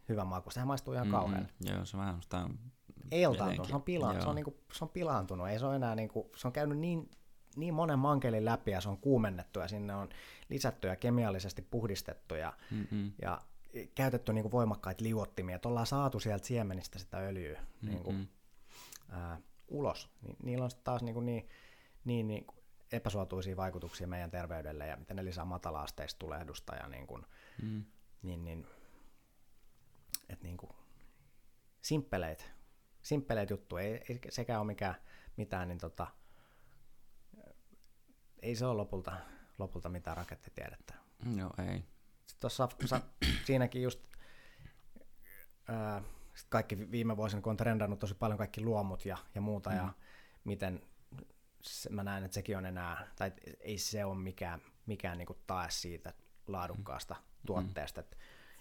hyvä 0.09 0.25
maku. 0.25 0.51
Sehän 0.51 0.67
maistuu 0.67 0.93
ihan 0.93 1.07
mm-hmm. 1.07 1.19
kauhean. 1.19 1.47
Joo, 1.61 1.85
se 1.85 1.97
vähän 1.97 2.21
sitä 2.21 2.49
Eltaantunut, 3.11 3.67
se 3.67 3.75
on, 3.75 3.81
pila- 3.81 4.21
se, 4.21 4.29
on 4.29 4.35
niin 4.35 4.45
kuin, 4.45 4.57
se 4.73 4.85
on 4.85 4.89
pilaantunut. 4.89 5.47
Ei 5.47 5.59
se, 5.59 5.65
ole 5.65 5.75
enää 5.75 5.95
niin 5.95 6.09
kuin, 6.09 6.29
se 6.35 6.47
on 6.47 6.53
käynyt 6.53 6.77
niin, 6.77 7.11
niin 7.55 7.73
monen 7.73 7.99
mankelin 7.99 8.45
läpi 8.45 8.71
ja 8.71 8.81
se 8.81 8.89
on 8.89 8.97
kuumennettu 8.97 9.59
ja 9.59 9.67
sinne 9.67 9.95
on 9.95 10.09
lisätty 10.49 10.87
ja 10.87 10.95
kemiallisesti 10.95 11.61
puhdistettu 11.61 12.35
ja, 12.35 12.53
mm-hmm. 12.71 13.11
ja 13.21 13.41
käytetty 13.95 14.33
niin 14.33 14.41
kuin 14.41 14.51
voimakkaita 14.51 15.03
liuottimia, 15.03 15.55
että 15.55 15.69
ollaan 15.69 15.87
saatu 15.87 16.19
sieltä 16.19 16.47
siemenistä 16.47 16.99
sitä 16.99 17.17
öljyä 17.17 17.59
mm-hmm. 17.59 17.89
niin 17.89 18.03
kuin, 18.03 18.29
ää, 19.09 19.39
ulos. 19.67 20.09
Niin, 20.21 20.37
niillä 20.43 20.65
on 20.65 20.71
taas 20.83 21.01
niin, 21.03 21.13
kuin 21.13 21.25
niin, 21.25 21.49
niin, 22.05 22.27
niin 22.27 22.47
epäsuotuisia 22.91 23.57
vaikutuksia 23.57 24.07
meidän 24.07 24.31
terveydelle 24.31 24.87
ja 24.87 24.97
miten 24.97 25.15
ne 25.15 25.25
lisää 25.25 25.45
matala-asteista 25.45 26.19
tulehdusta 26.19 26.75
ja 26.75 26.87
niin 26.87 27.07
kuin, 27.07 27.25
mm. 27.61 27.83
niin, 28.23 28.43
niin, 28.43 28.67
et 30.29 30.43
niin 30.43 30.57
kuin, 30.57 30.71
simppeleit, 31.81 32.51
simppeleit 33.01 33.49
juttu, 33.49 33.77
ei, 33.77 34.03
ei 34.09 34.19
sekään 34.29 34.59
ole 34.59 34.67
mikään, 34.67 34.95
mitään, 35.37 35.67
niin 35.67 35.79
tota, 35.79 36.07
ei 38.41 38.55
se 38.55 38.65
ole 38.65 38.77
lopulta, 38.77 39.17
lopulta 39.57 39.89
mitään 39.89 40.17
rakettitiedettä. 40.17 40.93
Joo, 41.37 41.51
ei. 41.71 41.83
Tuossa 42.39 42.69
siinäkin 43.45 43.83
just 43.83 43.99
ää, 45.67 46.01
kaikki 46.49 46.91
viime 46.91 47.17
vuosina, 47.17 47.41
kun 47.41 47.51
on 47.51 47.57
trendannut 47.57 47.99
tosi 47.99 48.15
paljon 48.15 48.37
kaikki 48.37 48.61
luomut 48.61 49.05
ja, 49.05 49.17
ja 49.35 49.41
muuta, 49.41 49.69
mm. 49.69 49.75
ja 49.75 49.93
miten 50.43 50.81
se, 51.61 51.89
mä 51.89 52.03
näen, 52.03 52.23
että 52.23 52.35
sekin 52.35 52.57
on 52.57 52.65
enää, 52.65 53.07
tai 53.15 53.31
ei 53.59 53.77
se 53.77 54.05
ole 54.05 54.15
mikään, 54.15 54.61
mikään 54.85 55.17
niin 55.17 55.27
tae 55.47 55.69
siitä 55.69 56.13
laadukkaasta 56.47 57.13
mm. 57.13 57.45
tuotteesta. 57.45 58.01
Mm. 58.01 58.05
Et, 58.07 58.17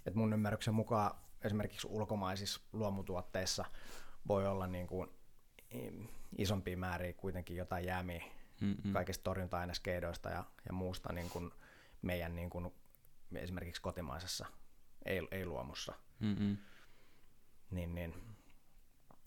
et 0.06 0.14
mun 0.14 0.32
ymmärryksen 0.32 0.74
mukaan 0.74 1.14
esimerkiksi 1.44 1.86
ulkomaisissa 1.90 2.60
luomutuotteissa 2.72 3.64
voi 4.28 4.46
olla 4.46 4.66
niin 4.66 4.86
kuin 4.86 5.10
isompia 6.38 6.76
määriä 6.76 7.12
kuitenkin 7.12 7.56
jotain 7.56 7.84
jäämiä 7.84 8.22
Mm-mm. 8.60 8.92
kaikista 8.92 9.22
torjunta-aineskeidoista 9.24 10.30
ja, 10.30 10.44
ja 10.66 10.72
muusta 10.72 11.12
niin 11.12 11.30
kuin 11.30 11.50
meidän 12.02 12.34
niin 12.34 12.50
kuin 12.50 12.72
esimerkiksi 13.36 13.82
kotimaisessa 13.82 14.46
ei-luomussa. 15.30 15.94
Mm-mm. 16.20 16.56
Niin, 17.70 17.94
niin, 17.94 18.36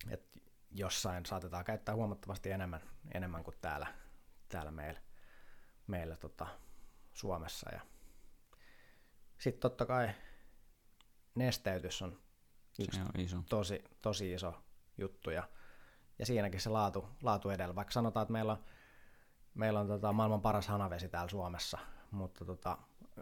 et 0.09 0.41
jossain 0.71 1.25
saatetaan 1.25 1.65
käyttää 1.65 1.95
huomattavasti 1.95 2.51
enemmän, 2.51 2.81
enemmän 3.13 3.43
kuin 3.43 3.57
täällä, 3.61 3.87
täällä 4.49 4.71
meillä, 4.71 5.01
meillä 5.87 6.15
tota, 6.15 6.47
Suomessa. 7.13 7.69
Ja 7.73 7.81
sitten 9.37 9.61
totta 9.61 9.85
kai 9.85 10.09
nesteytys 11.35 12.01
on 12.01 12.19
yksi 12.79 13.01
on 13.01 13.21
iso. 13.21 13.37
Tosi, 13.49 13.83
tosi 14.01 14.33
iso 14.33 14.53
juttu 14.97 15.29
ja, 15.29 15.49
ja 16.19 16.25
siinäkin 16.25 16.61
se 16.61 16.69
laatu, 16.69 17.09
laatu 17.21 17.49
edellä. 17.49 17.75
Vaikka 17.75 17.91
sanotaan, 17.91 18.21
että 18.21 18.33
meillä 18.33 18.51
on, 18.51 18.63
meillä 19.53 19.79
on 19.79 19.87
tota, 19.87 20.13
maailman 20.13 20.41
paras 20.41 20.67
hanavesi 20.67 21.09
täällä 21.09 21.29
Suomessa, 21.29 21.77
mutta 22.11 22.45
tota, 22.45 22.77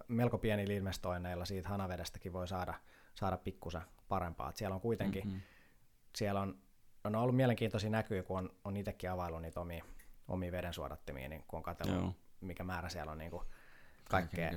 melko 0.07 0.37
pienillä 0.37 0.73
investoinneilla 0.73 1.45
siitä 1.45 1.69
hanavedestäkin 1.69 2.33
voi 2.33 2.47
saada, 2.47 2.73
saada 3.15 3.37
pikkusen 3.37 3.81
parempaa. 4.07 4.49
Et 4.49 4.57
siellä 4.57 4.75
on 4.75 4.81
kuitenkin, 4.81 5.25
mm-hmm. 5.25 5.41
siellä 6.15 6.41
on, 6.41 6.59
on 7.03 7.15
ollut 7.15 7.35
mielenkiintoisia 7.35 7.89
näkyjä, 7.89 8.23
kun 8.23 8.37
on, 8.37 8.49
on 8.63 8.77
itsekin 8.77 9.11
availlut 9.11 9.41
niitä 9.41 9.61
omia, 9.61 9.85
omia 10.27 10.51
vedensuodattimia, 10.51 11.29
niin 11.29 11.43
kun 11.47 11.57
on 11.57 11.63
katsellut, 11.63 12.03
Joo. 12.03 12.15
mikä 12.41 12.63
määrä 12.63 12.89
siellä 12.89 13.11
on 13.11 13.17
niin 13.17 13.31
kuin 13.31 13.43
kaikkea, 14.09 14.51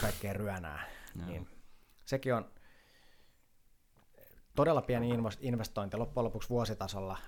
kaikkea 0.00 0.32
ryönää. 0.32 0.86
Niin 1.26 1.48
sekin 2.04 2.34
on 2.34 2.50
todella 4.54 4.82
pieni 4.82 5.10
investointi 5.40 5.96
loppujen 5.96 6.24
lopuksi 6.24 6.48
vuositasolla, 6.48 7.18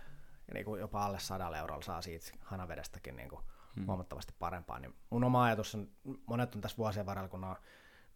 niin 0.55 0.65
kuin 0.65 0.81
jopa 0.81 1.05
alle 1.05 1.19
sadalla 1.19 1.59
eurolla 1.59 1.83
saa 1.83 2.03
siitä 2.03 2.33
hanavedestäkin 2.41 3.17
niin 3.17 3.29
kuin 3.29 3.43
hmm. 3.77 3.87
huomattavasti 3.87 4.35
parempaa. 4.39 4.79
Niin 4.79 4.95
mun 5.11 5.25
oma 5.25 5.45
ajatus 5.45 5.75
on, 5.75 5.89
monet 6.27 6.55
on 6.55 6.61
tässä 6.61 6.77
vuosien 6.77 7.07
varrella, 7.07 7.29
kun 7.29 7.41
ne 7.41 7.47
on, 7.47 7.57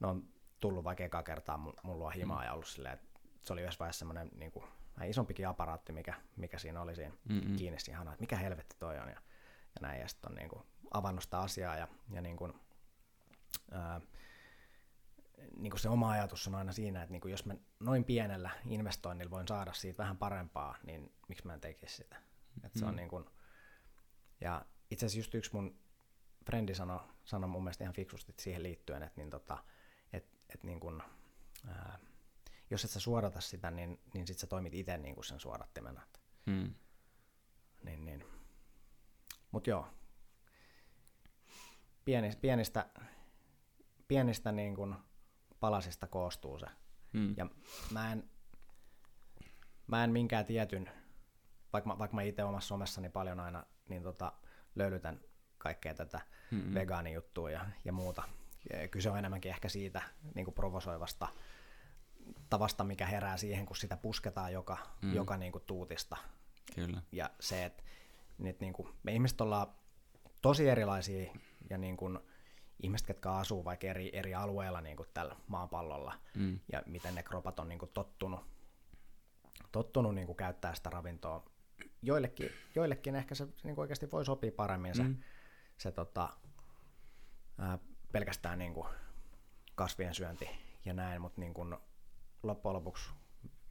ne 0.00 0.06
on 0.06 0.28
tullut 0.60 0.84
vaikka 0.84 1.04
ekaa 1.04 1.22
kertaa 1.22 1.56
mun 1.56 1.98
luo 1.98 2.10
himaa 2.10 2.38
hmm. 2.38 2.46
ja 2.46 2.52
ollut 2.52 2.66
silleen, 2.66 2.94
että 2.94 3.20
se 3.42 3.52
oli 3.52 3.60
yhdessä 3.60 3.78
vaiheessa 3.78 3.98
semmoinen 3.98 4.30
niin 4.34 4.52
kuin, 4.52 4.64
vähän 4.96 5.10
isompikin 5.10 5.48
aparaatti, 5.48 5.92
mikä, 5.92 6.14
mikä 6.36 6.58
siinä 6.58 6.82
oli 6.82 6.94
siinä 6.94 7.14
Mm-mm. 7.28 7.56
kiinni 7.56 7.80
siihen 7.80 7.98
hanaan, 7.98 8.14
että 8.14 8.22
mikä 8.22 8.36
helvetti 8.36 8.76
toi 8.78 8.98
on 8.98 9.08
ja, 9.08 9.20
ja 9.74 9.80
näin, 9.80 10.00
ja 10.00 10.08
sitten 10.08 10.30
on 10.30 10.34
niin 10.36 10.48
kuin, 10.48 10.62
avannut 10.90 11.24
sitä 11.24 11.38
asiaa 11.38 11.76
ja, 11.76 11.88
ja 12.10 12.20
niin 12.20 12.36
kuin, 12.36 12.52
ää, 13.70 14.00
niin 15.56 15.70
kuin 15.70 15.80
se 15.80 15.88
oma 15.88 16.10
ajatus 16.10 16.48
on 16.48 16.54
aina 16.54 16.72
siinä, 16.72 17.02
että 17.02 17.12
niin 17.12 17.20
kuin 17.20 17.32
jos 17.32 17.46
mä 17.46 17.54
noin 17.80 18.04
pienellä 18.04 18.50
investoinnilla 18.66 19.30
voin 19.30 19.48
saada 19.48 19.72
siitä 19.72 20.02
vähän 20.02 20.16
parempaa, 20.16 20.76
niin 20.86 21.12
miksi 21.28 21.46
mä 21.46 21.54
en 21.54 21.60
tekisi 21.60 21.96
sitä. 21.96 22.16
Että 22.64 22.78
se 22.78 22.84
on 22.84 22.90
mm. 22.90 22.96
niin 22.96 23.08
kuin, 23.08 23.24
ja 24.40 24.66
itse 24.94 25.06
asiassa 25.06 25.18
just 25.18 25.34
yksi 25.34 25.50
mun 25.52 25.78
frendi 26.46 26.74
sanoi 26.74 27.00
sano 27.24 27.48
mun 27.48 27.64
mielestä 27.64 27.84
ihan 27.84 27.94
fiksusti 27.94 28.34
siihen 28.38 28.62
liittyen, 28.62 29.02
että 29.02 29.20
niin 29.20 29.30
tota, 29.30 29.64
et, 30.12 30.26
et 30.54 30.62
niin 30.62 30.80
kun, 30.80 31.02
ää, 31.66 31.98
jos 32.70 32.84
et 32.84 32.90
sä 32.90 33.00
suodata 33.00 33.40
sitä, 33.40 33.70
niin, 33.70 34.00
niin 34.14 34.26
sit 34.26 34.38
sä 34.38 34.46
toimit 34.46 34.74
itse 34.74 34.98
niin 34.98 35.14
kuin 35.14 35.24
sen 35.24 35.40
suodattimena. 35.40 36.02
Hmm. 36.50 36.74
Niin, 37.82 38.04
niin. 38.04 38.24
Mut 39.50 39.66
joo, 39.66 39.86
pienistä, 42.04 42.40
pienistä, 42.40 42.86
pienistä 44.08 44.52
niin 44.52 44.76
kun 44.76 44.96
palasista 45.60 46.06
koostuu 46.06 46.58
se. 46.58 46.66
Hmm. 47.12 47.34
Ja 47.36 47.46
mä 47.90 48.12
en, 48.12 48.30
mä 49.86 50.04
en 50.04 50.10
minkään 50.10 50.46
tietyn, 50.46 50.90
vaikka 51.72 51.88
mä, 51.90 51.98
vaikka 51.98 52.14
mä 52.14 52.22
itse 52.22 52.44
omassa 52.44 52.68
somessani 52.68 53.08
paljon 53.08 53.40
aina, 53.40 53.66
niin 53.88 54.02
tota, 54.02 54.32
löylytän 54.74 55.20
kaikkea 55.58 55.94
tätä 55.94 56.20
mm-hmm. 56.50 56.74
vegaanijuttua 56.74 57.50
ja, 57.50 57.66
ja 57.84 57.92
muuta. 57.92 58.22
Kyse 58.90 59.10
on 59.10 59.18
enemmänkin 59.18 59.50
ehkä 59.50 59.68
siitä 59.68 60.02
niin 60.34 60.44
kuin 60.44 60.54
provosoivasta 60.54 61.28
tavasta, 62.50 62.84
mikä 62.84 63.06
herää 63.06 63.36
siihen, 63.36 63.66
kun 63.66 63.76
sitä 63.76 63.96
pusketaan 63.96 64.52
joka, 64.52 64.78
mm. 65.02 65.14
joka 65.14 65.36
niin 65.36 65.52
kuin 65.52 65.64
tuutista. 65.66 66.16
Kyllä. 66.74 67.02
Ja 67.12 67.30
se, 67.40 67.64
että 67.64 67.82
nyt 68.38 68.60
niin 68.60 68.72
kuin, 68.72 68.88
me 69.02 69.12
ihmiset 69.12 69.40
ollaan 69.40 69.66
tosi 70.42 70.68
erilaisia 70.68 71.32
ja 71.70 71.78
niin 71.78 71.96
kuin, 71.96 72.18
ihmiset, 72.82 73.08
jotka 73.08 73.38
asuu 73.38 73.64
vaikka 73.64 73.86
eri, 73.86 74.10
eri 74.12 74.34
alueilla 74.34 74.80
niin 74.80 74.96
kuin 74.96 75.08
tällä 75.14 75.36
maapallolla 75.46 76.14
mm. 76.34 76.60
ja 76.72 76.82
miten 76.86 77.14
ne 77.14 77.22
kropat 77.22 77.58
on 77.58 77.68
niin 77.68 77.78
kuin 77.78 77.90
tottunut, 77.94 78.40
tottunut 79.72 80.14
niin 80.14 80.26
kuin 80.26 80.36
käyttää 80.36 80.74
sitä 80.74 80.90
ravintoa 80.90 81.44
joillekin, 82.06 82.50
joillekin 82.74 83.16
ehkä 83.16 83.34
se 83.34 83.44
niin 83.44 83.74
kuin 83.74 83.82
oikeasti 83.82 84.10
voi 84.10 84.24
sopia 84.24 84.52
paremmin 84.52 84.94
se, 84.94 85.02
mm. 85.02 85.16
se 85.78 85.92
tota, 85.92 86.28
ää, 87.58 87.78
pelkästään 88.12 88.58
niin 88.58 88.74
kuin 88.74 88.86
kasvien 89.74 90.14
syönti 90.14 90.48
ja 90.84 90.92
näin, 90.92 91.20
mutta 91.20 91.40
niin 91.40 91.54
kuin 91.54 91.76
loppujen 92.42 92.74
lopuksi 92.74 93.10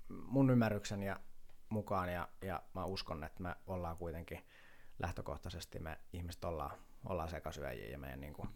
mun 0.08 0.50
ymmärryksen 0.50 1.04
ja 1.04 1.20
mukaan 1.70 2.14
ja, 2.14 2.30
ja 2.42 2.64
mä 2.74 2.86
uskon, 2.86 3.24
että 3.24 3.44
me 3.44 3.56
ollaan 3.68 3.98
kuitenkin 3.98 4.46
lähtökohtaisesti, 5.00 5.80
me 5.80 6.00
ihmiset 6.14 6.44
ollaan, 6.44 6.78
ollaan 7.06 7.30
sekasyöjiä 7.30 7.90
ja 7.90 7.98
meidän 7.98 8.22
niin 8.22 8.34
kuin 8.34 8.50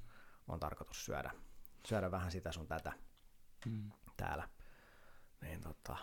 on 0.48 0.60
tarkoitus 0.60 1.06
syödä, 1.06 1.32
syödä 1.86 2.12
vähän 2.12 2.32
sitä 2.32 2.52
sun 2.52 2.68
tätä 2.68 2.94
mm. 3.66 3.92
täällä, 4.18 4.50
niin 5.42 5.62
tota, 5.62 5.98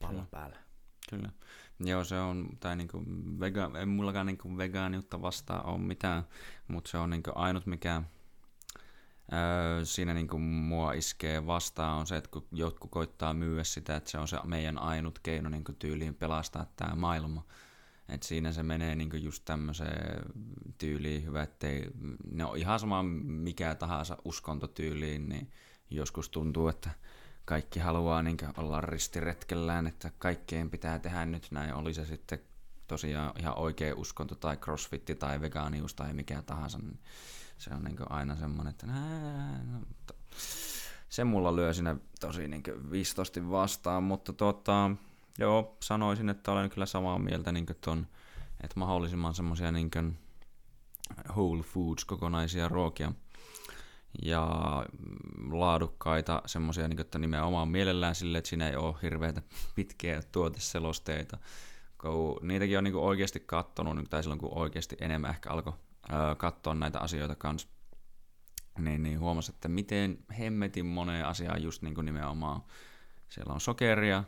pallon 0.00 0.26
päällä. 0.26 0.65
Kyllä. 1.10 1.30
Joo, 1.80 2.04
se 2.04 2.20
on, 2.20 2.48
tai 2.60 2.76
niinku 2.76 3.02
vega, 3.40 3.70
ei 3.78 3.86
mullakaan 3.86 4.26
niinku 4.26 4.56
vegaaniutta 4.56 5.22
vastaan 5.22 5.66
ole 5.66 5.78
mitään, 5.78 6.24
mutta 6.68 6.90
se 6.90 6.98
on 6.98 7.10
niinku 7.10 7.30
ainut 7.34 7.66
mikä 7.66 8.02
öö, 9.32 9.84
siinä 9.84 10.14
niinku 10.14 10.38
mua 10.38 10.92
iskee 10.92 11.46
vastaan 11.46 11.98
on 11.98 12.06
se, 12.06 12.16
että 12.16 12.30
kun 12.30 12.46
jotkut 12.52 12.90
koittaa 12.90 13.34
myyä 13.34 13.64
sitä, 13.64 13.96
että 13.96 14.10
se 14.10 14.18
on 14.18 14.28
se 14.28 14.38
meidän 14.44 14.78
ainut 14.78 15.18
keino 15.18 15.48
niinku 15.48 15.72
tyyliin 15.72 16.14
pelastaa 16.14 16.66
tämä 16.76 16.94
maailma. 16.94 17.46
Et 18.08 18.22
siinä 18.22 18.52
se 18.52 18.62
menee 18.62 18.94
niinku 18.94 19.16
just 19.16 19.44
tämmöiseen 19.44 20.22
tyyliin 20.78 21.24
hyvä, 21.24 21.42
ettei 21.42 21.90
ne 22.30 22.44
on 22.44 22.56
ihan 22.56 22.80
sama 22.80 23.02
mikä 23.24 23.74
tahansa 23.74 24.16
uskontotyyliin, 24.24 25.28
niin 25.28 25.50
joskus 25.90 26.28
tuntuu, 26.28 26.68
että 26.68 26.90
kaikki 27.46 27.80
haluaa 27.80 28.22
niin 28.22 28.36
olla 28.56 28.80
ristiretkellään, 28.80 29.86
että 29.86 30.10
kaikkeen 30.18 30.70
pitää 30.70 30.98
tehdä. 30.98 31.24
Nyt 31.24 31.46
näin, 31.50 31.74
oli 31.74 31.94
se 31.94 32.04
sitten 32.04 32.38
tosiaan 32.86 33.32
ihan 33.38 33.58
oikea 33.58 33.94
uskonto 33.96 34.34
tai 34.34 34.56
crossfitti 34.56 35.14
tai 35.14 35.40
vegaanius 35.40 35.94
tai 35.94 36.12
mikä 36.12 36.42
tahansa, 36.42 36.78
niin 36.78 36.98
se 37.58 37.74
on 37.74 37.84
niin 37.84 37.96
aina 38.10 38.36
semmoinen, 38.36 38.70
että 38.70 38.86
no, 38.86 38.92
se 41.08 41.24
mulla 41.24 41.56
lyö 41.56 41.74
sinne 41.74 41.96
tosi 42.20 42.48
niin 42.48 42.62
viistosti 42.90 43.50
vastaan, 43.50 44.02
mutta 44.02 44.32
tota, 44.32 44.90
joo, 45.38 45.76
sanoisin, 45.82 46.28
että 46.28 46.52
olen 46.52 46.70
kyllä 46.70 46.86
samaa 46.86 47.18
mieltä 47.18 47.52
niin 47.52 47.66
ton, 47.80 48.06
että 48.60 48.78
mahdollisimman 48.80 49.34
semmoisia 49.34 49.72
niin 49.72 49.90
whole 51.36 51.62
foods, 51.62 52.04
kokonaisia 52.04 52.68
ruokia 52.68 53.12
ja 54.22 54.46
laadukkaita 55.50 56.42
semmoisia, 56.46 56.88
niin 56.88 57.00
että 57.00 57.18
nimenomaan 57.18 57.68
mielellään 57.68 58.14
sille, 58.14 58.38
että 58.38 58.48
siinä 58.48 58.68
ei 58.68 58.76
ole 58.76 58.96
hirveitä 59.02 59.42
pitkiä 59.74 60.22
tuoteselosteita. 60.32 61.38
Kun 62.00 62.38
niitäkin 62.42 62.78
on 62.78 62.84
niin 62.84 62.96
oikeasti 62.96 63.40
katsonut, 63.40 63.96
niin 63.96 64.08
tai 64.08 64.22
silloin 64.22 64.40
kun 64.40 64.58
oikeasti 64.58 64.96
enemmän 65.00 65.30
ehkä 65.30 65.50
alkoi 65.50 65.72
katsoa 66.36 66.74
näitä 66.74 67.00
asioita 67.00 67.34
kanssa, 67.34 67.68
niin, 68.78 69.02
niin 69.02 69.20
huomasi, 69.20 69.52
että 69.52 69.68
miten 69.68 70.18
hemmetin 70.38 70.86
moneen 70.86 71.26
asiaan 71.26 71.62
just 71.62 71.82
niin 71.82 71.94
nimenomaan 72.02 72.62
siellä 73.28 73.52
on 73.52 73.60
sokeria, 73.60 74.24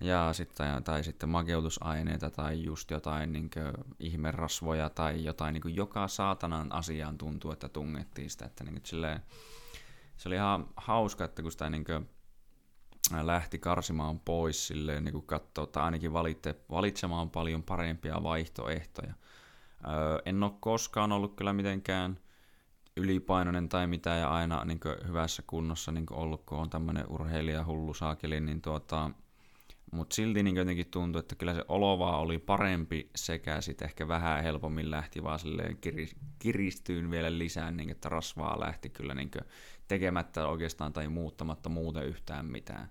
ja 0.00 0.32
sitten, 0.32 0.84
tai 0.84 1.04
sitten 1.04 1.28
makeutusaineita 1.28 2.30
tai 2.30 2.62
just 2.64 2.90
jotain 2.90 3.32
niin 3.32 3.50
ihmerasvoja 3.98 4.90
tai 4.90 5.24
jotain 5.24 5.52
niin 5.52 5.76
joka 5.76 6.08
saatanan 6.08 6.72
asiaan 6.72 7.18
tuntuu, 7.18 7.52
että 7.52 7.68
tungettiin 7.68 8.30
sitä. 8.30 8.44
Että 8.44 8.64
niin 8.64 8.80
silleen, 8.84 9.20
se 10.16 10.28
oli 10.28 10.36
ihan 10.36 10.68
hauska, 10.76 11.24
että 11.24 11.42
kun 11.42 11.52
sitä 11.52 11.70
niin 11.70 11.84
kuin, 11.84 12.08
lähti 13.22 13.58
karsimaan 13.58 14.20
pois 14.20 14.66
silleen 14.66 15.04
niin 15.04 15.22
katsoa, 15.26 15.66
tai 15.66 15.82
ainakin 15.82 16.12
valitte, 16.12 16.54
valitsemaan 16.70 17.30
paljon 17.30 17.62
parempia 17.62 18.22
vaihtoehtoja. 18.22 19.14
Öö, 19.88 20.18
en 20.26 20.42
ole 20.42 20.52
koskaan 20.60 21.12
ollut 21.12 21.36
kyllä 21.36 21.52
mitenkään 21.52 22.18
ylipainoinen 22.96 23.68
tai 23.68 23.86
mitä 23.86 24.10
ja 24.10 24.30
aina 24.30 24.64
niin 24.64 24.80
hyvässä 25.06 25.42
kunnossa 25.46 25.92
niin 25.92 26.06
ollut, 26.10 26.44
kun 26.46 26.58
on 26.58 26.70
tämmöinen 26.70 27.04
urheilija 27.08 27.64
hullu 27.64 27.94
saakeli, 27.94 28.40
niin 28.40 28.62
tuota, 28.62 29.10
mutta 29.92 30.14
silti 30.14 30.42
niin 30.42 30.56
jotenkin 30.56 30.90
tuntui, 30.90 31.20
että 31.20 31.34
kyllä 31.34 31.54
se 31.54 31.64
olovaa 31.68 32.18
oli 32.18 32.38
parempi 32.38 33.10
sekä 33.16 33.60
sitten 33.60 33.86
ehkä 33.86 34.08
vähän 34.08 34.42
helpommin 34.42 34.90
lähti 34.90 35.22
vaan 35.22 35.38
kiristyyn 36.38 37.10
vielä 37.10 37.38
lisää, 37.38 37.70
niin 37.70 37.90
että 37.90 38.08
rasvaa 38.08 38.60
lähti 38.60 38.90
kyllä 38.90 39.14
niin 39.14 39.30
tekemättä 39.88 40.48
oikeastaan 40.48 40.92
tai 40.92 41.08
muuttamatta 41.08 41.68
muuten 41.68 42.06
yhtään 42.06 42.46
mitään. 42.46 42.90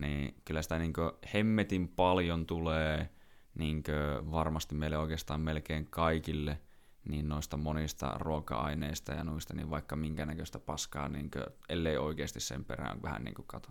Niin 0.00 0.34
kyllä 0.44 0.62
sitä 0.62 0.78
niin 0.78 0.92
hemmetin 1.34 1.88
paljon 1.88 2.46
tulee 2.46 3.10
niin 3.54 3.82
varmasti 4.30 4.74
meille 4.74 4.98
oikeastaan 4.98 5.40
melkein 5.40 5.86
kaikille 5.86 6.60
niin 7.08 7.28
noista 7.28 7.56
monista 7.56 8.14
ruoka-aineista 8.18 9.12
ja 9.12 9.24
noista, 9.24 9.54
niin 9.54 9.70
vaikka 9.70 9.96
minkä 9.96 10.26
näköistä 10.26 10.58
paskaa, 10.58 11.08
niin 11.08 11.30
kuin, 11.30 11.44
ellei 11.68 11.96
oikeasti 11.96 12.40
sen 12.40 12.64
perään 12.64 13.02
vähän 13.02 13.24
niin 13.24 13.34
kuin 13.34 13.46
kato. 13.46 13.68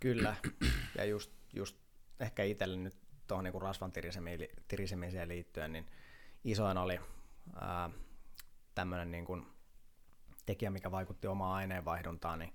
Kyllä, 0.00 0.36
ja 0.98 1.04
just 1.04 1.41
just 1.52 1.76
ehkä 2.20 2.42
itselle 2.42 2.76
nyt 2.76 2.96
tuohon 3.26 3.44
niin 3.44 3.62
rasvan 3.62 3.92
tirisemiseen 4.68 5.28
liittyen, 5.28 5.72
niin 5.72 5.86
isoin 6.44 6.78
oli 6.78 7.00
tämmöinen 8.74 9.10
niin 9.10 9.24
kuin 9.24 9.46
tekijä, 10.46 10.70
mikä 10.70 10.90
vaikutti 10.90 11.26
omaan 11.26 11.54
aineenvaihduntaan, 11.54 12.38
niin 12.38 12.54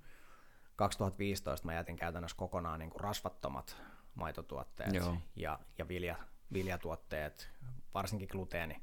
2015 0.76 1.66
mä 1.66 1.74
jätin 1.74 1.96
käytännössä 1.96 2.38
kokonaan 2.38 2.80
niin 2.80 2.90
kuin 2.90 3.02
rasvattomat 3.02 3.78
maitotuotteet 4.16 4.94
Joo. 4.94 5.18
ja, 5.36 5.60
ja 5.78 5.88
vilja, 5.88 6.16
viljatuotteet, 6.54 7.50
varsinkin 7.94 8.30
gluteeni, 8.32 8.82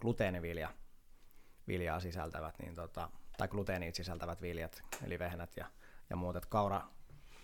gluteenivilja, 0.00 0.74
viljaa 1.68 2.00
sisältävät, 2.00 2.58
niin 2.58 2.74
tota, 2.74 3.10
tai 3.36 3.48
gluteenit 3.48 3.94
sisältävät 3.94 4.42
viljat, 4.42 4.82
eli 5.04 5.18
vehnät 5.18 5.56
ja, 5.56 5.66
ja 6.10 6.16
muut. 6.16 6.36
Et 6.36 6.46
kaura, 6.46 6.82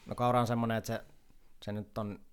no 0.06 0.14
kaura 0.14 0.40
on 0.40 0.46
semmoinen, 0.46 0.76
että 0.76 0.86
se 0.86 1.04
se 1.62 1.72
nyt 1.72 1.98
on 1.98 2.24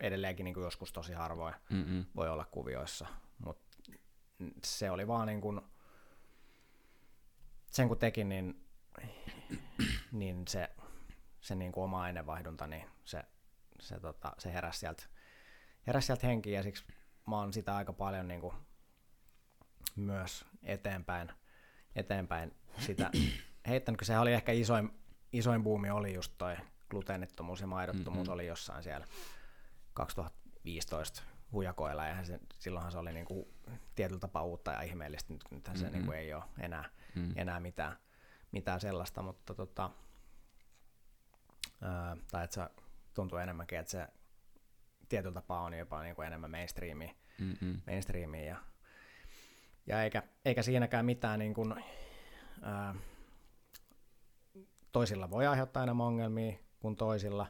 edelleenkin 0.00 0.44
niin 0.44 0.54
kuin 0.54 0.64
joskus 0.64 0.92
tosi 0.92 1.12
harvoin 1.12 1.54
Mm-mm. 1.70 2.06
voi 2.16 2.28
olla 2.28 2.44
kuvioissa, 2.44 3.06
mutta 3.38 3.92
se 4.64 4.90
oli 4.90 5.08
vaan 5.08 5.26
niin 5.26 5.40
kuin, 5.40 5.60
sen 7.70 7.88
kun 7.88 7.98
tekin, 7.98 8.28
niin, 8.28 8.66
niin 10.12 10.48
se, 10.48 10.70
se 11.40 11.54
niin 11.54 11.72
kuin 11.72 11.84
oma 11.84 12.02
aineenvaihdunta, 12.02 12.66
niin 12.66 12.84
se, 13.04 13.24
se, 13.80 14.00
tota, 14.00 14.32
se 14.38 14.52
heräsi 14.52 14.78
sieltä, 14.78 15.02
heräsi 15.86 16.06
sieltä 16.06 16.26
henkiin 16.26 16.56
ja 16.56 16.62
siksi 16.62 16.84
mä 17.26 17.36
oon 17.36 17.52
sitä 17.52 17.76
aika 17.76 17.92
paljon 17.92 18.28
niin 18.28 18.40
kuin 18.40 18.54
myös 19.96 20.44
eteenpäin, 20.62 21.32
eteenpäin 21.96 22.54
sitä 22.78 23.10
heittänyt, 23.68 23.98
kun 23.98 24.06
se 24.06 24.18
oli 24.18 24.32
ehkä 24.32 24.52
isoin, 24.52 24.90
isoin 25.32 25.62
buumi 25.62 25.90
oli 25.90 26.14
just 26.14 26.32
toi 26.38 26.56
gluteenittomuus 26.90 27.60
ja 27.60 27.66
maidottomuus 27.66 28.26
mm-hmm. 28.26 28.34
oli 28.34 28.46
jossain 28.46 28.82
siellä 28.82 29.06
2015 29.94 31.22
hujakoilla, 31.52 32.06
ja 32.06 32.24
se, 32.24 32.40
silloinhan 32.58 32.92
se 32.92 32.98
oli 32.98 33.12
niin 33.12 33.26
kuin 33.26 33.46
tietyllä 33.94 34.20
tapaa 34.20 34.42
uutta 34.42 34.72
ja 34.72 34.82
ihmeellistä, 34.82 35.32
nyt, 35.32 35.44
mm-hmm. 35.50 35.76
se 35.76 35.90
niin 35.90 36.06
kuin 36.06 36.18
ei 36.18 36.34
ole 36.34 36.44
enää, 36.58 36.90
mm-hmm. 37.14 37.32
enää 37.36 37.60
mitään, 37.60 37.96
mitään 38.52 38.80
sellaista, 38.80 39.22
mutta 39.22 39.54
tota, 39.54 39.90
ää, 41.82 42.16
tai 42.30 42.44
että 42.44 42.54
se 42.54 42.82
tuntuu 43.14 43.38
enemmänkin, 43.38 43.78
että 43.78 43.90
se 43.90 44.08
tietyllä 45.08 45.34
tapaa 45.34 45.62
on 45.62 45.74
jopa 45.74 46.02
niin 46.02 46.14
kuin 46.14 46.26
enemmän 46.26 46.50
mainstreamia, 46.50 47.14
mm-hmm. 47.38 47.80
mainstreamia 47.86 48.44
ja, 48.44 48.56
ja 49.86 50.02
eikä, 50.02 50.22
eikä 50.44 50.62
siinäkään 50.62 51.06
mitään 51.06 51.38
niin 51.38 51.54
kuin, 51.54 51.74
ää, 52.62 52.94
toisilla 54.92 55.30
voi 55.30 55.46
aiheuttaa 55.46 55.82
enemmän 55.82 56.06
ongelmia, 56.06 56.58
kuin 56.80 56.96
toisilla. 56.96 57.46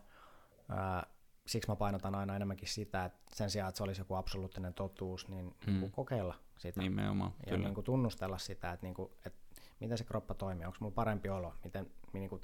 Ää, 0.68 1.06
siksi 1.46 1.70
mä 1.70 1.76
painotan 1.76 2.14
aina 2.14 2.36
enemmänkin 2.36 2.68
sitä, 2.68 3.04
että 3.04 3.36
sen 3.36 3.50
sijaan, 3.50 3.68
että 3.68 3.76
se 3.76 3.82
olisi 3.82 4.00
joku 4.00 4.14
absoluuttinen 4.14 4.74
totuus, 4.74 5.28
niin, 5.28 5.56
mm. 5.66 5.80
niin 5.80 5.92
kokeilla 5.92 6.34
sitä. 6.58 6.80
Nimenomaan, 6.80 7.32
ja 7.46 7.52
kyllä. 7.52 7.64
Niin 7.64 7.74
kuin 7.74 7.84
tunnustella 7.84 8.38
sitä, 8.38 8.72
että, 8.72 8.86
niin 8.86 8.94
kuin, 8.94 9.12
että 9.26 9.40
miten 9.80 9.98
se 9.98 10.04
kroppa 10.04 10.34
toimii, 10.34 10.66
onko 10.66 10.78
mulla 10.80 10.94
parempi 10.94 11.28
olo, 11.28 11.54
miten 11.64 11.90
niin 12.12 12.28
kuin, 12.28 12.42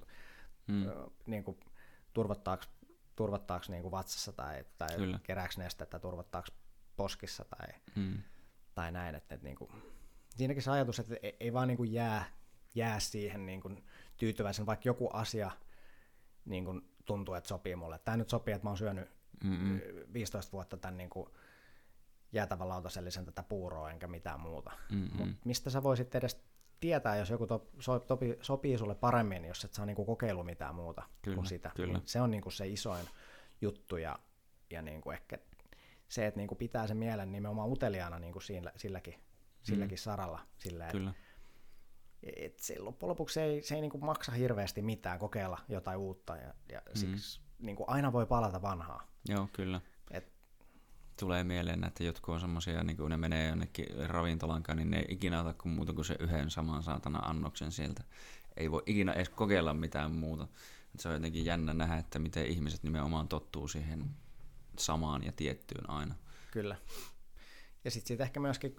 mm. 0.67 0.87
niin 1.27 1.45
kuin, 1.45 1.61
turvattaako, 2.13 2.65
turvattaako 3.17 3.67
niin 3.69 3.83
kuin 3.83 3.93
vatsassa 3.93 4.33
tai, 4.33 4.65
tai 4.79 4.89
kerääkö 5.23 5.55
nestettä, 5.59 5.99
turvattaako 5.99 6.49
poskissa 6.97 7.45
tai, 7.45 7.69
mm. 7.95 8.19
tai 8.75 8.93
näin. 8.93 9.15
Että, 9.15 9.35
että 9.35 9.47
niin 9.47 9.57
kuin, 9.57 9.71
siinäkin 10.37 10.63
se 10.63 10.71
ajatus, 10.71 10.99
että 10.99 11.17
ei, 11.23 11.37
ei 11.41 11.53
vaan 11.53 11.69
niin 11.69 11.77
kuin 11.77 11.93
jää, 11.93 12.25
jää 12.75 13.01
siihen 13.01 13.47
niin 13.47 13.61
kuin 13.61 13.85
tyytyväisen, 14.17 14.67
vaikka 14.67 14.89
joku 14.89 15.11
asia– 15.13 15.51
niin 16.45 16.65
kuin 16.65 16.83
tuntuu, 17.05 17.35
että 17.35 17.49
sopii 17.49 17.77
mulle. 17.77 17.99
Tämä 17.99 18.17
nyt 18.17 18.29
sopii, 18.29 18.55
että 18.55 18.67
mä 18.67 18.71
oon 18.71 18.79
syönyt 18.79 19.09
Mm-mm. 19.45 19.81
15 20.13 20.53
vuotta 20.53 20.77
tämän 20.77 20.97
niin 20.97 21.11
kuin 21.11 21.27
jäätävän 22.33 22.69
lautasellisen 22.69 23.25
tätä 23.25 23.43
puuroa 23.43 23.91
enkä 23.91 24.07
mitään 24.07 24.41
muuta. 24.41 24.71
Mut 25.13 25.29
mistä 25.45 25.71
sä 25.71 25.83
voisit 25.83 26.15
edes 26.15 26.45
tietää, 26.81 27.17
jos 27.17 27.31
joku 27.31 27.47
to, 27.47 27.71
so, 27.79 27.99
topi, 27.99 28.39
sopii 28.41 28.79
sulle 28.79 28.95
paremmin, 28.95 29.45
jos 29.45 29.65
et 29.65 29.73
saa 29.73 29.87
niin 29.87 29.97
kuin 29.97 30.07
kokeilu 30.07 30.45
mitään 30.45 30.75
muuta 30.75 31.03
kyllä, 31.23 31.35
kuin 31.35 31.47
sitä. 31.47 31.71
Kyllä. 31.77 31.99
Niin 31.99 32.09
se 32.09 32.21
on 32.21 32.31
niin 32.31 32.43
kuin 32.43 32.53
se 32.53 32.69
isoin 32.69 33.07
juttu 33.61 33.97
ja, 33.97 34.19
ja 34.71 34.83
niin 34.83 35.01
kuin 35.01 35.15
ehkä 35.15 35.39
se, 36.09 36.27
että 36.27 36.41
niin 36.41 36.49
kuin 36.49 36.59
pitää 36.59 36.87
se 36.87 36.95
mielen 36.95 37.33
nimenomaan 37.33 37.71
uteliaana 37.71 38.19
niin 38.19 38.33
kuin 38.33 38.43
siinä, 38.43 38.73
silläkin, 38.77 39.15
silläkin 39.63 39.97
mm. 39.99 40.03
saralla. 40.03 40.41
Sillä, 40.59 40.89
Kyllä 40.91 41.13
et 42.37 42.59
se 42.59 42.79
loppujen 42.79 43.09
lopuksi 43.09 43.41
ei, 43.41 43.63
se 43.63 43.75
ei 43.75 43.81
niin 43.81 43.91
kuin 43.91 44.05
maksa 44.05 44.33
hirveästi 44.33 44.83
mitään 44.83 45.19
kokeilla 45.19 45.59
jotain 45.69 45.99
uutta 45.99 46.37
ja, 46.37 46.55
ja 46.73 46.81
mm. 46.81 46.99
siksi 46.99 47.41
niin 47.59 47.77
kuin 47.77 47.89
aina 47.89 48.13
voi 48.13 48.27
palata 48.27 48.63
vanhaa. 48.63 49.09
Joo, 49.29 49.49
kyllä. 49.53 49.81
Et, 50.11 50.35
Tulee 51.21 51.45
mieleen, 51.45 51.85
että 51.85 52.05
jotkut 52.05 52.35
on 52.35 52.41
semmoisia, 52.41 52.85
niin 52.85 52.97
kun 52.97 53.11
ne 53.11 53.17
menee 53.17 53.49
jonnekin 53.49 53.87
ravintolankaan, 54.09 54.79
niin 54.79 54.91
ne 54.91 54.99
ei 54.99 55.07
ikinä 55.09 55.41
ota 55.41 55.55
kuin 55.55 55.73
muuta 55.73 55.93
kuin 55.93 56.05
se 56.05 56.17
yhden 56.21 56.51
saman 56.51 56.83
saatana 56.83 57.19
annoksen 57.19 57.73
sieltä. 57.73 58.05
Ei 58.57 58.71
voi 58.71 58.83
ikinä 58.87 59.13
edes 59.13 59.29
kokeilla 59.29 59.75
mitään 59.75 60.13
muuta. 60.13 60.49
Et 60.95 61.01
se 61.01 61.09
on 61.09 61.15
jotenkin 61.15 61.45
jännä 61.45 61.75
nähdä, 61.75 61.97
että 61.97 62.19
miten 62.19 62.47
ihmiset 62.47 62.83
nimenomaan 62.83 63.29
tottuu 63.29 63.69
siihen 63.69 64.11
samaan 64.79 65.25
ja 65.25 65.33
tiettyyn 65.33 65.91
aina. 65.91 66.15
Kyllä. 66.51 66.77
Ja 67.85 67.91
sitten 67.91 68.09
siitä 68.09 68.25
ehkä 68.25 68.41
myöskin, 68.41 68.77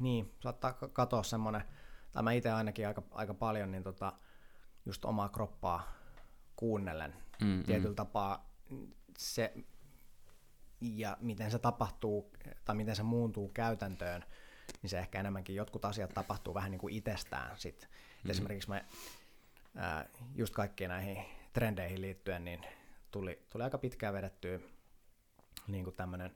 niin, 0.00 0.34
saattaa 0.40 0.72
katoa 0.72 1.22
semmoinen, 1.22 1.62
tai 2.12 2.22
mä 2.22 2.32
itse 2.32 2.50
ainakin 2.50 2.88
aika, 2.88 3.02
aika 3.10 3.34
paljon, 3.34 3.70
niin 3.70 3.82
tota, 3.82 4.12
just 4.86 5.04
omaa 5.04 5.28
kroppaa 5.28 5.92
kuunnellen. 6.56 7.14
Mm, 7.42 7.64
Tietyllä 7.64 7.94
tapaa 7.94 8.50
se, 9.18 9.54
ja 10.80 11.16
miten 11.20 11.50
se 11.50 11.58
tapahtuu, 11.58 12.32
tai 12.64 12.76
miten 12.76 12.96
se 12.96 13.02
muuntuu 13.02 13.48
käytäntöön, 13.48 14.24
niin 14.82 14.90
se 14.90 14.98
ehkä 14.98 15.20
enemmänkin 15.20 15.56
jotkut 15.56 15.84
asiat 15.84 16.14
tapahtuu 16.14 16.54
vähän 16.54 16.70
niin 16.70 16.78
kuin 16.78 16.94
itsestään. 16.94 17.58
Sit. 17.58 17.88
Mm. 18.24 18.30
Esimerkiksi 18.30 18.68
mä 18.68 18.84
ää, 19.76 20.08
just 20.34 20.54
kaikkiin 20.54 20.88
näihin 20.88 21.24
trendeihin 21.52 22.00
liittyen, 22.00 22.44
niin 22.44 22.60
tuli, 23.10 23.42
tuli 23.52 23.62
aika 23.62 23.78
pitkään 23.78 24.14
vedettyä 24.14 24.58
niin 25.68 25.84
kuin 25.84 25.96
tämmöinen 25.96 26.34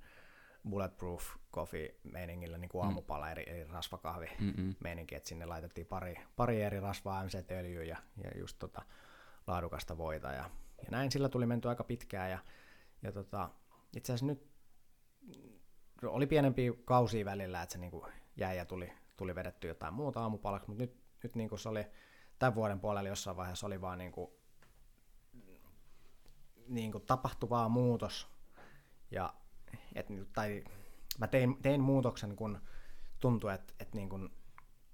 bulletproof 0.70 1.24
coffee 1.53 1.95
meiningillä 2.03 2.59
niin 2.59 2.69
kuin 2.69 2.82
mm. 2.82 2.89
aamupala 2.89 3.31
eri, 3.31 3.45
eri 3.47 3.65
rasvakahvi 3.65 4.27
Mm-mm. 4.41 4.74
meininki, 4.81 5.15
että 5.15 5.28
sinne 5.28 5.47
laitettiin 5.47 5.86
pari, 5.86 6.15
pari 6.36 6.62
eri 6.62 6.81
rasvaa, 6.81 7.24
MCT-öljyä 7.24 7.85
ja, 7.85 7.97
ja 8.24 8.31
just 8.39 8.59
tota, 8.59 8.82
laadukasta 9.47 9.99
voita 9.99 10.28
ja, 10.32 10.51
ja 10.78 10.91
näin 10.91 11.12
sillä 11.12 11.28
tuli 11.28 11.47
menty 11.47 11.69
aika 11.69 11.85
pitkään 11.85 12.31
ja, 12.31 12.39
ja 13.03 13.12
tota, 13.12 13.51
itse 13.97 14.12
asiassa 14.12 14.27
nyt 14.27 14.55
oli 16.03 16.27
pienempiä 16.27 16.73
kausia 16.85 17.24
välillä, 17.24 17.62
että 17.62 17.73
se 17.73 17.78
niin 17.78 17.91
kuin 17.91 18.12
jäi 18.36 18.57
ja 18.57 18.65
tuli, 18.65 18.93
tuli 19.16 19.35
vedetty 19.35 19.69
jotain 19.69 19.95
muuta 19.95 20.20
aamupalaksi, 20.20 20.69
mutta 20.69 20.82
nyt, 20.82 20.97
nyt 21.23 21.35
niin 21.35 21.49
kuin 21.49 21.59
se 21.59 21.69
oli 21.69 21.86
tämän 22.39 22.55
vuoden 22.55 22.81
puolella 22.81 23.09
jossain 23.09 23.36
vaiheessa 23.36 23.66
oli 23.66 23.81
vaan 23.81 23.99
niin 23.99 24.12
kuin, 24.12 24.31
niin 26.69 26.93
kuin 26.93 27.07
tapahtuvaa 27.07 27.69
muutos 27.69 28.28
ja 29.11 29.35
et, 29.95 30.07
tai 30.33 30.65
mä 31.19 31.27
tein, 31.27 31.62
tein 31.62 31.81
muutoksen, 31.81 32.37
kun 32.37 32.61
tuntui, 33.21 33.55
että 33.55 33.75
et 33.81 33.95
niin 33.95 34.09
kuin, 34.09 34.29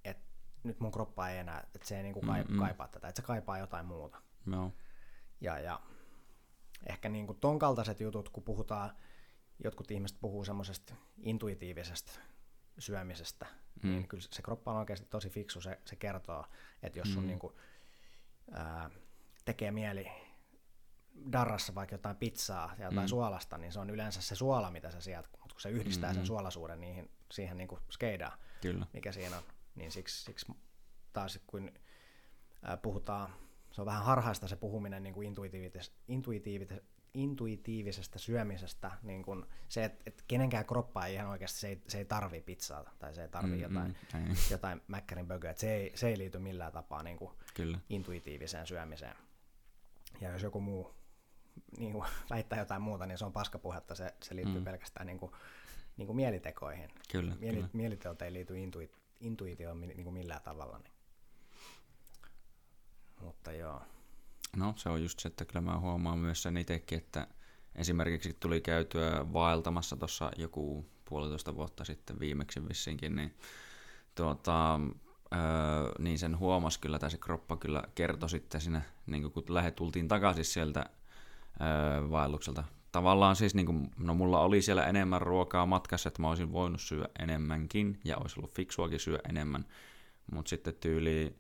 et 0.05 0.19
nyt 0.63 0.81
mun 0.81 0.93
kroppa 0.93 1.29
ei 1.29 1.39
enää, 1.39 1.67
että 1.75 1.89
se 1.89 1.97
ei 1.97 2.03
niin 2.03 2.15
kuin 2.15 2.27
mm, 2.49 2.59
kaipaa 2.59 2.89
tätä, 2.89 3.09
että 3.09 3.23
se 3.23 3.27
kaipaa 3.27 3.59
jotain 3.59 3.87
muuta. 3.87 4.23
No. 4.47 4.73
Ja, 5.41 5.59
ja 5.59 5.81
ehkä 6.87 7.09
niin 7.09 7.27
kuin 7.27 7.41
ton 7.41 7.59
kaltaiset 7.59 8.01
jutut, 8.01 8.29
kun 8.29 8.43
puhutaan, 8.43 8.91
jotkut 9.65 9.91
ihmiset 9.91 10.19
puhuu 10.21 10.45
semmoisesta 10.45 10.95
intuitiivisesta 11.23 12.13
syömisestä, 12.79 13.47
mm. 13.83 13.91
niin 13.91 14.09
kyllä 14.09 14.23
se 14.31 14.43
kroppa 14.43 14.73
on 14.73 14.79
oikeasti 14.79 15.07
tosi 15.11 15.31
fiksu, 15.31 15.61
se, 15.61 15.81
se 15.85 15.97
kertoo, 15.97 16.45
että 16.83 16.99
jos 16.99 17.13
sun 17.13 17.23
mm. 17.23 17.27
niin 17.27 17.39
kuin, 17.39 17.53
ää, 18.53 18.91
tekee 19.45 19.71
mieli 19.71 20.11
darrassa 21.33 21.75
vaikka 21.75 21.95
jotain 21.95 22.17
pizzaa 22.17 22.75
ja 22.79 22.85
jotain 22.85 23.07
mm. 23.07 23.09
suolasta, 23.09 23.59
niin 23.59 23.73
se 23.73 23.81
on 23.81 23.91
yleensä 23.91 24.23
se 24.23 24.35
suola, 24.35 24.71
mitä 24.71 24.91
se 24.91 25.01
sieltä, 25.01 25.29
mutta 25.33 25.55
kun 25.55 25.61
se 25.61 25.71
yhdistää 25.71 26.11
mm. 26.11 26.15
sen 26.15 26.27
suolasuuden 26.27 26.81
niihin, 26.81 27.11
siihen 27.33 27.57
niin 27.57 27.69
kuin 27.69 27.81
skeidaan, 27.91 28.39
Kyllä. 28.61 28.87
mikä 28.93 29.13
siinä 29.13 29.37
on, 29.37 29.43
niin 29.75 29.93
siksi, 29.93 30.25
siksi 30.25 30.47
taas 31.13 31.41
kun 31.47 31.73
ää, 32.63 32.77
puhutaan, 32.77 33.31
se 33.73 33.81
on 33.81 33.87
vähän 33.87 34.05
harhaista 34.05 34.49
se 34.49 34.57
puhuminen 34.57 35.03
niin 35.03 35.15
kuin 35.15 35.29
intuitiivis, 35.29 35.93
intuitiivis, 36.09 36.69
intuitiivisesta 37.15 38.19
syömisestä, 38.19 38.91
niin 39.03 39.23
kuin 39.23 39.47
se, 39.69 39.85
että, 39.85 40.03
että 40.07 40.25
kenenkään 40.29 40.67
kroppa 40.67 41.07
ei 41.07 41.15
ihan 41.15 41.31
oikeasti, 41.31 41.61
se 41.61 41.69
ei, 41.69 41.83
se 41.89 41.99
ei 41.99 42.05
tarvi 42.05 42.41
pizzaa 42.41 42.95
tai 42.99 43.15
se 43.15 43.23
ei 43.23 43.29
tarvi 43.29 43.57
mm, 43.57 43.61
jotain, 43.61 43.97
mm, 44.15 44.35
jotain 44.51 44.83
mäkkärin 44.89 45.27
bögöä, 45.27 45.55
se 45.57 45.75
ei, 45.75 45.93
se 45.95 46.09
ei 46.09 46.19
liity 46.19 46.39
millään 46.39 46.73
tapaa 46.73 47.03
niin 47.03 47.17
kuin 47.17 47.33
Kyllä. 47.55 47.79
intuitiiviseen 47.89 48.67
syömiseen. 48.67 49.17
Ja 50.21 50.31
jos 50.31 50.43
joku 50.43 50.61
muu 50.61 51.00
niin 51.79 51.93
kuin, 51.93 52.05
väittää 52.31 52.59
jotain 52.59 52.83
muuta, 52.83 53.07
niin 53.07 53.19
se 53.19 53.25
on 53.25 53.33
paskapuhetta, 53.33 53.95
se, 53.95 54.15
se 54.23 54.37
liittyy 54.37 54.59
mm. 54.59 54.65
pelkästään 54.65 55.07
niin 55.07 55.19
kuin, 55.19 55.33
niin 55.97 56.07
kuin 56.07 56.17
mielitekoihin. 56.17 56.89
Kyllä, 57.13 57.35
Mieli, 57.41 57.57
kyllä. 57.57 57.69
Mieliteot 57.73 58.23
ei 58.23 58.33
liity 58.33 58.59
intuit, 58.59 58.99
intuitioon 59.21 59.81
niin 59.81 60.05
kuin 60.05 60.15
millään 60.15 60.43
tavalla. 60.43 60.79
Niin. 60.79 60.93
Mutta 63.21 63.53
joo. 63.53 63.83
No 64.57 64.75
se 64.77 64.89
on 64.89 65.03
just 65.03 65.19
se, 65.19 65.29
että 65.29 65.45
kyllä 65.45 65.61
mä 65.61 65.79
huomaan 65.79 66.19
myös 66.19 66.43
sen 66.43 66.57
itsekin, 66.57 66.99
että 66.99 67.27
esimerkiksi 67.75 68.37
tuli 68.41 68.61
käytyä 68.61 69.33
vaeltamassa 69.33 69.97
tuossa 69.97 70.31
joku 70.37 70.87
puolitoista 71.05 71.55
vuotta 71.55 71.85
sitten 71.85 72.21
viimeksi 72.21 72.69
vissinkin, 72.69 73.17
niin, 73.17 73.35
tuota, 74.15 74.81
öö, 75.35 75.41
niin 75.99 76.19
sen 76.19 76.39
huomas 76.39 76.79
kyllä, 76.79 76.99
tai 76.99 77.11
se 77.11 77.19
kroppa 77.19 77.57
kyllä 77.57 77.83
kertoi 77.95 78.31
sitten 78.31 78.61
siinä, 78.61 78.83
niin 79.07 79.33
kun 79.33 79.45
lähe 79.49 79.71
tultiin 79.71 80.09
takaisin 80.09 80.45
sieltä 80.45 80.85
vaellukselta. 82.11 82.65
Tavallaan 82.93 83.37
siis, 83.37 83.55
niin 83.55 83.67
kuin, 83.67 83.91
no 83.99 84.15
mulla 84.15 84.41
oli 84.41 84.63
siellä 84.63 84.87
enemmän 84.87 85.23
ruokaa 85.23 85.67
matkassa, 85.67 86.09
että 86.09 86.23
mä 86.23 86.29
olisin 86.29 86.53
voinut 86.53 86.81
syödä 86.81 87.09
enemmänkin, 87.19 88.01
ja 88.05 88.17
olisi 88.17 88.41
ollut 88.41 88.55
fiksuakin 88.55 89.01
syödä 89.01 89.21
enemmän, 89.29 89.65
mutta 90.33 90.49
sitten 90.49 90.75
tyyli 90.75 91.37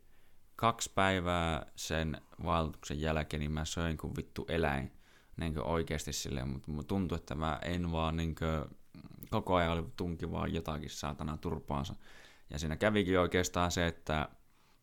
kaksi 0.57 0.93
päivää 0.95 1.67
sen 1.77 2.21
vaelluksen 2.45 3.01
jälkeen, 3.01 3.41
niin 3.41 3.53
mä 3.53 3.65
söin 3.65 3.97
kuin 3.97 4.17
vittu 4.17 4.47
eläin, 4.49 4.93
niin 5.37 5.55
kuin 5.55 5.67
oikeasti 5.67 6.13
silleen, 6.13 6.49
mutta 6.49 6.89
tuntui, 6.89 7.17
että 7.17 7.35
mä 7.35 7.59
en 7.65 7.93
vaan 7.93 8.17
niin 8.17 8.35
kuin, 8.35 8.79
koko 9.31 9.55
ajan 9.55 9.73
oli 9.73 9.85
tunki 9.97 10.31
vaan 10.31 10.55
jotakin 10.55 10.91
saatana 10.91 11.37
turpaansa. 11.37 11.95
Ja 12.51 12.59
siinä 12.59 12.77
kävikin 12.77 13.21
oikeastaan 13.21 13.71
se, 13.71 13.87
että 13.87 14.29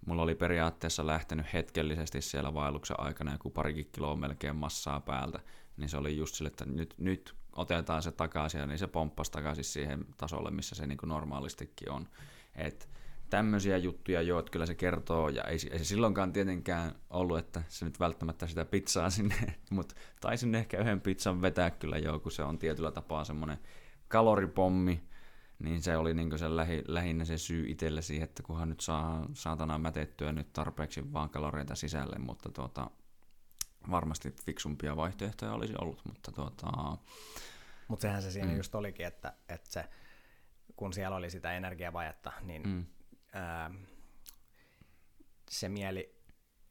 mulla 0.06 0.22
oli 0.22 0.36
periaatteessa 0.36 1.07
lähtenyt 1.07 1.53
hetkellisesti 1.53 2.22
siellä 2.22 2.53
vaelluksen 2.53 2.99
aikana 2.99 3.32
joku 3.32 3.49
parikin 3.49 3.90
kiloa 3.91 4.15
melkein 4.15 4.56
massaa 4.56 4.99
päältä, 4.99 5.40
niin 5.78 5.90
se 5.90 5.98
oli 5.98 6.18
just 6.18 6.36
sille, 6.36 6.48
että 6.48 6.65
nyt, 6.65 6.94
nyt 6.98 7.36
otetaan 7.56 8.03
se 8.03 8.11
takaisin, 8.11 8.60
ja 8.60 8.68
niin 8.68 8.80
se 8.80 8.88
pomppasi 8.88 9.32
takaisin 9.32 9.64
siihen 9.64 10.06
tasolle, 10.18 10.52
missä 10.52 10.76
se 10.76 10.88
niin 10.88 10.98
kuin 10.98 11.10
normaalistikin 11.10 11.91
on. 11.91 12.07
Et 12.56 12.90
tämmöisiä 13.30 13.78
juttuja 13.78 14.22
jo, 14.22 14.40
että 14.40 14.52
kyllä 14.52 14.65
se 14.65 14.76
kertoo, 14.76 15.30
ja 15.30 15.44
ei, 15.44 15.57
ei 15.72 15.80
se 15.80 15.86
silloinkaan 15.86 16.34
tietenkään 16.34 16.95
ollut, 17.10 17.38
että 17.38 17.64
se 17.68 17.86
nyt 17.86 17.99
välttämättä 17.99 18.48
sitä 18.48 18.65
pizzaa 18.65 19.10
sinne, 19.19 19.56
mutta 19.69 19.95
taisin 20.22 20.56
ehkä 20.56 20.82
yhden 20.82 21.02
pizzan 21.02 21.41
vetää 21.41 21.72
kyllä 21.72 21.98
jo, 21.98 22.19
kun 22.19 22.32
se 22.32 22.44
on 22.44 22.57
tietyllä 22.57 22.91
tapaa 22.91 23.24
semmoinen 23.24 23.57
kaloripommi, 24.07 25.02
niin 25.60 25.82
se 25.82 25.98
oli 25.98 26.14
niin 26.14 26.40
se 26.40 26.56
lähi, 26.56 26.84
lähinnä 26.88 27.26
se 27.26 27.38
syy 27.38 27.66
itselle 27.68 28.02
siihen, 28.02 28.24
että 28.24 28.44
kunhan 28.44 28.70
nyt 28.70 28.80
saa 28.80 29.26
saatana 29.34 29.78
mätettyä 29.78 30.32
nyt 30.32 30.54
tarpeeksi 30.54 31.14
vaan 31.14 31.30
kaloreita 31.30 31.76
sisälle, 31.76 32.20
mutta 32.20 32.50
tuota, 32.50 32.92
varmasti 33.92 34.32
fiksumpia 34.46 34.96
vaihtoehtoja 34.96 35.54
olisi 35.54 35.74
ollut, 35.82 36.02
mutta 36.06 36.32
tuota... 36.32 36.98
Mutta 37.88 38.02
sehän 38.02 38.22
se 38.22 38.32
siinä 38.32 38.52
mm. 38.52 38.58
just 38.58 38.76
olikin, 38.76 39.06
että, 39.06 39.34
että 39.50 39.72
se, 39.72 39.86
kun 40.76 40.94
siellä 40.94 41.18
oli 41.18 41.30
sitä 41.30 41.54
energiavajetta, 41.54 42.32
niin 42.42 42.68
mm. 42.68 42.86
ää, 43.34 43.72
se 45.50 45.70
mieli 45.70 46.22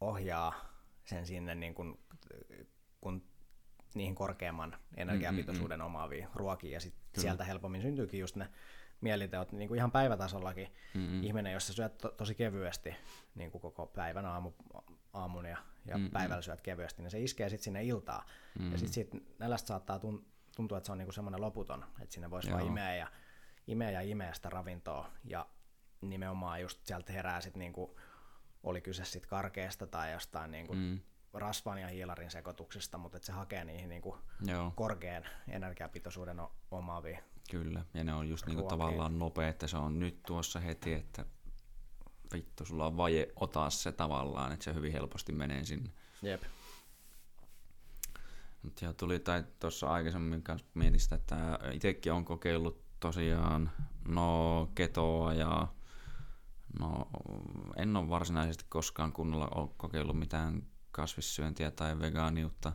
ohjaa 0.00 0.54
sen 1.04 1.26
sinne 1.26 1.54
niin 1.54 1.74
kun, 1.74 1.98
kun 3.00 3.24
niihin 3.96 4.14
korkeamman 4.14 4.76
energiapitoisuuden 4.96 5.78
mm, 5.78 5.86
omaaviin 5.86 6.28
ruokiin, 6.34 6.72
ja 6.72 6.80
sit 6.80 6.94
sieltä 7.18 7.44
helpommin 7.44 7.82
syntyykin 7.82 8.20
just 8.20 8.36
ne 8.36 8.48
mieliteot 9.00 9.52
niin 9.52 9.68
kuin 9.68 9.78
ihan 9.78 9.90
päivätasollakin. 9.90 10.68
Mm-hmm. 10.94 11.22
Ihminen, 11.22 11.52
jos 11.52 11.66
sä 11.66 11.72
syöt 11.72 11.98
to- 11.98 12.08
tosi 12.08 12.34
kevyesti 12.34 12.96
niin 13.34 13.50
kuin 13.50 13.62
koko 13.62 13.86
päivän 13.86 14.26
aamu, 14.26 14.52
aamun 15.12 15.44
ja, 15.44 15.56
ja 15.86 15.96
mm-hmm. 15.96 16.10
päivällä 16.10 16.42
syöt 16.42 16.60
kevyesti, 16.60 17.02
niin 17.02 17.10
se 17.10 17.20
iskee 17.20 17.48
sitten 17.48 17.64
sinne 17.64 17.84
iltaan. 17.84 18.26
Mm-hmm. 18.58 18.72
Ja 18.72 18.78
sitten 18.78 19.20
nälästä 19.38 19.66
saattaa 19.66 20.00
tuntua, 20.56 20.78
että 20.78 20.86
se 20.86 20.92
on 20.92 20.98
niin 20.98 21.06
kuin 21.06 21.14
semmoinen 21.14 21.40
loputon, 21.40 21.84
että 22.02 22.14
sinne 22.14 22.30
voisi 22.30 22.50
vaan 22.50 22.66
imeä 22.66 22.96
ja, 22.96 23.06
imeä 23.66 23.90
ja 23.90 24.00
imeä 24.00 24.34
sitä 24.34 24.50
ravintoa. 24.50 25.10
Ja 25.24 25.46
nimenomaan 26.00 26.60
just 26.60 26.86
sieltä 26.86 27.12
herää 27.12 27.40
sitten 27.40 27.60
niin 27.60 27.72
kuin, 27.72 27.90
oli 28.62 28.80
kyse 28.80 29.04
sitten 29.04 29.28
karkeasta 29.30 29.86
tai 29.86 30.12
jostain 30.12 30.50
niin 30.50 30.66
kuin 30.66 30.78
mm 30.78 31.00
rasvan 31.34 31.78
ja 31.78 31.88
hiilarin 31.88 32.30
sekoituksesta, 32.30 32.98
mutta 32.98 33.16
että 33.16 33.26
se 33.26 33.32
hakee 33.32 33.64
niihin 33.64 33.88
niin 33.88 34.02
kuin 34.02 34.20
korkean 34.74 35.24
energiapitoisuuden 35.48 36.40
omaaviin 36.70 37.18
Kyllä, 37.50 37.84
ja 37.94 38.04
ne 38.04 38.14
on 38.14 38.28
just 38.28 38.46
niinku 38.46 38.62
tavallaan 38.62 39.18
nopea, 39.18 39.48
että 39.48 39.66
se 39.66 39.76
on 39.76 39.98
nyt 39.98 40.22
tuossa 40.22 40.60
heti, 40.60 40.92
että 40.92 41.24
vittu, 42.32 42.64
sulla 42.64 42.86
on 42.86 42.96
vaje, 42.96 43.32
ota 43.36 43.70
se 43.70 43.92
tavallaan, 43.92 44.52
että 44.52 44.64
se 44.64 44.74
hyvin 44.74 44.92
helposti 44.92 45.32
menee 45.32 45.64
sinne. 45.64 45.90
Jep. 46.22 46.42
Mutta 48.62 48.84
ja 48.84 48.92
tuli, 48.92 49.18
tai 49.18 49.44
tuossa 49.60 49.86
aikaisemmin 49.86 50.42
kanssa 50.42 50.66
mietin 50.74 51.00
sitä, 51.00 51.14
että 51.14 51.58
itsekin 51.72 52.12
on 52.12 52.24
kokeillut 52.24 52.82
tosiaan 53.00 53.70
no 54.08 54.68
ketoa 54.74 55.34
ja 55.34 55.68
no 56.80 57.08
en 57.76 57.96
ole 57.96 58.08
varsinaisesti 58.08 58.64
koskaan 58.68 59.12
kunnolla 59.12 59.68
kokeillut 59.76 60.18
mitään 60.18 60.62
kasvissyöntiä 60.96 61.70
tai 61.70 61.98
vegaaniutta. 61.98 62.72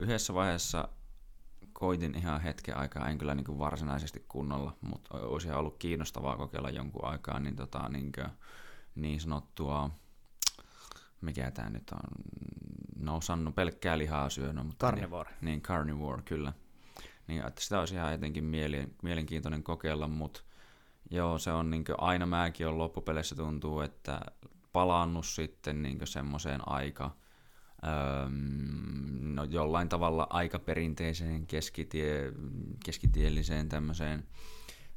Yhdessä 0.00 0.34
vaiheessa 0.34 0.88
koitin 1.72 2.14
ihan 2.14 2.40
hetken 2.40 2.76
aikaa, 2.76 3.08
en 3.08 3.18
kyllä 3.18 3.34
niin 3.34 3.44
kuin 3.44 3.58
varsinaisesti 3.58 4.24
kunnolla, 4.28 4.76
mutta 4.80 5.18
olisi 5.18 5.50
ollut 5.50 5.78
kiinnostavaa 5.78 6.36
kokeilla 6.36 6.70
jonkun 6.70 7.04
aikaa 7.04 7.40
niin, 7.40 7.56
tota, 7.56 7.88
niin, 7.88 8.12
niin 8.94 9.20
sanottua, 9.20 9.90
mikä 11.20 11.50
tämä 11.50 11.70
nyt 11.70 11.90
on, 11.90 12.00
no 12.96 13.20
Sannu 13.20 13.52
pelkkää 13.52 13.98
lihaa 13.98 14.30
syönyt. 14.30 14.66
Mutta 14.66 14.86
Carnivore. 14.86 15.30
Niin, 15.30 15.44
niin, 15.44 15.62
carnivore, 15.62 16.22
kyllä. 16.22 16.52
Niin, 17.26 17.46
että 17.46 17.60
sitä 17.60 17.80
olisi 17.80 17.94
ihan 17.94 18.12
jotenkin 18.12 18.44
mielenkiintoinen 19.02 19.62
kokeilla, 19.62 20.08
mutta 20.08 20.40
joo, 21.10 21.38
se 21.38 21.52
on 21.52 21.70
niin 21.70 21.84
aina 21.98 22.26
mäkin 22.26 22.68
on 22.68 22.78
loppupeleissä 22.78 23.34
tuntuu, 23.36 23.80
että 23.80 24.20
palannut 24.72 25.26
sitten 25.26 25.82
niin 25.82 25.98
semmoiseen 26.04 26.68
aika, 26.68 27.16
öö, 27.84 28.28
no 29.20 29.44
jollain 29.44 29.88
tavalla 29.88 30.26
aika 30.30 30.58
perinteiseen 30.58 31.46
keskitie, 31.46 32.32
keskitielliseen 32.84 33.68
tämmöiseen 33.68 34.24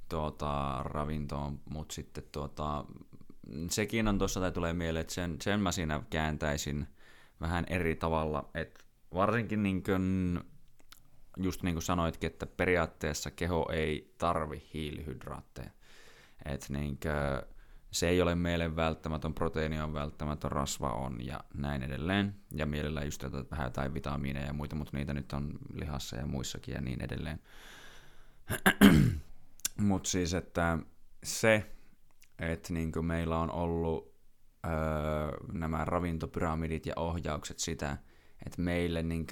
tuota, 0.10 0.84
ravintoon, 0.84 1.60
mutta 1.70 1.94
sitten 1.94 2.24
tuota, 2.32 2.86
sekin 3.70 4.08
on 4.08 4.18
tuossa, 4.18 4.40
tai 4.40 4.52
tulee 4.52 4.74
mieleen, 4.74 5.02
että 5.02 5.14
sen, 5.14 5.38
sen 5.42 5.60
mä 5.60 5.72
siinä 5.72 6.04
kääntäisin 6.10 6.88
vähän 7.42 7.66
eri 7.70 7.96
tavalla, 7.96 8.50
että 8.54 8.84
varsinkin 9.14 9.64
niin 9.64 9.84
kuin, 9.84 10.40
just 11.38 11.64
niin 11.64 11.76
kuin 11.76 11.84
sanoitkin, 11.84 12.28
että 12.28 12.46
periaatteessa 12.46 13.32
keho 13.32 13.70
ei 13.72 14.16
tarvi 14.18 14.70
hiilihydraatteja. 14.74 15.70
Että 16.46 16.74
niin 16.74 17.00
kuin, 17.00 17.56
se 17.92 18.10
ei 18.10 18.22
ole 18.22 18.36
meille 18.36 18.76
välttämätön, 18.76 19.34
proteiini 19.34 19.82
on 19.82 19.94
välttämätön, 19.94 20.52
rasva 20.52 20.90
on 20.90 21.26
ja 21.26 21.44
näin 21.54 21.84
edelleen. 21.84 22.36
Ja 22.52 22.66
mielellään 22.66 23.08
just 23.08 23.24
vähän 23.52 23.68
jotain 23.68 23.94
vitamiineja 23.94 24.46
ja 24.46 24.54
muita, 24.54 24.76
mutta 24.76 24.98
niitä 24.98 25.14
nyt 25.14 25.34
on 25.34 25.60
lihassa 25.74 26.16
ja 26.16 26.26
muissakin 26.26 26.74
ja 26.74 26.82
niin 26.82 27.02
edelleen. 27.02 27.40
mutta 29.78 30.10
siis, 30.10 30.34
että 30.34 30.78
se, 31.24 31.72
että 32.40 32.74
niin 32.74 32.92
meillä 33.02 33.38
on 33.38 33.52
ollut 33.52 34.16
öö, 34.66 34.72
nämä 35.52 35.86
ravintopyramidit 35.86 36.86
ja 36.86 36.94
ohjaukset 36.96 37.60
sitä, 37.60 37.98
että 38.46 38.62
meille 38.62 39.04
niin 39.04 39.28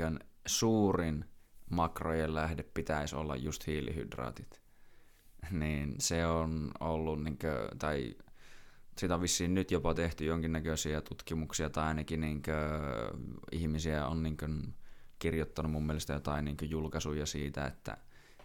suurin 0.47 1.25
makrojen 1.69 2.35
lähde 2.35 2.63
pitäisi 2.63 3.15
olla 3.15 3.35
just 3.35 3.67
hiilihydraatit. 3.67 4.61
Niin 5.51 5.95
se 5.99 6.25
on 6.25 6.71
ollut, 6.79 7.23
niin 7.23 7.37
kuin, 7.37 7.79
tai 7.79 8.15
sitä 8.99 9.15
on 9.15 9.21
vissiin 9.21 9.53
nyt 9.53 9.71
jopa 9.71 9.93
tehty 9.93 10.25
jonkinnäköisiä 10.25 11.01
tutkimuksia, 11.01 11.69
tai 11.69 11.87
ainakin 11.87 12.21
niin 12.21 12.41
kuin, 12.41 12.55
ihmisiä 13.51 14.07
on 14.07 14.23
niin 14.23 14.37
kuin, 14.37 14.73
kirjoittanut 15.19 15.71
mun 15.71 15.85
mielestä 15.85 16.13
jotain 16.13 16.45
niin 16.45 16.57
kuin, 16.57 16.71
julkaisuja 16.71 17.25
siitä, 17.25 17.65
että 17.65 17.97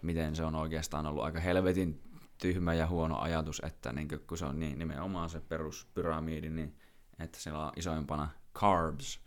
miten 0.02 0.36
se 0.36 0.44
on 0.44 0.54
oikeastaan 0.54 1.06
ollut 1.06 1.24
aika 1.24 1.40
helvetin 1.40 2.02
tyhmä 2.38 2.74
ja 2.74 2.86
huono 2.86 3.18
ajatus, 3.18 3.62
että 3.64 3.92
niin 3.92 4.08
kuin, 4.08 4.20
kun 4.20 4.38
se 4.38 4.44
on 4.44 4.60
niin, 4.60 4.78
nimenomaan 4.78 5.30
se 5.30 5.40
peruspyramiidi, 5.40 6.50
niin 6.50 6.76
että 7.18 7.38
siellä 7.38 7.66
on 7.66 7.72
isoimpana 7.76 8.28
carbs. 8.54 9.20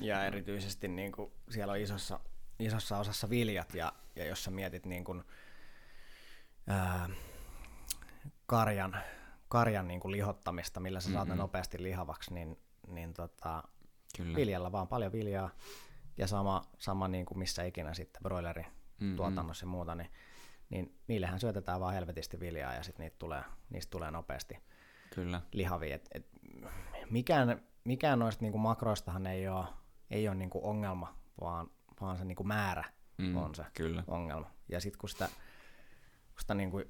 Ja 0.00 0.24
erityisesti 0.24 0.88
niin 0.88 1.12
kuin, 1.12 1.32
siellä 1.50 1.72
on 1.72 1.78
isossa, 1.78 2.20
isossa 2.58 2.98
osassa 2.98 3.30
viljat, 3.30 3.74
ja, 3.74 3.92
ja 4.16 4.24
jos 4.24 4.44
sä 4.44 4.50
mietit 4.50 4.86
niin 4.86 5.04
kuin, 5.04 5.22
ää, 6.66 7.10
karjan, 8.46 8.96
karjan 9.48 9.88
niin 9.88 10.00
kuin 10.00 10.12
lihottamista, 10.12 10.80
millä 10.80 11.00
sä 11.00 11.12
saat 11.12 11.28
ne 11.28 11.34
nopeasti 11.34 11.82
lihavaksi, 11.82 12.34
niin, 12.34 12.58
niin 12.86 13.14
tota, 13.14 13.62
Kyllä. 14.16 14.36
viljalla 14.36 14.72
vaan 14.72 14.88
paljon 14.88 15.12
viljaa, 15.12 15.50
ja 16.16 16.26
sama, 16.26 16.62
sama 16.78 17.08
niin 17.08 17.26
kuin 17.26 17.38
missä 17.38 17.64
ikinä 17.64 17.94
sitten 17.94 18.22
broileri 18.22 18.62
mm-hmm. 18.62 19.16
tuotannossa 19.16 19.64
ja 19.64 19.68
muuta, 19.68 19.94
niin 19.94 20.10
niin 20.70 20.98
niillehän 21.06 21.40
syötetään 21.40 21.80
vaan 21.80 21.94
helvetisti 21.94 22.40
viljaa 22.40 22.74
ja 22.74 22.82
sitten 22.82 23.04
niitä 23.04 23.16
tulee, 23.18 23.42
niistä 23.70 23.90
tulee 23.90 24.10
nopeasti 24.10 24.58
Kyllä. 25.14 25.40
lihavia. 25.52 25.94
Et, 25.94 26.08
et, 26.14 26.28
mikään, 27.10 27.62
mikään 27.84 28.18
noista 28.18 28.44
niinku 28.44 28.58
makroistahan 28.58 29.26
ei 29.26 29.48
ole, 29.48 29.66
ei 30.10 30.28
ole 30.28 30.36
niinku 30.36 30.60
ongelma, 30.68 31.18
vaan, 31.40 31.70
vaan 32.00 32.18
se 32.18 32.24
niinku 32.24 32.44
määrä 32.44 32.84
mm, 33.18 33.36
on 33.36 33.54
se 33.54 33.64
kyllä. 33.74 34.04
ongelma. 34.06 34.50
Ja 34.68 34.80
sitten 34.80 34.98
kun 34.98 35.08
sitä, 35.08 35.28
kun 36.30 36.40
sitä 36.40 36.54
niinku, 36.54 36.82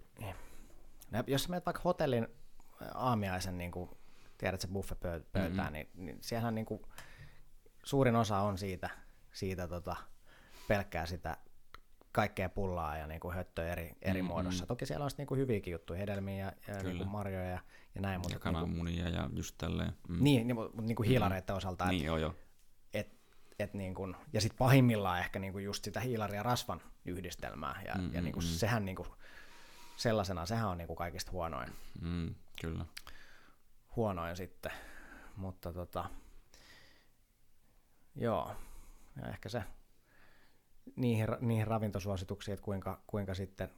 jos 1.26 1.48
menet 1.48 1.66
vaikka 1.66 1.82
hotellin 1.85 2.28
aamiaisen, 2.94 3.59
niinku, 3.59 3.98
tiedät 4.38 4.60
se 4.60 4.68
buffepöytään, 4.68 5.52
mm-hmm. 5.52 5.72
niin, 5.72 5.88
niin 5.94 6.18
siellähän 6.20 6.55
niinku, 6.55 6.88
suurin 7.84 8.16
osa 8.16 8.38
on 8.38 8.59
siitä, 8.59 8.90
siitä 9.32 9.68
tota, 9.68 9.96
pelkkää 10.68 11.06
sitä 11.06 11.36
kaikkea 12.12 12.48
pullaa 12.48 12.96
ja 12.96 13.06
niin 13.06 13.20
kuin 13.20 13.34
höttöä 13.34 13.72
eri, 13.72 13.92
eri 14.02 14.22
mm-hmm. 14.22 14.32
muodossa. 14.32 14.66
Toki 14.66 14.86
siellä 14.86 15.05
on 15.05 15.10
niin 15.18 15.26
kuin 15.26 15.40
hyviäkin 15.40 15.72
juttuja, 15.72 15.98
hedelmiä 15.98 16.44
ja, 16.46 16.74
ja 16.74 16.82
niin 16.82 16.96
kuin 16.96 17.09
marjoja 17.09 17.50
ja, 17.50 17.60
ja 17.94 18.00
näin. 18.00 18.20
Mutta 18.20 18.34
ja 18.34 18.40
kananmunia 18.40 19.05
niin 19.05 19.14
kuin, 19.14 19.22
ja 19.22 19.30
just 19.36 19.55
tälleen. 19.59 19.92
Mm. 20.09 20.24
Niin, 20.24 20.46
niin, 20.46 20.56
mutta 20.56 20.82
niin 20.82 20.96
kuin 20.96 21.09
hiilareiden 21.09 21.55
mm. 21.55 21.56
osalta. 21.56 21.86
Niin, 21.86 22.05
joo, 22.05 22.16
joo. 22.16 22.34
Et, 22.94 23.09
et 23.59 23.74
niin 23.74 23.94
kuin, 23.94 24.16
ja 24.32 24.40
sitten 24.40 24.59
pahimmillaan 24.59 25.18
ehkä 25.18 25.38
niin 25.38 25.52
kuin 25.52 25.64
just 25.64 25.84
sitä 25.84 26.00
hiilaria 26.00 26.42
rasvan 26.42 26.80
yhdistelmää. 27.05 27.82
Ja, 27.86 27.94
mm-hmm. 27.94 28.14
ja 28.14 28.20
niin 28.20 28.32
kuin 28.32 28.44
mm. 28.44 28.48
sehän 28.48 28.84
niin 28.84 28.96
kuin, 28.96 29.09
sellaisena, 29.99 30.47
sehän 30.47 30.69
on 30.69 30.79
niin 30.79 30.87
kuin 30.87 30.97
kaikista 30.97 31.33
huonoin. 31.33 31.73
Mm, 32.01 32.35
kyllä. 32.61 32.87
Huonoin 33.97 34.37
sitten. 34.37 34.73
Mutta 35.37 35.73
tota, 35.73 36.11
joo, 38.15 38.57
ja 39.23 39.29
ehkä 39.29 39.49
se 39.49 39.65
niihin, 40.97 41.27
niihin 41.41 41.66
ravintosuosituksiin, 41.66 42.53
että 42.53 42.65
kuinka, 42.65 43.03
kuinka 43.07 43.35
sitten, 43.35 43.70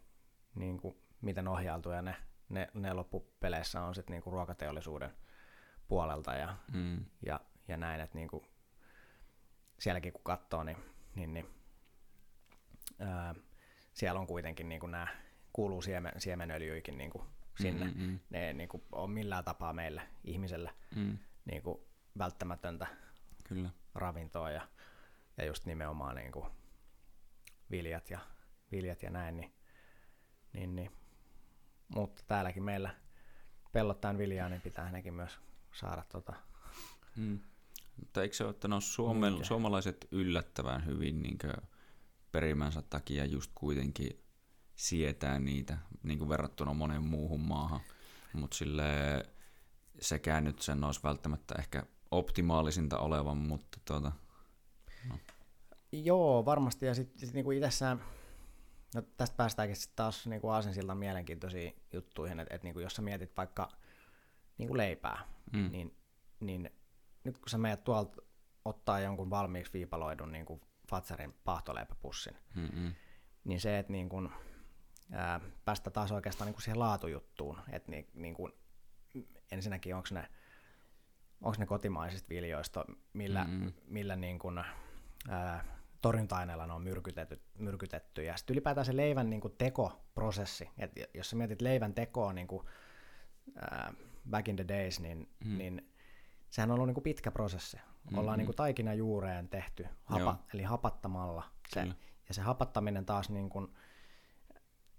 niin 0.55 0.81
kuin, 0.81 0.97
miten 1.21 1.49
ohjailtuja 1.49 2.03
ne, 2.03 2.17
ne, 2.49 2.69
ne 2.75 2.93
loppupeleissä 2.93 3.83
on 3.83 3.95
sitten 3.95 4.13
niin 4.13 4.23
kuin 4.23 4.33
ruokateollisuuden 4.33 5.11
puolelta 5.89 6.35
ja, 6.35 6.57
mm. 6.73 7.05
ja, 7.27 7.41
ja 7.69 7.77
näin, 7.77 8.01
että 8.01 8.19
niin 8.19 8.29
kuin 8.29 8.45
sielläkin 9.79 10.13
kun 10.13 10.25
katsoo, 10.25 10.65
niin, 10.65 10.77
niin, 11.15 11.35
niin 11.35 11.47
ää, 12.99 13.35
siellä 13.93 14.21
on 14.21 14.27
kuitenkin 14.27 14.69
niin 14.69 14.81
kuin 14.81 14.93
nämä 14.93 15.09
kuuluu 15.53 15.83
siemen, 15.83 16.13
siemenöljyikin 16.19 16.99
niin 16.99 17.11
kuin 17.11 17.25
sinne. 17.63 17.85
Mm-hmm. 17.85 18.21
Ne 18.31 18.47
ei 18.47 18.55
niin 18.55 18.69
kuin 18.69 18.83
ole 18.93 19.11
millään 19.11 19.45
tapaa 19.45 19.73
meille 19.73 20.03
ihmiselle 20.25 20.75
mm. 20.97 21.19
niin 21.45 21.63
kuin 21.63 21.79
välttämätöntä 22.19 22.87
Kyllä. 23.45 23.71
ravintoa 23.95 24.51
ja, 24.51 24.69
ja 25.37 25.45
just 25.45 25.67
nimenomaan 25.67 26.17
niin 26.17 26.33
kuin 26.33 26.47
viljat 27.71 28.11
ja, 28.11 28.19
viljat 28.73 29.03
ja 29.03 29.11
näin, 29.11 29.37
niin, 29.37 29.53
niin, 30.53 30.77
niin. 30.77 30.91
mutta 31.89 32.23
täälläkin 32.27 32.63
meillä 32.63 32.95
pellot 33.73 34.01
tämän 34.01 34.19
viljaa, 34.19 34.49
niin 34.49 34.61
pitää 34.61 34.93
nekin 34.93 35.15
myös 35.15 35.39
saada 35.73 36.05
tota, 36.09 36.33
hmm. 37.17 37.41
Mutta 37.97 38.23
eikö 38.23 38.35
se 38.35 38.45
ole, 38.45 38.51
että 38.51 38.69
no 38.69 38.81
Suomen, 38.81 39.45
suomalaiset 39.45 40.09
yllättävän 40.11 40.87
hyvin 40.87 41.23
niin 41.23 41.39
perimänsä 42.33 42.83
takia 42.83 43.25
just 43.25 43.51
kuitenkin 43.55 44.25
sietää 44.81 45.39
niitä 45.39 45.79
niin 46.03 46.19
kuin 46.19 46.29
verrattuna 46.29 46.75
moneen 46.75 47.03
muuhun 47.03 47.41
maahan, 47.41 47.81
mutta 48.33 48.57
sille 48.57 48.83
sekään 50.01 50.45
nyt 50.45 50.63
sen 50.63 50.85
olisi 50.85 51.01
välttämättä 51.03 51.55
ehkä 51.59 51.87
optimaalisinta 52.11 52.99
olevan, 52.99 53.37
mutta 53.37 53.79
tuota, 53.85 54.13
no. 55.09 55.19
Joo, 55.93 56.45
varmasti. 56.45 56.87
Ja 56.87 56.95
sitten 56.95 57.21
sit 57.21 57.35
niinku 57.35 57.51
itsessään, 57.51 58.01
no 58.95 59.03
tästä 59.03 59.37
päästäänkin 59.37 59.77
sitten 59.77 59.97
taas 59.97 60.27
niinku 60.27 60.49
aasinsillan 60.49 60.99
mielenkiintoisiin 60.99 61.77
juttuihin, 61.93 62.41
että 62.41 62.55
et 62.55 62.63
niinku 62.63 62.81
jos 62.81 62.95
sä 62.95 63.03
mietit 63.03 63.37
vaikka 63.37 63.69
niinku 64.59 64.77
leipää, 64.77 65.29
mm. 65.53 65.71
niin, 65.73 65.97
niin 66.41 66.71
nyt 67.25 67.39
kun 67.39 67.49
sä 67.49 67.59
meidät 67.59 67.85
tuolta 67.85 68.23
ottaa 68.65 69.01
jonkun 69.01 69.31
valmiiksi 69.31 69.73
viipaloidun 69.73 70.33
niinku 70.33 70.61
Fatsarin 70.91 71.35
pahtoleipäpussin, 71.45 72.37
Mm-mm. 72.55 72.95
niin 73.45 73.61
se, 73.61 73.79
että 73.79 73.93
niinku, 73.93 74.31
ää, 75.13 75.41
päästä 75.65 75.91
taas 75.91 76.13
oikeastaan 76.13 76.47
niinku 76.47 76.61
siihen 76.61 76.79
laatujuttuun, 76.79 77.59
että 77.73 77.91
ni, 77.91 78.09
niinku, 78.15 78.51
ensinnäkin 79.51 79.95
onko 79.95 80.09
ne, 80.11 80.29
onko 81.41 81.57
ne 81.59 81.67
kotimaisista 81.67 82.29
viljoista, 82.29 82.85
millä, 83.13 83.45
mm-hmm. 83.45 83.73
millä 83.87 84.17
niin 84.17 84.39
kuin, 84.39 84.59
ää, 85.29 85.65
torjunta-aineilla 86.01 86.67
ne 86.67 86.73
on 86.73 86.83
myrkytetty, 86.83 87.41
myrkytetty. 87.59 88.23
Ja 88.23 88.37
sitten 88.37 88.55
ylipäätään 88.55 88.85
se 88.85 88.97
leivän 88.97 89.31
niin 89.31 89.41
kuin 89.41 89.55
tekoprosessi, 89.59 90.71
että 90.79 91.01
jos 91.15 91.31
sä 91.31 91.37
mietit 91.37 91.61
leivän 91.61 91.95
tekoa 91.95 92.33
niin 92.33 92.47
kuin, 92.47 92.67
äh, 93.73 93.95
back 94.31 94.49
in 94.49 94.57
the 94.57 94.69
days, 94.69 95.01
niin, 95.01 95.31
mm. 95.45 95.59
niin 95.59 95.93
sehän 96.51 96.71
on 96.71 96.75
ollut 96.75 96.87
niin 96.87 96.95
kuin 96.95 97.05
pitkä 97.05 97.31
prosessi. 97.31 97.77
Mm-hmm. 97.77 98.19
Ollaan 98.19 98.39
niin 98.39 98.47
kuin 98.47 98.57
taikina 98.57 98.95
juureen 98.95 99.49
tehty, 99.49 99.87
hapa, 100.05 100.39
eli 100.55 100.63
hapattamalla. 100.63 101.45
Se, 101.69 101.87
ja 102.29 102.35
se 102.35 102.43
hapattaminen 102.43 103.07
taas 103.07 103.31
niin 103.31 103.51
kuin 103.51 103.75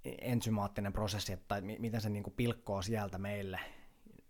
ensymaattinen 0.05 0.93
prosessi, 0.93 1.33
että 1.33 1.61
miten 1.61 2.01
se 2.01 2.09
niin 2.09 2.23
kuin 2.23 2.33
pilkkoo 2.33 2.81
sieltä 2.81 3.17
meille 3.17 3.59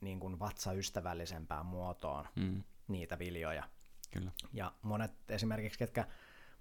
niin 0.02 0.20
kuin 0.20 0.40
vatsaystävällisempään 0.40 1.66
muotoon 1.66 2.28
mm. 2.36 2.64
niitä 2.88 3.20
viljoja. 3.20 3.64
Kyllä. 4.12 4.32
Ja 4.54 4.72
monet 4.82 5.12
esimerkiksi, 5.30 5.80
ketkä 5.80 6.08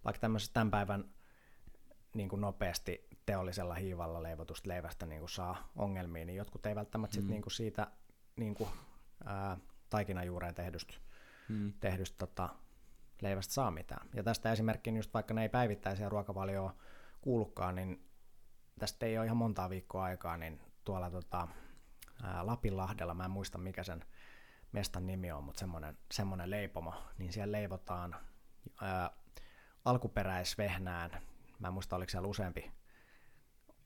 vaikka 0.04 0.20
tämmöisestä 0.20 0.54
tämän 0.54 0.70
päivän 0.70 1.04
niin 2.14 2.28
kuin 2.28 2.40
nopeasti 2.40 3.08
teollisella 3.26 3.74
hiivalla 3.74 4.22
leivotusta 4.22 4.68
leivästä 4.68 5.06
niin 5.06 5.18
kuin 5.18 5.30
saa 5.30 5.70
ongelmia, 5.76 6.24
niin 6.24 6.36
jotkut 6.36 6.66
ei 6.66 6.74
välttämättä 6.74 7.16
mm. 7.16 7.20
sit 7.20 7.30
niin 7.30 7.42
kuin 7.42 7.52
siitä 7.52 7.86
niin 8.36 8.54
kuin, 8.54 8.70
ää, 9.24 9.56
taikinajuureen 9.90 10.54
tehdystä, 10.54 10.94
mm. 11.48 11.72
tehdystä 11.80 12.18
tota, 12.18 12.48
leivästä 13.20 13.54
saa 13.54 13.70
mitään. 13.70 14.08
Ja 14.14 14.22
tästä 14.22 14.52
esimerkkinä 14.52 14.98
just 14.98 15.14
vaikka 15.14 15.34
ne 15.34 15.42
ei 15.42 15.48
päivittäisiä 15.48 16.08
ruokavalioa 16.08 16.74
kuulukaan, 17.20 17.74
niin 17.74 18.09
tästä 18.80 19.06
ei 19.06 19.18
ole 19.18 19.26
ihan 19.26 19.36
montaa 19.36 19.70
viikkoa 19.70 20.04
aikaa, 20.04 20.36
niin 20.36 20.60
tuolla 20.84 21.10
tota, 21.10 21.48
ää, 22.22 22.46
Lapinlahdella, 22.46 23.14
mä 23.14 23.24
en 23.24 23.30
muista 23.30 23.58
mikä 23.58 23.82
sen 23.82 24.04
mestan 24.72 25.06
nimi 25.06 25.32
on, 25.32 25.44
mutta 25.44 25.58
semmoinen, 25.58 25.98
semmoinen 26.12 26.50
leipomo, 26.50 26.94
niin 27.18 27.32
siellä 27.32 27.52
leivotaan 27.52 28.16
ää, 28.80 29.10
alkuperäisvehnään, 29.84 31.10
mä 31.58 31.68
en 31.68 31.74
muista 31.74 31.96
oliko 31.96 32.10
siellä 32.10 32.28
useampi, 32.28 32.72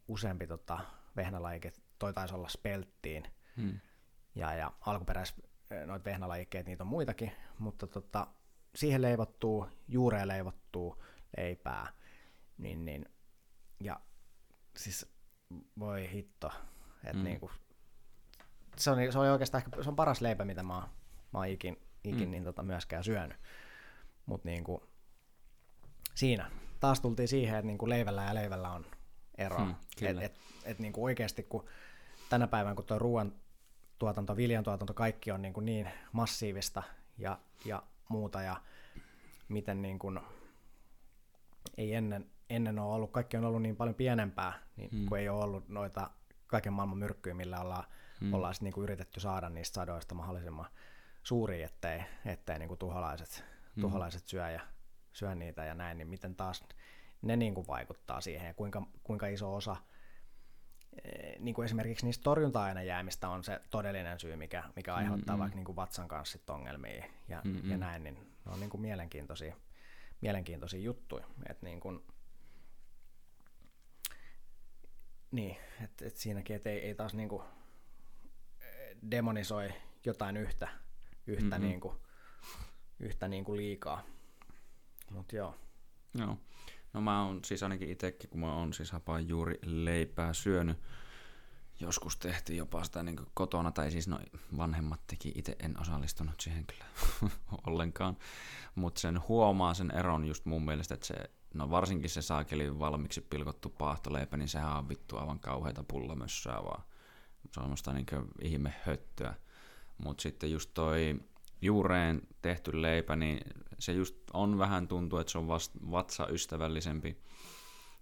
useampi 0.09 0.47
tota, 0.47 0.79
vehnälajike, 1.17 1.73
toi 1.99 2.13
taisi 2.13 2.35
olla 2.35 2.49
spelttiin, 2.49 3.25
hmm. 3.57 3.81
ja, 4.35 4.55
ja 4.55 4.73
alkuperäis 4.81 5.35
noita 5.87 6.05
vehnälajikkeet, 6.05 6.67
niitä 6.67 6.83
on 6.85 6.89
muitakin, 6.89 7.33
mutta 7.59 7.87
tota, 7.87 8.27
siihen 8.75 9.03
leivottuu, 9.03 9.69
juureen 9.89 10.29
leivottuu 10.29 11.05
leipää, 11.37 11.87
niin, 12.59 12.85
niin, 12.85 13.07
ja 13.81 14.01
siis 14.77 15.07
voi 15.79 16.11
hitto, 16.13 16.53
että 17.05 17.19
mm. 17.19 17.25
niinku, 17.25 17.51
se, 18.77 18.91
on, 18.91 19.13
se 19.13 19.19
on 19.19 19.27
oikeastaan 19.27 19.65
ehkä, 19.65 19.83
se 19.83 19.89
on 19.89 19.97
paras 19.97 20.21
leipä, 20.21 20.45
mitä 20.45 20.63
mä, 20.63 20.75
mä 21.33 21.39
oon 21.39 21.47
ikin, 21.47 21.77
ikin 22.05 22.29
mm. 22.29 22.31
niin 22.31 22.45
tota 22.45 22.63
myöskään 22.63 23.05
syönyt. 23.05 23.37
Mutta 24.27 24.49
niinku, 24.49 24.83
siinä 26.15 26.51
taas 26.81 27.01
tultiin 27.01 27.29
siihen, 27.29 27.59
että 27.59 27.67
niinku 27.67 27.89
leivällä 27.89 28.23
ja 28.23 28.35
leivällä 28.35 28.71
on 28.71 28.87
ero. 29.39 29.59
Mm, 29.59 29.75
et, 30.03 30.19
et, 30.23 30.41
et 30.65 30.79
niinku 30.79 31.05
oikeasti, 31.05 31.43
kun 31.43 31.65
tänä 32.29 32.47
päivänä, 32.47 32.75
kun 32.75 32.85
tuo 32.85 32.99
ruoan 32.99 33.33
tuotanto, 33.99 34.37
viljan 34.37 34.65
tuotanto, 34.65 34.95
kaikki 34.95 35.31
on 35.31 35.43
niin, 35.43 35.55
kuin 35.55 35.67
niin 35.67 35.91
massiivista 36.13 36.83
ja, 37.19 37.39
ja 37.65 37.83
muuta, 38.09 38.43
ja 38.43 38.63
miten 39.49 39.83
niin 39.83 39.99
kuin, 39.99 40.21
ei 41.77 41.95
ennen, 41.95 42.31
ennen 42.51 42.79
ole 42.79 42.95
ollut, 42.95 43.13
kaikki 43.13 43.37
on 43.37 43.45
ollut 43.45 43.63
niin 43.63 43.77
paljon 43.77 43.95
pienempää, 43.95 44.53
niin 44.77 44.91
hmm. 44.91 45.07
kun 45.07 45.19
ei 45.19 45.29
ole 45.29 45.45
ollut 45.45 45.69
noita 45.69 46.11
kaiken 46.47 46.73
maailman 46.73 46.99
myrkkyjä, 46.99 47.35
millä 47.35 47.61
ollaan, 47.61 47.85
hmm. 48.21 48.35
ollaan 48.35 48.55
niin 48.61 48.73
kuin 48.73 48.85
yritetty 48.85 49.21
saada 49.21 49.49
niistä 49.49 49.75
sadoista 49.75 50.15
mahdollisimman 50.15 50.67
suuria, 51.23 51.67
ettei, 51.67 52.03
ettei 52.27 52.59
niin 52.59 52.69
kuin 52.69 52.79
tuholaiset, 52.79 53.45
hmm. 53.75 53.81
tuholaiset 53.81 54.29
syö, 54.29 54.51
ja, 54.51 54.61
syö 55.13 55.35
niitä 55.35 55.65
ja 55.65 55.75
näin, 55.75 55.99
niin 55.99 56.09
miten 56.09 56.37
taas 56.37 56.65
ne 57.23 57.37
niin 57.37 57.55
kuin 57.55 57.67
vaikuttaa 57.67 58.21
siihen, 58.21 58.47
ja 58.47 58.55
kuinka, 58.55 58.83
kuinka 59.03 59.27
iso 59.27 59.55
osa– 59.55 59.77
Eh, 61.05 61.39
niin 61.39 61.55
kuin 61.55 61.65
esimerkiksi 61.65 62.07
niistä 62.07 62.23
torjunta-ainejäämistä 62.23 63.29
on 63.29 63.45
se 63.45 63.61
todellinen 63.71 64.21
syy, 64.21 64.37
mikä, 64.37 64.63
mikä 64.77 64.95
aiheuttaa 64.95 65.35
mm-hmm. 65.35 65.41
vaikka 65.41 65.57
niin 65.57 65.65
kuin 65.65 65.77
vatsan 65.77 66.09
kanssa 66.09 66.39
ongelmia 66.49 67.05
ja, 67.29 67.41
mm-hmm. 67.45 67.71
ja 67.71 67.77
näin, 67.77 68.05
niin 68.05 68.15
ne 68.15 68.53
on 68.53 68.61
niin 68.61 68.71
kuin 68.71 68.81
mielenkiintoisia, 68.81 69.57
mielenkiintoisia 70.21 70.81
juttuja. 70.81 71.27
Et 71.49 71.63
niin 71.63 71.81
kuin, 71.81 72.05
niin, 75.35 75.57
että 75.85 76.07
et 76.07 76.17
siinäkin, 76.17 76.57
että 76.57 76.71
ei, 76.71 76.79
ei 76.79 76.95
taas 76.95 77.15
niin 77.15 77.29
kuin 77.29 77.43
eh, 78.61 78.97
demonisoi 79.11 79.69
jotain 80.05 80.37
yhtä, 80.37 80.69
yhtä, 81.27 81.45
mm-hmm. 81.45 81.69
niin 81.69 81.81
kuin, 81.81 81.97
yhtä 83.01 83.29
niin 83.29 83.45
kuin 83.45 83.57
liikaa. 83.57 84.03
Mutta 85.11 85.37
joo. 85.37 85.55
Joo. 86.19 86.39
No 86.93 87.01
mä 87.01 87.27
oon 87.27 87.45
siis 87.45 87.63
ainakin 87.63 87.91
itsekin, 87.91 88.31
kun 88.31 88.41
mä 88.41 88.55
oon 88.55 88.73
siis 88.73 88.93
hapaan 88.93 89.29
juuri 89.29 89.59
leipää 89.65 90.33
syönyt. 90.33 90.79
Joskus 91.81 92.17
tehtiin 92.17 92.57
jopa 92.57 92.85
sitä 92.85 93.03
niin 93.03 93.17
kotona, 93.35 93.71
tai 93.71 93.91
siis 93.91 94.09
no 94.09 94.21
vanhemmat 94.57 95.07
teki, 95.07 95.33
itse 95.35 95.57
en 95.59 95.81
osallistunut 95.81 96.41
siihen 96.41 96.65
kyllä 96.67 96.85
ollenkaan. 97.67 98.17
Mutta 98.75 99.01
sen 99.01 99.29
huomaa 99.29 99.75
sen 99.75 99.91
eron 99.91 100.25
just 100.25 100.45
mun 100.45 100.65
mielestä, 100.65 100.95
että 100.95 101.07
se, 101.07 101.15
no 101.55 101.71
varsinkin 101.71 102.11
se 102.11 102.23
saakeli 102.23 102.79
valmiiksi 102.79 103.21
pilkottu 103.21 103.69
paahtoleipä, 103.69 104.37
niin 104.37 104.49
sehän 104.49 104.77
on 104.77 104.89
vittu 104.89 105.17
aivan 105.17 105.41
kauheita 105.41 105.85
pullamössöä 105.89 106.55
vaan. 106.65 106.83
Se 107.53 107.61
on 107.61 107.65
semmoista 107.65 107.93
niin 107.93 108.07
ihme 108.43 108.75
höttöä. 108.85 109.35
Mutta 109.99 110.23
sitten 110.23 110.53
just 110.53 110.71
toi 110.75 111.21
juureen 111.63 112.23
tehty 112.43 112.83
leipä, 112.83 113.17
niin 113.17 113.41
se 113.79 113.93
just 113.93 114.17
on 114.33 114.59
vähän 114.59 114.89
tuntuu, 114.89 115.19
että 115.19 115.33
se 115.33 115.39
on 115.39 115.49
vast, 115.49 115.73
vatsaystävällisempi. 115.91 117.19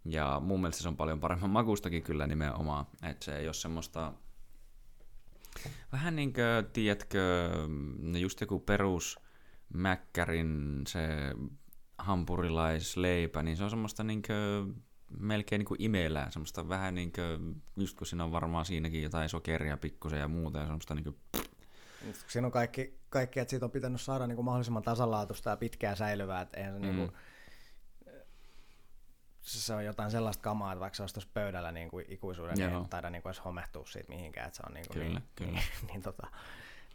Ja 0.04 0.40
mun 0.44 0.60
mielestä 0.60 0.82
se 0.82 0.88
on 0.88 0.96
paljon 0.96 1.20
paremman 1.20 1.50
makustakin 1.60 2.02
kyllä 2.02 2.26
nimenomaan, 2.26 2.86
että 3.02 3.24
se 3.24 3.38
ei 3.38 3.46
ole 3.46 3.54
semmoista 3.54 4.12
vähän 5.92 6.16
niin 6.16 6.32
kuin, 6.32 6.72
tiedätkö, 6.72 7.50
just 8.18 8.40
joku 8.40 8.60
perus 8.60 9.18
mäkkärin 9.74 10.82
se 10.86 11.00
hampurilaisleipä, 12.02 13.42
niin 13.42 13.56
se 13.56 13.64
on 13.64 13.70
semmoista 13.70 14.04
niin 14.04 14.22
kuin, 14.22 14.84
melkein 15.18 15.58
niin 15.60 15.66
kuin 15.66 15.82
imelää, 15.82 16.30
semmoista 16.30 16.68
vähän 16.68 16.94
niin 16.94 17.12
kuin, 17.12 17.62
just 17.76 17.96
kun 17.98 18.06
siinä 18.06 18.24
on 18.24 18.32
varmaan 18.32 18.64
siinäkin 18.64 19.02
jotain 19.02 19.28
sokeria 19.28 19.76
pikkusen 19.76 20.18
ja 20.18 20.28
muuta, 20.28 20.58
ja 20.58 20.64
semmoista 20.64 20.94
niin 20.94 21.04
kuin, 21.04 21.16
Siinä 22.28 22.46
on 22.46 22.52
kaikki, 22.52 22.98
kaikki, 23.08 23.40
että 23.40 23.50
siitä 23.50 23.66
on 23.66 23.70
pitänyt 23.70 24.00
saada 24.00 24.26
niin 24.26 24.36
kuin 24.36 24.44
mahdollisimman 24.44 24.82
tasalaatusta 24.82 25.50
ja 25.50 25.56
pitkää 25.56 25.94
säilyvää, 25.94 26.40
että 26.40 26.56
eihän 26.56 26.74
se 26.74 26.78
mm. 26.80 26.86
niin 26.86 26.96
kuin, 26.96 27.12
se 29.40 29.74
on 29.74 29.84
jotain 29.84 30.10
sellaista 30.10 30.42
kamaa, 30.42 30.72
että 30.72 30.80
vaikka 30.80 30.96
se 30.96 31.02
olisi 31.02 31.14
tuossa 31.14 31.30
pöydällä 31.34 31.72
niin 31.72 31.90
kuin 31.90 32.04
ikuisuuden, 32.08 32.60
Joo. 32.60 32.70
niin 32.70 32.82
ei 32.82 32.88
taida 32.88 33.10
niin 33.10 33.22
kuin 33.22 33.30
edes 33.30 33.44
homehtua 33.44 33.86
siitä 33.86 34.08
mihinkään, 34.08 34.46
että 34.46 34.56
se 34.56 34.62
on 34.66 34.74
niin, 34.74 34.86
kuin 34.86 35.00
kyllä, 35.00 35.18
niin, 35.18 35.28
kyllä. 35.36 35.52
niin, 35.52 35.62
niin, 35.88 36.02
tota, 36.02 36.26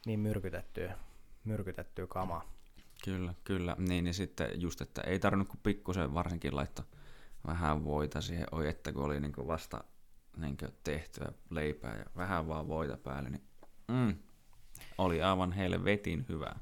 niin 0.05 0.19
myrkytettyä, 0.19 0.97
myrkytettyä 1.43 2.07
kamaa. 2.07 2.56
Kyllä, 3.03 3.33
kyllä. 3.43 3.75
Niin, 3.79 4.03
niin 4.03 4.13
sitten 4.13 4.61
just, 4.61 4.81
että 4.81 5.01
ei 5.01 5.19
tarvinnut 5.19 5.47
kuin 5.47 5.59
pikkusen 5.63 6.13
varsinkin 6.13 6.55
laittaa 6.55 6.85
vähän 7.47 7.83
voita 7.83 8.21
siihen, 8.21 8.47
oi 8.51 8.69
että 8.69 8.93
kun 8.93 9.03
oli 9.03 9.19
niin 9.19 9.33
kuin 9.33 9.47
vasta 9.47 9.83
niin 10.37 10.57
kuin 10.57 10.71
tehtyä 10.83 11.31
leipää 11.49 11.97
ja 11.97 12.05
vähän 12.15 12.47
vaan 12.47 12.67
voita 12.67 12.97
päälle, 12.97 13.29
niin 13.29 13.43
mm, 13.87 14.15
oli 14.97 15.21
aivan 15.21 15.55
vetin 15.83 16.25
hyvä. 16.29 16.55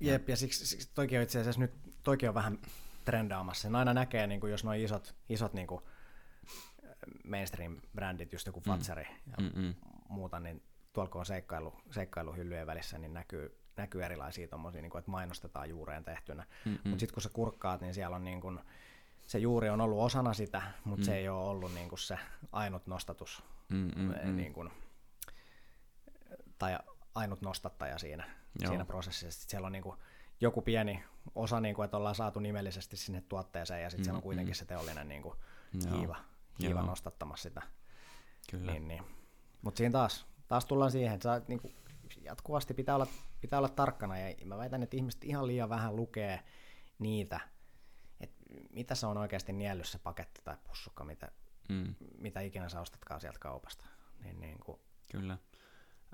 Jep, 0.00 0.28
ja 0.28 0.36
siksi, 0.36 0.66
siksi 0.66 0.90
toikin 0.94 1.18
on 1.18 1.22
itse 1.22 1.40
asiassa 1.40 1.60
nyt, 1.60 1.72
toikin 2.02 2.28
on 2.28 2.34
vähän 2.34 2.58
trendaamassa. 3.04 3.62
Sen 3.62 3.76
aina 3.76 3.94
näkee, 3.94 4.26
niin 4.26 4.40
kuin 4.40 4.50
jos 4.50 4.64
nuo 4.64 4.72
isot, 4.72 5.14
isot 5.28 5.52
niin 5.52 5.66
kuin 5.66 5.82
mainstream-brändit, 7.24 8.32
just 8.32 8.46
joku 8.46 8.60
Fatsari 8.60 9.04
mm. 9.04 9.32
ja 9.32 9.36
Mm-mm. 9.40 9.74
muuta, 10.08 10.40
niin 10.40 10.62
tuolla 10.92 11.10
kun 11.10 11.18
on 11.18 11.26
seikkailu, 11.26 11.74
seikkailuhyllyjen 11.90 12.66
välissä, 12.66 12.98
niin 12.98 13.14
näkyy, 13.14 13.59
näkyy 13.76 14.04
erilaisia 14.04 14.48
tommosia, 14.48 14.82
niin 14.82 14.90
kuin, 14.90 14.98
että 14.98 15.10
mainostetaan 15.10 15.68
juureen 15.68 16.04
tehtynä. 16.04 16.46
Mutta 16.84 17.00
sitten 17.00 17.14
kun 17.14 17.22
sä 17.22 17.28
kurkkaat, 17.32 17.80
niin 17.80 17.94
siellä 17.94 18.16
on 18.16 18.24
niin 18.24 18.40
kuin, 18.40 18.60
se 19.26 19.38
juuri 19.38 19.68
on 19.70 19.80
ollut 19.80 19.98
osana 19.98 20.34
sitä, 20.34 20.62
mutta 20.84 21.02
mm. 21.02 21.06
se 21.06 21.16
ei 21.16 21.28
ole 21.28 21.48
ollut 21.48 21.74
niin 21.74 21.88
kuin 21.88 21.98
se 21.98 22.18
ainut 22.52 22.86
nostatus. 22.86 23.42
Mm-mm. 23.68 24.36
Niin 24.36 24.52
kuin, 24.52 24.70
tai 26.58 26.78
ainut 27.14 27.42
nostattaja 27.42 27.98
siinä, 27.98 28.24
siinä 28.68 28.84
prosessissa. 28.84 29.40
Sitten 29.40 29.50
siellä 29.50 29.66
on 29.66 29.72
niin 29.72 29.82
kuin 29.82 29.96
joku 30.40 30.62
pieni 30.62 31.04
osa, 31.34 31.60
niin 31.60 31.74
kuin, 31.74 31.84
että 31.84 31.96
ollaan 31.96 32.14
saatu 32.14 32.40
nimellisesti 32.40 32.96
sinne 32.96 33.20
tuotteeseen, 33.28 33.82
ja 33.82 33.90
sitten 33.90 34.04
siellä 34.04 34.16
on 34.16 34.20
mm, 34.20 34.24
kuitenkin 34.24 34.54
se 34.54 34.64
teollinen 34.64 35.08
niin 35.08 35.22
kuin 35.22 35.34
hiiva, 35.90 36.16
hiiva 36.60 36.82
nostattamassa 36.82 37.42
sitä. 37.42 37.62
Kyllä. 38.50 38.72
Niin, 38.72 38.88
niin. 38.88 39.04
Mutta 39.62 39.78
siinä 39.78 39.92
taas, 39.92 40.26
taas 40.48 40.64
tullaan 40.64 40.90
siihen, 40.90 41.14
että 41.14 41.22
sä, 41.38 41.42
niin 41.48 41.60
kuin, 41.60 41.74
jatkuvasti 42.22 42.74
pitää 42.74 42.94
olla, 42.94 43.06
pitää 43.40 43.58
olla 43.58 43.68
tarkkana, 43.68 44.18
ja 44.18 44.34
mä 44.44 44.58
väitän, 44.58 44.82
että 44.82 44.96
ihmiset 44.96 45.24
ihan 45.24 45.46
liian 45.46 45.68
vähän 45.68 45.96
lukee 45.96 46.40
niitä, 46.98 47.40
että 48.20 48.44
mitä 48.70 48.94
se 48.94 49.06
on 49.06 49.18
oikeasti 49.18 49.52
niellyt 49.52 49.86
se 49.86 49.98
paketti 49.98 50.40
tai 50.44 50.56
pussukka, 50.64 51.04
mitä, 51.04 51.32
mm. 51.68 51.94
mitä 52.18 52.40
ikinä 52.40 52.68
sä 52.68 52.80
ostatkaan 52.80 53.20
sieltä 53.20 53.38
kaupasta. 53.38 53.84
Niin, 54.24 54.40
niin 54.40 54.58
kuin, 54.58 54.80
Kyllä. 55.12 55.38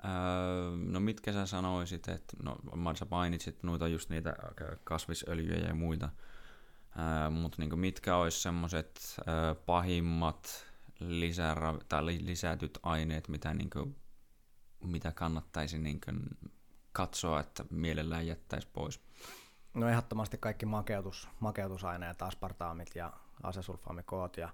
Öö, 0.05 0.77
no 0.77 0.99
mitkä 0.99 1.33
sä 1.33 1.45
sanoisit, 1.45 2.07
että 2.07 2.37
no 2.43 2.57
sä 2.95 3.05
mainitsit 3.11 3.63
noita 3.63 3.87
just 3.87 4.09
niitä 4.09 4.35
kasvisöljyjä 4.83 5.67
ja 5.67 5.73
muita, 5.73 6.09
öö, 6.99 7.29
mutta 7.29 7.61
niin 7.61 7.79
mitkä 7.79 8.15
olisi 8.15 8.41
semmoiset 8.41 9.15
öö, 9.27 9.55
pahimmat 9.55 10.67
lisära- 10.99 11.83
tai 11.89 12.05
lisätyt 12.05 12.79
aineet, 12.83 13.27
mitä, 13.27 13.53
niin 13.53 13.69
kuin, 13.69 13.95
mitä 14.83 15.11
kannattaisi 15.11 15.77
niin 15.77 16.01
kuin, 16.01 16.19
katsoa, 16.97 17.39
että 17.39 17.65
mielellään 17.69 18.27
jättäisi 18.27 18.67
pois? 18.73 19.01
No 19.73 19.89
ehdottomasti 19.89 20.37
kaikki 20.37 20.65
makeutus, 20.65 21.29
makeutusaineet, 21.39 22.21
aspartaamit 22.21 22.95
ja 22.95 23.13
asesulfaamikoot 23.43 24.37
ja 24.37 24.49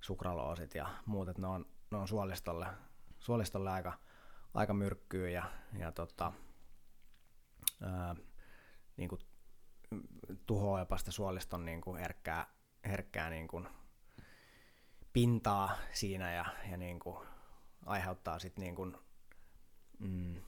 sukraloosit 0.00 0.74
ja 0.74 0.88
muut, 1.06 1.28
että 1.28 1.42
ne 1.42 1.48
on, 1.48 1.66
ne 1.90 1.98
on 1.98 2.08
suolistolle, 2.08 2.66
suolistolle 3.18 3.70
aika– 3.70 3.92
aika 4.54 4.74
myrkkyä 4.74 5.30
ja, 5.30 5.50
ja 5.78 5.92
tota, 5.92 6.32
ää, 7.82 8.16
niin 8.96 9.08
kuin 9.08 9.20
tuhoaa 10.46 10.80
jopa 10.80 10.98
sitä 10.98 11.10
suoliston 11.10 11.64
niin 11.64 11.80
kuin 11.80 12.00
herkkää, 12.00 12.46
herkkää 12.84 13.30
niin 13.30 13.48
kuin 13.48 13.68
pintaa 15.12 15.76
siinä 15.92 16.32
ja, 16.32 16.44
ja 16.70 16.76
niin 16.76 16.98
kuin 16.98 17.28
aiheuttaa 17.86 18.38
sitten 18.38 18.62
niin 18.62 18.96
mm, 19.98 20.42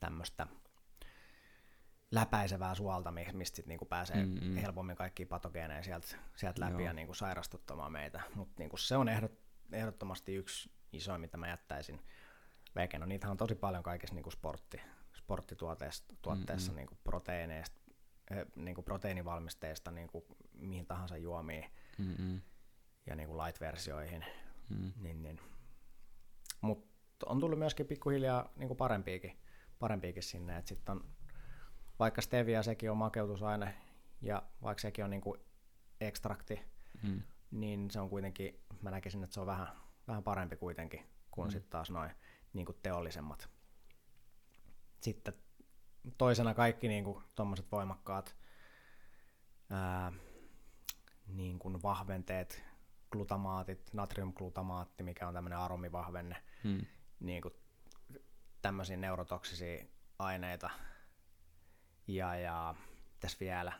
tämmöistä 0.00 0.46
läpäisevää 2.10 2.74
suolta, 2.74 3.10
mi- 3.10 3.26
mistä 3.32 3.56
sit 3.56 3.66
niinku 3.66 3.84
pääsee 3.84 4.24
Mm, 4.26 4.38
mm. 4.44 4.56
helpommin 4.56 4.96
kaikki 4.96 5.26
patogeeneja 5.26 5.82
sieltä 5.82 6.06
sielt 6.36 6.58
läpi 6.58 6.72
Joo. 6.72 6.80
ja 6.80 6.92
niinku 6.92 7.14
sairastuttamaan 7.14 7.92
meitä. 7.92 8.20
Mutta 8.34 8.54
niinku 8.58 8.76
se 8.76 8.96
on 8.96 9.08
ehdot, 9.08 9.32
ehdottomasti 9.72 10.34
yksi 10.34 10.70
iso, 10.92 11.18
mitä 11.18 11.36
mä 11.36 11.48
jättäisin 11.48 12.00
veken. 12.74 13.00
No 13.00 13.06
niitähän 13.06 13.30
on 13.30 13.36
tosi 13.36 13.54
paljon 13.54 13.82
kaikissa 13.82 14.14
niinku 14.14 14.30
sportti, 14.30 14.80
sporttituotteissa 15.16 16.04
tuotteissa, 16.22 16.72
Mm, 16.72 16.76
niinku 16.76 16.98
proteiineista, 17.04 17.80
eh, 18.30 18.46
niinku 18.56 18.82
proteiinivalmisteista 18.82 19.90
niinku 19.90 20.26
mihin 20.52 20.86
tahansa 20.86 21.16
juomiin 21.16 21.64
Mm-mm. 21.98 22.40
ja 23.06 23.16
niinku 23.16 23.38
light-versioihin. 23.38 24.24
Mm. 24.70 24.92
Niin, 24.96 25.22
niin. 25.22 25.40
Mutta 26.60 26.86
on 27.26 27.40
tullut 27.40 27.58
myöskin 27.58 27.86
pikkuhiljaa 27.86 28.52
niinku 28.56 28.74
parempiakin, 28.74 29.38
parempiakin 29.78 30.22
sinne. 30.22 30.56
Et 30.56 30.66
sit 30.66 30.88
on, 30.88 31.04
vaikka 31.98 32.22
stevia 32.22 32.62
sekin 32.62 32.90
on 32.90 32.96
makeutusaine 32.96 33.74
ja 34.22 34.42
vaikka 34.62 34.80
sekin 34.80 35.04
on 35.04 35.10
niinku 35.10 35.36
ekstrakti, 36.00 36.60
Mm. 37.02 37.22
niin 37.50 37.90
se 37.90 38.00
on 38.00 38.10
kuitenkin, 38.10 38.60
mä 38.82 38.90
näkisin, 38.90 39.24
että 39.24 39.34
se 39.34 39.40
on 39.40 39.46
vähän, 39.46 39.68
vähän 40.08 40.22
parempi 40.22 40.56
kuitenkin 40.56 41.06
kuin 41.30 41.48
Mm. 41.48 41.50
sitten 41.52 41.70
taas 41.70 41.90
noin 41.90 42.10
niinku 42.52 42.72
teollisemmat. 42.72 43.48
Sitten 45.00 45.34
toisena 46.18 46.54
kaikki 46.54 46.88
niinku 46.88 47.22
tommoset 47.34 47.72
voimakkaat 47.72 48.36
ää, 49.70 50.12
niin 51.26 51.58
kuin 51.58 51.82
vahventeet, 51.82 52.64
glutamaatit, 53.10 53.90
natriumglutamaatti, 53.92 55.02
mikä 55.02 55.28
on 55.28 55.34
tämmöinen 55.34 55.58
aromivahvenne, 55.58 56.42
Mm. 56.64 56.86
niin 57.20 57.42
kuin 57.42 57.54
tämmöisiä 58.62 58.96
neurotoksisia 58.96 59.84
aineita. 60.18 60.70
Ja, 62.06 62.36
ja 62.36 62.74
tässä 63.20 63.36
vielä. 63.40 63.72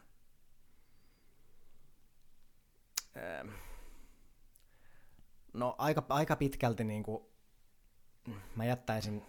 Öö, 3.16 3.44
No 5.56 5.74
aika, 5.78 6.06
aika 6.08 6.36
pitkälti 6.36 6.84
niin 6.84 7.02
kuin, 7.02 7.24
mä 8.56 8.64
jättäisin, 8.64 9.26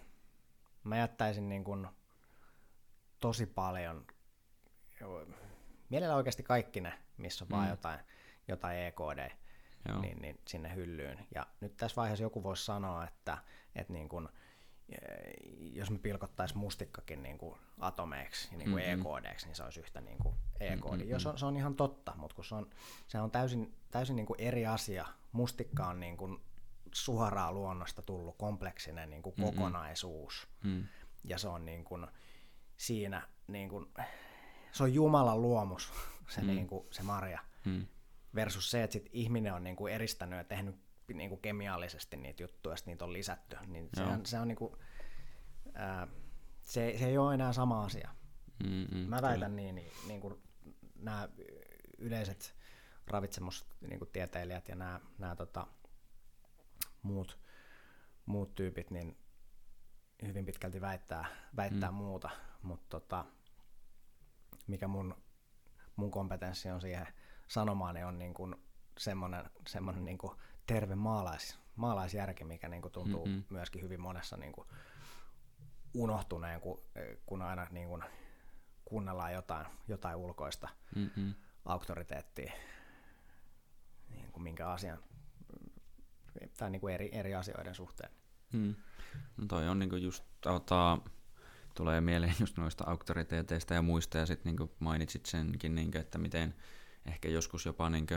mä 0.84 0.98
jättäisin 0.98 1.50
niin 1.50 1.64
kuin 1.64 1.88
tosi 3.20 3.46
paljon, 3.46 4.08
mielellä 5.90 6.16
oikeasti 6.16 6.44
kaikki 6.44 6.82
ne, 6.82 6.94
missä 7.18 7.46
on 7.46 7.48
mm. 7.48 7.56
vaan 7.56 7.70
jotain, 7.70 8.00
jotain 8.48 8.78
EKD, 8.78 9.32
Joo. 9.90 10.02
niin, 10.02 10.22
niin 10.22 10.40
sinne 10.48 10.76
hyllyyn. 10.76 11.28
Ja 11.36 11.48
nyt 11.62 11.78
tässä 11.78 11.96
vaiheessa 11.96 12.24
joku 12.24 12.44
voisi 12.44 12.66
sanoa, 12.66 13.04
että, 13.04 13.38
että 13.76 13.94
niin 13.94 14.10
eh, 14.12 14.32
jos 15.74 15.90
me 15.92 15.98
pilkottaisiin 15.98 16.58
mustikkakin 16.58 17.24
niin 17.24 17.38
kuin 17.38 17.60
atomeiksi 17.80 18.48
ja 18.52 18.58
niin 18.58 18.72
kuin 18.72 18.84
Mm-mm. 18.84 19.18
EKDksi, 19.22 19.46
niin 19.46 19.56
se 19.56 19.64
olisi 19.64 19.80
yhtä 19.80 20.02
niin 20.02 20.18
kuin 20.18 20.36
EKD. 20.60 20.98
Mm-mm. 20.98 21.10
Jos 21.10 21.26
on, 21.26 21.38
se 21.38 21.46
on 21.46 21.58
ihan 21.58 21.76
totta, 21.76 22.14
mutta 22.18 22.36
kun 22.36 22.46
se 22.46 22.56
on, 22.56 22.70
se 23.08 23.20
on 23.20 23.32
täysin, 23.32 23.74
täysin 23.92 24.16
niin 24.16 24.26
kuin 24.26 24.42
eri 24.42 24.66
asia. 24.66 25.06
Mustikka 25.32 25.88
on 25.88 26.00
niin 26.00 26.18
kuin 26.18 26.38
suoraan 26.94 27.54
luonnosta 27.54 28.02
tullut 28.02 28.38
kompleksinen 28.38 29.10
niin 29.10 29.22
kuin 29.24 29.34
Mm-mm. 29.38 29.46
kokonaisuus. 29.56 30.48
Mm. 30.64 30.84
Ja 31.24 31.38
se 31.38 31.48
on 31.48 31.66
niin 31.66 31.84
kuin 31.84 32.08
siinä, 32.78 33.28
niin 33.48 33.70
kuin, 33.70 33.86
se 34.72 34.84
on 34.84 34.94
Jumalan 34.94 35.42
luomus, 35.42 35.92
se, 36.36 36.42
Mm. 36.42 36.48
niin 36.48 36.68
kuin, 36.68 36.88
se 36.92 37.04
marja 37.04 37.40
Mm. 37.66 37.86
versus 38.36 38.72
se, 38.72 38.84
että 38.84 38.94
sit 38.94 39.10
ihminen 39.12 39.54
on 39.54 39.64
niinku 39.64 39.88
eristänyt 39.88 40.38
ja 40.38 40.44
tehnyt 40.44 40.76
niinku 41.14 41.38
kemiallisesti 41.38 42.18
niitä 42.18 42.44
juttuja, 42.44 42.74
ja 42.74 42.78
sit 42.78 42.86
niitä 42.86 43.06
on 43.06 43.14
lisätty, 43.14 43.58
niin 43.68 43.90
se 43.94 44.04
on, 44.04 44.26
se 44.26 44.40
on 44.40 44.48
niinku, 44.48 44.78
ää, 45.74 46.08
se, 46.64 46.96
se 47.00 47.06
ei 47.06 47.18
ole 47.18 47.34
enää 47.34 47.54
sama 47.54 47.84
asia. 47.84 48.10
Mm, 48.64 48.88
mm, 48.92 48.98
Mä 48.98 49.16
kyllä. 49.16 49.30
väitän 49.30 49.56
niin, 49.56 49.76
niin, 49.76 49.92
niin 50.08 50.22
kuin 50.22 50.44
nämä 50.96 51.30
yleiset 51.98 52.56
ravitsemustieteilijät 53.08 54.68
ja 54.68 54.76
nämä, 54.76 55.00
nämä 55.18 55.36
tota, 55.36 55.68
muut, 57.02 57.40
muut 58.26 58.56
tyypit, 58.56 58.92
niin 58.92 59.18
hyvin 60.28 60.46
pitkälti 60.46 60.82
väittää, 60.82 61.26
väittää 61.56 61.92
mm. 61.92 61.98
muuta, 61.98 62.30
mutta 62.62 63.00
tota, 63.00 63.26
mikä 64.68 64.88
mun, 64.88 65.16
mun 65.96 66.12
kompetenssi 66.12 66.70
on 66.70 66.82
siihen 66.82 67.08
sanomaan, 67.48 67.96
niin 67.96 68.06
on 68.06 68.20
niin 68.20 68.34
kuin 68.34 68.56
semmoinen, 68.98 69.50
semmoinen 69.68 70.06
niin 70.06 70.18
kuin 70.18 70.38
terve 70.68 70.96
maalais, 70.96 71.58
maalaisjärki, 71.76 72.44
mikä 72.44 72.68
niin 72.68 72.82
kuin 72.82 72.92
tuntuu 72.92 73.26
Mhm. 73.26 73.34
mm-hmm. 73.36 73.46
myöskin 73.56 73.82
hyvin 73.82 74.02
monessa 74.02 74.38
niin 74.38 74.52
kuin 74.54 74.68
unohtuneen, 75.94 76.62
kun, 76.62 76.82
kun 77.26 77.42
aina 77.42 77.68
niin 77.72 77.88
kuin 77.88 78.04
kuunnellaan 78.86 79.34
jotain, 79.34 79.66
jotain 79.88 80.16
ulkoista 80.16 80.70
Mm-mm. 80.96 81.34
auktoriteettia, 81.66 82.54
niin 84.10 84.32
kuin 84.32 84.44
minkä 84.44 84.70
asian, 84.70 84.98
tai 86.58 86.70
niin 86.70 86.82
kuin 86.82 86.94
eri, 86.94 87.10
eri 87.12 87.36
asioiden 87.36 87.76
suhteen. 87.76 88.12
Mm. 88.54 88.76
No 89.38 89.46
toi 89.48 89.70
on 89.70 89.80
niinku 89.80 89.96
just, 89.96 90.24
tota, 90.42 90.98
tulee 91.74 92.02
mieleen 92.02 92.36
just 92.40 92.58
noista 92.58 92.84
auktoriteeteista 92.88 93.74
ja 93.74 93.82
muista, 93.82 94.18
ja 94.18 94.26
sitten 94.26 94.50
niinku 94.50 94.76
mainitsit 94.80 95.26
senkin, 95.26 95.76
niinku, 95.76 95.98
että 95.98 96.18
miten 96.18 96.56
ehkä 97.06 97.30
joskus 97.30 97.66
jopa 97.66 97.90
niinku, 97.90 98.16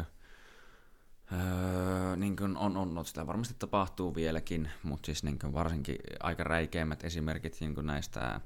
öö, 1.33 2.17
niinku 2.17 2.45
on, 2.45 2.57
on, 2.57 2.99
on, 2.99 3.05
sitä 3.05 3.27
varmasti 3.27 3.55
tapahtuu 3.59 4.15
vieläkin, 4.15 4.71
mutta 4.83 5.07
siis 5.07 5.23
niinku 5.23 5.53
varsinkin 5.53 5.97
aika 6.21 6.45
räikeimmät 6.45 7.05
esimerkit 7.05 7.57
niinku 7.61 7.81
näistä 7.81 8.41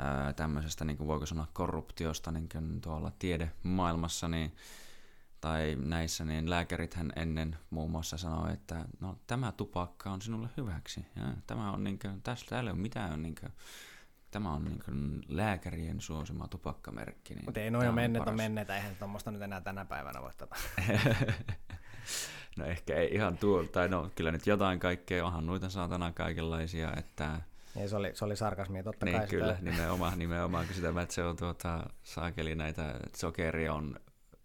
öö, 0.00 0.32
tämmöisestä, 0.32 0.84
niinku 0.84 1.06
voiko 1.06 1.26
sanoa 1.26 1.46
korruptiosta 1.52 2.32
niinku 2.32 2.58
tuolla 2.82 3.12
tiedemaailmassa, 3.18 4.28
niin 4.28 4.52
tai 5.44 5.76
näissä, 5.84 6.24
niin 6.24 6.50
lääkärithän 6.50 7.12
ennen 7.16 7.56
muun 7.70 7.90
muassa 7.90 8.16
sanoi, 8.16 8.52
että 8.52 8.84
no, 9.00 9.18
tämä 9.26 9.52
tupakka 9.52 10.10
on 10.10 10.22
sinulle 10.22 10.48
hyväksi. 10.56 11.06
Ja 11.16 11.22
tämä 11.46 11.72
on 11.72 11.84
niin 11.84 11.98
kuin, 11.98 12.22
tässä 12.22 12.46
täällä 12.48 12.70
ei 12.70 12.72
ole 12.72 12.80
mitään, 12.80 13.22
niin 13.22 13.34
kuin, 13.40 13.52
tämä 14.30 14.52
on 14.52 14.64
niin 14.64 14.82
kuin 14.84 15.22
lääkärien 15.28 16.00
suosima 16.00 16.48
tupakkamerkki. 16.48 17.34
Niin 17.34 17.44
Mutta 17.44 17.60
ei 17.60 17.68
on 17.68 17.94
menneet, 17.94 18.24
paras. 18.24 18.36
menneitä, 18.36 18.76
eihän 18.76 18.96
tuommoista 18.96 19.30
nyt 19.30 19.42
enää 19.42 19.60
tänä 19.60 19.84
päivänä 19.84 20.22
voi 20.22 20.32
tätä. 20.36 20.56
no 22.56 22.64
ehkä 22.64 22.96
ei 22.96 23.14
ihan 23.14 23.38
tuo, 23.38 23.64
tai 23.64 23.88
no 23.88 24.10
kyllä 24.14 24.32
nyt 24.32 24.46
jotain 24.46 24.80
kaikkea, 24.80 25.26
onhan 25.26 25.46
noita 25.46 25.70
saatana 25.70 26.12
kaikenlaisia, 26.12 26.92
että 26.96 27.40
Ei, 27.76 27.88
se 27.88 27.96
oli, 27.96 28.10
se 28.14 28.24
oli 28.24 28.36
sarkasmia, 28.36 28.82
totta 28.82 29.06
niin 29.06 29.18
kai. 29.18 29.26
kyllä, 29.26 29.56
Sitä, 29.56 29.70
nimenomaan, 29.70 30.18
nimenomaan 30.18 30.66
kun 30.66 30.74
sitä, 30.74 30.88
että 31.02 31.14
se 31.14 31.24
on 31.24 31.36
tuota, 31.36 31.90
saakeli 32.02 32.54
näitä, 32.54 32.90
että 32.90 33.18
sokeri 33.18 33.68
on, 33.68 34.00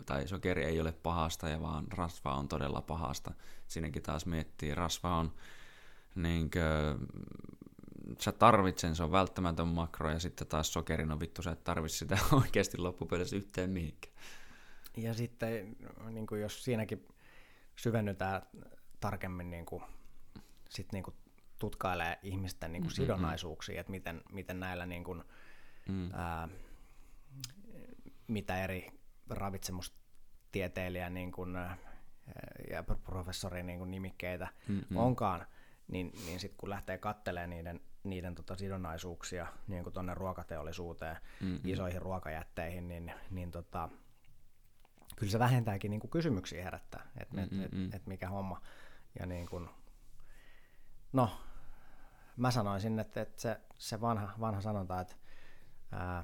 tai 0.05 0.27
sokeri 0.27 0.63
ei 0.63 0.81
ole 0.81 0.91
pahasta, 0.91 1.49
ja 1.49 1.61
vaan 1.61 1.85
rasva 1.91 2.35
on 2.35 2.47
todella 2.47 2.81
pahasta. 2.81 3.33
Siinäkin 3.67 4.01
taas 4.01 4.25
miettii, 4.25 4.75
rasva 4.75 5.15
on 5.17 5.33
niin 6.15 6.51
kuin, 6.51 7.07
sä 8.19 8.31
tarvit 8.31 8.79
sen, 8.79 8.95
se 8.95 9.03
on 9.03 9.11
välttämätön 9.11 9.67
makro, 9.67 10.09
ja 10.11 10.19
sitten 10.19 10.47
taas 10.47 10.73
sokeri, 10.73 11.05
no 11.05 11.19
vittu, 11.19 11.41
sä 11.41 11.51
et 11.51 11.63
tarvitse 11.63 11.97
sitä 11.97 12.17
oikeasti 12.43 12.77
loppupeleissä 12.77 13.35
yhteen 13.35 13.69
mihinkään. 13.69 14.13
ja 14.97 15.13
sitten 15.13 15.77
niin 16.11 16.27
kuin 16.27 16.41
jos 16.41 16.63
siinäkin 16.63 17.07
syvennytään 17.79 18.41
tarkemmin, 18.99 19.49
niin 19.49 19.65
kuin, 19.65 19.83
sit 20.69 20.91
niin 20.91 21.03
kuin 21.03 21.15
tutkailee 21.59 22.19
ihmisten 22.23 22.71
niin 22.71 22.81
kuin 22.83 22.89
Mm, 22.89 22.93
mm, 22.93 22.95
sidonnaisuuksia, 22.95 23.79
että 23.81 23.91
miten, 23.91 24.21
miten 24.31 24.59
näillä 24.59 24.85
niin 24.85 25.03
kuin, 25.03 25.23
Mm. 25.87 26.09
ää, 26.13 26.47
mitä 28.27 28.63
eri 28.63 28.91
ravitsemustieteilijä 29.29 31.09
niin 31.09 31.31
kuin, 31.31 31.55
ja 32.71 32.83
professori 32.83 33.63
niin 33.63 33.79
kuin 33.79 33.91
nimikkeitä 33.91 34.47
Mm, 34.67 34.81
mm. 34.89 34.97
onkaan, 34.97 35.45
niin, 35.87 36.11
niin 36.25 36.39
sitten 36.39 36.57
kun 36.57 36.69
lähtee 36.69 36.97
katselemaan 36.97 37.49
niiden, 37.49 37.79
niiden 38.03 38.35
tota 38.35 38.55
sidonnaisuuksia 38.55 39.47
niin 39.67 39.93
tuonne 39.93 40.13
ruokateollisuuteen, 40.13 41.17
Mm, 41.41 41.47
mm. 41.47 41.59
isoihin 41.63 42.01
ruokajätteihin, 42.01 42.87
niin, 42.87 43.11
niin 43.29 43.51
tota, 43.51 43.89
kyllä 45.19 45.31
se 45.31 45.39
vähentääkin 45.39 45.91
niin 45.91 45.99
kuin 45.99 46.11
kysymyksiä 46.11 46.63
herättää, 46.63 47.07
että 47.17 47.41
et, 47.41 47.49
et, 47.65 47.71
mm. 47.71 47.89
et 47.93 48.07
mikä 48.07 48.29
homma. 48.29 48.61
Ja 49.19 49.25
niin 49.25 49.47
kuin, 49.47 49.69
no, 51.13 51.41
mä 52.37 52.51
sanoisin, 52.51 52.99
että, 52.99 53.21
että 53.21 53.41
se, 53.41 53.61
se 53.77 54.01
vanha, 54.01 54.33
vanha 54.39 54.61
sanonta, 54.61 55.01
että 55.01 55.15
ää, 55.91 56.23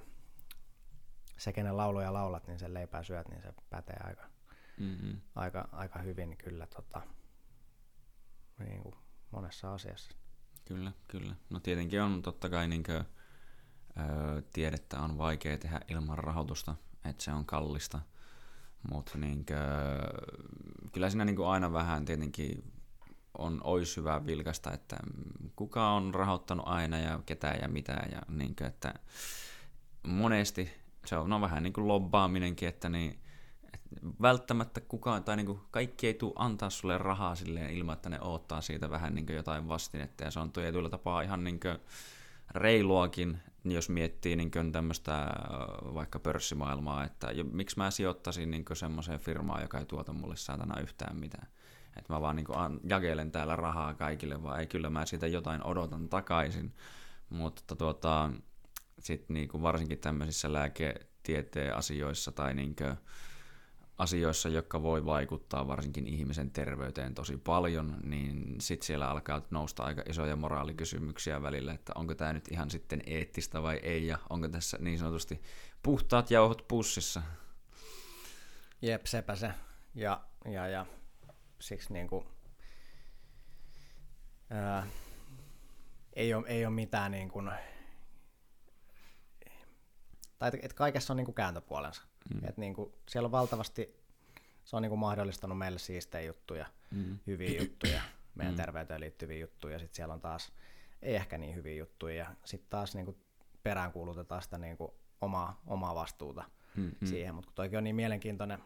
se, 1.38 1.53
kenen 1.53 1.77
lauluja 1.77 2.13
laulat, 2.13 2.47
niin 2.47 2.59
sen 2.59 2.73
leipää 2.73 3.03
syöt, 3.03 3.27
niin 3.30 3.41
se 3.41 3.53
pätee 3.69 3.97
aika, 4.03 4.35
Mm, 4.77 4.97
mm. 5.01 5.22
aika, 5.35 5.69
aika 5.72 5.99
hyvin 5.99 6.38
kyllä 6.38 6.67
tota, 6.67 7.01
niin 8.59 8.81
kuin 8.81 8.95
monessa 9.31 9.73
asiassa. 9.73 10.11
Kyllä, 10.65 10.91
kyllä. 11.07 11.35
No 11.49 11.59
tietenkin 11.59 12.01
on 12.01 12.22
totta 12.22 12.49
kai 12.49 12.67
niin 12.67 12.84
kuin, 12.84 12.97
ö, 12.97 14.41
tiedettä 14.53 14.99
on 14.99 15.17
vaikea 15.17 15.57
tehdä 15.57 15.81
ilman 15.88 16.17
rahoitusta, 16.17 16.76
että 17.05 17.23
se 17.23 17.31
on 17.31 17.45
kallista. 17.45 17.99
Mutta 18.91 19.18
niin 19.18 19.45
kyllä 20.91 21.10
siinä 21.10 21.26
niin 21.26 21.45
aina 21.45 21.74
vähän 21.74 22.06
tietenkin 22.06 22.64
on, 23.38 23.62
olisi 23.64 23.98
hyvä 23.98 24.26
vilkasta, 24.26 24.74
että 24.74 24.98
kuka 25.56 25.91
on 25.91 26.14
rahoittanut 26.14 26.68
aina 26.68 26.98
ja 26.98 27.20
ketä 27.26 27.48
ja 27.62 27.68
mitä. 27.68 28.07
Ja 28.12 28.22
niin 28.30 28.56
kuin, 28.56 28.68
että 28.68 28.94
monesti 30.07 30.72
se 31.06 31.18
on 31.18 31.30
no, 31.30 31.41
vähän 31.41 31.64
niin 31.64 31.74
kuin 31.74 31.88
lobbaaminenkin, 31.88 32.70
että 32.70 32.90
niin, 32.90 33.20
välttämättä 34.22 34.82
kukaan, 34.82 35.24
tai 35.24 35.36
niin 35.36 35.45
kuin 35.45 35.60
kaikki 35.72 36.07
ei 36.07 36.14
tule 36.14 36.34
antaa 36.36 36.70
sulle 36.70 36.98
rahaa 36.98 37.36
silleen 37.36 37.74
ilman, 37.74 37.94
että 37.94 38.10
ne 38.10 38.22
odottaa 38.22 38.62
siitä 38.62 38.90
vähän 38.90 39.16
niin 39.16 39.26
kuin 39.26 39.36
jotain 39.36 39.68
vastinetta, 39.68 40.24
ja 40.24 40.32
se 40.32 40.40
on 40.40 40.52
tietyllä 40.52 40.90
tapaa 40.90 41.22
ihan 41.22 41.44
niin 41.44 41.60
kuin 41.60 41.78
reiluakin, 42.52 43.38
jos 43.72 43.90
miettii 43.90 44.36
niin 44.36 44.72
tämmöistä 44.72 45.28
vaikka 45.94 46.20
pörssimaailmaa, 46.20 47.04
että 47.04 47.32
jo, 47.32 47.44
miksi 47.44 47.78
mä 47.78 47.92
sijoittaisin 47.92 48.52
niin 48.52 48.66
semmoiseen 48.74 49.20
firmaan, 49.20 49.62
joka 49.62 49.80
ei 49.80 49.86
tuota 49.86 50.14
mulle 50.14 50.36
saatana 50.36 50.80
yhtään 50.80 51.16
mitään. 51.16 51.48
Että 51.98 52.14
mä 52.14 52.22
vaan 52.22 52.36
niin 52.36 52.48
jakelen 52.90 53.32
täällä 53.32 53.56
rahaa 53.56 53.94
kaikille, 53.94 54.44
vaan 54.44 54.60
ei 54.60 54.68
kyllä 54.68 54.90
mä 54.90 55.06
siitä 55.06 55.28
jotain 55.28 55.64
odotan 55.64 56.10
takaisin. 56.10 56.74
Mutta 57.30 57.76
tuota, 57.76 58.30
sitten 59.00 59.34
niin 59.34 59.50
varsinkin 59.62 60.00
tämmöisissä 60.00 60.54
lääketieteen 60.54 61.76
asioissa 61.76 62.32
tai 62.32 62.54
niin 62.54 62.76
kuin 62.76 62.98
asioissa, 63.97 64.49
jotka 64.49 64.84
voi 64.84 65.05
vaikuttaa 65.05 65.67
varsinkin 65.67 66.07
ihmisen 66.07 66.51
terveyteen 66.51 67.15
tosi 67.15 67.38
paljon, 67.38 67.97
niin 68.03 68.55
sitten 68.61 68.85
siellä 68.85 69.09
alkaa 69.09 69.41
nousta 69.49 69.84
aika 69.84 70.03
isoja 70.09 70.35
moraalikysymyksiä 70.35 71.41
välillä, 71.41 71.73
että 71.73 71.93
onko 71.95 72.15
tämä 72.15 72.34
nyt 72.34 72.47
ihan 72.51 72.69
sitten 72.69 73.01
eettistä 73.05 73.63
vai 73.63 73.77
ei, 73.77 74.07
ja 74.07 74.17
onko 74.30 74.47
tässä 74.47 74.77
niin 74.81 74.99
sanotusti 74.99 75.41
puhtaat 75.84 76.31
jauhot 76.31 76.67
pussissa. 76.67 77.22
Jep, 78.81 79.05
sepä 79.05 79.35
se. 79.35 79.51
Ja, 79.95 80.22
ja, 80.45 80.67
ja 80.67 80.85
siksi 81.59 81.93
niin 81.93 82.07
kuin, 82.07 82.26
ää, 84.49 84.88
ei, 86.13 86.34
ole, 86.34 86.47
ei 86.47 86.65
ole 86.65 86.73
mitään 86.73 87.11
niin 87.11 87.30
kuin, 87.30 87.51
tai 90.39 90.51
et 90.61 90.73
kaikessa 90.73 91.13
on 91.13 91.17
niin 91.17 91.26
kuin 91.26 91.35
kääntöpuolensa. 91.35 92.01
Mm. 92.34 92.47
Et 92.49 92.57
niin 92.57 92.73
kuin, 92.73 92.93
siellä 93.10 93.27
on 93.27 93.31
valtavasti, 93.31 93.95
se 94.64 94.76
on 94.76 94.81
niin 94.81 94.89
kuin 94.89 94.99
mahdollistanut 94.99 95.57
meille 95.57 95.80
siistejä 95.80 96.27
juttuja, 96.27 96.65
mm. 96.91 97.19
hyviä 97.27 97.61
juttuja, 97.61 98.02
meidän 98.35 98.53
mm. 98.53 98.57
terveyteen 98.57 99.02
liittyviä 99.02 99.38
juttuja, 99.38 99.80
sitten 99.80 99.95
siellä 99.95 100.14
on 100.14 100.22
taas 100.22 100.52
ei 101.06 101.15
ehkä 101.15 101.38
niin 101.38 101.56
hyviä 101.56 101.76
juttuja, 101.76 102.15
ja 102.15 102.35
sitten 102.45 102.69
taas 102.69 102.95
niin 102.95 103.06
kuin 103.06 103.18
peräänkuulutetaan 103.64 104.41
sitä 104.41 104.57
niin 104.57 104.77
kuin 104.77 104.91
omaa, 105.22 105.61
omaa 105.68 105.95
vastuuta 105.95 106.43
mm-hmm. 106.76 107.07
siihen, 107.07 107.35
mutta 107.35 107.52
toikin 107.56 107.77
on 107.77 107.84
niin 107.84 107.95
mielenkiintoinen, 107.95 108.60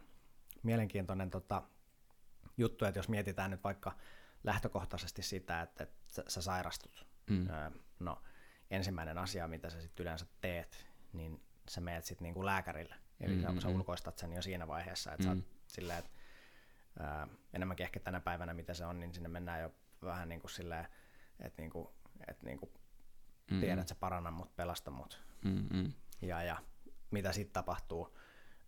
mielenkiintoinen 0.64 1.30
tota, 1.30 1.64
juttu, 2.58 2.86
että 2.86 3.00
jos 3.00 3.10
mietitään 3.10 3.52
nyt 3.52 3.64
vaikka 3.64 3.96
lähtökohtaisesti 4.44 5.24
sitä, 5.24 5.62
että, 5.62 5.84
että 5.84 5.98
sä, 6.08 6.24
sä 6.28 6.42
sairastut, 6.42 7.08
mm. 7.30 7.50
öö, 7.50 7.70
no 8.00 8.22
ensimmäinen 8.72 9.18
asia, 9.18 9.48
mitä 9.48 9.70
sä 9.70 9.82
sitten 9.82 10.04
yleensä 10.04 10.26
teet, 10.42 10.88
niin 11.14 11.42
sä 11.70 11.82
meet 11.82 12.06
sitten 12.06 12.24
niinku 12.24 12.46
lääkärille. 12.46 12.96
Eli 13.22 13.36
mm-hmm. 13.36 13.60
sä 13.60 13.68
ulkoistat 13.68 14.18
sen 14.18 14.34
jo 14.34 14.42
siinä 14.42 14.68
vaiheessa, 14.68 15.14
että 15.14 15.28
mm-hmm. 15.28 15.42
sä 15.42 15.48
oot 15.48 15.64
silleen, 15.68 16.00
että 16.00 16.12
ää, 17.00 17.28
enemmänkin 17.54 17.84
ehkä 17.84 18.00
tänä 18.00 18.20
päivänä, 18.20 18.54
mitä 18.54 18.74
se 18.74 18.86
on, 18.86 19.00
niin 19.00 19.14
sinne 19.14 19.30
mennään 19.30 19.62
jo 19.62 19.74
vähän 20.04 20.30
niin 20.30 20.42
kuin 20.42 20.52
silleen, 20.52 20.88
että 21.40 21.62
niin 21.62 21.72
kuin, 21.72 21.88
että 22.28 22.46
niin 22.46 22.60
kuin 22.60 22.72
mm-hmm. 22.72 23.60
tiedät, 23.60 23.80
että 23.80 23.90
sä 23.90 24.00
paranna 24.00 24.32
mut, 24.32 24.56
pelasta 24.56 24.92
mut. 24.92 25.24
Mm-hmm. 25.44 25.94
Ja, 26.22 26.44
ja 26.44 26.58
mitä 27.12 27.32
sitten 27.32 27.54
tapahtuu? 27.54 28.18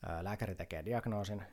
Ää, 0.06 0.24
lääkäri 0.24 0.56
tekee 0.56 0.86
diagnoosin 0.86 1.44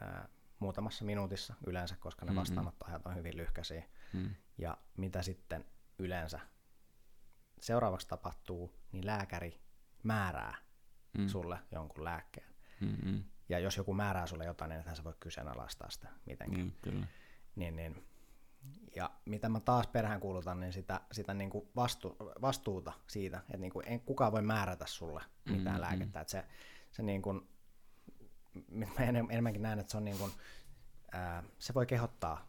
ää, 0.00 0.28
muutamassa 0.58 1.04
minuutissa 1.04 1.54
yleensä, 1.66 1.96
koska 1.96 2.24
ne 2.24 2.30
mm-hmm. 2.30 2.40
vastaanottoajat 2.40 3.06
on 3.06 3.16
hyvin 3.16 3.36
lyhkäisiä. 3.36 3.84
Mm-hmm. 4.12 4.34
Ja 4.58 4.78
mitä 4.96 5.22
sitten 5.22 5.64
yleensä 5.98 6.40
seuraavaksi 7.60 8.08
tapahtuu, 8.08 8.74
niin 8.92 9.06
lääkäri 9.06 9.60
määrää 10.02 10.56
mm. 11.18 11.28
sulle 11.28 11.58
jonkun 11.72 12.04
lääkkeen. 12.04 12.54
Mm-hmm. 12.80 13.24
Ja 13.48 13.58
jos 13.58 13.76
joku 13.76 13.94
määrää 13.94 14.26
sulle 14.26 14.44
jotain, 14.44 14.68
niin 14.68 14.80
ethän 14.80 14.96
sä 14.96 15.04
voi 15.04 15.14
kyseenalaistaa 15.20 15.90
sitä 15.90 16.08
mitenkään. 16.26 16.64
Mm, 16.64 16.72
kyllä. 16.82 17.06
Niin, 17.56 17.76
niin. 17.76 18.06
Ja 18.96 19.10
mitä 19.24 19.48
mä 19.48 19.60
taas 19.60 19.86
perään 19.86 20.20
kuulutan, 20.20 20.60
niin 20.60 20.72
sitä, 20.72 21.00
sitä 21.12 21.34
niin 21.34 21.50
kuin 21.50 21.68
vastu, 21.76 22.16
vastuuta 22.40 22.92
siitä, 23.06 23.38
että 23.38 23.56
niin 23.56 23.72
kuin 23.72 23.88
en, 23.88 24.00
kukaan 24.00 24.32
voi 24.32 24.42
määrätä 24.42 24.86
sulle 24.86 25.22
mitään 25.44 25.66
mm-hmm. 25.66 25.80
lääkettä. 25.80 26.20
Että 26.20 26.30
se, 26.30 26.44
se 26.90 27.02
niin 27.02 27.22
kuin, 27.22 27.48
mä 28.68 29.04
enemmänkin 29.30 29.62
näen, 29.62 29.78
että 29.78 29.90
se 29.90 29.96
on 29.96 30.04
niin 30.04 30.18
kuin, 30.18 30.32
ää, 31.12 31.42
se 31.58 31.74
voi 31.74 31.86
kehottaa, 31.86 32.48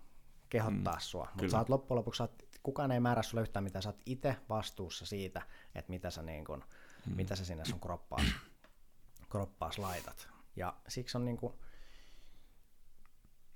kehottaa 0.49 0.93
mm, 0.93 0.99
sua, 0.99 1.27
mutta 1.33 1.51
sä 1.51 1.57
oot 1.57 1.69
loppujen 1.69 1.97
lopuksi, 1.97 2.17
sä 2.17 2.23
oot, 2.23 2.43
kukaan 2.63 2.91
ei 2.91 2.99
määrä 2.99 3.23
sulle 3.23 3.41
yhtään 3.41 3.63
mitään, 3.63 3.83
sä 3.83 3.89
oot 3.89 4.01
itse 4.05 4.35
vastuussa 4.49 5.05
siitä, 5.05 5.41
että 5.75 5.89
mitä 5.89 6.09
sä 6.09 6.21
niin 6.21 6.45
kuin, 6.45 6.63
mm. 7.05 7.15
mitä 7.15 7.35
sä 7.35 7.45
sinne 7.45 7.65
sun 7.65 7.79
kroppaas, 7.79 8.25
kroppaas 9.31 9.77
laitat. 9.77 10.29
Ja 10.55 10.73
siksi 10.87 11.17
on, 11.17 11.25
niin 11.25 11.37
kuin, 11.37 11.53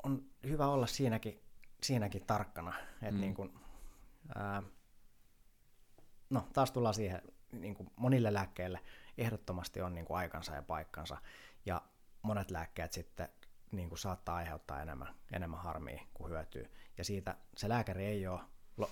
on 0.04 0.26
hyvä 0.44 0.68
olla 0.68 0.88
siinäkin, 0.88 1.44
siinäkin 1.84 2.26
tarkkana. 2.26 2.74
Että 3.02 3.12
mm. 3.12 3.22
niin 3.22 3.34
kuin, 3.34 3.60
ää, 4.36 4.64
no 6.30 6.48
taas 6.54 6.72
tullaan 6.72 6.94
siihen, 6.94 7.22
niin 7.52 7.76
kuin 7.76 7.92
monille 7.96 8.34
lääkkeille 8.34 8.80
ehdottomasti 9.18 9.82
on 9.82 9.96
niin 9.96 10.06
kuin 10.06 10.18
aikansa 10.18 10.56
ja 10.56 10.62
paikkansa. 10.62 11.18
Ja 11.66 11.82
monet 12.22 12.52
lääkkeet 12.52 12.94
sitten 12.94 13.30
niin 13.72 13.90
kuin 13.90 14.00
saattaa 14.00 14.36
aiheuttaa 14.36 14.82
enemmän, 14.82 15.16
enemmän 15.34 15.60
harmia 15.60 16.04
kuin 16.14 16.32
hyötyä. 16.32 16.70
Ja 16.98 17.04
siitä 17.04 17.38
se 17.58 17.70
lääkäri 17.70 18.06
ei 18.06 18.28
ole 18.28 18.42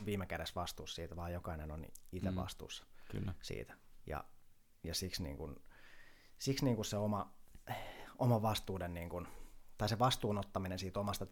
viime 0.06 0.26
kädessä 0.26 0.56
vastuussa 0.56 0.96
siitä, 0.96 1.16
vaan 1.16 1.34
jokainen 1.34 1.72
on 1.72 1.86
itse 2.12 2.32
mm. 2.32 2.36
vastuussa 2.36 2.86
Kyllä. 3.12 3.34
siitä. 3.42 3.78
Ja 4.08 4.24
ja 4.84 4.96
siksi, 4.96 5.24
niin 5.24 5.38
kuin, 5.38 5.56
siksi 6.40 6.66
niin 6.66 6.76
kuin 6.76 6.86
se 6.86 6.98
oma, 6.98 7.34
oma 8.18 8.42
vastuuden, 8.42 8.94
niin 8.94 9.10
kuin, 9.10 9.28
tai 9.78 9.90
se 9.90 10.00
vastuunottaminen 10.00 10.80
siitä 10.80 11.00
omasta 11.00 11.26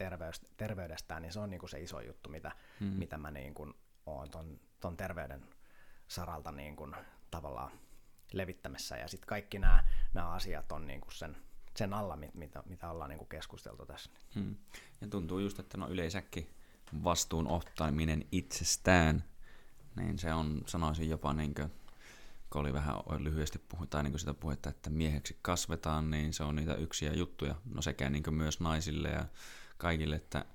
terveydestään, 0.58 1.22
niin 1.22 1.34
se 1.34 1.40
on 1.40 1.50
niin 1.50 1.60
kuin 1.60 1.70
se 1.70 1.82
iso 1.82 2.02
juttu, 2.02 2.30
mitä, 2.30 2.52
hmm. 2.80 2.88
mitä 2.88 3.18
mä 3.18 3.32
niin 3.32 3.54
kuin 3.54 3.74
oon 4.06 4.30
ton, 4.30 4.60
ton 4.80 4.98
terveyden 4.98 5.46
saralta 6.08 6.52
niin 6.52 6.76
kuin, 6.76 6.96
tavallaan 7.32 7.72
levittämässä. 8.34 8.98
Ja 8.98 9.08
sitten 9.08 9.28
kaikki 9.28 9.60
nämä, 9.60 9.84
nämä 10.14 10.30
asiat 10.30 10.72
on 10.72 10.88
niin 10.88 11.02
kuin 11.02 11.14
sen, 11.14 11.38
sen 11.76 11.94
alla, 11.94 12.18
mitä, 12.34 12.64
mitä 12.66 12.90
ollaan 12.90 13.10
niin 13.10 13.18
kuin 13.18 13.30
keskusteltu 13.30 13.86
tässä. 13.86 14.10
Hmm. 14.36 14.56
Ja 15.02 15.08
tuntuu 15.08 15.40
just, 15.40 15.60
että 15.60 15.78
no 15.78 15.88
yleensäkin 15.88 16.50
vastuun 17.04 17.48
ottaminen 17.48 18.26
itsestään, 18.32 19.24
niin 19.96 20.20
se 20.20 20.34
on, 20.34 20.62
sanoisin 20.66 21.10
jopa 21.10 21.34
niin 21.34 21.54
kuin 21.54 21.72
kun 22.52 22.62
oli 22.62 22.74
vähän 22.74 22.96
lyhyesti 23.20 23.60
puhu, 23.60 23.86
tai 23.86 24.04
niin 24.04 24.20
sitä 24.20 24.34
puhetta, 24.34 24.70
että 24.70 24.90
mieheksi 24.90 25.38
kasvetaan, 25.42 26.12
niin 26.12 26.34
se 26.34 26.44
on 26.44 26.56
niitä 26.56 26.76
yksiä 26.76 27.14
juttuja, 27.14 27.56
no 27.66 27.82
sekä 27.82 28.10
niin 28.10 28.34
myös 28.34 28.60
naisille 28.60 29.10
ja 29.10 29.26
kaikille, 29.78 30.16
että 30.16 30.46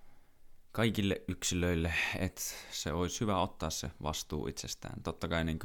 kaikille 0.72 1.22
yksilöille, 1.28 1.94
että 2.18 2.40
se 2.70 2.92
olisi 2.92 3.20
hyvä 3.20 3.40
ottaa 3.40 3.70
se 3.70 3.90
vastuu 4.02 4.46
itsestään. 4.46 5.02
Totta 5.02 5.28
kai 5.28 5.44
niin 5.44 5.58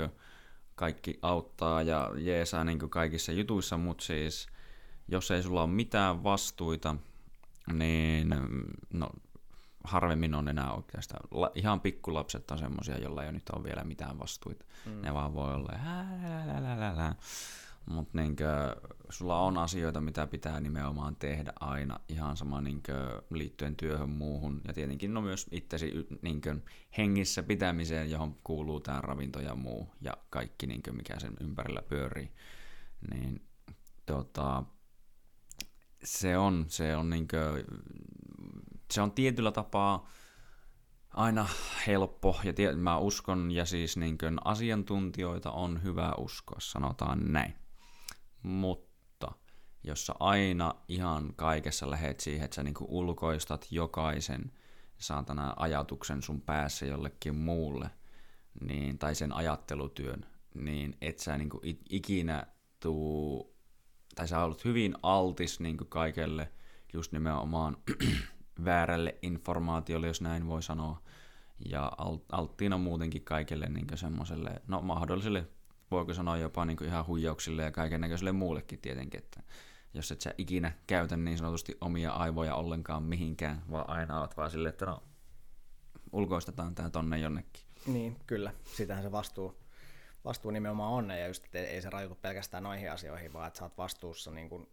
kaikki 0.75 1.19
auttaa 1.21 1.81
ja 1.81 2.11
jeesaa 2.17 2.63
niin 2.63 2.89
kaikissa 2.89 3.31
jutuissa, 3.31 3.77
mutta 3.77 4.03
siis 4.03 4.47
jos 5.07 5.31
ei 5.31 5.43
sulla 5.43 5.63
ole 5.63 5.71
mitään 5.71 6.23
vastuita, 6.23 6.95
niin 7.73 8.35
no, 8.93 9.09
harvemmin 9.83 10.35
on 10.35 10.47
enää 10.47 10.73
oikeastaan. 10.73 11.27
La, 11.31 11.51
ihan 11.55 11.81
pikkulapset 11.81 12.51
on 12.51 12.59
semmoisia, 12.59 12.97
joilla 12.97 13.23
ei 13.23 13.31
nyt 13.31 13.49
ole 13.49 13.63
vielä 13.63 13.83
mitään 13.83 14.19
vastuita. 14.19 14.65
Mm. 14.85 15.01
Ne 15.01 15.13
vaan 15.13 15.33
voi 15.33 15.53
olla 15.53 15.71
mutta 17.85 18.17
niinkö, 18.17 18.75
sulla 19.09 19.39
on 19.39 19.57
asioita, 19.57 20.01
mitä 20.01 20.27
pitää 20.27 20.59
nimenomaan 20.59 21.15
tehdä 21.15 21.53
aina, 21.59 21.99
ihan 22.09 22.37
sama 22.37 22.61
niinkö, 22.61 23.21
liittyen 23.29 23.75
työhön 23.75 24.09
muuhun. 24.09 24.61
Ja 24.67 24.73
tietenkin 24.73 25.13
no 25.13 25.21
myös 25.21 25.47
itsesi 25.51 26.07
niinkö, 26.21 26.55
hengissä 26.97 27.43
pitämiseen, 27.43 28.11
johon 28.11 28.37
kuuluu 28.43 28.79
tämä 28.79 29.01
ravinto 29.01 29.39
ja 29.39 29.55
muu 29.55 29.89
ja 30.01 30.13
kaikki, 30.29 30.67
niinkö, 30.67 30.91
mikä 30.91 31.19
sen 31.19 31.33
ympärillä 31.41 31.81
pyörii. 31.81 32.31
Niin 33.11 33.41
tota, 34.05 34.63
se 36.03 36.37
on, 36.37 36.65
se 36.67 36.95
on 36.95 37.09
niinkö, 37.09 37.63
se 38.91 39.01
on 39.01 39.11
tietyllä 39.11 39.51
tapaa 39.51 40.09
aina 41.13 41.47
helppo, 41.87 42.39
ja 42.43 42.53
tie, 42.53 42.75
mä 42.75 42.97
uskon, 42.97 43.51
ja 43.51 43.65
siis 43.65 43.97
niin 43.97 44.17
kuin 44.17 44.37
asiantuntijoita 44.45 45.51
on 45.51 45.83
hyvä 45.83 46.13
uskoa, 46.17 46.59
sanotaan 46.59 47.33
näin. 47.33 47.55
Mutta 48.43 49.31
jos 49.83 50.05
sä 50.05 50.13
aina 50.19 50.75
ihan 50.87 51.33
kaikessa 51.35 51.91
lähet 51.91 52.19
siihen, 52.19 52.45
että 52.45 52.55
sä 52.55 52.63
niin 52.63 52.75
ulkoistat 52.79 53.67
jokaisen 53.71 54.51
saatana 54.97 55.53
ajatuksen 55.57 56.21
sun 56.21 56.41
päässä 56.41 56.85
jollekin 56.85 57.35
muulle, 57.35 57.89
niin, 58.61 58.97
tai 58.97 59.15
sen 59.15 59.33
ajattelutyön, 59.33 60.25
niin 60.55 60.97
et 61.01 61.19
sä 61.19 61.37
niin 61.37 61.49
ikinä 61.89 62.47
tuu, 62.79 63.55
tai 64.15 64.27
sä 64.27 64.43
olet 64.43 64.65
hyvin 64.65 64.95
altis 65.03 65.59
niin 65.59 65.77
kaikelle 65.77 66.51
just 66.93 67.11
nimenomaan 67.11 67.77
väärälle 68.65 69.15
informaatiolle, 69.21 70.07
jos 70.07 70.21
näin 70.21 70.47
voi 70.47 70.63
sanoa, 70.63 71.01
ja 71.69 71.91
alttiina 72.31 72.77
muutenkin 72.77 73.23
kaikelle 73.23 73.69
niin 73.69 73.87
semmoiselle, 73.95 74.61
no 74.67 74.81
mahdolliselle 74.81 75.47
voiko 75.91 76.13
sanoa 76.13 76.37
jopa 76.37 76.65
niin 76.65 76.83
ihan 76.83 77.07
huijauksille 77.07 77.63
ja 77.63 77.71
kaiken 77.71 78.01
näköiselle 78.01 78.31
muullekin 78.31 78.79
tietenkin, 78.79 79.17
että 79.17 79.43
jos 79.93 80.11
et 80.11 80.21
sä 80.21 80.33
ikinä 80.37 80.71
käytä 80.87 81.17
niin 81.17 81.37
sanotusti 81.37 81.77
omia 81.81 82.11
aivoja 82.11 82.55
ollenkaan 82.55 83.03
mihinkään, 83.03 83.63
vaan 83.71 83.89
aina 83.89 84.19
oot 84.19 84.37
vaan 84.37 84.51
silleen, 84.51 84.73
että 84.73 84.85
no 84.85 85.03
ulkoistetaan 86.11 86.75
tää 86.75 86.89
tonne 86.89 87.19
jonnekin. 87.19 87.63
Niin, 87.87 88.17
kyllä. 88.27 88.53
Sitähän 88.63 89.03
se 89.03 89.11
vastuu, 89.11 89.55
vastuu 90.25 90.51
nimenomaan 90.51 90.93
on, 90.93 91.09
ja 91.09 91.27
just, 91.27 91.55
ei 91.55 91.81
se 91.81 91.89
rajoitu 91.89 92.15
pelkästään 92.15 92.63
noihin 92.63 92.91
asioihin, 92.91 93.33
vaan 93.33 93.47
että 93.47 93.57
sä 93.57 93.65
oot 93.65 93.77
vastuussa 93.77 94.31
niin 94.31 94.49
kuin 94.49 94.67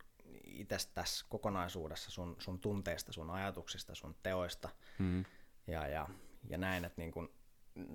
itse 0.49 0.77
tässä 0.95 1.27
kokonaisuudessa 1.29 2.11
sun, 2.11 2.37
sun 2.39 2.61
tunteista, 2.61 3.13
sun 3.13 3.31
ajatuksista, 3.31 3.95
sun 3.95 4.17
teoista. 4.23 4.69
Mm. 4.99 5.25
ja, 5.67 5.87
ja, 5.87 6.09
ja 6.49 6.59
näin, 6.59 6.85
että 6.85 7.01
niin 7.01 7.13
kun, 7.13 7.33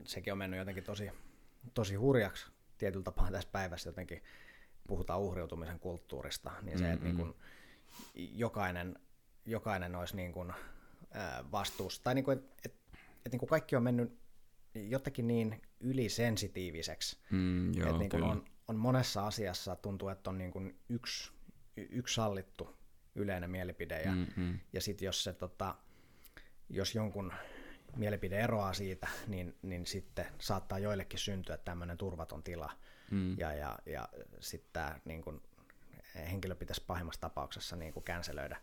sekin 0.05 0.33
on 0.33 0.37
mennyt 0.37 0.57
jotenkin 0.57 0.83
tosi, 0.83 1.11
tosi 1.73 1.95
hurjaksi 1.95 2.45
tietyllä 2.77 3.03
tapaa 3.03 3.31
tässä 3.31 3.49
päivässä 3.51 3.89
jotenkin 3.89 4.23
puhutaan 4.87 5.19
uhriutumisen 5.19 5.79
kulttuurista, 5.79 6.51
niin 6.61 6.77
se, 6.77 6.91
että 6.91 7.05
niin 7.05 7.17
kun 7.17 7.35
jokainen, 8.15 8.99
jokainen 9.45 9.95
olisi 9.95 10.15
niin 10.15 10.31
kun, 10.31 10.53
ää, 11.11 11.43
vastuussa, 11.51 12.03
tai 12.03 12.15
niin 12.15 12.25
kun, 12.25 12.33
että 12.33 12.49
et, 12.65 12.75
et 13.25 13.31
niin 13.31 13.47
kaikki 13.47 13.75
on 13.75 13.83
mennyt 13.83 14.19
jotenkin 14.75 15.27
niin 15.27 15.61
ylisensitiiviseksi, 15.79 17.17
mm, 17.29 17.73
joo, 17.73 17.89
että 17.89 18.17
niin 18.17 18.23
on, 18.23 18.45
on 18.67 18.75
monessa 18.75 19.27
asiassa 19.27 19.75
tuntuu, 19.75 20.09
että 20.09 20.29
on 20.29 20.37
niin 20.37 20.51
kuin 20.51 20.79
yksi 20.89 21.31
yksi 21.77 22.15
sallittu 22.15 22.77
yleinen 23.15 23.49
mielipide, 23.49 24.01
ja, 24.01 24.11
mm-hmm. 24.11 24.59
ja 24.73 24.81
sitten 24.81 25.05
jos, 25.05 25.23
se, 25.23 25.33
tota, 25.33 25.75
jos 26.69 26.95
jonkun 26.95 27.33
mielipide 27.95 28.39
eroaa 28.39 28.73
siitä, 28.73 29.07
niin, 29.27 29.55
niin 29.61 29.85
sitten 29.85 30.25
saattaa 30.39 30.79
joillekin 30.79 31.19
syntyä 31.19 31.57
tämmöinen 31.57 31.97
turvaton 31.97 32.43
tila, 32.43 32.71
mm. 33.11 33.37
ja, 33.39 33.53
ja, 33.53 33.79
ja 33.85 34.09
sitten 34.39 34.69
tämä 34.73 34.99
niin 35.05 35.21
kun, 35.21 35.41
henkilö 36.15 36.55
pitäisi 36.55 36.83
pahimmassa 36.87 37.21
tapauksessa 37.21 37.75
niin 37.75 37.93
känselöidä, 38.05 38.57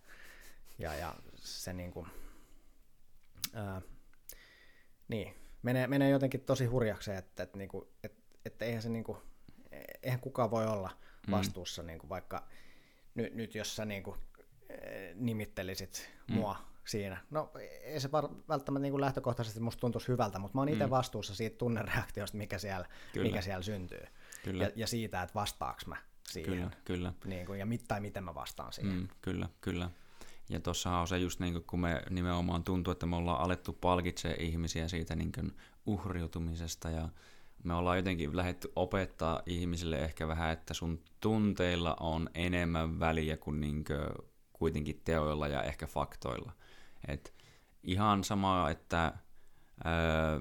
ja, 0.79 0.95
ja 0.95 1.15
se 1.35 1.73
niin 1.73 1.93
kuin, 1.93 2.07
ää, 3.55 3.83
niin, 5.09 5.35
menee, 5.63 5.87
menee 5.87 6.11
jotenkin 6.11 6.41
tosi 6.41 6.65
hurjaksi, 6.65 7.11
että, 7.11 7.43
että, 7.43 7.59
niin 7.59 7.71
että, 8.05 8.23
että 8.45 8.65
eihän, 8.65 8.83
se 8.83 8.89
niin 8.89 9.05
kuin, 9.05 9.19
eihän 10.03 10.21
kukaan 10.21 10.51
voi 10.51 10.67
olla 10.67 10.97
mm. 11.27 11.31
vastuussa, 11.31 11.83
mm. 11.83 11.87
niin 11.87 11.99
kuin 11.99 12.09
vaikka 12.09 12.49
nyt, 13.21 13.35
nyt 13.35 13.55
jos 13.55 13.77
sä 13.77 13.85
niin 13.85 14.03
kuin, 14.03 14.17
eh, 14.69 15.15
nimittelisit 15.15 16.11
mm. 16.29 16.35
mua 16.35 16.57
siinä. 16.85 17.21
No 17.31 17.51
ei 17.83 18.01
se 18.01 18.13
var, 18.13 18.29
välttämättä 18.49 18.83
niin 18.83 18.93
kuin 18.93 19.01
lähtökohtaisesti 19.01 19.61
musta 19.61 19.81
tuntuisi 19.81 20.09
hyvältä, 20.09 20.39
mutta 20.39 20.55
mä 20.55 20.61
oon 20.61 20.69
itse 20.69 20.87
mm. 20.87 20.91
vastuussa 20.91 21.35
siitä 21.35 21.59
tunnereaktiosta, 21.59 22.37
mikä 22.37 22.59
siellä, 22.59 22.89
mikä 23.23 23.41
siellä 23.41 23.63
syntyy. 23.63 24.05
Kyllä. 24.45 24.65
Ja, 24.65 24.71
ja 24.77 24.87
siitä, 24.87 25.23
että 25.23 25.35
vastaaks 25.35 25.87
mä 25.87 25.97
siihen. 26.29 26.55
Kyllä, 26.55 26.71
kyllä. 26.85 27.13
Niin 27.25 27.47
kuin, 27.47 27.59
ja 27.59 27.67
mit, 27.67 27.85
tai 27.89 28.01
miten 28.01 28.25
mä 28.25 28.35
vastaan 28.35 28.73
siihen. 28.73 28.95
Mm, 28.95 29.09
kyllä, 29.23 29.49
kyllä. 29.61 29.91
Ja 30.49 30.61
tuossa 30.61 30.91
on 30.91 31.09
se 31.09 31.19
just 31.19 31.41
niin 31.41 31.53
kuin, 31.53 31.65
kun 31.65 31.81
me 31.81 32.03
nimenomaan 32.11 32.65
tuntuu, 32.65 32.93
että 32.93 33.07
me 33.07 33.17
ollaan 33.17 33.41
alettu 33.41 33.73
palkitsemaan 33.73 34.41
ihmisiä 34.41 34.89
siitä 34.89 35.17
niin 35.17 35.33
kuin 35.33 35.57
uhriutumisesta 35.87 36.91
ja 36.91 37.09
me 37.65 37.75
ollaan 37.75 37.97
jotenkin 37.97 38.37
lähdetty 38.37 38.73
opettaa 38.77 39.43
ihmisille 39.47 39.97
ehkä 39.97 40.29
vähän, 40.29 40.53
että 40.53 40.75
sun 40.75 41.03
tunteilla 41.21 41.97
on 42.01 42.31
enemmän 42.35 43.01
väliä 43.01 43.37
kuin 43.37 43.61
niinkö 43.61 44.15
kuitenkin 44.53 45.01
teoilla 45.05 45.49
ja 45.49 45.63
ehkä 45.63 45.87
faktoilla. 45.87 46.53
Et 47.09 47.35
ihan 47.83 48.25
sama, 48.25 48.71
että 48.71 49.13
ää, 49.85 50.41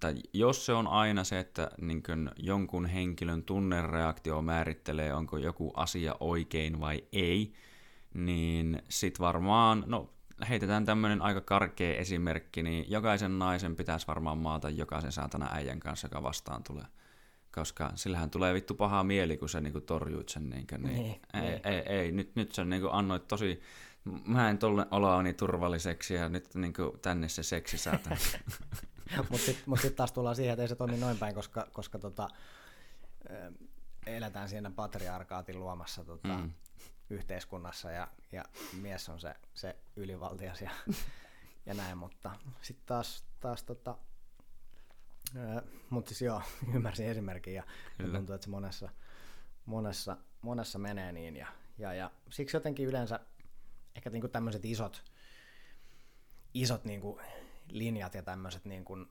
tai 0.00 0.14
jos 0.32 0.66
se 0.66 0.72
on 0.72 0.88
aina 0.88 1.24
se, 1.24 1.38
että 1.38 1.70
niinkö 1.80 2.16
jonkun 2.36 2.86
henkilön 2.86 3.42
tunnereaktio 3.42 4.42
määrittelee, 4.42 5.14
onko 5.14 5.38
joku 5.38 5.72
asia 5.76 6.14
oikein 6.20 6.80
vai 6.80 7.04
ei, 7.12 7.52
niin 8.14 8.82
sit 8.88 9.20
varmaan, 9.20 9.84
no 9.86 10.10
heitetään 10.48 10.84
tämmöinen 10.84 11.22
aika 11.22 11.40
karkea 11.40 11.98
esimerkki, 11.98 12.62
niin 12.62 12.90
jokaisen 12.90 13.38
naisen 13.38 13.76
pitäisi 13.76 14.06
varmaan 14.06 14.38
maata 14.38 14.70
jokaisen 14.70 15.12
saatana 15.12 15.48
äijän 15.52 15.80
kanssa, 15.80 16.06
joka 16.06 16.22
vastaan 16.22 16.62
tulee. 16.62 16.84
Koska 17.54 17.92
sillähän 17.94 18.30
tulee 18.30 18.54
vittu 18.54 18.74
paha 18.74 19.04
mieli, 19.04 19.36
kun 19.36 19.48
sä 19.48 19.60
niinku 19.60 19.80
torjuit 19.80 20.28
sen. 20.28 20.50
Niinku, 20.50 20.76
niin, 20.76 20.94
niin, 20.94 21.20
ei, 21.34 21.40
niin. 21.40 21.60
Ei, 21.64 21.82
ei, 21.86 22.12
nyt, 22.12 22.36
nyt 22.36 22.52
sä 22.52 22.64
niinku 22.64 22.88
annoit 22.92 23.28
tosi, 23.28 23.60
mä 24.26 24.50
en 24.50 24.58
tolle 24.58 24.86
oloani 24.90 25.34
turvalliseksi 25.34 26.14
ja 26.14 26.28
nyt 26.28 26.54
niinku 26.54 26.98
tänne 27.02 27.28
se 27.28 27.42
seksi 27.42 27.78
saatana. 27.78 28.16
Mutta 29.30 29.38
sitten 29.46 29.64
mut 29.66 29.80
sit 29.80 29.96
taas 29.96 30.12
tullaan 30.12 30.36
siihen, 30.36 30.52
että 30.52 30.62
ei 30.62 30.68
se 30.68 30.76
tonni 30.76 30.96
noin 30.96 31.18
päin, 31.18 31.34
koska, 31.34 31.66
koska 31.72 31.98
tota, 31.98 32.28
eletään 34.06 34.48
siinä 34.48 34.70
patriarkaatin 34.70 35.60
luomassa 35.60 36.04
tota, 36.04 36.28
mm 36.28 36.50
yhteiskunnassa 37.10 37.90
ja, 37.90 38.08
ja 38.32 38.44
mies 38.80 39.08
on 39.08 39.20
se, 39.20 39.34
se 39.54 39.76
ylivaltias 39.96 40.60
ja, 40.60 40.70
ja 41.66 41.74
näin, 41.74 41.98
mutta 41.98 42.30
sitten 42.62 42.86
taas, 42.86 43.24
taas 43.40 43.62
tota, 43.62 43.98
mutta 45.90 46.08
siis 46.08 46.22
joo, 46.22 46.42
ymmärsin 46.74 47.06
esimerkin 47.06 47.54
ja 47.54 47.62
Kyllä. 47.98 48.18
tuntuu, 48.18 48.34
että 48.34 48.44
se 48.44 48.50
monessa, 48.50 48.88
monessa, 49.66 50.16
monessa 50.42 50.78
menee 50.78 51.12
niin 51.12 51.36
ja, 51.36 51.46
ja, 51.78 51.94
ja 51.94 52.10
siksi 52.30 52.56
jotenkin 52.56 52.86
yleensä 52.86 53.20
ehkä 53.96 54.10
niinku 54.10 54.28
tämmöiset 54.28 54.64
isot, 54.64 55.04
isot 56.54 56.84
niinku 56.84 57.20
linjat 57.68 58.14
ja 58.14 58.22
tämmöiset 58.22 58.64
niinku, 58.64 59.06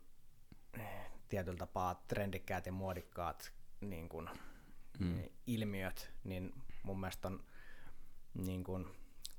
tietyllä 1.30 1.58
tapaa 1.58 2.04
trendikkäät 2.08 2.66
ja 2.66 2.72
muodikkaat 2.72 3.54
niinku, 3.82 4.22
mm. 5.00 5.24
ilmiöt, 5.48 6.12
niin 6.24 6.54
mun 6.84 7.00
mielestä 7.00 7.28
on 7.28 7.44
niin 8.34 8.64
kuin, 8.64 8.88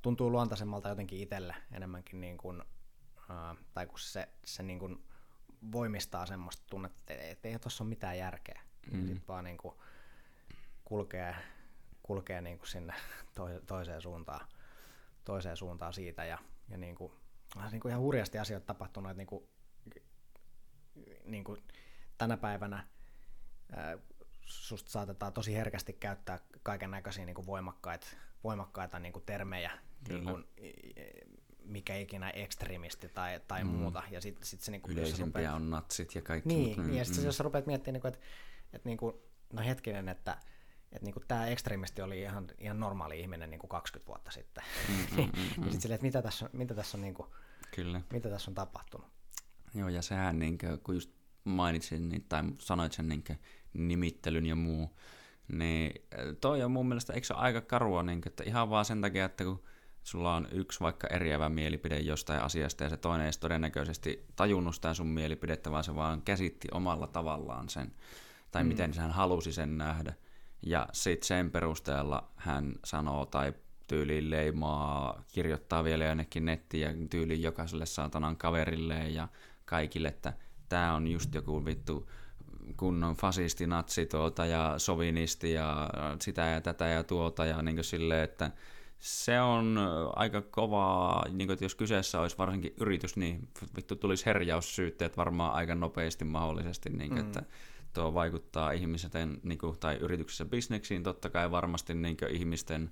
tuntuu 0.03 0.31
luontaisemmalta 0.31 0.89
jotenkin 0.89 1.21
itselle 1.21 1.55
enemmänkin, 1.73 2.21
niin 2.21 2.39
kuin, 2.39 2.63
uh, 3.17 3.57
tai 3.75 3.87
kun 3.87 3.99
se, 3.99 4.29
se 4.45 4.63
niin 4.63 4.79
kuin 4.79 5.05
voimistaa 5.73 6.27
semmoista 6.27 6.63
tunnetta, 6.71 7.13
että 7.15 7.49
ei 7.49 7.59
tuossa 7.59 7.85
ole 7.85 7.89
mitään 7.89 8.19
järkeä. 8.19 8.61
Mm. 8.93 9.07
Sitten 9.07 9.29
vaan 9.29 9.45
niin 9.45 9.59
kuin 9.59 9.75
kulkee, 10.85 11.37
kulkee 12.03 12.41
niin 12.41 12.59
kuin 12.59 12.69
sinne 12.69 12.95
toiseen 13.67 14.03
suuntaan, 14.03 14.49
toiseen 15.25 15.57
suuntaan 15.57 15.93
siitä 15.93 16.25
ja, 16.25 16.39
ja 16.69 16.77
niin 16.77 16.95
kuin, 16.95 17.13
niin 17.71 17.81
kuin 17.81 17.91
ihan 17.91 18.03
hurjasti 18.03 18.39
asioita 18.39 18.67
tapahtunut, 18.67 19.11
että 19.11 19.19
niin 19.19 19.27
kuin, 19.27 19.49
niin 21.25 21.45
kuin 21.45 21.65
tänä 22.19 22.37
päivänä 22.37 22.87
susta 24.41 24.91
saatetaan 24.91 25.33
tosi 25.33 25.55
herkästi 25.55 25.93
käyttää 25.93 26.39
kaiken 26.63 26.91
näköisiä 26.91 27.25
niin 27.27 27.47
voimakkaita, 27.47 28.07
voimakkaita 28.45 28.99
niin 28.99 29.13
kuin 29.13 29.25
termejä, 29.25 29.71
niin 30.09 30.25
kuin, 30.25 30.45
mikä 31.65 31.97
ikinä 31.97 32.31
ekstremisti 32.31 33.09
tai, 33.09 33.41
tai 33.49 33.65
mm. 33.65 33.71
muuta. 33.71 34.03
Ja 34.11 34.21
sit, 34.21 34.39
sit 34.43 34.61
se, 34.61 34.71
niin 34.71 34.83
kuin, 34.83 34.93
Yleisimpiä 34.93 35.25
rupeat... 35.27 35.55
on 35.55 35.71
natsit 35.71 36.15
ja 36.15 36.23
kaikki. 36.23 36.49
Niin, 36.49 36.81
mm, 36.81 36.93
ja 36.93 37.05
sitten 37.05 37.23
mm. 37.23 37.27
jos 37.27 37.37
sä 37.37 37.43
rupeat 37.43 37.67
miettimään, 37.67 37.95
niin 37.95 38.01
kuin, 38.03 38.15
että, 38.15 38.27
että 38.73 38.89
niin 38.89 38.99
kuin, 38.99 39.15
no 39.53 39.63
hetkinen, 39.63 40.09
että 40.09 40.37
että 40.93 41.07
niin 41.07 41.15
tämä 41.29 41.47
ekstremisti 41.47 42.03
oli 42.03 42.21
ihan, 42.21 42.47
ihan 42.59 42.81
normaali 42.81 43.21
ihminen 43.21 43.51
niin 43.51 43.59
kuin 43.59 43.71
20 43.71 44.09
vuotta 44.09 44.31
sitten. 44.31 44.65
Mm, 44.89 44.95
mm, 44.95 45.17
mm, 45.17 45.31
mm. 45.33 45.41
ja 45.41 45.63
sitten 45.63 45.81
silleen, 45.81 45.95
että 45.95 46.07
mitä 46.07 46.23
tässä 46.23 46.45
on, 46.45 46.51
mitä 46.53 46.75
tässä 46.75 46.99
on, 46.99 47.03
niin 47.03 47.15
kuin, 47.15 47.29
Kyllä. 47.75 48.01
Mitä 48.13 48.29
tässä 48.29 48.51
on 48.51 48.55
tapahtunut. 48.55 49.07
Joo, 49.75 49.89
ja 49.89 50.03
sehän, 50.03 50.39
niin 50.39 50.59
kuin, 50.59 50.81
kun 50.81 50.95
just 50.95 51.11
mainitsin 51.45 52.09
niin, 52.09 52.25
tai 52.29 52.43
sanoit 52.59 52.93
sen 52.93 53.09
niin 53.09 53.25
kuin, 53.25 53.39
nimittelyn 53.73 54.47
ja 54.47 54.57
muu, 54.57 54.97
niin 55.53 56.03
toi 56.41 56.63
on 56.63 56.71
mun 56.71 56.89
mielestä, 56.89 57.13
eikö 57.13 57.27
se 57.27 57.35
ole 57.35 57.43
aika 57.43 57.61
karua, 57.61 58.03
niin, 58.03 58.23
että 58.27 58.45
ihan 58.47 58.71
vaan 58.71 58.85
sen 58.85 59.01
takia, 59.01 59.25
että 59.25 59.45
kun 59.45 59.63
sulla 60.03 60.35
on 60.35 60.49
yksi 60.53 60.81
vaikka 60.81 61.07
eriävä 61.07 61.49
mielipide 61.49 61.99
jostain 61.99 62.43
asiasta 62.43 62.85
ja 62.85 62.91
se 62.91 62.97
toinen 62.97 63.27
ei 63.27 63.33
todennäköisesti 63.41 64.27
tajunnut 64.37 64.75
sitä 64.75 64.95
sun 64.95 65.07
mielipidettä, 65.07 65.71
vaan 65.71 65.85
se 65.85 65.95
vaan 65.95 66.23
käsitti 66.23 66.69
omalla 66.73 67.07
tavallaan 67.07 67.69
sen, 67.69 67.93
tai 68.51 68.65
mm. 68.65 68.69
miten 68.69 68.93
hän 68.99 69.11
halusi 69.11 69.53
sen 69.53 69.79
nähdä. 69.79 70.15
Ja 70.67 70.89
sitten 70.93 71.27
sen 71.27 71.51
perusteella 71.51 72.31
hän 72.37 72.75
sanoo 72.85 73.27
tai 73.27 73.53
tyyliin 73.87 74.31
leimaa, 74.31 75.25
kirjoittaa 75.33 75.85
vielä 75.85 76.05
jonnekin 76.05 76.45
nettiin 76.45 76.83
ja 76.83 77.09
tyyliin 77.11 77.43
jokaiselle 77.43 77.87
saatanan 77.87 78.37
kaverille 78.37 79.09
ja 79.09 79.29
kaikille, 79.65 80.09
että 80.09 80.33
tämä 80.69 80.95
on 80.95 81.07
just 81.07 81.35
joku 81.35 81.65
vittu 81.65 82.11
kunnon 82.77 83.17
fasisti, 83.17 83.67
natsi 83.67 84.07
tuota 84.07 84.47
ja 84.47 84.75
sovinisti 84.79 85.53
ja 85.53 85.91
sitä 86.21 86.43
ja 86.43 86.61
tätä 86.61 86.87
ja 86.87 87.05
tuota 87.05 87.47
ja 87.47 87.63
niin 87.63 87.85
silleen, 87.85 88.25
että 88.25 88.51
se 88.99 89.41
on 89.41 89.79
aika 90.17 90.43
kovaa, 90.43 91.25
niin 91.29 91.49
kuin, 91.49 91.53
että 91.53 91.65
jos 91.65 91.75
kyseessä 91.75 92.21
olisi 92.21 92.39
varsinkin 92.39 92.75
yritys, 92.81 93.17
niin 93.17 93.49
vittu 93.77 93.97
tulisi 93.97 94.27
herjaussyytteet 94.27 95.17
varmaan 95.17 95.53
aika 95.53 95.75
nopeasti 95.75 96.25
mahdollisesti, 96.25 96.91
niin 96.91 97.09
kuin, 97.09 97.21
mm. 97.21 97.27
että 97.27 97.43
tuo 97.95 98.15
vaikuttaa 98.15 98.73
ihmisten 98.73 99.41
niin 99.43 99.59
kuin, 99.59 99.79
tai 99.79 99.97
yrityksessä 99.97 100.45
bisneksiin 100.45 101.03
totta 101.03 101.31
kai 101.31 101.51
varmasti 101.51 101.95
niin 101.95 102.17
kuin, 102.17 102.31
ihmisten 102.31 102.91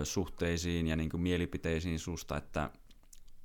ö, 0.00 0.04
suhteisiin 0.04 0.86
ja 0.86 0.96
niin 0.96 1.10
kuin, 1.10 1.20
mielipiteisiin 1.20 1.98
susta, 1.98 2.36
että 2.36 2.70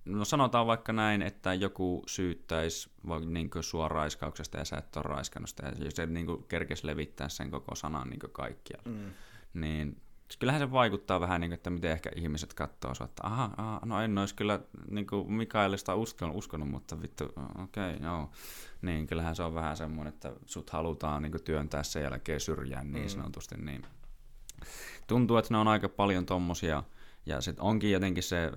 no 0.05 0.25
sanotaan 0.25 0.67
vaikka 0.67 0.93
näin, 0.93 1.21
että 1.21 1.53
joku 1.53 2.03
syyttäisi 2.07 2.89
niin 3.25 3.49
sua 3.61 3.87
raiskauksesta 3.87 4.57
ja 4.57 4.65
sä 4.65 4.77
et 4.77 4.95
ole 4.95 5.03
raiskannut 5.03 5.49
sitä, 5.49 5.71
ja 5.79 5.91
se 5.91 6.05
niin 6.05 6.43
kerkesi 6.47 6.87
levittää 6.87 7.29
sen 7.29 7.51
koko 7.51 7.75
sanan 7.75 8.09
niin 8.09 8.19
kaikkialla, 8.31 8.91
mm. 8.91 9.11
niin 9.53 10.01
kyllähän 10.39 10.61
se 10.61 10.71
vaikuttaa 10.71 11.19
vähän, 11.19 11.41
niin 11.41 11.49
kuin, 11.49 11.55
että 11.55 11.69
miten 11.69 11.91
ehkä 11.91 12.11
ihmiset 12.15 12.53
katsoo 12.53 12.91
että 12.91 13.27
aha, 13.27 13.49
aha, 13.57 13.79
no 13.85 14.01
en 14.01 14.17
olisi 14.17 14.35
kyllä 14.35 14.59
niin 14.89 15.07
kuin 15.07 15.33
Mikaelista 15.33 15.95
uskonut, 15.95 16.35
uskonut, 16.35 16.69
mutta 16.69 17.01
vittu, 17.01 17.23
okei, 17.63 17.95
okay, 17.95 18.07
joo. 18.07 18.29
Niin, 18.81 19.07
kyllähän 19.07 19.35
se 19.35 19.43
on 19.43 19.53
vähän 19.53 19.77
semmoinen, 19.77 20.13
että 20.13 20.33
sut 20.45 20.69
halutaan 20.69 21.21
niin 21.21 21.31
kuin, 21.31 21.43
työntää 21.43 21.83
sen 21.83 22.03
jälkeen 22.03 22.39
syrjään 22.39 22.91
niin 22.91 23.05
mm. 23.05 23.09
sanotusti. 23.09 23.55
Niin. 23.57 23.85
Tuntuu, 25.07 25.37
että 25.37 25.53
ne 25.53 25.57
on 25.57 25.67
aika 25.67 25.89
paljon 25.89 26.25
tommosia, 26.25 26.83
ja 27.25 27.41
sitten 27.41 27.63
onkin 27.63 27.91
jotenkin 27.91 28.23
se 28.23 28.51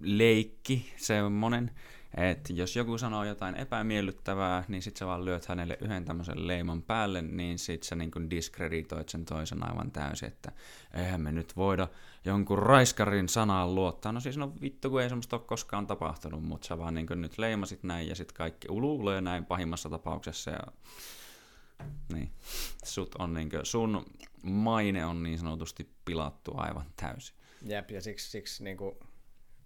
leikki 0.00 0.92
semmonen, 0.96 1.70
että 2.16 2.52
jos 2.52 2.76
joku 2.76 2.98
sanoo 2.98 3.24
jotain 3.24 3.54
epämiellyttävää, 3.54 4.64
niin 4.68 4.82
sit 4.82 4.96
sä 4.96 5.06
vaan 5.06 5.24
lyöt 5.24 5.46
hänelle 5.46 5.78
yhden 5.80 6.04
tämmöisen 6.04 6.46
leiman 6.46 6.82
päälle, 6.82 7.22
niin 7.22 7.58
sit 7.58 7.82
sä 7.82 7.96
niin 7.96 8.30
diskreditoit 8.30 9.08
sen 9.08 9.24
toisen 9.24 9.68
aivan 9.68 9.90
täysin, 9.90 10.28
että 10.28 10.52
eihän 10.94 11.20
me 11.20 11.32
nyt 11.32 11.56
voida 11.56 11.88
jonkun 12.24 12.58
raiskarin 12.58 13.28
sanaan 13.28 13.74
luottaa. 13.74 14.12
No 14.12 14.20
siis 14.20 14.36
no 14.36 14.52
vittu, 14.60 14.90
kun 14.90 15.02
ei 15.02 15.08
semmoista 15.08 15.36
ole 15.36 15.44
koskaan 15.46 15.86
tapahtunut, 15.86 16.42
mutta 16.42 16.66
sä 16.66 16.78
vaan 16.78 16.94
niin 16.94 17.06
nyt 17.14 17.38
leimasit 17.38 17.82
näin 17.82 18.08
ja 18.08 18.14
sit 18.14 18.32
kaikki 18.32 18.68
uluulee 18.70 19.20
näin 19.20 19.44
pahimmassa 19.44 19.90
tapauksessa 19.90 20.50
ja. 20.50 20.62
Sut 22.82 23.14
on 23.14 23.34
niin 23.34 23.50
kuin, 23.50 23.66
sun 23.66 24.06
maine 24.42 25.06
on 25.06 25.22
niin 25.22 25.38
sanotusti 25.38 25.94
pilattu 26.04 26.52
aivan 26.54 26.86
täysin. 26.96 27.36
Jep, 27.62 27.90
ja 27.90 28.00
siksi, 28.00 28.30
siksi 28.30 28.64
niin 28.64 28.76
kuin 28.76 28.94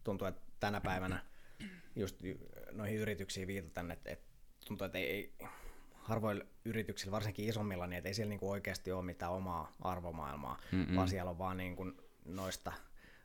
tuntuu, 0.04 0.26
että 0.28 0.40
tänä 0.60 0.80
päivänä 0.80 1.24
just 1.96 2.16
noihin 2.72 2.98
yrityksiin 2.98 3.46
viitataan, 3.46 3.90
että, 3.90 4.10
että 4.10 4.26
tuntuu, 4.66 4.84
että 4.84 4.98
ei, 4.98 5.10
ei 5.10 5.34
harvoilla 5.94 6.44
yrityksillä, 6.64 7.12
varsinkin 7.12 7.48
isommilla, 7.48 7.86
niin 7.86 7.98
että 7.98 8.08
ei 8.08 8.14
siellä 8.14 8.28
niin 8.28 8.40
kuin 8.40 8.50
oikeasti 8.50 8.92
ole 8.92 9.04
mitään 9.04 9.32
omaa 9.32 9.72
arvomaailmaa, 9.80 10.60
Mm-mm. 10.72 10.96
vaan 10.96 11.08
siellä 11.08 11.30
on 11.30 11.38
vaan 11.38 11.56
niin 11.56 11.76
kuin 11.76 11.92
noista 12.24 12.72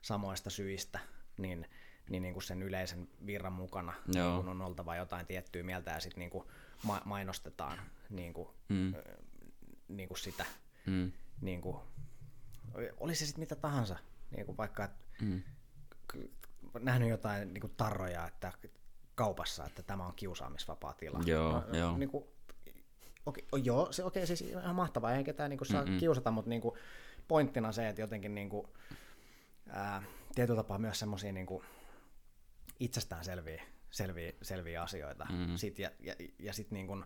samoista 0.02 0.50
syistä, 0.50 1.00
niin, 1.38 1.68
niin, 2.10 2.24
niin 2.24 2.34
kuin 2.34 2.44
sen 2.44 2.64
yleisen 2.64 3.10
virran 3.26 3.54
mukana 3.54 3.94
niin 4.14 4.36
kuin 4.36 4.48
on 4.50 4.62
oltava 4.62 4.96
jotain 4.96 5.26
tiettyä 5.26 5.64
mieltä 5.64 5.92
ja 5.92 6.00
sitten 6.00 6.20
niin 6.20 6.30
kuin 6.30 6.48
ma- 6.84 7.02
mainostetaan 7.06 7.82
niin 8.10 8.34
kuin, 8.34 8.50
mm. 8.70 8.94
Niin 9.98 10.08
kuin 10.08 10.18
sitä, 10.18 10.46
mm. 10.86 11.12
niin 11.42 11.62
kuin, 11.62 11.78
oli 13.00 13.16
se 13.16 13.26
sitten 13.26 13.42
mitä 13.42 13.56
tahansa, 13.56 13.96
niin 14.36 14.46
kuin 14.46 14.58
vaikka 14.58 14.90
mm. 15.22 15.42
nähnyt 16.80 17.10
jotain 17.10 17.54
niin 17.54 17.62
kuin 17.62 17.74
tarroja, 17.78 18.28
että 18.28 18.52
kaupassa, 19.16 19.66
että 19.66 19.84
tämä 19.84 20.06
on 20.06 20.16
kiusaamisvapaa 20.16 20.94
tila. 20.94 21.20
Joo, 21.26 21.64
no, 21.68 21.78
joo. 21.78 21.98
Niin 21.98 22.10
kuin, 22.10 22.26
okei, 23.26 23.48
joo, 23.64 23.92
se, 23.92 24.04
okei, 24.04 24.28
siis 24.28 24.42
ihan 24.42 24.76
mahtavaa, 24.76 25.10
eihän 25.10 25.24
ketään 25.24 25.50
niin 25.50 25.58
kuin, 25.58 25.68
saa 25.68 25.86
Mm-mm. 25.86 25.98
kiusata, 25.98 26.32
mutta 26.32 26.50
niin 26.50 26.62
kuin, 26.62 26.76
pointtina 27.28 27.72
se, 27.72 27.90
että 27.90 28.02
jotenkin 28.02 28.36
niin 28.36 28.50
kuin, 28.50 28.68
ää, 29.70 30.04
tietyllä 30.36 30.64
tapaa 30.64 30.78
myös 30.78 31.00
semmoisia 31.00 31.32
niin 31.32 31.48
itsestään 32.80 33.26
selviä, 33.26 33.64
selviä, 33.92 34.34
selviä 34.42 34.84
asioita. 34.84 35.28
Mm-hmm. 35.30 35.58
Sit, 35.58 35.80
ja 35.80 35.92
ja, 36.00 36.16
ja 36.40 36.54
sitten 36.54 36.76
niin 36.76 36.88
kuin, 36.88 37.06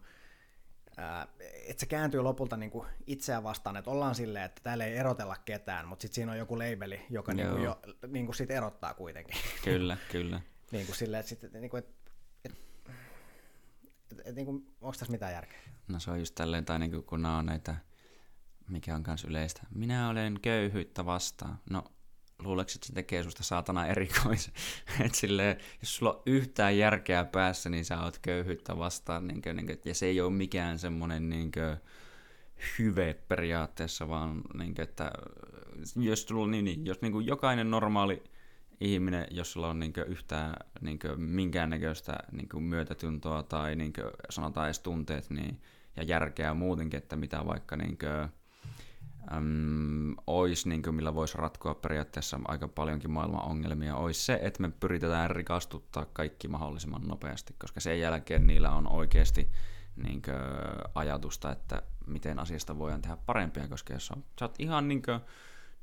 että 1.68 1.80
se 1.80 1.86
kääntyy 1.86 2.22
lopulta 2.22 2.58
niin 2.58 2.72
kuin 2.72 2.88
itseään 3.08 3.44
vastaan, 3.44 3.78
että 3.78 3.92
ollaan 3.92 4.16
silleen, 4.16 4.46
että 4.46 4.62
täällä 4.64 4.86
ei 4.86 4.98
erotella 4.98 5.36
ketään, 5.46 5.88
mutta 5.88 6.02
sitten 6.02 6.16
siinä 6.16 6.32
on 6.32 6.38
joku 6.38 6.60
labeli, 6.60 7.06
joka 7.10 7.34
niin 7.34 7.50
kuin 7.50 7.64
jo, 7.64 7.80
niin 8.08 8.26
kuin 8.26 8.36
sit 8.36 8.52
erottaa 8.52 8.94
kuitenkin. 8.94 9.38
Kyllä, 9.64 9.98
kyllä. 10.12 10.42
niin 10.72 10.86
kuin 10.86 10.96
silleen, 10.96 11.20
että, 11.20 11.30
sit, 11.30 11.54
niin 11.54 11.70
kuin, 11.70 11.80
että, 11.80 12.12
että, 12.46 12.58
että, 14.12 14.16
että 14.18 14.32
niin 14.32 14.46
kuin, 14.46 14.76
onko 14.82 14.96
tässä 15.00 15.12
mitään 15.12 15.34
järkeä? 15.34 15.60
No 15.88 16.00
se 16.00 16.12
on 16.12 16.20
just 16.20 16.36
tälleen, 16.36 16.66
tai 16.66 16.80
niin 16.80 16.92
kuin, 16.92 17.04
kun 17.04 17.22
nämä 17.22 17.38
on 17.38 17.46
näitä, 17.46 17.76
mikä 18.70 18.96
on 18.96 19.04
myös 19.08 19.24
yleistä. 19.24 19.62
Minä 19.76 20.10
olen 20.10 20.40
köyhyyttä 20.42 21.06
vastaan. 21.06 21.58
No 21.70 21.84
luuleeko, 22.44 22.72
että 22.76 22.88
se 22.88 22.94
tekee 22.94 23.24
susta 23.24 23.44
saatana 23.44 23.88
erikoisen. 23.88 24.54
Et 25.06 25.16
silleen, 25.16 25.58
jos 25.82 25.96
sulla 25.96 26.14
on 26.14 26.22
yhtään 26.26 26.78
järkeä 26.78 27.26
päässä, 27.26 27.70
niin 27.70 27.86
sä 27.86 28.02
oot 28.02 28.20
köyhyyttä 28.22 28.78
vastaan. 28.78 29.28
Niin 29.28 29.42
kuin, 29.42 29.56
niin 29.56 29.66
kuin, 29.66 29.80
ja 29.86 29.96
se 29.96 30.06
ei 30.06 30.22
ole 30.22 30.34
mikään 30.34 30.80
semmoinen 30.80 31.30
niin 31.30 31.52
hyve 32.80 33.14
periaatteessa, 33.28 34.10
vaan 34.10 34.42
niin 34.54 34.76
kuin, 34.76 34.84
että 34.84 35.12
jos, 35.96 36.24
sulla, 36.24 36.48
niin, 36.48 36.66
niin, 36.66 36.86
jos 36.86 37.02
niin 37.02 37.12
kuin 37.12 37.26
jokainen 37.26 37.72
normaali 37.72 38.24
ihminen, 38.80 39.28
jos 39.32 39.52
sulla 39.52 39.70
on 39.70 39.80
niin 39.80 39.94
kuin, 39.94 40.08
yhtään 40.08 40.54
niin 40.82 41.00
kuin, 41.00 41.22
minkäännäköistä 41.22 42.18
niin 42.32 42.50
kuin, 42.50 42.64
myötätuntoa 42.64 43.44
tai 43.44 43.76
niin 43.76 43.94
kuin, 43.94 44.12
sanotaan 44.30 44.68
edes 44.68 44.80
tunteet 44.80 45.30
niin, 45.30 45.62
ja 45.96 46.04
järkeä 46.04 46.54
muutenkin, 46.54 46.98
että 46.98 47.16
mitä 47.16 47.46
vaikka 47.46 47.76
niin 47.76 47.98
kuin, 47.98 48.30
äm, 49.34 50.16
olisi, 50.28 50.70
niin 50.70 50.82
kuin, 50.82 50.96
millä 50.96 51.16
voisi 51.16 51.38
ratkoa 51.38 51.76
periaatteessa 51.76 52.40
aika 52.48 52.68
paljonkin 52.68 53.12
maailman 53.12 53.46
ongelmia, 53.46 53.96
olisi 53.96 54.26
se, 54.26 54.40
että 54.42 54.62
me 54.62 54.70
pyritetään 54.80 55.32
rikastuttaa 55.32 56.06
kaikki 56.14 56.48
mahdollisimman 56.48 57.08
nopeasti, 57.08 57.56
koska 57.60 57.80
sen 57.80 58.00
jälkeen 58.00 58.48
niillä 58.48 58.72
on 58.72 58.92
oikeasti 58.92 59.52
niin 59.96 60.22
kuin, 60.22 60.36
ajatusta, 60.96 61.52
että 61.52 61.82
miten 62.08 62.40
asiasta 62.40 62.78
voidaan 62.78 63.02
tehdä 63.02 63.18
parempia, 63.26 63.68
koska 63.68 63.94
jos 63.94 64.12
on, 64.12 64.24
sä 64.40 64.46
oot 64.46 64.56
ihan 64.60 64.88
niin 64.88 65.02
kuin, 65.02 65.20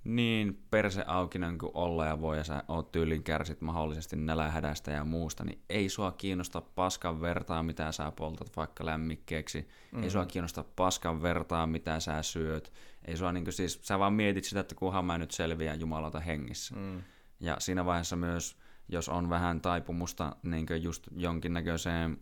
niin 0.05 0.63
perseaukinen 0.71 1.59
kuin 1.59 1.71
olla 1.75 2.07
ja 2.07 2.21
voi 2.21 2.37
ja 2.39 2.45
sä 2.45 2.65
oot 2.69 2.93
tyylin 2.93 3.23
kärsit 3.23 3.61
mahdollisesti 3.61 4.17
nälähädästä 4.17 4.91
ja 4.91 5.05
muusta, 5.05 5.45
niin 5.45 5.63
ei 5.69 5.89
sua 5.89 6.13
kiinnosta 6.13 6.61
paskan 6.61 7.21
vertaa, 7.21 7.63
mitä 7.63 7.93
sä 7.93 8.13
poltat 8.17 8.57
vaikka 8.57 8.87
lämmikkeeksi. 8.87 9.69
Mm. 9.93 10.03
Ei 10.03 10.11
sua 10.11 10.27
kiinnosta 10.27 10.65
paskan 10.77 11.23
vertaa, 11.23 11.67
mitä 11.67 12.01
sä 12.01 12.23
syöt. 12.23 12.73
Ei 13.05 13.17
sua 13.17 13.33
niin 13.33 13.45
kuin, 13.45 13.55
siis, 13.55 13.81
sä 13.83 13.99
vaan 13.99 14.13
mietit 14.13 14.45
sitä, 14.45 14.61
että 14.61 14.75
kunhan 14.75 15.05
mä 15.05 15.19
nyt 15.19 15.31
selviän 15.31 15.81
Jumalata 15.81 16.21
hengissä. 16.21 16.77
Mm. 16.77 17.03
Ja 17.41 17.57
siinä 17.59 17.85
vaiheessa 17.85 18.17
myös, 18.17 18.57
jos 18.89 19.09
on 19.09 19.31
vähän 19.31 19.61
taipumusta 19.61 20.37
niin 20.43 20.67
just 20.81 21.09
jonkinnäköiseen 21.17 22.19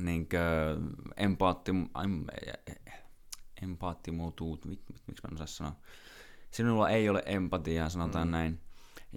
niin 0.00 0.28
empaatti, 1.16 1.72
empaattimuutuut, 3.62 4.64
miksi 4.66 5.22
mä 5.22 5.28
en 5.28 5.34
osaa 5.34 5.46
sanoa, 5.46 5.76
sinulla 6.50 6.90
ei 6.90 7.08
ole 7.08 7.22
empatiaa, 7.26 7.88
sanotaan 7.88 8.28
mm. 8.28 8.32
näin, 8.32 8.60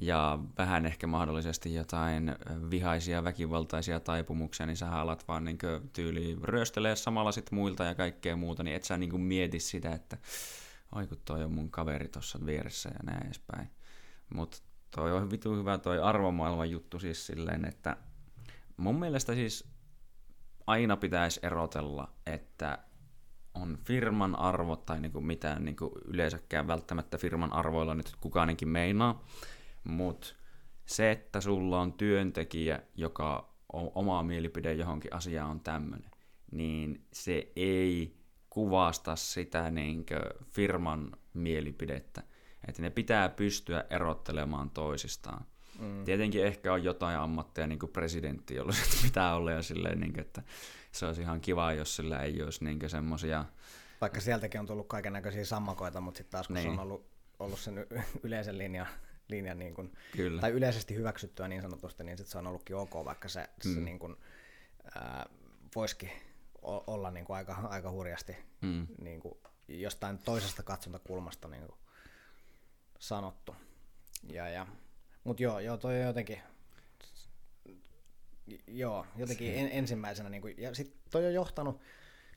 ja 0.01 0.39
vähän 0.57 0.85
ehkä 0.85 1.07
mahdollisesti 1.07 1.73
jotain 1.73 2.35
vihaisia, 2.69 3.23
väkivaltaisia 3.23 3.99
taipumuksia, 3.99 4.65
niin 4.65 4.77
sä 4.77 4.91
alat 4.91 5.27
vaan 5.27 5.43
niin 5.43 5.57
tyyli 5.93 6.37
ryöstelee 6.43 6.95
samalla 6.95 7.31
sit 7.31 7.51
muilta 7.51 7.83
ja 7.83 7.95
kaikkea 7.95 8.35
muuta, 8.35 8.63
niin 8.63 8.75
et 8.75 8.83
sä 8.83 8.97
niin 8.97 9.21
mieti 9.21 9.59
sitä, 9.59 9.91
että 9.91 10.17
oi 10.95 11.07
kun 11.07 11.17
toi 11.25 11.43
on 11.43 11.53
mun 11.53 11.71
kaveri 11.71 12.07
tuossa 12.07 12.39
vieressä 12.45 12.89
ja 12.89 12.99
näin 13.03 13.25
edespäin. 13.25 13.69
Mutta 14.33 14.57
toi 14.95 15.11
on 15.11 15.31
vitu 15.31 15.55
hyvä 15.55 15.77
toi 15.77 15.99
arvomaailman 15.99 16.69
juttu 16.69 16.99
siis 16.99 17.25
silleen, 17.27 17.65
että 17.65 17.97
mun 18.77 18.99
mielestä 18.99 19.33
siis 19.33 19.73
aina 20.67 20.97
pitäisi 20.97 21.39
erotella, 21.43 22.13
että 22.25 22.79
on 23.53 23.77
firman 23.85 24.39
arvot 24.39 24.85
tai 24.85 25.01
niinku 25.01 25.21
mitään 25.21 25.65
niinku 25.65 25.91
yleensäkään 26.05 26.67
välttämättä 26.67 27.17
firman 27.17 27.53
arvoilla 27.53 27.95
nyt 27.95 28.11
kukaankin 28.19 28.69
meinaa, 28.69 29.25
mutta 29.83 30.27
se, 30.85 31.11
että 31.11 31.41
sulla 31.41 31.81
on 31.81 31.93
työntekijä, 31.93 32.81
joka 32.95 33.53
on 33.73 33.91
oma 33.95 34.23
mielipide 34.23 34.73
johonkin 34.73 35.13
asiaan 35.13 35.51
on 35.51 35.59
tämmöinen, 35.59 36.11
niin 36.51 37.05
se 37.13 37.51
ei 37.55 38.17
kuvasta 38.49 39.15
sitä 39.15 39.71
niinkö 39.71 40.19
firman 40.51 41.11
mielipidettä. 41.33 42.23
Että 42.67 42.81
ne 42.81 42.89
pitää 42.89 43.29
pystyä 43.29 43.85
erottelemaan 43.89 44.69
toisistaan. 44.69 45.45
Mm. 45.79 46.03
Tietenkin 46.03 46.45
ehkä 46.45 46.73
on 46.73 46.83
jotain 46.83 47.17
ammatteja, 47.17 47.67
niin 47.67 47.79
kuin 47.79 47.91
presidentti, 47.91 48.55
jolla 48.55 48.73
pitää 49.03 49.35
olla 49.35 49.51
ja 49.51 49.61
silleen, 49.61 49.99
niin 49.99 50.13
kuin, 50.13 50.21
että 50.21 50.43
se 50.93 51.05
olisi 51.05 51.21
ihan 51.21 51.41
kiva, 51.41 51.73
jos 51.73 51.95
sillä 51.95 52.19
ei 52.19 52.41
olisi 52.41 52.65
niin 52.65 52.89
semmoisia... 52.89 53.45
Vaikka 54.01 54.21
sieltäkin 54.21 54.59
on 54.59 54.65
tullut 54.65 54.87
kaiken 54.87 55.13
näköisiä 55.13 55.45
sammakoita, 55.45 56.01
mutta 56.01 56.17
sitten 56.17 56.31
taas 56.31 56.47
kun 56.47 56.53
niin. 56.53 56.63
se 56.63 56.69
on 56.69 56.79
ollut, 56.79 57.05
ollut 57.39 57.59
sen 57.59 57.87
yleisen 58.23 58.57
linjan, 58.57 58.87
linjan 59.27 59.59
niin 59.59 59.73
kuin, 59.73 59.93
Kyllä. 60.11 60.41
tai 60.41 60.51
yleisesti 60.51 60.95
hyväksyttyä 60.95 61.47
niin 61.47 61.61
sanotusti, 61.61 62.03
niin 62.03 62.17
sit 62.17 62.27
se 62.27 62.37
on 62.37 62.47
ollutkin 62.47 62.75
ok, 62.75 62.93
vaikka 63.05 63.27
se, 63.27 63.49
mm. 63.65 63.73
se 63.73 63.79
niin 63.79 63.99
kuin, 63.99 64.15
ää, 64.95 65.25
voisikin 65.75 66.11
olla 66.63 67.11
niin 67.11 67.25
kuin 67.25 67.37
aika, 67.37 67.53
aika 67.53 67.91
hurjasti 67.91 68.37
mm. 68.61 68.87
niin 69.01 69.19
kuin 69.19 69.33
jostain 69.67 70.17
toisesta 70.17 70.63
katsontakulmasta 70.63 71.47
niin 71.47 71.63
kuin 71.67 71.79
sanottu. 72.99 73.55
Ja, 74.23 74.49
ja, 74.49 74.67
mutta 75.23 75.43
joo, 75.43 75.59
joo, 75.59 75.77
toi 75.77 75.95
on 75.99 76.07
jotenkin, 76.07 76.39
joo, 78.67 79.05
jotenkin 79.15 79.55
en, 79.55 79.69
ensimmäisenä, 79.71 80.29
niin 80.29 80.41
kuin, 80.41 80.55
ja 80.57 80.73
sitten 80.73 80.99
toi 81.11 81.25
on 81.25 81.33
johtanut, 81.33 81.81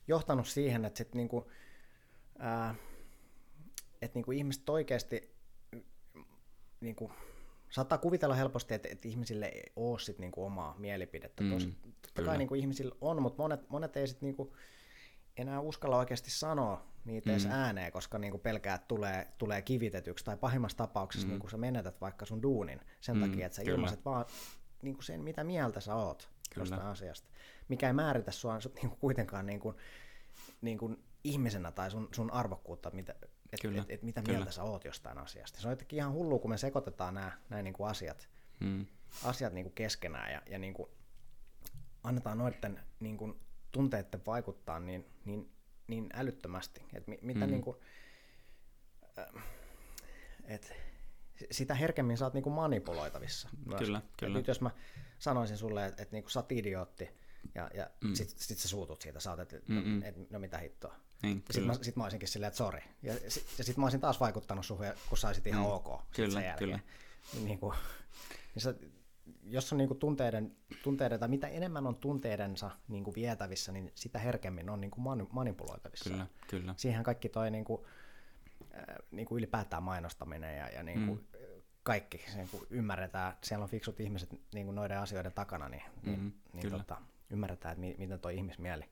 johtanut 0.07 0.47
siihen, 0.47 0.85
että 0.85 0.97
sit 0.97 1.15
niin 1.15 1.29
kuin, 1.29 1.45
ää, 2.39 2.75
että 4.01 4.17
niin 4.17 4.25
kuin 4.25 4.37
ihmiset 4.37 4.69
oikeasti 4.69 5.35
niin 6.81 6.95
kuin, 6.95 7.11
saattaa 7.69 7.97
kuvitella 7.97 8.35
helposti, 8.35 8.73
että, 8.73 8.89
että 8.91 9.07
ihmisille 9.07 9.45
ei 9.45 9.71
ole 9.75 9.99
sit 9.99 10.19
niinku 10.19 10.45
omaa 10.45 10.75
mielipidettä. 10.77 11.43
Mm, 11.43 11.49
Totta 11.51 12.09
kyllä. 12.13 12.27
kai 12.29 12.37
niinku 12.37 12.55
ihmisillä 12.55 12.95
on, 13.01 13.21
mutta 13.21 13.43
monet, 13.43 13.69
monet 13.69 13.97
ei 13.97 14.07
sit 14.07 14.21
niinku 14.21 14.55
enää 15.37 15.59
uskalla 15.59 15.97
oikeasti 15.97 16.31
sanoa 16.31 16.87
niitä 17.05 17.31
edes 17.31 17.45
Mm. 17.45 17.51
ääneen, 17.51 17.91
koska 17.91 18.17
niinku 18.17 18.37
pelkää, 18.37 18.75
että 18.75 18.87
tulee, 18.87 19.27
tulee 19.37 19.61
kivitetyksi. 19.61 20.25
Tai 20.25 20.37
pahimmassa 20.37 20.77
tapauksessa 20.77 21.27
Mm. 21.27 21.31
niinku 21.31 21.49
sä 21.49 21.57
menetät 21.57 22.01
vaikka 22.01 22.25
sun 22.25 22.41
duunin 22.41 22.79
sen 23.01 23.15
Mm, 23.17 23.21
takia, 23.21 23.45
että 23.45 23.55
sä 23.55 23.61
kyllä. 23.63 23.75
ilmaiset 23.75 24.05
vaan 24.05 24.25
niinku 24.81 25.01
sen, 25.01 25.21
mitä 25.21 25.43
mieltä 25.43 25.79
sä 25.79 25.95
oot 25.95 26.29
Kyllä. 26.53 26.61
jostain 26.61 26.87
asiasta. 26.87 27.29
Mikä 27.69 27.87
ei 27.87 27.93
määritä 27.93 28.31
sua 28.31 28.57
su- 28.59 28.73
niinku 28.81 28.95
kuitenkaan 28.95 29.45
niinku, 29.45 29.75
niinku 30.61 30.95
ihmisenä 31.23 31.71
tai 31.71 31.91
sun, 31.91 32.09
sun 32.11 32.31
arvokkuutta, 32.31 32.91
mitä, 32.91 33.15
et, 33.53 33.59
Kyllä, 33.61 33.81
et, 33.81 33.91
et, 33.91 34.03
mitä 34.03 34.21
kyllä. 34.21 34.37
mieltä 34.37 34.51
sä 34.51 34.63
oot 34.63 34.85
jostain 34.85 35.17
asiasta. 35.17 35.61
Se 35.61 35.67
on 35.67 35.71
jotenkin 35.71 35.97
ihan 35.97 36.11
hullua, 36.13 36.39
kun 36.39 36.49
me 36.51 36.57
sekoitetaan 36.57 37.13
nämä, 37.13 37.31
nämä 37.49 37.61
niinku 37.61 37.83
asiat, 37.83 38.29
Mm. 38.59 38.85
asiat 39.23 39.53
niinku 39.53 39.69
keskenään 39.69 40.31
ja, 40.33 40.41
ja 40.49 40.59
niinku 40.59 40.89
annetaan 42.03 42.37
noiden 42.37 42.79
niinku 42.99 43.37
tunteiden 43.71 44.21
vaikuttaa 44.25 44.79
niin, 44.79 45.05
niin, 45.25 45.51
niin 45.87 46.09
älyttömästi. 46.13 46.81
Et 46.93 47.07
mi, 47.07 47.19
mitä 47.21 47.45
Mm. 47.45 47.51
niinku, 47.51 47.81
äh, 49.19 49.43
et, 50.45 50.73
sitä 51.51 51.75
herkemmin 51.75 52.17
sä 52.17 52.25
oot 52.25 52.33
niinku 52.33 52.49
manipuloitavissa. 52.49 53.49
myös. 53.65 53.79
Kyllä, 53.79 53.97
Et 53.97 54.03
kyllä. 54.19 54.37
nyt 54.37 54.47
jos 54.47 54.61
mä 54.61 54.71
sanoisin 55.19 55.57
sulle, 55.57 55.85
että 55.85 56.03
et 56.03 56.11
niinku 56.11 56.29
sä 56.29 56.39
oot 56.39 56.51
idiootti, 56.51 57.09
ja, 57.55 57.69
ja 57.73 57.89
Mm. 58.03 58.13
sit, 58.13 58.29
sit 58.29 58.57
sä 58.57 58.67
suutut 58.67 59.01
siitä, 59.01 59.19
sä 59.19 59.29
oot, 59.31 59.39
että 59.39 59.55
no, 59.67 59.81
et, 60.03 60.31
no 60.31 60.39
mitä 60.39 60.57
hittoa. 60.57 60.95
Niin, 61.21 61.43
Sitten 61.51 61.63
mä, 61.67 61.73
sit 61.81 61.95
mä 61.95 62.03
olisinkin 62.03 62.27
silleen, 62.29 62.47
että 62.47 62.57
sori. 62.57 62.81
Ja, 63.03 63.13
sit, 63.27 63.45
ja 63.57 63.63
sit 63.63 63.77
mä 63.77 63.85
olisin 63.85 64.01
taas 64.01 64.19
vaikuttanut 64.19 64.65
suhun, 64.65 64.85
kun 65.09 65.17
sä 65.17 65.27
olisit 65.27 65.47
ihan 65.47 65.61
Mm. 65.65 65.71
ok. 65.71 66.01
Kyllä, 66.15 66.55
kyllä. 66.59 66.79
Niin, 67.43 67.59
kuin, 67.59 67.75
niin 68.55 68.63
sä, 68.63 68.73
jos 69.43 69.71
on 69.71 69.77
niin 69.77 69.87
kuin 69.87 69.99
tunteiden, 69.99 70.55
tunteiden, 70.83 71.19
tai 71.19 71.29
mitä 71.29 71.47
enemmän 71.47 71.87
on 71.87 71.95
tunteidensa 71.95 72.71
niin 72.87 73.03
kuin 73.03 73.15
vietävissä, 73.15 73.71
niin 73.71 73.91
sitä 73.95 74.19
herkemmin 74.19 74.69
on 74.69 74.81
niin 74.81 74.91
kuin 74.91 75.03
mani- 75.03 75.27
manipuloitavissa. 75.31 76.09
Kyllä, 76.09 76.27
kyllä. 76.47 76.73
Siihen 76.77 77.03
kaikki 77.03 77.29
toi 77.29 77.51
niin 77.51 77.65
kuin, 77.65 77.81
niin 79.11 79.27
kuin 79.27 79.37
ylipäätään 79.37 79.83
mainostaminen 79.83 80.57
ja, 80.57 80.69
ja 80.69 80.83
niin 80.83 81.05
kuin 81.07 81.19
Mm. 81.19 81.61
kaikki, 81.83 82.17
se, 82.31 82.37
niin 82.37 82.49
kuin 82.49 82.63
ymmärretään, 82.69 83.33
siellä 83.43 83.63
on 83.63 83.69
fiksut 83.69 83.99
ihmiset 83.99 84.29
niin 84.53 84.65
kuin 84.65 84.75
noiden 84.75 84.99
asioiden 84.99 85.33
takana, 85.33 85.69
niin, 85.69 85.83
niin, 86.03 86.19
Mhm, 86.19 86.29
niin 86.53 86.71
tota, 86.71 86.97
ymmärretään, 87.29 87.71
että 87.71 87.79
mi- 87.79 87.95
miten 87.97 88.19
toi 88.19 88.35
ihmismieli 88.35 88.83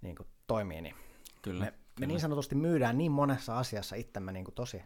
niin 0.00 0.16
kuin 0.16 0.28
toimii, 0.46 0.80
niin 0.80 0.94
Kyllä, 1.42 1.64
me, 1.64 1.70
me 1.70 1.76
kyllä. 1.94 2.06
niin 2.06 2.20
sanotusti 2.20 2.54
myydään 2.54 2.98
niin 2.98 3.12
monessa 3.12 3.58
asiassa 3.58 3.96
itsemme 3.96 4.32
niin 4.32 4.44
kuin 4.44 4.54
tosi, 4.54 4.82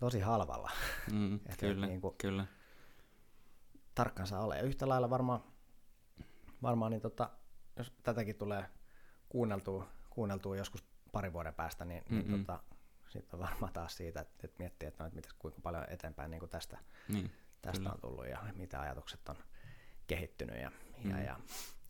tosi 0.00 0.20
halvalla. 0.20 0.70
Mm, 1.12 1.34
että 1.46 1.56
kyllä, 1.56 1.86
niinku- 1.86 2.14
kyllä. 2.18 2.46
tarkkansa 3.94 4.38
ole. 4.40 4.56
Ja 4.56 4.62
yhtä 4.62 4.88
lailla 4.88 5.10
varmaan, 5.10 5.40
varmaan 6.62 6.90
niin 6.90 7.02
tota, 7.02 7.30
jos 7.76 7.92
tätäkin 8.02 8.36
tulee 8.36 8.64
kuunneltua, 9.28 9.88
kuunneltua 10.10 10.56
joskus 10.56 10.84
parin 11.12 11.32
vuoden 11.32 11.54
päästä, 11.54 11.84
niin, 11.84 12.02
niin 12.10 12.38
tota, 12.46 12.62
sitten 13.10 13.40
on 13.40 13.46
varmaan 13.46 13.72
taas 13.72 13.96
siitä, 13.96 14.20
että, 14.20 14.34
että 14.44 14.58
miettii, 14.58 14.88
että, 14.88 15.02
no, 15.04 15.06
että 15.06 15.16
mitä, 15.16 15.28
kuinka 15.38 15.60
paljon 15.60 15.84
eteenpäin 15.88 16.30
niin 16.30 16.38
kuin 16.40 16.50
tästä, 16.50 16.78
Niin, 17.08 17.30
tästä 17.62 17.78
Kyllä. 17.78 17.92
on 17.92 18.00
tullut 18.00 18.26
ja 18.28 18.38
mitä 18.54 18.80
ajatukset 18.80 19.28
on 19.28 19.36
kehittynyt. 20.06 20.56
Ja, 20.56 20.62
ja, 20.62 20.70
Mm. 21.16 21.24
ja 21.24 21.36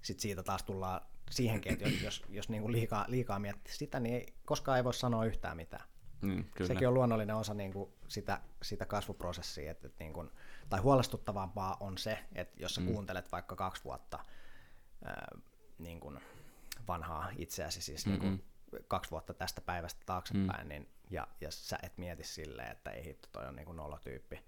sitten 0.03 0.23
siitä 0.23 0.43
taas 0.43 0.63
tullaan 0.63 1.01
siihenkin, 1.31 1.73
että 1.73 1.89
jos, 1.89 2.03
jos, 2.03 2.25
jos 2.29 2.49
niin 2.49 2.63
kuin 2.63 2.73
liikaa, 2.73 3.05
liikaa 3.09 3.39
miettii 3.39 3.75
sitä, 3.75 4.01
niin 4.01 4.15
ei, 4.15 4.35
koskaan 4.45 4.79
ei 4.79 4.85
voi 4.85 4.95
sanoa 4.95 5.25
yhtään 5.25 5.57
mitään. 5.57 5.85
niin, 6.23 6.51
kyllä. 6.55 6.69
Sekin 6.69 6.89
on 6.89 6.95
luonnollinen 6.95 7.37
osa 7.37 7.55
niin 7.55 7.73
kuin 7.73 7.93
sitä, 8.09 8.41
sitä 8.63 8.87
kasvuprosessia, 8.87 9.71
että, 9.71 9.87
että 9.87 10.05
niin 10.05 10.13
kuin, 10.13 10.31
tai 10.69 10.81
huolestuttavampaa 10.81 11.77
on 11.81 11.99
se, 11.99 12.19
että 12.35 12.63
jos 12.63 12.75
sä 12.75 12.81
Mm. 12.81 12.87
kuuntelet 12.87 13.33
vaikka 13.33 13.57
kaksi 13.57 13.85
vuotta 13.85 14.25
ää, 15.05 15.39
niin 15.79 16.01
kuin 16.01 16.21
vanhaa 16.89 17.31
itseäsi, 17.39 17.81
siis 17.83 18.07
niin 18.07 18.21
kuin 18.21 18.45
kaksi 18.89 19.11
vuotta 19.11 19.35
tästä 19.35 19.61
päivästä 19.61 20.01
taaksepäin, 20.07 20.63
Mm. 20.67 20.69
niin, 20.69 20.89
ja, 21.11 21.27
ja 21.41 21.51
sä 21.51 21.79
et 21.83 21.99
mieti 21.99 22.25
silleen, 22.25 22.71
että 22.71 22.91
ei 22.91 23.05
hitto, 23.05 23.29
toi 23.33 23.47
on 23.47 23.57
niin 23.57 23.67
kuin 23.67 23.77
nolotyyppi, 23.77 24.45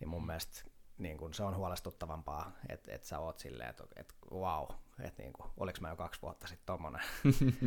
niin 0.00 0.08
mun 0.08 0.26
mielestä 0.26 0.62
niin 0.98 1.18
kuin 1.18 1.34
se 1.34 1.42
on 1.42 1.56
huolestuttavampaa, 1.56 2.52
että, 2.68 2.94
että 2.94 3.08
sä 3.08 3.18
oot 3.18 3.38
silleen, 3.38 3.70
että, 3.70 3.84
että 3.96 4.14
wow, 4.30 4.66
että 5.00 5.22
niin 5.22 5.32
kuin, 5.32 5.50
oliks 5.56 5.80
mä 5.80 5.88
jo 5.88 5.96
kaksi 5.96 6.22
vuotta 6.22 6.46
sitten 6.46 6.66
tommonen, 6.66 7.02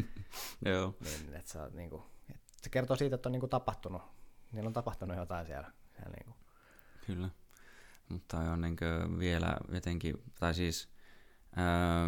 Joo, 0.65 0.95
niin 0.99 1.35
että 1.35 1.51
sä, 1.51 1.69
niin 1.73 1.89
kuin, 1.89 2.03
että 2.29 2.51
se 2.63 2.69
kertoo 2.69 2.95
siitä, 2.95 3.15
että 3.15 3.29
on 3.29 3.31
niin 3.33 3.39
kuin 3.39 3.49
tapahtunut, 3.49 4.01
niillä 4.51 4.67
on 4.67 4.73
tapahtunut 4.73 5.17
jotain 5.17 5.45
siellä. 5.45 5.71
siellä 5.95 6.11
niin 6.11 6.25
kuin. 6.25 6.35
kyllä. 7.05 7.29
Mutta 8.09 8.37
on 8.37 8.61
niin 8.61 8.77
vielä 9.19 9.57
jotenkin, 9.69 10.23
tai 10.39 10.53
siis 10.53 10.89
ää, 11.55 12.07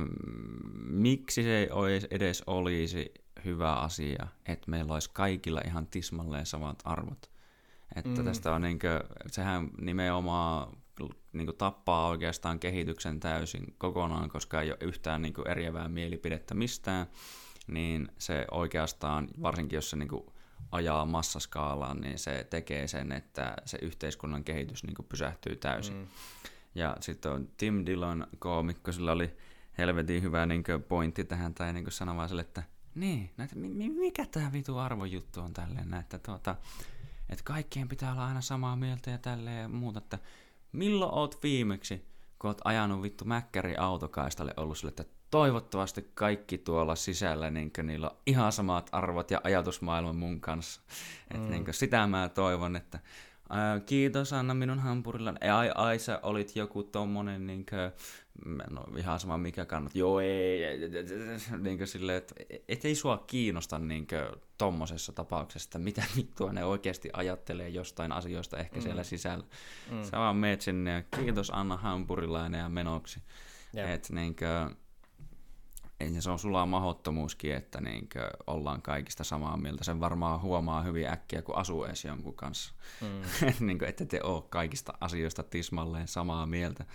miksi 0.84 1.44
se 1.44 1.58
ei 1.58 1.70
olisi, 1.70 2.08
edes 2.12 2.44
olisi 2.48 3.14
hyvä 3.46 3.74
asia, 3.74 4.28
että 4.46 4.72
meillä 4.72 4.94
olisi 4.94 5.10
kaikilla 5.14 5.62
ihan 5.66 5.88
tismalleen 5.88 6.46
samat 6.46 6.80
arvot. 6.84 7.30
Että 7.96 8.10
mm. 8.10 8.26
tästä 8.26 8.54
on 8.54 8.62
niin 8.62 8.80
kuin, 8.80 9.20
sehän 9.32 9.70
nimenomaan 9.82 10.78
niin 11.34 11.46
kuin 11.46 11.58
tappaa 11.58 12.08
oikeastaan 12.08 12.60
kehityksen 12.60 13.20
täysin 13.20 13.76
kokonaan, 13.78 14.30
koska 14.30 14.62
ei 14.62 14.72
ole 14.72 14.78
yhtään 14.82 15.22
niin 15.22 15.34
kuin 15.34 15.48
eriävää 15.48 15.90
mielipidettä 15.90 16.54
mistään, 16.54 17.08
niin 17.68 18.12
se 18.18 18.46
oikeastaan, 18.52 19.28
varsinkin 19.42 19.78
jos 19.78 19.90
se 19.90 19.96
niin 19.96 20.10
kuin 20.10 20.24
ajaa 20.72 21.06
massaskaalaan, 21.06 22.02
niin 22.02 22.20
se 22.20 22.48
tekee 22.50 22.88
sen, 22.88 23.12
että 23.12 23.56
se 23.66 23.78
yhteiskunnan 23.82 24.44
kehitys 24.44 24.84
niin 24.84 24.96
kuin 24.96 25.06
pysähtyy 25.06 25.56
täysin. 25.56 25.96
Mm. 25.96 26.08
Ja 26.76 26.98
sitten 27.00 27.32
on 27.32 27.50
Tim 27.58 27.86
Dillon 27.86 28.28
koomikko, 28.40 28.92
sillä 28.92 29.12
oli 29.12 29.38
helvetin 29.78 30.24
hyvä 30.24 30.46
niin 30.46 30.64
pointti 30.88 31.24
tähän, 31.24 31.54
tai 31.54 31.74
niin 31.74 31.86
sano 31.90 32.16
vaan 32.16 32.30
sille, 32.30 32.42
että 32.42 32.64
niin, 32.96 33.30
näitä, 33.38 33.56
mi- 33.56 33.70
mi- 33.70 33.90
mikä 33.90 34.26
tämä 34.26 34.52
vitu 34.52 34.78
arvojuttu 34.78 35.42
on 35.42 35.54
tälleen, 35.54 35.94
että, 35.94 36.20
tuota, 36.20 36.56
että 37.30 37.44
kaikkien 37.44 37.90
pitää 37.90 38.12
olla 38.12 38.28
aina 38.28 38.42
samaa 38.42 38.76
mieltä 38.76 39.12
ja 39.12 39.18
tälleen 39.18 39.62
ja 39.62 39.70
muuta, 39.70 39.98
että 39.98 40.20
milloin 40.72 41.14
oot 41.14 41.44
viimeksi, 41.44 42.06
kun 42.40 42.48
oot 42.48 42.62
ajanut 42.64 43.02
vittu 43.02 43.26
mäkkäri 43.26 43.76
autokaistalle 43.78 44.54
ollut 44.58 44.78
sille, 44.78 44.90
että 44.90 45.06
toivottavasti 45.32 46.12
kaikki 46.14 46.58
tuolla 46.58 46.96
sisällä, 46.96 47.50
niin 47.50 47.72
niillä 47.84 48.10
on 48.10 48.18
ihan 48.26 48.52
samat 48.52 48.90
arvot 48.92 49.32
ja 49.32 49.42
ajatusmaailma 49.44 50.14
mun 50.14 50.42
kanssa. 50.42 50.82
Mm. 50.82 51.36
Että 51.36 51.50
niin 51.50 51.74
sitä 51.74 52.08
mä 52.08 52.30
toivon, 52.30 52.76
että 52.76 53.00
ää, 53.50 53.80
kiitos 53.80 54.34
Anna 54.34 54.54
minun 54.54 54.80
hampurilla. 54.80 55.34
Ai, 55.56 55.72
ai 55.76 56.00
sä 56.00 56.20
olit 56.24 56.56
joku 56.56 56.84
tommonen, 56.84 57.48
niin 57.48 57.66
kuin, 57.66 57.92
no 58.70 58.86
ihan 58.98 59.20
sama 59.20 59.38
mikä 59.38 59.66
kannat. 59.66 59.96
Joo 59.96 60.20
ei, 60.20 60.62
niin 61.58 61.78
kuin 61.78 61.88
silleen, 61.88 62.18
että 62.18 62.36
et 62.68 62.86
ei 62.86 62.96
sua 62.96 63.24
kiinnosta 63.28 63.80
niin 63.80 64.08
kuin, 64.08 64.42
tommosessa 64.58 65.14
tapauksessa, 65.14 65.68
että 65.68 65.80
mitä 65.80 66.04
vittua 66.18 66.54
ne 66.54 66.66
oikeasti 66.66 67.10
ajattelee 67.14 67.70
jostain 67.70 68.12
asioista 68.12 68.58
ehkä 68.58 68.76
mm. 68.76 68.82
siellä 68.82 69.04
sisällä. 69.04 69.46
Mm. 69.92 70.04
Sä 70.04 70.18
vaan 70.18 70.36
meet 70.36 70.62
sinne 70.62 70.92
ja 70.92 71.04
kiitos 71.18 71.52
Anna 71.54 71.78
hampurilainen 71.78 72.60
ja 72.60 72.70
menoksi. 72.70 73.20
Että 73.74 74.14
niin 74.14 74.36
kuin, 76.00 76.16
ei 76.16 76.22
se 76.22 76.30
on 76.30 76.40
sulaa 76.40 76.66
mahottomuuskin, 76.66 77.56
että 77.56 77.82
niin 77.82 78.10
ollaan 78.48 78.82
kaikista 78.82 79.24
samaa 79.24 79.58
mieltä. 79.58 79.84
Sen 79.84 80.00
varmaan 80.00 80.42
huomaa 80.42 80.82
hyvin 80.82 81.08
äkkiä, 81.08 81.42
kun 81.42 81.58
asuu 81.58 81.84
edes 81.84 82.06
jonkun 82.06 82.36
kanssa. 82.36 82.74
Mm. 83.02 83.22
niin 83.68 83.80
kuin, 83.80 83.90
että 83.90 84.06
te 84.06 84.20
ole 84.24 84.44
kaikista 84.50 84.94
asioista 85.02 85.44
tismalleen 85.44 86.08
samaa 86.08 86.46
mieltä. 86.46 86.86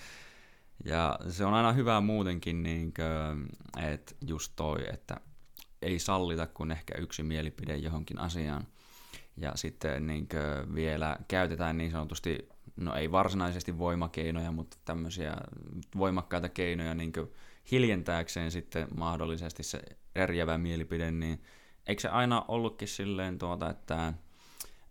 Ja 0.85 1.19
se 1.29 1.45
on 1.45 1.55
aina 1.55 1.73
hyvä 1.73 2.01
muutenkin, 2.01 2.63
niin 2.63 2.95
kuin, 2.95 3.49
että 3.85 4.15
just 4.27 4.53
toi, 4.57 4.79
että 4.93 5.21
ei 5.83 5.99
sallita 5.99 6.47
kuin 6.47 6.71
ehkä 6.71 6.95
yksi 6.99 7.23
mielipide 7.23 7.77
johonkin 7.77 8.19
asiaan. 8.19 8.67
Ja 9.37 9.53
sitten 9.55 10.07
niin 10.07 10.29
kuin, 10.29 10.75
vielä 10.75 11.17
käytetään 11.29 11.79
niin 11.79 11.91
sanotusti, 11.91 12.49
no 12.77 12.95
ei 12.95 13.13
varsinaisesti 13.13 13.79
voimakeinoja, 13.79 14.53
mutta 14.53 14.77
tämmöisiä 14.85 15.37
voimakkaita 15.97 16.49
keinoja 16.49 16.95
niin 16.95 17.13
kuin, 17.13 17.33
hiljentääkseen 17.71 18.51
sitten 18.51 18.89
mahdollisesti 18.97 19.63
se 19.63 19.83
eriävä 20.15 20.59
mielipide, 20.59 21.11
niin 21.11 21.43
eikö 21.87 22.03
se 22.03 22.09
aina 22.09 22.45
ollutkin 22.49 22.89
silleen 22.89 23.39
tuota, 23.39 23.71
että 23.71 24.15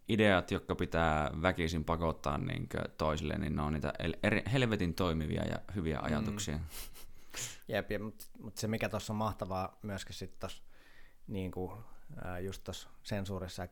ideat, 0.09 0.51
jotka 0.51 0.75
pitää 0.75 1.31
väkisin 1.41 1.83
pakottaa 1.83 2.37
niin 2.37 2.69
toisille, 2.97 3.37
niin 3.37 3.55
ne 3.55 3.61
on 3.61 3.73
niitä 3.73 3.93
eri, 4.23 4.43
helvetin 4.51 4.93
toimivia 4.93 5.43
ja 5.43 5.59
hyviä 5.75 5.99
ajatuksia. 6.01 6.57
Mm. 6.57 6.63
Jep, 7.67 7.89
mutta 7.99 8.25
mut 8.39 8.57
se 8.57 8.67
mikä 8.67 8.89
tuossa 8.89 9.13
on 9.13 9.17
mahtavaa 9.17 9.79
myöskin 9.81 10.15
sitten 10.15 10.39
tuossa 10.39 10.63
niin 11.27 11.51
kuin, 11.51 11.71
just 12.41 12.63
tuossa 12.63 12.89
sensuurissa 13.03 13.61
ja 13.61 13.67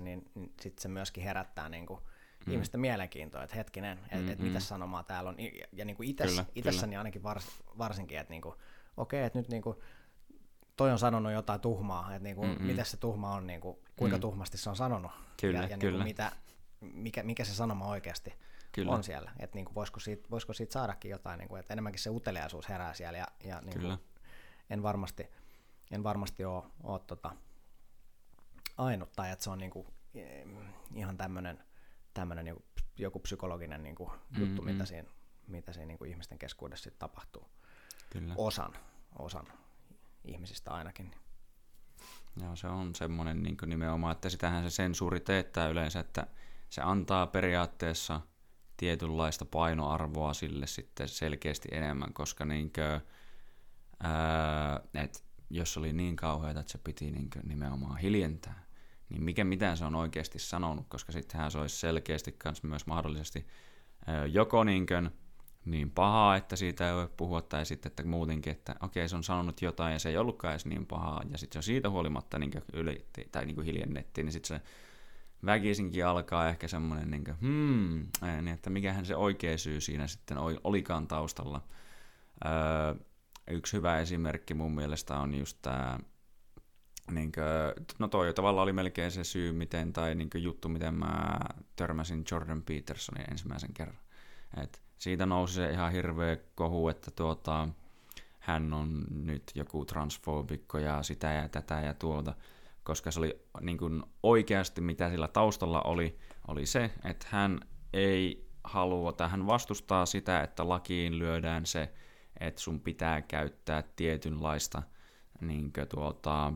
niin, 0.00 0.30
niin 0.34 0.52
sitten 0.60 0.82
se 0.82 0.88
myöskin 0.88 1.24
herättää 1.24 1.68
niin 1.68 1.86
kuin, 1.86 2.00
mm. 2.46 2.52
ihmisten 2.52 2.80
mielenkiintoa, 2.80 3.42
että 3.42 3.56
hetkinen, 3.56 3.98
että 4.04 4.16
mm, 4.16 4.28
et 4.28 4.38
mitä 4.38 4.60
sanomaa 4.60 5.02
täällä 5.02 5.30
on. 5.30 5.40
Ja, 5.40 5.66
ja 5.72 5.84
niin 5.84 5.96
kuin 5.96 6.08
ites, 6.08 6.30
kyllä, 6.30 6.44
itessäni 6.54 6.90
kyllä. 6.90 7.00
ainakin 7.00 7.22
vars, 7.22 7.46
varsinkin, 7.78 8.18
että 8.18 8.30
niin 8.30 8.42
kuin, 8.42 8.54
okei, 8.96 9.20
okay, 9.20 9.26
että 9.26 9.38
nyt 9.38 9.48
niin 9.48 9.62
kuin, 9.62 9.76
toi 10.76 10.92
on 10.92 10.98
sanonut 10.98 11.32
jotain 11.32 11.60
tuhmaa, 11.60 12.14
että 12.14 12.24
niin 12.24 12.36
kuin, 12.36 12.62
miten 12.62 12.86
se 12.86 12.96
tuhma 12.96 13.34
on, 13.34 13.46
niin 13.46 13.60
kuin, 13.60 13.76
kuinka 13.96 14.16
mm. 14.16 14.20
tuhmasti 14.20 14.58
se 14.58 14.70
on 14.70 14.76
sanonut. 14.76 15.12
Kyllä, 15.40 15.58
ja, 15.58 15.68
ja 15.68 15.78
kyllä. 15.78 15.90
Niin 15.90 15.98
kuin, 15.98 16.04
mitä, 16.04 16.32
mikä, 16.80 17.22
mikä 17.22 17.44
se 17.44 17.54
sanoma 17.54 17.86
oikeasti, 17.86 18.34
Kyllä. 18.72 18.92
on 18.92 19.04
siellä. 19.04 19.32
Että 19.38 19.56
niin 19.56 19.64
kuin 19.64 19.74
voisiko, 19.74 20.00
siitä, 20.00 20.30
voisiko 20.30 20.52
siitä 20.52 20.72
saadakin 20.72 21.10
jotain, 21.10 21.38
niin 21.38 21.48
kuin, 21.48 21.60
että 21.60 21.72
enemmänkin 21.72 22.02
se 22.02 22.10
uteliaisuus 22.10 22.68
herää 22.68 22.94
siellä. 22.94 23.18
Ja, 23.18 23.26
ja 23.44 23.60
niin 23.60 23.80
kuin, 23.80 23.98
en 24.70 24.82
varmasti, 24.82 25.28
en 25.90 26.02
varmasti 26.02 26.44
ole, 26.44 26.62
ole 26.82 27.00
tota, 27.06 27.36
ainut, 28.78 29.12
tai 29.16 29.30
että 29.30 29.44
se 29.44 29.50
on 29.50 29.58
niin 29.58 29.70
kuin, 29.70 29.86
ihan 30.94 31.16
tämmöinen 31.16 31.64
tämmöinen 32.14 32.44
niin 32.44 32.64
joku 32.98 33.18
psykologinen 33.18 33.82
niin 33.82 33.94
kuin, 33.94 34.10
mm-hmm. 34.10 34.44
juttu, 34.44 34.62
mitä 34.62 34.82
mm. 34.82 34.86
siinä, 34.86 35.08
mitä 35.46 35.72
siinä 35.72 35.86
niin 35.86 35.98
kuin 35.98 36.10
ihmisten 36.10 36.38
keskuudessa 36.38 36.84
sitten 36.84 36.98
tapahtuu. 36.98 37.48
Kyllä. 38.10 38.34
Osan, 38.36 38.72
osan 39.18 39.46
ihmisistä 40.24 40.70
ainakin. 40.70 41.10
Joo, 42.42 42.56
se 42.56 42.66
on 42.66 42.94
semmoinen 42.94 43.42
niin 43.42 43.56
nimenomaan, 43.66 44.12
että 44.12 44.28
sitähän 44.28 44.64
se 44.64 44.70
sensuuri 44.70 45.20
teettää 45.20 45.68
yleensä, 45.68 46.00
että 46.00 46.26
se 46.70 46.82
antaa 46.82 47.26
periaatteessa 47.26 48.20
tietynlaista 48.76 49.44
painoarvoa 49.44 50.34
sille 50.34 50.66
sitten 50.66 51.08
selkeästi 51.08 51.68
enemmän, 51.72 52.12
koska 52.12 52.44
niin 52.44 52.72
kuin, 52.72 53.00
ää, 54.00 54.80
et 54.94 55.24
jos 55.50 55.76
oli 55.76 55.92
niin 55.92 56.16
kauheata, 56.16 56.60
että 56.60 56.72
se 56.72 56.78
piti 56.78 57.10
niin 57.10 57.30
nimenomaan 57.44 57.98
hiljentää, 57.98 58.64
niin 59.08 59.24
mikä 59.24 59.44
mitään 59.44 59.76
se 59.76 59.84
on 59.84 59.94
oikeasti 59.94 60.38
sanonut, 60.38 60.86
koska 60.88 61.12
sittenhän 61.12 61.50
se 61.50 61.58
olisi 61.58 61.76
selkeästi 61.76 62.36
myös 62.62 62.86
mahdollisesti 62.86 63.46
joko 64.32 64.64
niin, 64.64 64.86
kuin, 64.86 65.10
niin 65.64 65.90
pahaa, 65.90 66.36
että 66.36 66.56
siitä 66.56 66.88
ei 66.88 66.94
voi 66.94 67.08
puhua, 67.16 67.42
tai 67.42 67.66
sitten 67.66 67.90
että 67.90 68.04
muutenkin, 68.04 68.50
että 68.50 68.74
okei, 68.80 69.08
se 69.08 69.16
on 69.16 69.24
sanonut 69.24 69.62
jotain 69.62 69.92
ja 69.92 69.98
se 69.98 70.08
ei 70.08 70.16
ollutkaan 70.16 70.52
edes 70.52 70.66
niin 70.66 70.86
pahaa, 70.86 71.22
ja 71.30 71.38
sitten 71.38 71.62
se 71.62 71.66
siitä 71.66 71.90
huolimatta 71.90 72.38
niin 72.38 72.52
ylitti, 72.72 73.28
tai 73.32 73.46
niin 73.46 73.62
hiljennettiin, 73.62 74.24
niin 74.24 74.32
sitten 74.32 74.58
se 74.58 74.64
väkisinkin 75.46 76.06
alkaa 76.06 76.48
ehkä 76.48 76.68
semmoinen, 76.68 77.10
niin 77.10 77.24
hmm, 77.40 78.06
niin 78.22 78.48
että 78.48 78.70
mikähän 78.70 79.06
se 79.06 79.16
oikea 79.16 79.58
syy 79.58 79.80
siinä 79.80 80.06
sitten 80.06 80.38
olikaan 80.64 81.06
taustalla. 81.06 81.60
Öö, 82.46 82.94
yksi 83.50 83.76
hyvä 83.76 83.98
esimerkki 83.98 84.54
mun 84.54 84.74
mielestä 84.74 85.18
on 85.18 85.34
just 85.34 85.58
tämä, 85.62 85.98
niin 87.10 87.32
kuin, 87.32 87.86
no 87.98 88.08
toi 88.08 88.34
tavallaan 88.34 88.62
oli 88.62 88.72
melkein 88.72 89.10
se 89.10 89.24
syy, 89.24 89.52
miten, 89.52 89.92
tai 89.92 90.14
niin 90.14 90.30
juttu, 90.34 90.68
miten 90.68 90.94
mä 90.94 91.38
törmäsin 91.76 92.24
Jordan 92.30 92.62
Petersonin 92.62 93.30
ensimmäisen 93.30 93.74
kerran. 93.74 93.98
Et 94.62 94.82
siitä 94.98 95.26
nousi 95.26 95.54
se 95.54 95.70
ihan 95.70 95.92
hirveä 95.92 96.36
kohu, 96.54 96.88
että 96.88 97.10
tuota, 97.10 97.68
hän 98.38 98.72
on 98.72 99.04
nyt 99.10 99.42
joku 99.54 99.84
transfobikko 99.84 100.78
ja 100.78 101.02
sitä 101.02 101.32
ja 101.32 101.48
tätä 101.48 101.80
ja 101.80 101.94
tuota 101.94 102.34
koska 102.84 103.10
se 103.10 103.20
oli 103.20 103.40
niin 103.60 103.78
kuin 103.78 104.02
oikeasti 104.22 104.80
mitä 104.80 105.10
sillä 105.10 105.28
taustalla 105.28 105.82
oli, 105.82 106.18
oli 106.48 106.66
se, 106.66 106.90
että 107.04 107.26
hän 107.30 107.60
ei 107.92 108.48
halua, 108.64 109.12
tai 109.12 109.28
hän 109.28 109.46
vastustaa 109.46 110.06
sitä, 110.06 110.40
että 110.40 110.68
lakiin 110.68 111.18
lyödään 111.18 111.66
se, 111.66 111.94
että 112.40 112.60
sun 112.60 112.80
pitää 112.80 113.22
käyttää 113.22 113.82
tietynlaista 113.96 114.82
niin 115.40 115.72
kuin 115.72 115.88
tuota, 115.88 116.52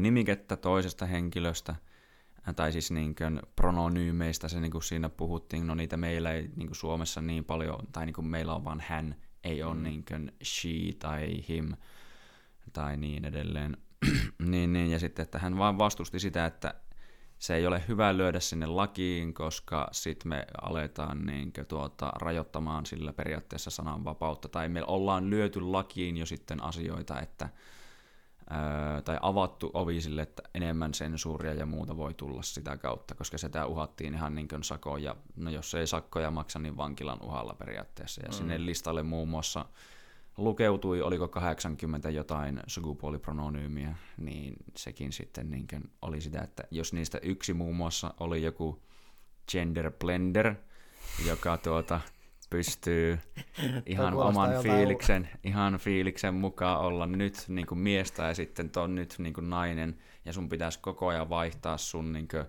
nimikettä 0.00 0.56
toisesta 0.56 1.06
henkilöstä, 1.06 1.74
tai 2.56 2.72
siis 2.72 2.90
niin 2.90 3.14
kuin 3.14 3.40
prononyymeistä, 3.56 4.48
se 4.48 4.60
niin 4.60 4.72
kuin 4.72 4.82
siinä 4.82 5.08
puhuttiin, 5.08 5.66
no 5.66 5.74
niitä 5.74 5.96
meillä 5.96 6.32
ei 6.32 6.50
niin 6.56 6.66
kuin 6.66 6.76
Suomessa 6.76 7.20
niin 7.20 7.44
paljon, 7.44 7.78
tai 7.92 8.06
niin 8.06 8.14
kuin 8.14 8.26
meillä 8.26 8.54
on 8.54 8.64
vaan 8.64 8.82
hän, 8.86 9.16
ei 9.44 9.62
ole 9.62 9.74
mm. 9.74 9.82
niin 9.82 10.04
kuin 10.08 10.32
she 10.44 10.70
tai 10.98 11.44
him, 11.48 11.72
tai 12.72 12.96
niin 12.96 13.24
edelleen. 13.24 13.76
niin, 14.38 14.72
niin, 14.72 14.90
ja 14.90 14.98
sitten, 14.98 15.22
että 15.22 15.38
hän 15.38 15.58
vaan 15.58 15.78
vastusti 15.78 16.20
sitä, 16.20 16.46
että 16.46 16.74
se 17.38 17.54
ei 17.54 17.66
ole 17.66 17.82
hyvä 17.88 18.16
lyödä 18.16 18.40
sinne 18.40 18.66
lakiin, 18.66 19.34
koska 19.34 19.88
sitten 19.92 20.28
me 20.28 20.46
aletaan 20.62 21.26
niin 21.26 21.52
kuin, 21.52 21.66
tuota, 21.66 22.12
rajoittamaan 22.14 22.86
sillä 22.86 23.12
periaatteessa 23.12 23.70
sananvapautta, 23.70 24.48
tai 24.48 24.68
me 24.68 24.84
ollaan 24.86 25.30
lyöty 25.30 25.60
lakiin 25.60 26.16
jo 26.16 26.26
sitten 26.26 26.62
asioita, 26.62 27.20
että 27.20 27.48
ää, 28.50 29.02
tai 29.02 29.18
avattu 29.22 29.70
ovi 29.74 30.00
sille, 30.00 30.22
että 30.22 30.42
enemmän 30.54 30.94
sensuuria 30.94 31.54
ja 31.54 31.66
muuta 31.66 31.96
voi 31.96 32.14
tulla 32.14 32.42
sitä 32.42 32.76
kautta, 32.76 33.14
koska 33.14 33.38
sitä 33.38 33.66
uhattiin 33.66 34.14
ihan 34.14 34.34
niin 34.34 34.48
kuin 34.48 34.64
sakoja, 34.64 35.16
no 35.36 35.50
jos 35.50 35.74
ei 35.74 35.86
sakkoja 35.86 36.30
maksa, 36.30 36.58
niin 36.58 36.76
vankilan 36.76 37.22
uhalla 37.22 37.54
periaatteessa, 37.54 38.22
ja 38.22 38.28
mm. 38.28 38.32
sinne 38.32 38.66
listalle 38.66 39.02
muun 39.02 39.28
muassa 39.28 39.64
lukeutui, 40.36 41.02
oliko 41.02 41.28
80 41.28 42.10
jotain 42.10 42.60
sukupuoliprononyymiä, 42.66 43.94
niin 44.16 44.56
sekin 44.76 45.12
sitten 45.12 45.50
niin 45.50 45.66
oli 46.02 46.20
sitä, 46.20 46.40
että 46.42 46.64
jos 46.70 46.92
niistä 46.92 47.18
yksi 47.22 47.54
muun 47.54 47.76
muassa 47.76 48.14
oli 48.20 48.42
joku 48.42 48.82
gender 49.52 49.92
blender, 49.92 50.54
joka 51.26 51.56
tuota, 51.56 52.00
pystyy 52.50 53.18
ihan 53.86 54.14
oman 54.14 54.62
fiiliksen, 54.62 55.28
ihan 55.44 55.78
fiiliksen 55.78 56.34
mukaan 56.34 56.80
olla 56.80 57.06
nyt 57.06 57.44
niin 57.48 57.66
kuin 57.66 57.78
miestä 57.78 58.22
ja 58.22 58.34
sitten 58.34 58.70
on 58.76 58.94
nyt 58.94 59.14
niin 59.18 59.34
kuin 59.34 59.50
nainen, 59.50 59.98
ja 60.24 60.32
sun 60.32 60.48
pitäisi 60.48 60.78
koko 60.78 61.06
ajan 61.08 61.28
vaihtaa 61.28 61.78
sun 61.78 62.12
niin 62.12 62.28
kuin 62.28 62.44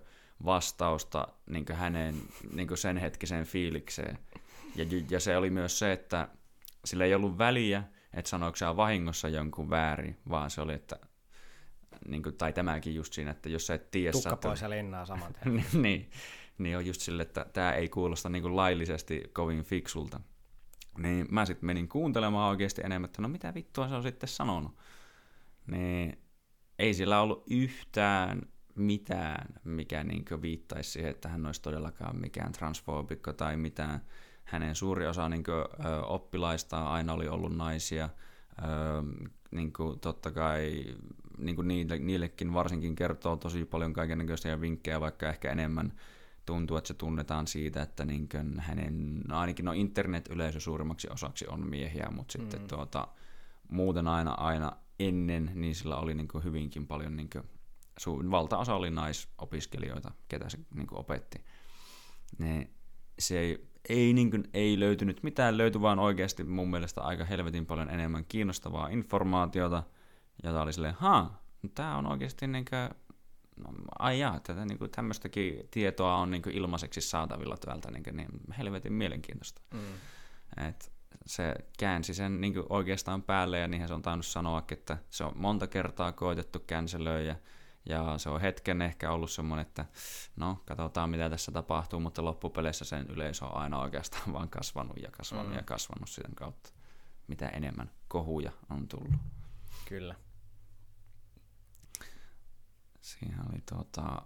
vastausta 0.46 1.28
niin 1.46 1.66
kuin 1.66 1.78
hänen 1.78 2.16
niin 2.54 2.68
kuin 2.68 2.78
sen 2.78 2.98
hetkiseen 2.98 3.46
fiilikseen. 3.46 4.20
Ja, 4.76 4.86
ja 5.10 5.20
se 5.20 5.38
oli 5.38 5.50
myös 5.50 5.80
se, 5.80 5.92
että 5.92 6.28
sillä 6.86 7.06
ei 7.06 7.16
ollut 7.16 7.38
väliä, 7.38 7.84
että 8.14 8.30
sanoiko 8.30 8.56
se 8.56 8.66
vahingossa 8.66 9.30
jonkun 9.30 9.70
väärin, 9.70 10.18
vaan 10.30 10.50
se 10.50 10.62
oli, 10.62 10.74
että 10.74 11.00
niin 12.08 12.24
kuin, 12.24 12.38
tai 12.38 12.54
tämäkin 12.54 12.96
just 12.96 13.14
siinä, 13.14 13.32
että 13.32 13.50
jos 13.50 13.68
sä 13.68 13.74
et 13.74 13.92
tiedä... 13.92 14.12
Tukka 14.12 14.30
sä, 14.30 14.36
pois 14.36 14.62
ja 14.62 14.70
linnaa 14.70 15.06
saman 15.06 15.34
tien. 15.34 15.66
niin, 15.84 16.10
niin 16.58 16.78
on 16.78 16.86
just 16.86 17.02
sille, 17.02 17.22
että 17.22 17.46
tämä 17.54 17.74
ei 17.74 17.90
kuulosta 17.90 18.30
niin 18.30 18.42
kuin 18.42 18.56
laillisesti 18.56 19.24
kovin 19.34 19.64
fiksulta. 19.64 20.20
Niin 20.98 21.28
mä 21.30 21.46
sitten 21.46 21.66
menin 21.66 21.88
kuuntelemaan 21.88 22.50
oikeasti 22.50 22.82
enemmän, 22.86 23.06
että 23.06 23.22
no 23.22 23.28
mitä 23.28 23.54
vittua 23.54 23.88
se 23.88 23.96
on 23.96 24.04
sitten 24.04 24.30
sanonut. 24.30 24.78
Niin 25.72 26.18
ei 26.80 26.94
sillä 26.94 27.22
ollut 27.22 27.44
yhtään 27.50 28.42
mitään, 28.76 29.46
mikä 29.64 30.04
niin 30.04 30.26
viittaisi 30.42 30.92
siihen, 30.92 31.12
että 31.12 31.30
hän 31.30 31.46
olisi 31.46 31.62
todellakaan 31.62 32.16
mikään 32.16 32.52
transfobikko 32.52 33.34
tai 33.34 33.58
mitään 33.58 34.02
hänen 34.44 34.76
suuri 34.76 35.08
osa 35.08 35.30
niin 35.30 35.44
kuin, 35.44 35.86
ö, 35.86 36.06
oppilaista 36.06 36.88
aina 36.88 37.14
oli 37.14 37.28
ollut 37.28 37.56
naisia. 37.56 38.10
Ö, 38.60 38.68
niin 39.52 39.74
kuin, 39.74 40.00
totta 40.00 40.32
kai 40.32 40.86
niin 41.38 41.56
kuin 41.56 41.68
niille, 41.68 42.00
niillekin 42.00 42.54
varsinkin 42.54 42.96
kertoo 42.96 43.36
tosi 43.36 43.66
paljon 43.66 43.94
kaikenlaisia 43.94 44.62
vinkkejä, 44.62 45.02
vaikka 45.02 45.30
ehkä 45.30 45.52
enemmän 45.52 45.94
tuntuu, 46.48 46.78
että 46.78 46.88
se 46.88 46.94
tunnetaan 46.94 47.48
siitä, 47.48 47.82
että 47.82 48.06
niin 48.06 48.30
kuin 48.30 48.60
hänen, 48.60 49.22
no 49.28 49.40
ainakin 49.40 49.66
no 49.66 49.72
internet-yleisö 49.72 50.60
suurimmaksi 50.60 51.08
osaksi 51.12 51.48
on 51.48 51.70
miehiä, 51.70 52.08
mutta 52.12 52.38
mm. 52.38 52.42
sitten 52.42 52.68
tuota, 52.68 53.08
muuten 53.70 54.08
aina, 54.08 54.32
aina 54.32 54.72
ennen, 55.00 55.52
niin 55.54 55.76
sillä 55.76 55.96
oli 55.96 56.14
niin 56.14 56.28
kuin 56.28 56.44
hyvinkin 56.44 56.88
paljon, 56.88 57.16
niin 57.16 57.30
kuin, 57.30 57.44
su, 57.98 58.32
valtaosa 58.32 58.76
oli 58.76 58.92
naisopiskelijoita, 58.92 60.12
ketä 60.28 60.50
se 60.50 60.58
niin 60.74 60.88
kuin 60.88 61.00
opetti. 61.00 61.46
Ne, 62.38 62.70
se 63.20 63.40
ei 63.40 63.68
ei, 63.90 64.14
niin 64.14 64.32
kuin, 64.32 64.44
ei 64.54 64.80
löytynyt 64.80 65.24
mitään, 65.24 65.58
löytyi 65.58 65.82
vaan 65.82 66.00
oikeasti 66.00 66.44
mun 66.44 66.70
mielestä 66.70 67.02
aika 67.02 67.26
helvetin 67.26 67.66
paljon 67.66 67.90
enemmän 67.90 68.26
kiinnostavaa 68.26 68.88
informaatiota, 68.88 69.84
jota 70.44 70.62
oli 70.62 70.74
silleen, 70.74 70.96
haa, 71.00 71.44
no 71.64 71.70
tää 71.76 71.98
on 71.98 72.06
oikeasti 72.06 72.48
niin 72.48 72.66
kuin, 72.70 73.07
ai 74.00 74.20
jaa, 74.20 74.40
tätä 74.40 74.66
niin 74.66 74.78
kuin, 74.78 74.92
tämmöistäkin 74.92 75.68
tietoa 75.72 76.16
on 76.16 76.32
niin 76.32 76.42
kuin, 76.42 76.56
ilmaiseksi 76.56 77.02
saatavilla 77.02 77.58
täältä, 77.58 77.92
niin, 77.92 78.04
kuin, 78.04 78.18
niin 78.18 78.30
helvetin 78.58 78.94
mielenkiintoista. 78.94 79.62
Mm. 79.74 79.80
Et 80.68 80.92
se 81.26 81.56
käänsi 81.80 82.14
sen 82.14 82.42
niin 82.42 82.54
kuin, 82.54 82.66
oikeastaan 82.70 83.24
päälle, 83.24 83.60
ja 83.60 83.68
niinhän 83.68 83.88
se 83.88 83.94
on 83.94 84.02
tainnut 84.02 84.26
sanoa, 84.26 84.64
että 84.72 84.98
se 85.10 85.24
on 85.24 85.32
monta 85.36 85.68
kertaa 85.68 86.12
koitettu 86.12 86.60
känselöä, 86.60 87.36
ja 87.90 88.18
se 88.18 88.30
on 88.30 88.42
hetken 88.42 88.82
ehkä 88.82 89.12
ollut 89.12 89.32
semmoinen, 89.32 89.66
että 89.66 89.86
no, 90.36 90.62
katsotaan 90.66 91.10
mitä 91.10 91.30
tässä 91.30 91.52
tapahtuu, 91.52 92.00
mutta 92.00 92.26
loppupeleissä 92.26 92.86
sen 92.86 93.06
yleisö 93.10 93.46
on 93.46 93.58
aina 93.58 93.80
oikeastaan 93.80 94.34
vaan 94.34 94.50
kasvanut 94.50 94.98
ja 94.98 95.12
kasvanut 95.12 95.52
mm. 95.52 95.58
ja 95.58 95.64
kasvanut 95.64 96.10
sitä 96.10 96.30
kautta, 96.36 96.70
mitä 97.28 97.48
enemmän 97.48 97.92
kohuja 98.08 98.52
on 98.70 98.88
tullut. 98.88 99.22
Kyllä. 99.86 100.16
Siinä 103.08 103.44
oli 103.50 103.62
tuota, 103.70 104.22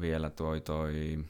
vielä 0.00 0.30
toi 0.30 0.60
toi, 0.60 1.24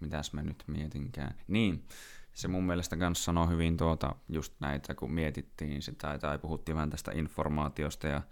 mitäs 0.00 0.32
mä 0.32 0.42
nyt 0.42 0.64
mietinkään. 0.66 1.34
Niin, 1.48 1.86
se 2.34 2.48
mun 2.48 2.64
mielestä 2.64 2.96
kanssa 2.96 3.24
sanoo 3.24 3.46
hyvin 3.46 3.76
tuota, 3.76 4.14
just 4.28 4.54
näitä, 4.60 4.94
kun 4.94 5.12
mietittiin 5.12 5.82
sitä, 5.82 6.18
tai 6.18 6.38
puhuttiin 6.38 6.76
vähän 6.76 6.90
tästä 6.90 7.12
informaatiosta 7.14 8.06
ja 8.06 8.22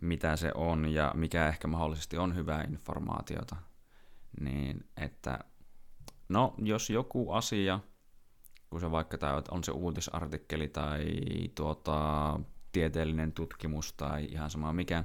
mitä 0.00 0.36
se 0.36 0.52
on 0.54 0.88
ja 0.88 1.12
mikä 1.16 1.48
ehkä 1.48 1.68
mahdollisesti 1.68 2.18
on 2.18 2.34
hyvää 2.34 2.62
informaatiota. 2.62 3.56
Niin, 4.40 4.88
että 4.96 5.38
no, 6.28 6.54
jos 6.58 6.90
joku 6.90 7.32
asia, 7.32 7.80
kun 8.70 8.80
se 8.80 8.90
vaikka 8.90 9.18
tai 9.18 9.42
on 9.50 9.64
se 9.64 9.72
uutisartikkeli 9.72 10.68
tai 10.68 11.04
tuota, 11.54 12.40
tieteellinen 12.72 13.32
tutkimus 13.32 13.92
tai 13.92 14.24
ihan 14.24 14.50
sama 14.50 14.72
mikä, 14.72 15.04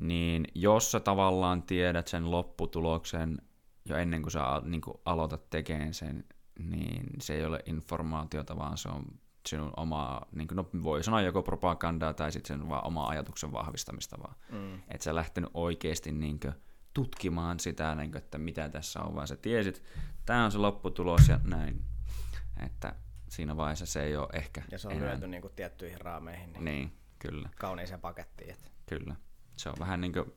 niin 0.00 0.44
jos 0.54 0.92
sä 0.92 1.00
tavallaan 1.00 1.62
tiedät 1.62 2.08
sen 2.08 2.30
lopputuloksen 2.30 3.38
jo 3.84 3.96
ennen 3.96 4.22
kuin 4.22 4.32
sä 4.32 4.40
niin 4.64 4.80
kuin 4.80 4.96
aloitat 5.04 5.50
tekemään 5.50 5.94
sen, 5.94 6.24
niin 6.58 7.06
se 7.20 7.34
ei 7.34 7.44
ole 7.44 7.60
informaatiota, 7.66 8.56
vaan 8.56 8.78
se 8.78 8.88
on 8.88 9.04
sinun 9.48 9.72
omaa, 9.76 10.26
niin 10.32 10.48
kuin, 10.48 10.56
no 10.56 10.68
voi 10.82 11.04
sanoa 11.04 11.20
joko 11.20 11.42
propagandaa 11.42 12.14
tai 12.14 12.32
sitten 12.32 12.58
sen 12.58 12.68
vaan 12.68 12.86
omaa 12.86 13.08
ajatuksen 13.08 13.52
vahvistamista 13.52 14.18
vaan. 14.22 14.34
Mm. 14.52 14.74
Että 14.74 15.04
sä 15.04 15.14
lähtenyt 15.14 15.50
oikeasti 15.54 16.12
niin 16.12 16.40
kuin, 16.40 16.54
tutkimaan 16.94 17.60
sitä, 17.60 17.94
niin 17.94 18.10
kuin, 18.10 18.22
että 18.22 18.38
mitä 18.38 18.68
tässä 18.68 19.00
on, 19.02 19.14
vaan 19.14 19.28
sä 19.28 19.36
tiesit, 19.36 19.82
tämä 20.26 20.44
on 20.44 20.52
se 20.52 20.58
lopputulos 20.58 21.28
ja 21.28 21.40
näin. 21.44 21.84
Että 22.66 22.94
siinä 23.28 23.56
vaiheessa 23.56 23.86
se 23.86 24.02
ei 24.02 24.16
ole 24.16 24.28
ehkä 24.32 24.62
Ja 24.70 24.78
se 24.78 24.88
on 24.88 24.94
enää... 24.94 25.08
lyöty 25.08 25.26
niin 25.26 25.42
kuin 25.42 25.52
tiettyihin 25.56 26.00
raameihin. 26.00 26.52
Niin, 26.52 26.64
niin 26.64 26.92
kyllä. 27.18 27.48
Kauniiseen 27.60 28.00
pakettiin. 28.00 28.50
Että... 28.50 28.70
Kyllä. 28.86 29.16
Se 29.60 29.68
on 29.68 29.74
vähän 29.78 30.00
niin 30.00 30.12
kuin 30.12 30.32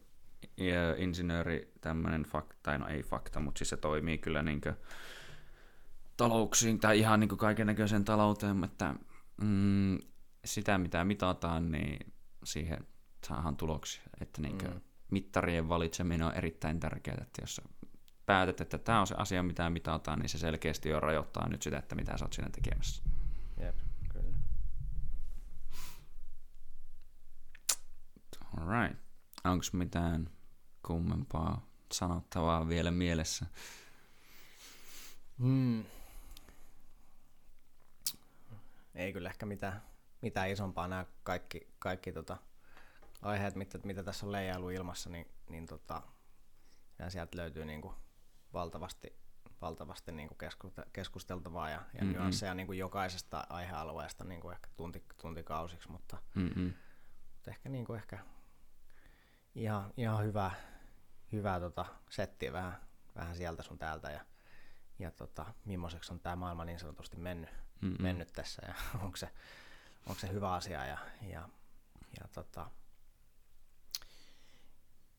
insinööri 0.97 1.73
tämmöinen 1.81 2.23
fakta, 2.23 2.55
tai 2.63 2.79
no 2.79 2.87
ei 2.87 3.03
fakta, 3.03 3.39
mutta 3.39 3.59
siis 3.59 3.69
se 3.69 3.77
toimii 3.77 4.17
kyllä 4.17 4.43
niin 4.43 4.61
kuin 4.61 4.75
talouksiin 6.17 6.79
tai 6.79 6.99
ihan 6.99 7.19
niin 7.19 7.37
kaiken 7.37 7.67
näköiseen 7.67 8.05
talouteen, 8.05 8.63
että 8.63 8.95
mm, 9.41 9.97
sitä 10.45 10.77
mitä 10.77 11.03
mitataan, 11.03 11.71
niin 11.71 12.13
siihen 12.43 12.87
saadaan 13.27 13.55
tuloksia. 13.57 14.03
Että 14.21 14.41
niin 14.41 14.57
mm. 14.57 14.81
mittarien 15.11 15.69
valitseminen 15.69 16.27
on 16.27 16.35
erittäin 16.35 16.79
tärkeää, 16.79 17.17
että 17.21 17.41
jos 17.41 17.61
päätät, 18.25 18.61
että 18.61 18.77
tämä 18.77 18.99
on 18.99 19.07
se 19.07 19.15
asia, 19.17 19.43
mitä 19.43 19.69
mitataan, 19.69 20.19
niin 20.19 20.29
se 20.29 20.37
selkeästi 20.37 20.89
jo 20.89 20.99
rajoittaa 20.99 21.49
nyt 21.49 21.61
sitä, 21.61 21.77
että 21.77 21.95
mitä 21.95 22.17
sä 22.17 22.25
oot 22.25 22.33
siinä 22.33 22.49
tekemässä. 22.49 23.03
Jep, 23.59 23.75
kyllä. 24.09 24.37
Alright. 28.57 29.02
Onko 29.43 29.65
mitään 29.73 30.29
kummempaa 30.87 31.67
sanottavaa 31.91 32.67
vielä 32.67 32.91
mielessä? 32.91 33.45
Hmm. 35.39 35.83
Ei 38.95 39.13
kyllä 39.13 39.29
ehkä 39.29 39.45
mitään, 39.45 39.81
mitään 40.21 40.49
isompaa 40.49 40.87
nämä 40.87 41.05
kaikki, 41.23 41.67
kaikki 41.79 42.11
tota, 42.11 42.37
aiheet, 43.21 43.55
mitä, 43.55 43.79
mitä 43.83 44.03
tässä 44.03 44.25
on 44.25 44.31
leijailu 44.31 44.69
ilmassa, 44.69 45.09
niin, 45.09 45.27
niin 45.49 45.65
tota, 45.65 46.01
ja 46.99 47.09
sieltä 47.09 47.37
löytyy 47.37 47.65
niin 47.65 47.81
kuin 47.81 47.95
valtavasti, 48.53 49.15
valtavasti 49.61 50.11
niin 50.11 50.27
kuin 50.27 50.37
keskusteltavaa 50.93 51.69
ja, 51.69 51.75
ja 51.93 52.01
mm-hmm. 52.01 52.13
nyansseja 52.13 52.53
niin 52.53 52.67
kuin 52.67 52.79
jokaisesta 52.79 53.43
aihealueesta 53.49 54.23
niin 54.23 54.41
kuin 54.41 54.53
ehkä 54.53 54.69
tunti, 54.77 55.03
tuntikausiksi, 55.21 55.91
mutta, 55.91 56.17
mm-hmm. 56.35 56.73
mutta 57.33 57.51
ehkä, 57.51 57.69
niin 57.69 57.85
kuin 57.85 57.97
ehkä 57.99 58.19
ihan, 59.55 59.93
ihan 59.97 60.25
hyvä, 60.25 60.51
hyvää 61.31 61.59
tota 61.59 61.85
settiä 62.09 62.53
vähän, 62.53 62.81
vähän 63.15 63.35
sieltä 63.35 63.63
sun 63.63 63.77
täältä 63.77 64.11
ja, 64.11 64.25
ja 64.99 65.11
tota, 65.11 65.45
millaiseksi 65.65 66.13
on 66.13 66.19
tämä 66.19 66.35
maailma 66.35 66.65
niin 66.65 66.79
sanotusti 66.79 67.17
mennyt, 67.17 67.49
mm-hmm. 67.81 68.03
mennyt 68.03 68.33
tässä 68.33 68.61
ja 68.67 68.73
onko 69.03 69.17
se, 69.17 69.29
onko 70.07 70.19
se 70.19 70.31
hyvä 70.31 70.53
asia 70.53 70.85
ja, 70.85 70.97
ja, 71.21 71.49
ja 72.19 72.27
tota, 72.31 72.71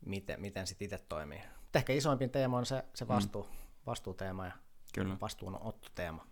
miten, 0.07 0.41
miten 0.41 0.67
sitten 0.67 0.85
itse 0.85 0.99
toimii. 1.09 1.43
Mutta 1.61 1.79
ehkä 1.79 1.93
isoimpin 1.93 2.31
teema 2.31 2.59
on 2.59 2.67
se, 2.67 2.85
se 2.95 3.09
vastuu, 3.09 3.43
mm. 3.43 3.57
vastuuteema 3.87 4.47
ja 4.47 4.53
Kyllä. 4.95 5.17
vastuunottoteema 5.21 6.27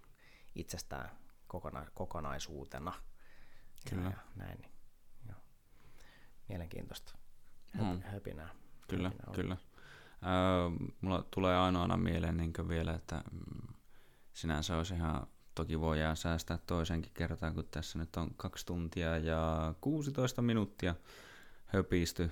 itsestään 0.54 1.10
kokona, 1.46 1.86
kokonaisuutena. 1.94 2.92
Kyllä. 3.90 4.02
Ja, 4.02 4.10
ja 4.10 4.16
näin. 4.36 4.60
Niin, 4.60 4.72
joo. 5.28 5.38
Mielenkiintoista. 6.48 7.21
Mm. 7.78 8.02
Höpinää. 8.02 8.48
Kyllä, 8.88 9.08
höpinää 9.08 9.34
kyllä. 9.34 9.56
Öö, 10.22 10.88
mulla 11.00 11.24
tulee 11.30 11.56
ainoana 11.56 11.96
mieleen 11.96 12.36
niin 12.36 12.52
vielä, 12.68 12.94
että 12.94 13.24
mm, 13.32 13.74
sinänsä 14.32 14.76
olisi 14.76 14.94
ihan, 14.94 15.26
toki 15.54 15.80
voidaan 15.80 16.16
säästää 16.16 16.58
toisenkin 16.66 17.12
kertaan, 17.14 17.54
kun 17.54 17.68
tässä 17.70 17.98
nyt 17.98 18.16
on 18.16 18.34
kaksi 18.36 18.66
tuntia 18.66 19.18
ja 19.18 19.74
16 19.80 20.42
minuuttia 20.42 20.94
höpisty 21.66 22.30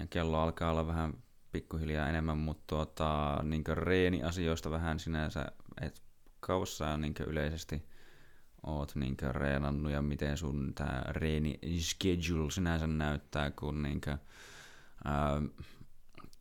ja 0.00 0.06
kello 0.06 0.40
alkaa 0.40 0.70
olla 0.70 0.86
vähän 0.86 1.14
pikkuhiljaa 1.52 2.08
enemmän, 2.08 2.38
mutta 2.38 2.64
tuota, 2.66 3.40
niin 3.42 3.64
reeni-asioista 3.72 4.70
vähän 4.70 4.98
sinänsä, 4.98 5.46
että 5.80 6.00
kauassa 6.40 6.96
niin 6.96 7.14
yleisesti 7.26 7.88
oot 8.66 8.94
niin 8.94 9.16
reenannut 9.30 9.92
ja 9.92 10.02
miten 10.02 10.36
sun 10.36 10.72
tämä 10.74 11.02
reeni 11.08 11.58
schedule 11.78 12.50
sinänsä 12.50 12.86
näyttää, 12.86 13.50
kun 13.50 13.82
niin 13.82 14.00
kuin, 14.00 14.18
ää, 15.04 15.42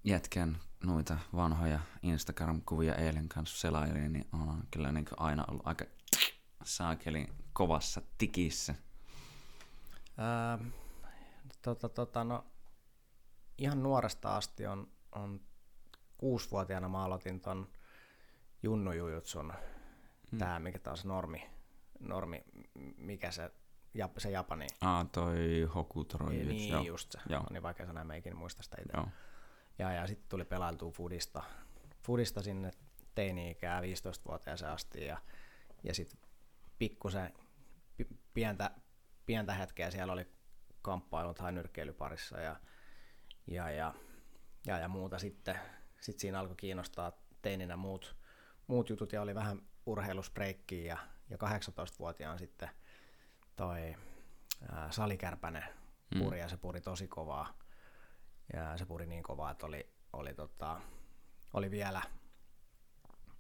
jätkän 0.04 0.58
noita 0.84 1.18
vanhoja 1.36 1.80
Instagram-kuvia 2.04 2.96
eilen 2.96 3.30
kanssa 3.30 3.58
selailin, 3.58 4.14
niin 4.14 4.28
on 4.34 4.64
kyllä 4.72 4.92
niin 4.92 5.06
aina 5.18 5.46
ollut 5.48 5.68
aika 5.68 5.86
saakeli 6.64 7.28
kovassa 7.54 8.02
tikissä. 8.18 8.76
Ää, 10.18 10.60
tota, 11.62 11.90
tota, 11.90 12.24
no, 12.24 12.46
ihan 13.58 13.84
nuoresta 13.84 14.36
asti 14.36 14.66
on, 14.68 14.88
on 15.12 15.42
kuusivuotiaana 16.18 16.90
mä 16.90 17.04
aloitin 17.04 17.40
ton 17.40 17.68
junnujujutsun, 18.64 19.54
hmm. 20.32 20.40
tää 20.40 20.60
mikä 20.60 20.80
taas 20.80 21.06
normi, 21.06 21.50
normi, 22.00 22.44
mikä 22.98 23.32
se, 23.32 23.52
se 24.18 24.32
Japani. 24.32 24.68
Ah, 24.82 25.08
toi 25.12 25.68
Hokutoro 25.76 26.30
Niin, 26.30 26.48
niin 26.48 26.72
joo. 26.72 26.82
just 26.82 27.12
se. 27.12 27.20
Joo. 27.30 27.40
On 27.40 27.54
niin 27.54 27.64
vaikea 27.64 27.86
sanoa, 27.86 28.04
mä 28.04 28.16
ikinä 28.16 28.36
muista 28.36 28.64
sitä 28.64 28.78
itse. 28.82 28.98
Joo. 28.98 29.08
Ja, 29.80 29.92
ja 29.92 30.08
sitten 30.08 30.30
tuli 30.30 30.46
pelailtua 30.46 30.92
Fudista, 30.92 31.44
Fudista 32.04 32.42
sinne 32.42 32.72
teini-ikää 33.16 33.82
15-vuotiaaseen 33.82 34.72
asti 34.72 35.06
ja, 35.06 35.18
ja 35.84 35.94
sitten 35.94 36.20
pikkusen 36.78 37.34
pientä, 38.34 38.72
pientä 39.26 39.54
hetkeä 39.54 39.92
siellä 39.92 40.14
oli 40.14 40.28
kamppailut 40.82 41.38
tai 41.38 41.52
nyrkkeilyparissa 41.52 42.40
ja 42.40 42.56
ja, 43.48 43.70
ja, 43.72 43.94
ja, 44.68 44.80
ja 44.80 44.88
muuta 44.88 45.20
sitten. 45.20 45.60
Sitten 46.00 46.20
siinä 46.20 46.40
alkoi 46.40 46.56
kiinnostaa 46.56 47.12
teininä 47.42 47.78
muut, 47.78 48.16
muut 48.68 48.90
jutut 48.90 49.14
ja 49.14 49.22
oli 49.22 49.36
vähän 49.36 49.62
urheiluspreikkiä 49.86 50.86
ja, 50.86 50.98
ja 51.30 51.38
18-vuotiaan 51.38 52.40
sitten 52.40 52.70
toi 53.56 53.96
ää, 54.72 54.92
salikärpäne 54.92 55.64
mm. 56.16 56.22
puri 56.22 56.38
mm. 56.38 56.42
ja 56.42 56.50
se 56.50 56.58
puri 56.58 56.82
tosi 56.82 57.08
kovaa. 57.08 57.58
Ja 58.54 58.78
se 58.78 58.86
puri 58.86 59.06
niin 59.06 59.24
kovaa, 59.24 59.52
että 59.52 59.66
oli, 59.66 59.90
oli, 60.14 60.34
tota, 60.34 60.82
oli 61.54 61.72
vielä, 61.72 62.02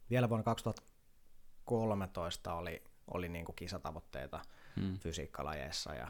vielä 0.09 0.29
vuonna 0.29 0.43
2013 0.43 2.53
oli, 2.53 2.83
oli 3.07 3.29
niin 3.29 3.45
kuin 3.45 3.55
kisatavoitteita 3.55 4.39
mm. 4.75 4.97
fysiikkalajeissa 4.97 5.93
ja, 5.93 6.07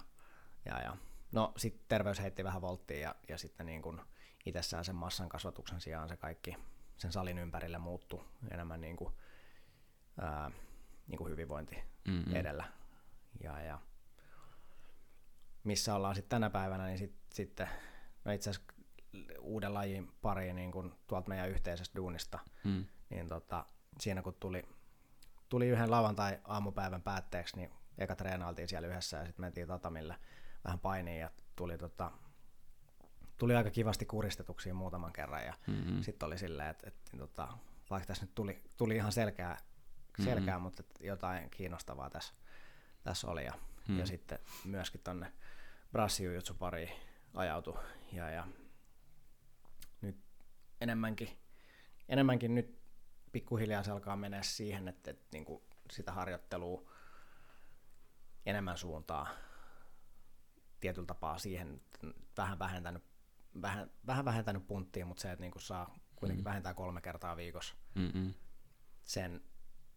ja, 0.65 0.81
ja 0.81 0.97
No 1.35 1.53
sitten 1.57 1.85
terveys 1.87 2.19
heitti 2.19 2.43
vähän 2.43 2.61
volttiin 2.61 3.01
ja, 3.01 3.15
ja 3.27 3.37
sitten 3.37 3.65
niin 3.65 3.81
kun 3.81 4.01
itsessään 4.45 4.85
sen 4.85 4.95
massan 4.95 5.29
kasvatuksen 5.29 5.81
sijaan 5.81 6.09
se 6.09 6.17
kaikki 6.17 6.57
sen 6.97 7.11
salin 7.11 7.37
ympärille 7.37 7.77
muuttu 7.77 8.23
enemmän 8.51 8.81
niin 8.81 8.95
kuin, 8.95 9.13
ää, 10.21 10.51
niin 11.07 11.17
kuin 11.17 11.31
hyvinvointi 11.31 11.75
mm-hmm. 12.07 12.35
edellä. 12.35 12.65
Ja, 13.43 13.61
ja 13.61 13.79
missä 15.65 15.95
ollaan 15.95 16.15
sitten 16.15 16.29
tänä 16.29 16.49
päivänä, 16.49 16.85
niin 16.85 16.97
sitten 16.97 17.35
sit, 17.35 17.59
no 18.25 18.31
itse 18.31 18.49
asiassa 18.49 18.73
uuden 19.39 19.73
lajin 19.73 20.11
pariin 20.21 20.55
niin 20.55 20.71
kun 20.71 20.95
tuolta 21.07 21.29
meidän 21.29 21.49
yhteisestä 21.49 21.95
duunista, 21.95 22.39
mm. 22.63 22.85
niin 23.09 23.27
tota, 23.27 23.65
siinä 23.99 24.21
kun 24.21 24.35
tuli, 24.39 24.63
tuli 25.49 25.67
yhden 25.67 25.91
lauantai 25.91 26.39
aamupäivän 26.43 27.01
päätteeksi, 27.01 27.55
niin 27.55 27.71
eka 27.97 28.15
treenailtiin 28.15 28.67
siellä 28.67 28.87
yhdessä 28.87 29.17
ja 29.17 29.25
sitten 29.25 29.43
mentiin 29.43 29.67
tatamille– 29.67 30.15
vähän 30.65 30.79
painiin 30.79 31.19
ja 31.19 31.29
tuli, 31.55 31.77
tota, 31.77 32.11
tuli 33.37 33.55
aika 33.55 33.69
kivasti 33.69 34.05
kuristetuksi 34.05 34.73
muutaman 34.73 35.13
kerran 35.13 35.45
ja 35.45 35.53
mm-hmm. 35.67 36.01
sitten 36.01 36.27
oli 36.27 36.37
silleen, 36.37 36.69
että, 36.69 36.87
että, 36.87 36.99
että 37.05 37.17
tota, 37.17 37.47
vaikka 37.89 38.07
tässä 38.07 38.25
nyt 38.25 38.35
tuli, 38.35 38.61
tuli 38.77 38.95
ihan 38.95 39.11
selkeä, 39.11 39.57
selkeä 40.23 40.53
mm-hmm. 40.53 40.61
mutta 40.61 40.83
jotain 40.99 41.49
kiinnostavaa 41.49 42.09
tässä, 42.09 42.33
tässä 43.03 43.27
oli 43.27 43.45
ja, 43.45 43.51
mm-hmm. 43.51 43.99
ja 43.99 44.05
sitten 44.05 44.39
myöskin 44.65 45.01
tonne 45.03 45.31
brassijujutsu 45.95 46.53
pariin 46.53 46.91
ajautui 47.33 47.83
ja, 48.11 48.29
ja 48.29 48.47
nyt 50.01 50.17
enemmänkin, 50.81 51.29
enemmänkin 52.09 52.55
nyt 52.55 52.79
pikkuhiljaa 53.31 53.83
se 53.83 53.91
alkaa 53.91 54.15
mennä 54.15 54.43
siihen, 54.43 54.87
että, 54.87 55.11
että 55.11 55.25
niin 55.31 55.45
kuin 55.45 55.63
sitä 55.91 56.11
harjoittelua 56.11 56.91
enemmän 58.45 58.77
suuntaa 58.77 59.27
tietyllä 60.79 61.05
tapaa 61.05 61.37
siihen 61.37 61.81
vähän 62.37 62.59
vähentänyt, 62.59 63.03
vähän, 63.61 63.91
vähän 64.07 64.25
vähentänyt 64.25 64.67
punttia, 64.67 65.05
mutta 65.05 65.21
se, 65.21 65.31
että 65.31 65.41
niinku 65.41 65.59
saa 65.59 65.95
kuitenkin 66.15 66.43
mm. 66.43 66.49
vähentää 66.49 66.73
kolme 66.73 67.01
kertaa 67.01 67.37
viikossa 67.37 67.75
Mm-mm. 67.95 68.33
sen 69.03 69.41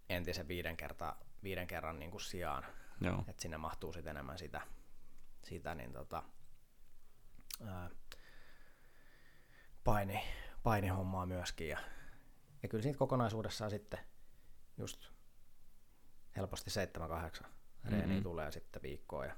entisen 0.08 0.48
viiden, 0.48 0.76
kertaa, 0.76 1.20
viiden 1.42 1.66
kerran 1.66 1.98
niinku 1.98 2.18
sijaan, 2.18 2.64
Joo. 3.00 3.24
että 3.28 3.42
sinne 3.42 3.56
mahtuu 3.56 3.92
sitten 3.92 4.10
enemmän 4.10 4.38
sitä, 4.38 4.60
sitä 5.48 5.74
niin 5.74 5.92
tota, 5.92 6.22
ää, 7.66 7.90
paini, 9.84 10.20
painihommaa 10.62 11.26
myöskin 11.26 11.68
ja, 11.68 11.78
ja 12.62 12.68
kyllä 12.68 12.82
siitä 12.82 12.98
kokonaisuudessaan 12.98 13.70
sitten 13.70 13.98
just 14.78 15.10
helposti 16.36 16.70
7-8 17.40 17.46
reeniä 17.84 18.06
mm-hmm. 18.06 18.22
tulee 18.22 18.52
sitten 18.52 18.82
viikkoon. 18.82 19.26
Ja, 19.26 19.36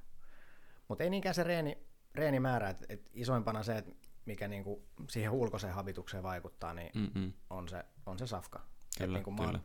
mutta 0.89 1.05
ei 1.05 1.11
niinkään 1.11 1.35
se 1.35 1.43
reeni, 1.43 1.87
reenimäärä, 2.15 2.71
että 2.71 2.87
et 2.89 3.11
isoimpana 3.15 3.63
se, 3.63 3.79
että 3.79 3.93
mikä 4.25 4.49
niinku 4.49 4.89
siihen 5.09 5.31
ulkoiseen 5.31 5.75
habitukseen 5.75 6.23
vaikuttaa, 6.23 6.75
niin 6.75 6.91
mm-hmm. 6.95 7.33
on 7.51 7.69
se, 7.69 7.85
on 8.07 8.19
se 8.19 8.27
safka. 8.27 8.61
Kyllä, 8.99 9.15
niinku 9.15 9.31
mä, 9.31 9.43
oon, 9.43 9.63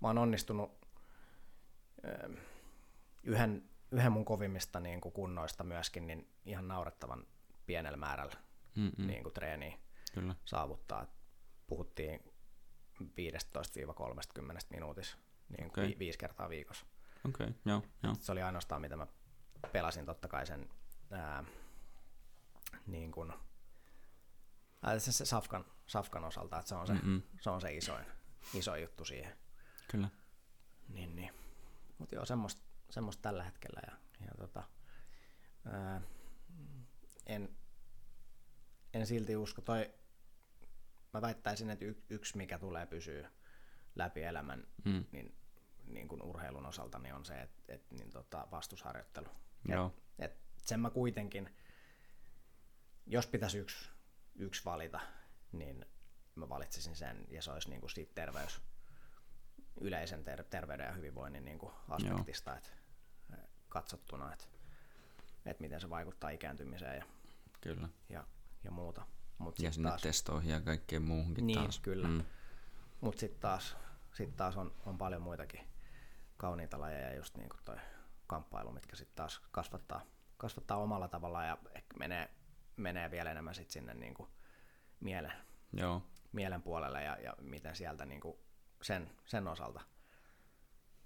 mä 0.00 0.08
oon 0.08 0.18
onnistunut 0.18 0.86
yhden, 3.22 3.68
yhden 3.96 4.12
mun 4.12 4.24
kovimmista 4.24 4.80
niin 4.80 5.00
kuin 5.00 5.12
kunnoista 5.12 5.64
myöskin 5.64 6.06
niin 6.06 6.30
ihan 6.44 6.68
naurettavan 6.68 7.26
pienellä 7.66 7.96
määrällä 7.96 8.34
Mm-mm. 8.74 9.06
niin 9.06 9.22
kuin 9.22 9.32
treeniä 9.32 9.78
Kyllä. 10.14 10.34
saavuttaa. 10.44 11.06
Puhuttiin 11.66 12.32
15-30 13.02 13.04
minuutissa 14.70 15.18
niin 15.48 15.66
okay. 15.66 15.88
vi- 15.88 15.96
viisi 15.98 16.18
kertaa 16.18 16.48
viikossa. 16.48 16.86
Okay, 17.28 17.54
joo, 17.64 17.82
joo. 18.02 18.14
Se 18.20 18.32
oli 18.32 18.42
ainoastaan, 18.42 18.80
mitä 18.80 18.96
mä 18.96 19.06
pelasin 19.72 20.06
totta 20.06 20.28
kai 20.28 20.46
sen 20.46 20.70
ää, 21.10 21.44
niin 22.86 23.12
kuin, 23.12 23.32
ää, 24.82 24.98
se, 24.98 25.12
se 25.12 25.24
Safkan, 25.24 25.64
Safkan 25.86 26.24
osalta, 26.24 26.58
että 26.58 26.68
se 26.68 26.74
on 26.74 26.86
se, 26.86 26.92
mm-hmm. 26.92 27.22
se, 27.40 27.50
on 27.50 27.60
se 27.60 27.74
isoin, 27.74 28.06
isoin 28.54 28.82
juttu 28.82 29.04
siihen. 29.04 29.36
Kyllä. 29.90 30.08
Niin, 30.88 31.16
niin. 31.16 31.34
Mutta 31.98 32.14
joo, 32.14 32.24
semmoista, 32.24 32.62
semmoista 32.90 33.22
tällä 33.22 33.44
hetkellä. 33.44 33.80
Ja, 33.86 33.96
ja 34.26 34.32
tota, 34.38 34.64
ää, 35.64 36.00
en, 37.26 37.56
en 38.94 39.06
silti 39.06 39.36
usko. 39.36 39.62
Toi, 39.62 39.94
mä 41.12 41.22
väittäisin, 41.22 41.70
että 41.70 41.84
y, 41.84 41.94
yksi 42.10 42.36
mikä 42.36 42.58
tulee 42.58 42.86
pysyä 42.86 43.30
läpi 43.94 44.22
elämän, 44.22 44.66
mm. 44.84 45.04
niin, 45.12 45.36
niin 45.84 46.08
kuin 46.08 46.22
urheilun 46.22 46.66
osalta, 46.66 46.98
niin 46.98 47.14
on 47.14 47.24
se, 47.24 47.42
että 47.42 47.62
et, 47.68 47.90
niin 47.90 48.10
tota, 48.10 48.48
vastusharjoittelu. 48.50 49.28
Joo. 49.68 49.94
Et, 50.18 50.32
et 50.32 50.38
sen 50.56 50.80
mä 50.80 50.90
kuitenkin, 50.90 51.56
jos 53.06 53.26
pitäisi 53.26 53.58
yksi, 53.58 53.88
yksi 54.34 54.64
valita, 54.64 55.00
niin 55.52 55.86
mä 56.34 56.48
valitsisin 56.48 56.96
sen, 56.96 57.26
ja 57.28 57.42
se 57.42 57.50
olisi 57.50 57.70
niin 57.70 57.80
kuin 57.80 57.90
siitä 57.90 58.14
terveys, 58.14 58.60
yleisen 59.80 60.24
ter- 60.24 60.44
terveyden 60.44 60.86
ja 60.86 60.92
hyvinvoinnin 60.92 61.44
niin 61.44 61.58
kuin 61.58 61.72
aspektista 61.88 62.56
että 62.56 62.70
katsottuna, 63.68 64.32
että, 64.32 64.44
että 65.46 65.60
miten 65.60 65.80
se 65.80 65.90
vaikuttaa 65.90 66.30
ikääntymiseen 66.30 66.96
ja, 66.96 67.04
kyllä. 67.60 67.88
ja, 68.08 68.24
ja 68.64 68.70
muuta. 68.70 69.06
Mut 69.38 69.58
ja 69.58 69.72
sinne 69.72 69.88
taas, 69.88 70.02
testoihin 70.02 70.50
ja 70.50 70.60
kaikkeen 70.60 71.02
muuhunkin 71.02 71.46
niin, 71.46 71.58
taas. 71.58 71.80
kyllä. 71.80 72.08
Mm. 72.08 72.24
Mutta 73.00 73.20
sitten 73.20 73.40
taas, 73.40 73.76
sit 74.14 74.36
taas 74.36 74.56
on, 74.56 74.74
on 74.86 74.98
paljon 74.98 75.22
muitakin 75.22 75.60
kauniita 76.36 76.80
lajeja, 76.80 77.16
just 77.16 77.36
niin 77.36 77.48
kuin 77.48 77.60
toi 77.64 77.76
kamppailu, 78.26 78.72
mitkä 78.72 78.96
sitten 78.96 79.16
taas 79.16 79.42
kasvattaa, 79.50 80.02
kasvattaa 80.36 80.76
omalla 80.76 81.08
tavallaan 81.08 81.46
ja 81.46 81.58
ehkä 81.74 81.96
menee, 81.98 82.30
menee 82.76 83.10
vielä 83.10 83.30
enemmän 83.30 83.54
sit 83.54 83.70
sinne 83.70 83.94
niin 83.94 84.14
kuin 84.14 84.28
mielen, 85.00 85.32
Joo. 85.72 86.02
mielen 86.32 86.62
puolelle 86.62 87.02
ja, 87.02 87.16
ja 87.16 87.34
miten 87.40 87.76
sieltä 87.76 88.06
niin 88.06 88.20
kuin 88.20 88.38
sen, 88.82 89.10
sen 89.24 89.48
osalta 89.48 89.80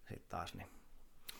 sitten 0.08 0.28
taas. 0.28 0.54
Niin. 0.54 0.68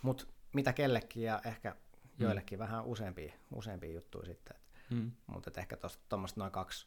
Mutta 0.03 0.25
mitä 0.53 0.73
kellekin 0.73 1.23
ja 1.23 1.41
ehkä 1.45 1.77
joillekin 2.19 2.59
mm. 2.59 2.61
vähän 2.61 2.85
useampia, 2.85 3.33
useampia 3.55 3.93
juttuja 3.93 4.27
sitten. 4.27 4.57
Mm. 4.91 5.13
Mutta 5.27 5.61
ehkä 5.61 5.77
tuommoista 6.09 6.41
noin 6.41 6.53
kaksi, 6.53 6.87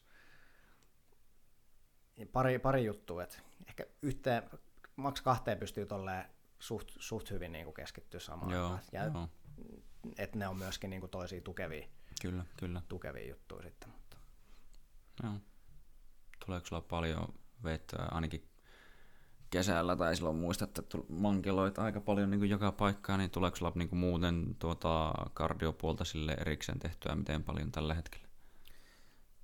pari, 2.32 2.58
pari 2.58 2.84
juttua, 2.84 3.22
että 3.22 3.38
ehkä 3.68 3.86
yhteen, 4.02 4.50
maks 4.96 5.20
kahteen 5.20 5.58
pystyy 5.58 5.86
tolleen 5.86 6.24
suht, 6.58 6.88
suht 6.98 7.30
hyvin 7.30 7.52
niin 7.52 7.64
kuin 7.64 7.74
keskittyä 7.74 8.20
samaan 8.20 8.52
joo, 8.52 8.78
Ja 8.92 9.04
joo. 9.04 9.28
että 10.18 10.38
ne 10.38 10.48
on 10.48 10.56
myöskin 10.56 10.90
niin 10.90 11.00
kuin 11.00 11.10
toisia 11.10 11.40
tukevia, 11.40 11.88
kyllä, 12.22 12.44
kyllä. 12.56 12.82
tukevia 12.88 13.28
juttuja 13.28 13.62
sitten. 13.62 13.90
Mutta. 13.90 14.16
Joo. 15.22 15.32
Tuleeko 16.46 16.66
sulla 16.66 16.82
paljon 16.82 17.34
vettä, 17.64 17.96
ainakin 18.10 18.48
kesällä 19.54 19.96
tai 19.96 20.16
silloin 20.16 20.36
muistat, 20.36 20.78
että 20.78 20.98
mankeloit 21.08 21.78
aika 21.78 22.00
paljon 22.00 22.30
niin 22.30 22.38
kuin 22.38 22.50
joka 22.50 22.72
paikkaan, 22.72 23.18
niin 23.18 23.30
tuleeko 23.30 23.56
sulla 23.56 23.72
niin 23.74 23.88
kuin 23.88 23.98
muuten 23.98 24.56
tuota 24.58 25.14
kardiopuolta 25.34 26.04
sille 26.04 26.36
erikseen 26.40 26.78
tehtyä 26.78 27.14
miten 27.14 27.44
paljon 27.44 27.72
tällä 27.72 27.94
hetkellä? 27.94 28.28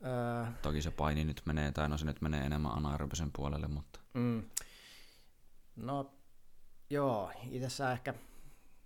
Öö. 0.05 0.53
Toki 0.63 0.83
se 0.83 0.91
paini 0.91 1.25
nyt 1.25 1.43
menee, 1.45 1.73
tai 1.73 1.89
no 1.89 1.99
se 1.99 2.05
nyt 2.05 2.21
menee 2.21 2.47
enemmän 2.47 2.73
anaerobisen 2.73 3.31
puolelle, 3.33 3.69
mutta... 3.69 4.01
Mm. 4.15 4.43
No 5.77 6.15
joo, 6.91 7.33
itsessään 7.51 7.93
ehkä, 7.93 8.15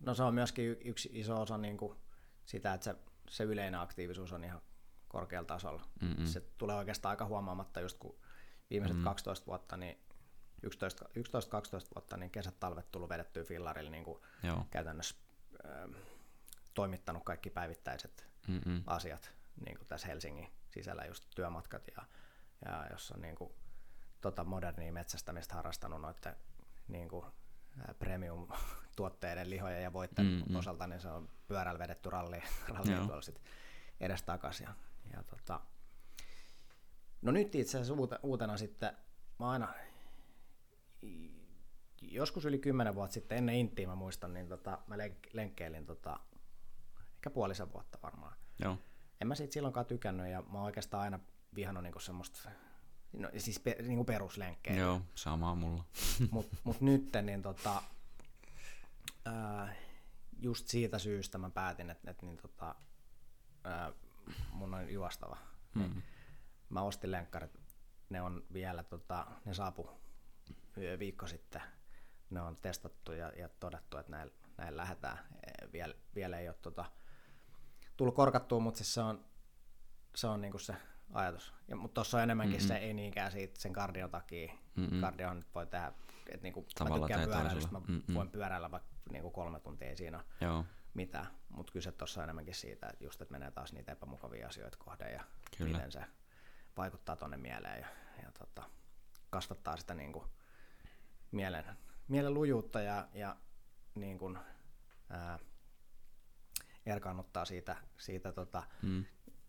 no 0.01 0.15
se 0.15 0.23
on 0.23 0.35
myöskin 0.35 0.77
yksi 0.85 1.11
iso 1.12 1.41
osa 1.41 1.59
niin 1.59 1.77
kuin 1.77 1.99
sitä, 2.44 2.75
että 2.75 2.85
se, 2.85 2.97
se 3.28 3.44
yleinen 3.44 3.81
aktiivisuus 3.81 4.33
on 4.33 4.44
ihan 4.44 4.62
korkealla 5.09 5.47
tasolla. 5.47 5.83
Mm-mm. 6.01 6.27
Se 6.27 6.41
tulee 6.59 6.77
oikeastaan 6.77 7.11
aika 7.11 7.27
huomaamatta 7.27 7.81
just 7.81 7.99
kun 7.99 8.17
viimeiset 8.70 8.97
mm. 8.97 9.05
12 9.05 9.47
vuotta, 9.47 9.77
niin 9.77 10.03
11-12 10.65 10.70
vuotta, 11.94 12.17
niin 12.17 12.31
kesät 12.31 12.60
talvet 12.60 12.91
tullut 12.91 13.10
vedettyä 13.10 13.44
fillarille 13.44 13.91
niin 13.91 14.05
kuin 14.05 14.23
Joo. 14.43 14.67
käytännössä 14.70 15.17
äh, 15.65 15.91
toimittanut 16.75 17.25
kaikki 17.25 17.51
päivittäiset 17.51 18.26
Mm-mm. 18.49 18.83
asiat 18.86 19.33
niin 19.67 19.78
kuin 19.78 19.89
tässä 19.89 20.07
Helsingin 20.07 20.51
sisällä, 20.70 21.05
just 21.05 21.25
työmatkat 21.34 21.89
ja, 21.97 22.05
ja 22.65 22.86
jos 22.91 23.10
on 23.10 23.23
niin 23.23 23.34
kuin, 23.34 23.52
tota 24.20 24.44
modernia 24.44 24.93
metsästämistä 24.93 25.55
harrastanut 25.55 26.01
noiden 26.01 26.36
niin 26.89 27.09
kuin, 27.09 27.25
premium-tuotteiden 27.99 29.51
lihoja 29.51 29.81
ja 29.81 29.93
voitteen 29.93 30.28
mm-hmm. 30.28 30.57
osalta, 30.57 30.86
niin 30.86 31.01
se 31.01 31.09
on 31.09 31.28
pyörällä 31.49 31.78
vedetty 31.78 32.10
ralli, 32.10 32.43
ralli 32.68 33.07
tuolla 33.07 33.23
sit 33.23 33.41
edestakaisin. 34.01 34.65
Ja, 34.65 34.75
ja 35.12 35.23
tota, 35.23 35.60
no 37.23 37.33
nyt 37.33 37.55
itse 37.55 37.78
asiassa 37.78 38.18
uutena 38.23 38.57
sitten, 38.57 38.97
mä 39.39 39.51
aina 39.51 39.75
joskus 42.02 42.44
yli 42.44 42.58
kymmenen 42.58 42.94
vuotta 42.94 43.15
sitten, 43.15 43.39
ennen 43.39 43.55
Intiä 43.55 43.86
mä 43.86 43.94
muistan, 43.94 44.34
niin 44.34 44.49
tota, 44.49 44.78
mä 44.86 44.97
lenk- 44.97 45.31
lenkkeilin 45.33 45.86
tota, 45.86 46.20
ehkä 47.15 47.31
puolisen 47.31 47.73
vuotta 47.73 47.99
varmaan. 48.02 48.36
Joo. 48.58 48.78
En 49.20 49.28
mä 49.28 49.34
siitä 49.34 49.52
silloinkaan 49.52 49.86
tykännyt 49.86 50.26
ja 50.26 50.42
mä 50.42 50.58
oon 50.58 50.65
oikeastaan 50.65 51.02
aina 51.02 51.20
vihannut 51.55 51.83
niinku 51.83 51.99
semmoista, 51.99 52.50
no, 53.12 53.31
siis 53.36 53.60
pe, 53.60 53.76
niinku 53.83 54.05
peruslenkkejä. 54.05 54.76
Joo, 54.76 55.00
samaa 55.15 55.55
mulla. 55.55 55.84
mut, 56.31 56.49
mut 56.65 56.81
nyt 56.81 57.12
niin 57.23 57.42
tota, 57.42 57.83
ää, 59.24 59.74
just 60.41 60.68
siitä 60.68 60.99
syystä 60.99 61.39
mä 61.39 61.50
päätin, 61.50 61.91
että 61.91 62.10
et, 62.10 62.23
niin 62.23 62.36
tota, 62.36 62.74
ää, 63.65 63.92
mun 64.52 64.74
on 64.74 64.92
juostava. 64.92 65.36
Mm. 65.74 66.02
Mä 66.68 66.83
ostin 66.83 67.10
lenkkarit, 67.10 67.60
ne 68.10 68.23
on 68.23 68.44
vielä, 68.52 68.83
tota, 68.83 69.26
ne 69.44 69.55
saapu 69.55 70.03
viikko 70.99 71.27
sitten 71.27 71.62
ne 72.31 72.41
on 72.41 72.57
testattu 72.57 73.12
ja, 73.12 73.33
ja 73.36 73.49
todettu, 73.49 73.97
että 73.97 74.12
näin, 74.12 74.33
näin 74.57 74.77
lähdetään. 74.77 75.19
E, 75.19 75.73
Viel, 75.73 75.94
vielä 76.15 76.39
ei 76.39 76.49
ole 76.49 76.57
tota, 76.62 76.85
tullut 77.97 78.15
korkattua, 78.15 78.61
mutta 78.61 78.78
siis 78.78 78.94
se 78.94 79.01
on, 79.01 79.25
se 80.15 80.27
on 80.27 80.41
niinku 80.41 80.59
se 80.59 80.77
ajatus. 81.12 81.55
Ja, 81.69 81.77
mutta 81.77 81.94
tuossa 81.94 82.17
on 82.17 82.23
enemmänkin 82.23 82.57
mm-hmm. 82.57 82.69
se, 82.69 82.77
ei 82.77 82.94
niinkään 82.94 83.33
siitä 83.33 83.61
sen 83.61 83.73
kardion 83.73 84.11
takia. 84.11 84.53
Mm-hmm. 84.77 85.01
Kardio 85.01 85.35
nyt 85.35 85.55
voi 85.55 85.67
tehdä, 85.67 85.93
että 86.28 86.43
niinku, 86.43 86.67
mä 86.89 86.99
tykkään 86.99 87.28
pyöräilystä, 87.28 87.73
mä 87.73 87.78
mm-hmm. 87.78 88.15
voin 88.15 88.31
pyöräillä 88.31 88.70
vaikka 88.70 88.89
niinku 89.11 89.31
kolme 89.31 89.61
tuntia, 89.61 89.89
ei 89.89 89.97
siinä 89.97 90.25
Joo. 90.41 90.65
mitään. 90.94 91.27
Mutta 91.49 91.73
kyse 91.73 91.93
tuossa 91.93 92.20
on 92.20 92.25
enemmänkin 92.25 92.55
siitä, 92.55 92.86
että 92.93 93.05
just, 93.05 93.23
että 93.23 93.33
menee 93.33 93.51
taas 93.51 93.73
niitä 93.73 93.93
epämukavia 93.93 94.49
asioita 94.49 94.78
kohden 94.78 95.12
ja 95.12 95.25
Kyllä. 95.59 95.73
miten 95.73 95.93
se 95.93 96.05
vaikuttaa 96.77 97.17
tuonne 97.17 97.36
mieleen 97.36 97.81
ja, 97.81 97.86
ja 98.23 98.33
tota, 98.39 98.62
kasvattaa 99.31 99.77
sitä 99.77 99.94
niinku, 99.94 100.27
mielen, 101.35 101.65
mielen 102.09 102.35
lujuutta 102.35 102.81
ja, 102.81 103.09
ja 103.15 103.37
niin 103.95 104.19
kuin, 104.19 104.39
ää, 105.11 105.39
erkaannuttaa 106.87 107.45
siitä, 107.45 107.77
siitä 107.99 108.33
tota, 108.33 108.63
mm. 108.83 109.05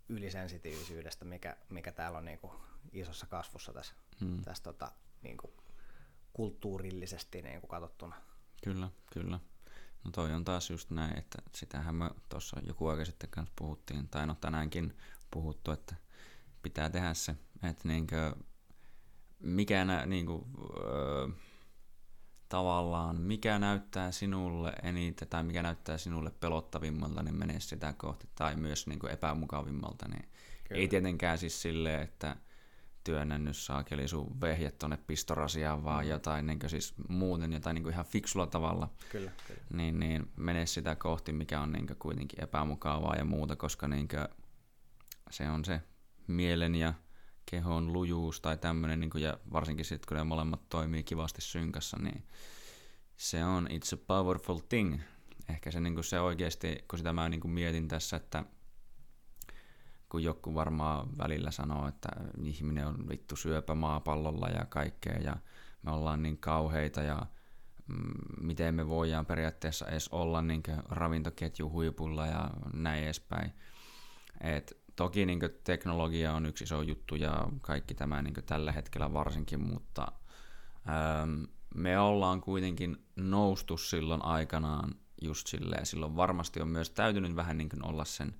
ylisensitiivisyydestä, 0.09 1.25
mikä, 1.25 1.57
mikä 1.69 1.91
täällä 1.91 2.17
on 2.17 2.25
niin 2.25 2.39
kuin 2.39 2.53
isossa 2.91 3.27
kasvussa 3.27 3.73
tässä, 3.73 3.93
mm. 4.21 4.41
tässä 4.41 4.63
tota, 4.63 4.91
niin 5.21 5.37
kuin 5.37 5.53
kulttuurillisesti 6.33 7.41
niin 7.41 7.61
kuin 7.61 7.69
katsottuna. 7.69 8.15
Kyllä, 8.63 8.89
kyllä. 9.13 9.39
No 10.03 10.11
toi 10.11 10.33
on 10.33 10.45
taas 10.45 10.69
just 10.69 10.89
näin, 10.89 11.17
että 11.17 11.37
sitähän 11.55 11.95
me 11.95 12.09
tuossa 12.29 12.59
joku 12.67 12.87
aika 12.87 13.05
sitten 13.05 13.29
kanssa 13.29 13.53
puhuttiin, 13.55 14.07
tai 14.07 14.27
no 14.27 14.35
tänäänkin 14.41 14.97
puhuttu, 15.31 15.71
että 15.71 15.95
pitää 16.61 16.89
tehdä 16.89 17.13
se, 17.13 17.35
että 17.63 17.87
niinkö, 17.87 18.35
mikä 19.39 19.85
nä, 19.85 20.05
niinku, 20.05 20.47
öö, 20.79 21.27
tavallaan, 22.55 23.21
mikä 23.21 23.59
näyttää 23.59 24.11
sinulle 24.11 24.73
eniten 24.83 25.27
tai 25.27 25.43
mikä 25.43 25.63
näyttää 25.63 25.97
sinulle 25.97 26.31
pelottavimmalta, 26.39 27.23
niin 27.23 27.35
mene 27.35 27.59
sitä 27.59 27.93
kohti, 27.93 28.27
tai 28.35 28.55
myös 28.55 28.87
niin 28.87 28.99
kuin 28.99 29.11
epämukavimmalta. 29.11 30.07
Niin 30.07 30.29
ei 30.69 30.87
tietenkään 30.87 31.37
siis 31.37 31.61
silleen, 31.61 32.01
että 32.01 32.35
työnnännyt 33.03 33.57
saakeli 33.57 34.07
sun 34.07 34.41
vehjet 34.41 34.77
tonne 34.77 34.97
pistorasiaan 34.97 35.83
vaan 35.83 36.05
mm. 36.05 36.09
jotain 36.09 36.47
niin 36.47 36.59
siis 36.67 36.93
muuten 37.09 37.53
jotain 37.53 37.75
niin 37.75 37.89
ihan 37.89 38.05
fiksulla 38.05 38.47
tavalla. 38.47 38.89
Kyllä, 39.11 39.31
kyllä. 39.47 39.61
Niin, 39.73 39.99
niin 39.99 40.31
mene 40.35 40.65
sitä 40.65 40.95
kohti, 40.95 41.33
mikä 41.33 41.61
on 41.61 41.71
niin 41.71 41.87
kuitenkin 41.99 42.43
epämukavaa 42.43 43.15
ja 43.15 43.25
muuta, 43.25 43.55
koska 43.55 43.87
niin 43.87 44.07
se 45.29 45.49
on 45.49 45.65
se 45.65 45.81
mielen 46.27 46.75
ja 46.75 46.93
kehon 47.45 47.93
lujuus 47.93 48.41
tai 48.41 48.57
tämmöinen, 48.57 48.99
niin 48.99 49.11
ja 49.15 49.37
varsinkin 49.53 49.85
sitten 49.85 50.07
kun 50.07 50.17
ne 50.17 50.23
molemmat 50.23 50.69
toimii 50.69 51.03
kivasti 51.03 51.41
synkässä, 51.41 51.97
niin 51.97 52.23
se 53.17 53.45
on 53.45 53.67
it's 53.67 53.93
a 53.93 54.03
powerful 54.07 54.59
thing. 54.69 54.99
Ehkä 55.49 55.71
se, 55.71 55.79
niin 55.79 56.03
se 56.03 56.19
oikeasti, 56.19 56.85
kun 56.87 56.99
sitä 56.99 57.13
mä 57.13 57.29
niin 57.29 57.49
mietin 57.49 57.87
tässä, 57.87 58.17
että 58.17 58.43
kun 60.09 60.23
joku 60.23 60.55
varmaan 60.55 61.17
välillä 61.17 61.51
sanoo, 61.51 61.87
että 61.87 62.09
ihminen 62.43 62.87
on 62.87 63.09
vittu 63.09 63.35
syöpä 63.35 63.75
maapallolla 63.75 64.47
ja 64.47 64.65
kaikkea 64.65 65.17
ja 65.17 65.37
me 65.81 65.91
ollaan 65.91 66.23
niin 66.23 66.37
kauheita 66.37 67.01
ja 67.01 67.25
mm, 67.87 68.13
miten 68.41 68.75
me 68.75 68.87
voidaan 68.87 69.25
periaatteessa 69.25 69.87
edes 69.87 70.07
olla 70.07 70.41
niin 70.41 70.63
ravintoketju 70.89 71.69
huipulla 71.69 72.27
ja 72.27 72.49
näin 72.73 73.03
edespäin. 73.03 73.53
Et 74.41 74.84
toki 74.95 75.25
niin 75.25 75.39
teknologia 75.63 76.33
on 76.33 76.45
yksi 76.45 76.63
iso 76.63 76.81
juttu 76.81 77.15
ja 77.15 77.47
kaikki 77.61 77.93
tämä 77.93 78.21
niin 78.21 78.33
tällä 78.45 78.71
hetkellä 78.71 79.13
varsinkin, 79.13 79.61
mutta 79.61 80.11
ähm, 80.89 81.43
me 81.75 81.99
ollaan 81.99 82.41
kuitenkin 82.41 82.97
noustu 83.15 83.77
silloin 83.77 84.25
aikanaan 84.25 84.95
just 85.21 85.47
silleen. 85.47 85.85
Silloin 85.85 86.15
varmasti 86.15 86.61
on 86.61 86.67
myös 86.67 86.89
täytynyt 86.89 87.35
vähän 87.35 87.57
niin 87.57 87.69
olla 87.83 88.05
sen 88.05 88.35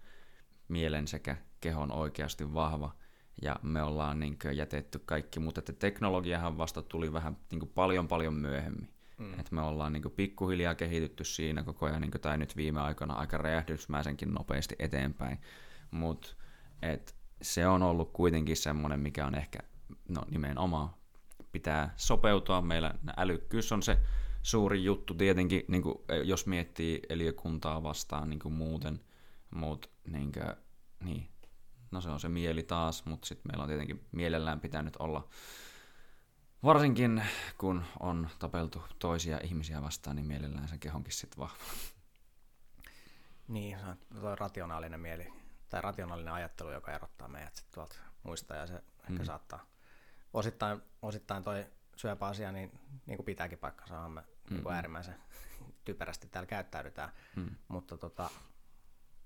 mielen 0.68 1.08
sekä 1.08 1.38
kehon 1.62 1.92
oikeasti 1.92 2.54
vahva 2.54 2.96
ja 3.42 3.56
me 3.62 3.84
ollaan 3.84 4.20
niin 4.20 4.38
jätetty 4.54 5.00
kaikki, 5.00 5.40
mutta 5.40 5.60
että 5.60 5.74
teknologiahan 5.74 6.58
vasta 6.58 6.82
tuli 6.82 7.14
vähän 7.14 7.38
niin 7.52 7.72
paljon 7.76 8.08
paljon 8.08 8.34
myöhemmin. 8.34 8.90
Mm. 9.18 9.40
Et 9.40 9.52
me 9.52 9.62
ollaan 9.62 9.94
niin 9.94 10.12
pikkuhiljaa 10.16 10.76
kehitytty 10.76 11.24
siinä 11.24 11.64
koko 11.64 11.86
ajan, 11.86 12.02
niin 12.02 12.12
tai 12.12 12.38
nyt 12.38 12.56
viime 12.56 12.82
aikoina 12.82 13.14
aika 13.14 13.38
räjähdysmäisenkin 13.38 14.34
nopeasti 14.34 14.76
eteenpäin. 14.80 15.40
Mutta 15.92 16.36
se 17.42 17.68
on 17.68 17.84
ollut 17.84 18.14
kuitenkin 18.14 18.58
semmoinen, 18.58 19.00
mikä 19.00 19.26
on 19.26 19.36
ehkä 19.36 19.60
no, 20.10 20.22
nimenomaan 20.30 20.90
pitää 21.52 21.94
sopeutua. 21.96 22.62
Meillä 22.62 22.94
älykkyys 23.18 23.72
on 23.72 23.84
se 23.84 23.98
suuri 24.42 24.84
juttu 24.84 25.14
tietenkin, 25.14 25.64
niin 25.68 25.84
kuin, 25.84 25.96
jos 26.24 26.48
miettii 26.48 27.00
eliökuntaa 27.10 27.84
vastaan 27.84 28.30
niin 28.30 28.40
kuin 28.40 28.54
muuten, 28.54 29.00
mutta 29.52 29.90
niin 30.08 30.32
kuin, 30.32 30.54
niin, 31.04 31.30
no 31.92 32.02
se 32.02 32.10
on 32.10 32.20
se 32.20 32.30
mieli 32.30 32.64
taas, 32.64 33.06
mutta 33.06 33.28
sitten 33.28 33.52
meillä 33.52 33.62
on 33.62 33.68
tietenkin 33.68 34.06
mielellään 34.12 34.60
pitänyt 34.60 34.96
olla, 35.00 35.28
varsinkin 36.64 37.24
kun 37.58 37.84
on 38.00 38.30
tapeltu 38.40 38.84
toisia 39.00 39.40
ihmisiä 39.44 39.82
vastaan, 39.82 40.16
niin 40.16 40.26
mielellään 40.26 40.68
se 40.68 40.78
kehonkin 40.78 41.14
sitten 41.14 41.40
vahva. 41.40 41.64
Niin, 43.48 43.78
on 44.22 44.38
rationaalinen 44.38 45.00
mieli, 45.00 45.34
tai 45.70 45.82
rationaalinen 45.82 46.34
ajattelu, 46.34 46.72
joka 46.72 46.92
erottaa 46.92 47.28
meidät 47.28 47.56
sitten 47.56 47.74
tuolta 47.74 47.96
muista, 48.24 48.56
ja 48.56 48.68
se 48.68 48.84
ehkä 49.00 49.20
mm. 49.20 49.26
saattaa 49.26 49.66
osittain, 50.34 50.82
osittain 51.02 51.44
toi 51.44 51.66
syöpäasia, 51.96 52.52
niin, 52.52 52.80
niin 53.06 53.18
kuin 53.18 53.26
pitääkin 53.26 53.58
paikkansa, 53.58 54.10
me 54.10 54.22
mm-hmm. 54.22 54.56
niin 54.56 54.72
äärimmäisen 54.72 55.16
typerästi 55.86 56.28
täällä 56.28 56.48
käyttäydytään, 56.48 57.10
mm. 57.36 57.56
mutta 57.68 57.98
tota, 57.98 58.30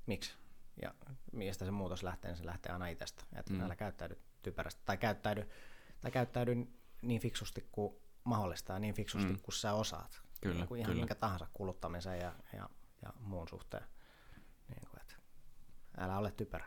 miksi? 0.05 0.33
ja 0.81 0.93
mistä 1.31 1.65
se 1.65 1.71
muutos 1.71 2.03
lähtee, 2.03 2.31
niin 2.31 2.37
se 2.37 2.45
lähtee 2.45 2.71
aina 2.71 2.87
itsestä. 2.87 3.23
Että 3.35 3.53
mm. 3.53 3.61
älä 3.61 3.75
käyttäydy 3.75 4.17
typerästi 4.41 4.81
tai 4.85 4.97
käyttäydy, 4.97 5.49
tai 6.01 6.11
käyttäydy 6.11 6.67
niin 7.01 7.21
fiksusti 7.21 7.69
kuin 7.71 7.95
mahdollista 8.23 8.73
ja 8.73 8.79
niin 8.79 8.93
fiksusti 8.93 9.33
mm. 9.33 9.39
kuin 9.41 9.55
sä 9.55 9.73
osaat. 9.73 10.21
Kyllä, 10.41 10.55
niin 10.55 10.67
kuin 10.67 10.79
ihan 10.79 10.91
kyllä. 10.91 11.01
minkä 11.01 11.15
tahansa 11.15 11.47
kuluttamisen 11.53 12.19
ja, 12.19 12.33
ja, 12.53 12.69
ja 13.01 13.13
muun 13.19 13.47
suhteen. 13.47 13.83
Älä 15.99 16.17
ole 16.17 16.31
typerä. 16.31 16.65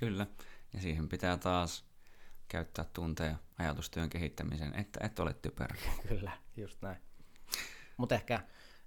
Kyllä, 0.00 0.26
ja 0.72 0.80
siihen 0.80 1.08
pitää 1.08 1.36
taas 1.36 1.84
käyttää 2.48 2.84
tunteja 2.84 3.36
ajatustyön 3.58 4.10
kehittämiseen, 4.10 4.74
että 4.74 5.06
et 5.06 5.18
ole 5.18 5.34
typerä. 5.34 5.76
Kyllä, 6.08 6.32
just 6.56 6.82
näin. 6.82 6.96
Mutta 7.96 8.14
ehkä, 8.14 8.40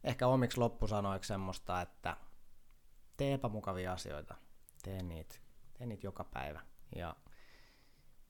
ehkä 0.03 0.27
omiksi 0.27 0.57
loppusanoiksi 0.57 1.27
semmoista, 1.27 1.81
että 1.81 2.17
tee 3.17 3.33
epämukavia 3.33 3.93
asioita, 3.93 4.35
tee 4.83 5.03
niitä, 5.03 5.35
tee 5.73 5.87
niitä 5.87 6.07
joka 6.07 6.23
päivä. 6.23 6.61
Ja 6.95 7.15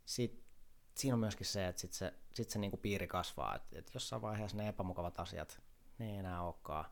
sit, 0.05 0.43
siinä 0.95 1.13
on 1.13 1.19
myöskin 1.19 1.45
se, 1.45 1.67
että 1.67 1.81
sit 1.81 1.93
se, 1.93 2.13
sit 2.33 2.49
se 2.49 2.59
niinku 2.59 2.77
piiri 2.77 3.07
kasvaa, 3.07 3.55
että 3.55 3.79
et 3.79 3.91
jossain 3.93 4.21
vaiheessa 4.21 4.57
ne 4.57 4.67
epämukavat 4.67 5.19
asiat, 5.19 5.61
ne 5.97 6.11
ei 6.11 6.17
enää 6.17 6.41
olekaan 6.41 6.85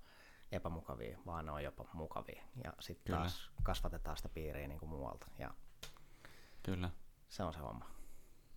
epämukavia, 0.51 1.17
vaan 1.25 1.45
ne 1.45 1.51
on 1.51 1.63
jopa 1.63 1.85
mukavia. 1.93 2.43
Ja 2.63 2.73
sitten 2.79 3.15
taas 3.15 3.51
kasvatetaan 3.63 4.17
sitä 4.17 4.29
piiriä 4.29 4.67
niinku 4.67 4.87
muualta. 4.87 5.27
Ja 5.37 5.51
Kyllä. 6.63 6.89
Se 7.29 7.43
on 7.43 7.53
se 7.53 7.59
homma. 7.59 7.85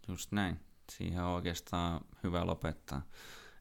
Just 0.08 0.32
näin. 0.32 0.60
Siihen 0.92 1.22
on 1.22 1.34
oikeastaan 1.34 2.00
hyvä 2.22 2.46
lopettaa. 2.46 3.02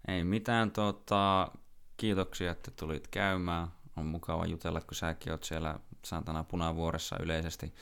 Ei 0.08 0.24
mitään, 0.24 0.72
tota, 0.72 1.52
kiitoksia, 1.98 2.52
että 2.52 2.72
tulit 2.72 3.08
käymään. 3.08 3.68
On 3.98 4.06
mukava 4.06 4.46
jutella, 4.46 4.82
kun 4.82 4.96
säkin 4.96 5.32
oot 5.32 5.44
siellä 5.44 5.80
saatana 6.06 6.44
punavuoressa 6.44 7.18
yleisesti 7.20 7.74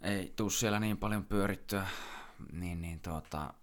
ei 0.00 0.32
tuu 0.36 0.50
siellä 0.50 0.80
niin 0.80 0.96
paljon 0.96 1.24
pyörittyä, 1.24 1.86
niin, 2.52 2.80
niin 2.80 3.00
tuota, 3.00 3.54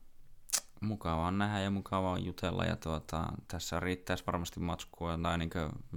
mukavaa 0.83 1.27
on 1.27 1.37
nähdä 1.37 1.59
ja 1.59 1.71
mukavaa 1.71 2.11
on 2.11 2.25
jutella 2.25 2.65
ja 2.65 2.75
tuota, 2.75 3.25
tässä 3.47 3.79
riittäisi 3.79 4.23
varmasti 4.27 4.59
matskua 4.59 5.19
tai 5.23 5.37
niin 5.37 5.51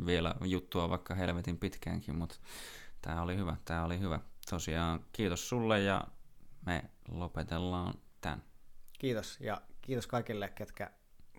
vielä 0.06 0.34
juttua 0.44 0.90
vaikka 0.90 1.15
helvetin 1.15 1.58
pitkäänkin, 1.58 2.18
mutta 2.18 2.36
tämä 3.02 3.23
oli 3.23 3.36
hyvä, 3.36 3.56
tämä 3.65 3.84
oli 3.84 4.00
hyvä. 4.00 4.20
Tosiaan 4.50 5.05
kiitos 5.12 5.48
sulle 5.48 5.81
ja 5.81 6.05
me 6.66 6.90
lopetellaan 7.08 7.94
tämän. 8.20 8.42
Kiitos 8.98 9.40
ja 9.40 9.62
kiitos 9.82 10.06
kaikille, 10.06 10.48
ketkä, 10.48 10.90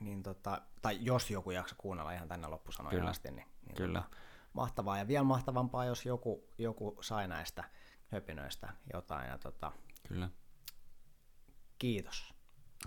niin 0.01 0.23
tota, 0.23 0.61
tai 0.81 0.97
jos 1.01 1.31
joku 1.31 1.51
jaksa 1.51 1.75
kuunnella 1.77 2.11
ihan 2.11 2.27
tänne 2.27 2.47
loppusanoja 2.47 3.09
asti, 3.09 3.31
niin, 3.31 3.47
niin 3.65 3.75
Kyllä. 3.75 4.01
Tota, 4.01 4.15
mahtavaa. 4.53 4.97
Ja 4.97 5.07
vielä 5.07 5.23
mahtavampaa, 5.23 5.85
jos 5.85 6.05
joku, 6.05 6.49
joku 6.57 6.97
sai 7.01 7.27
näistä 7.27 7.63
höpinöistä 8.07 8.69
jotain. 8.93 9.29
Ja 9.29 9.37
tota, 9.37 9.71
Kyllä. 10.07 10.29
Kiitos. 11.77 12.36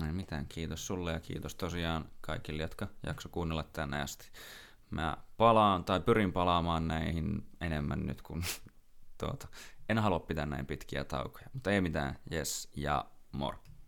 Ei 0.07 0.13
mitään, 0.13 0.47
kiitos 0.49 0.87
sulle 0.87 1.13
ja 1.13 1.21
kiitos 1.21 1.55
tosiaan 1.55 2.09
kaikille, 2.21 2.63
jotka 2.63 2.89
jakso 3.07 3.29
kuunnella 3.29 3.63
tänne 3.63 4.03
asti. 4.03 4.31
Mä 4.91 5.17
palaan 5.37 5.85
tai 5.85 6.01
pyrin 6.01 6.33
palaamaan 6.33 6.89
näihin 6.89 7.47
enemmän 7.61 8.07
nyt, 8.07 8.23
kun 8.23 8.45
tuota, 9.21 9.49
en 9.89 9.99
halua 9.99 10.21
pitää 10.21 10.47
näin 10.47 10.67
pitkiä 10.67 11.05
taukoja. 11.05 11.47
Mutta 11.53 11.71
ei 11.71 11.81
mitään, 11.81 12.19
yes 12.33 12.69
ja 12.77 13.05
moro. 13.33 13.59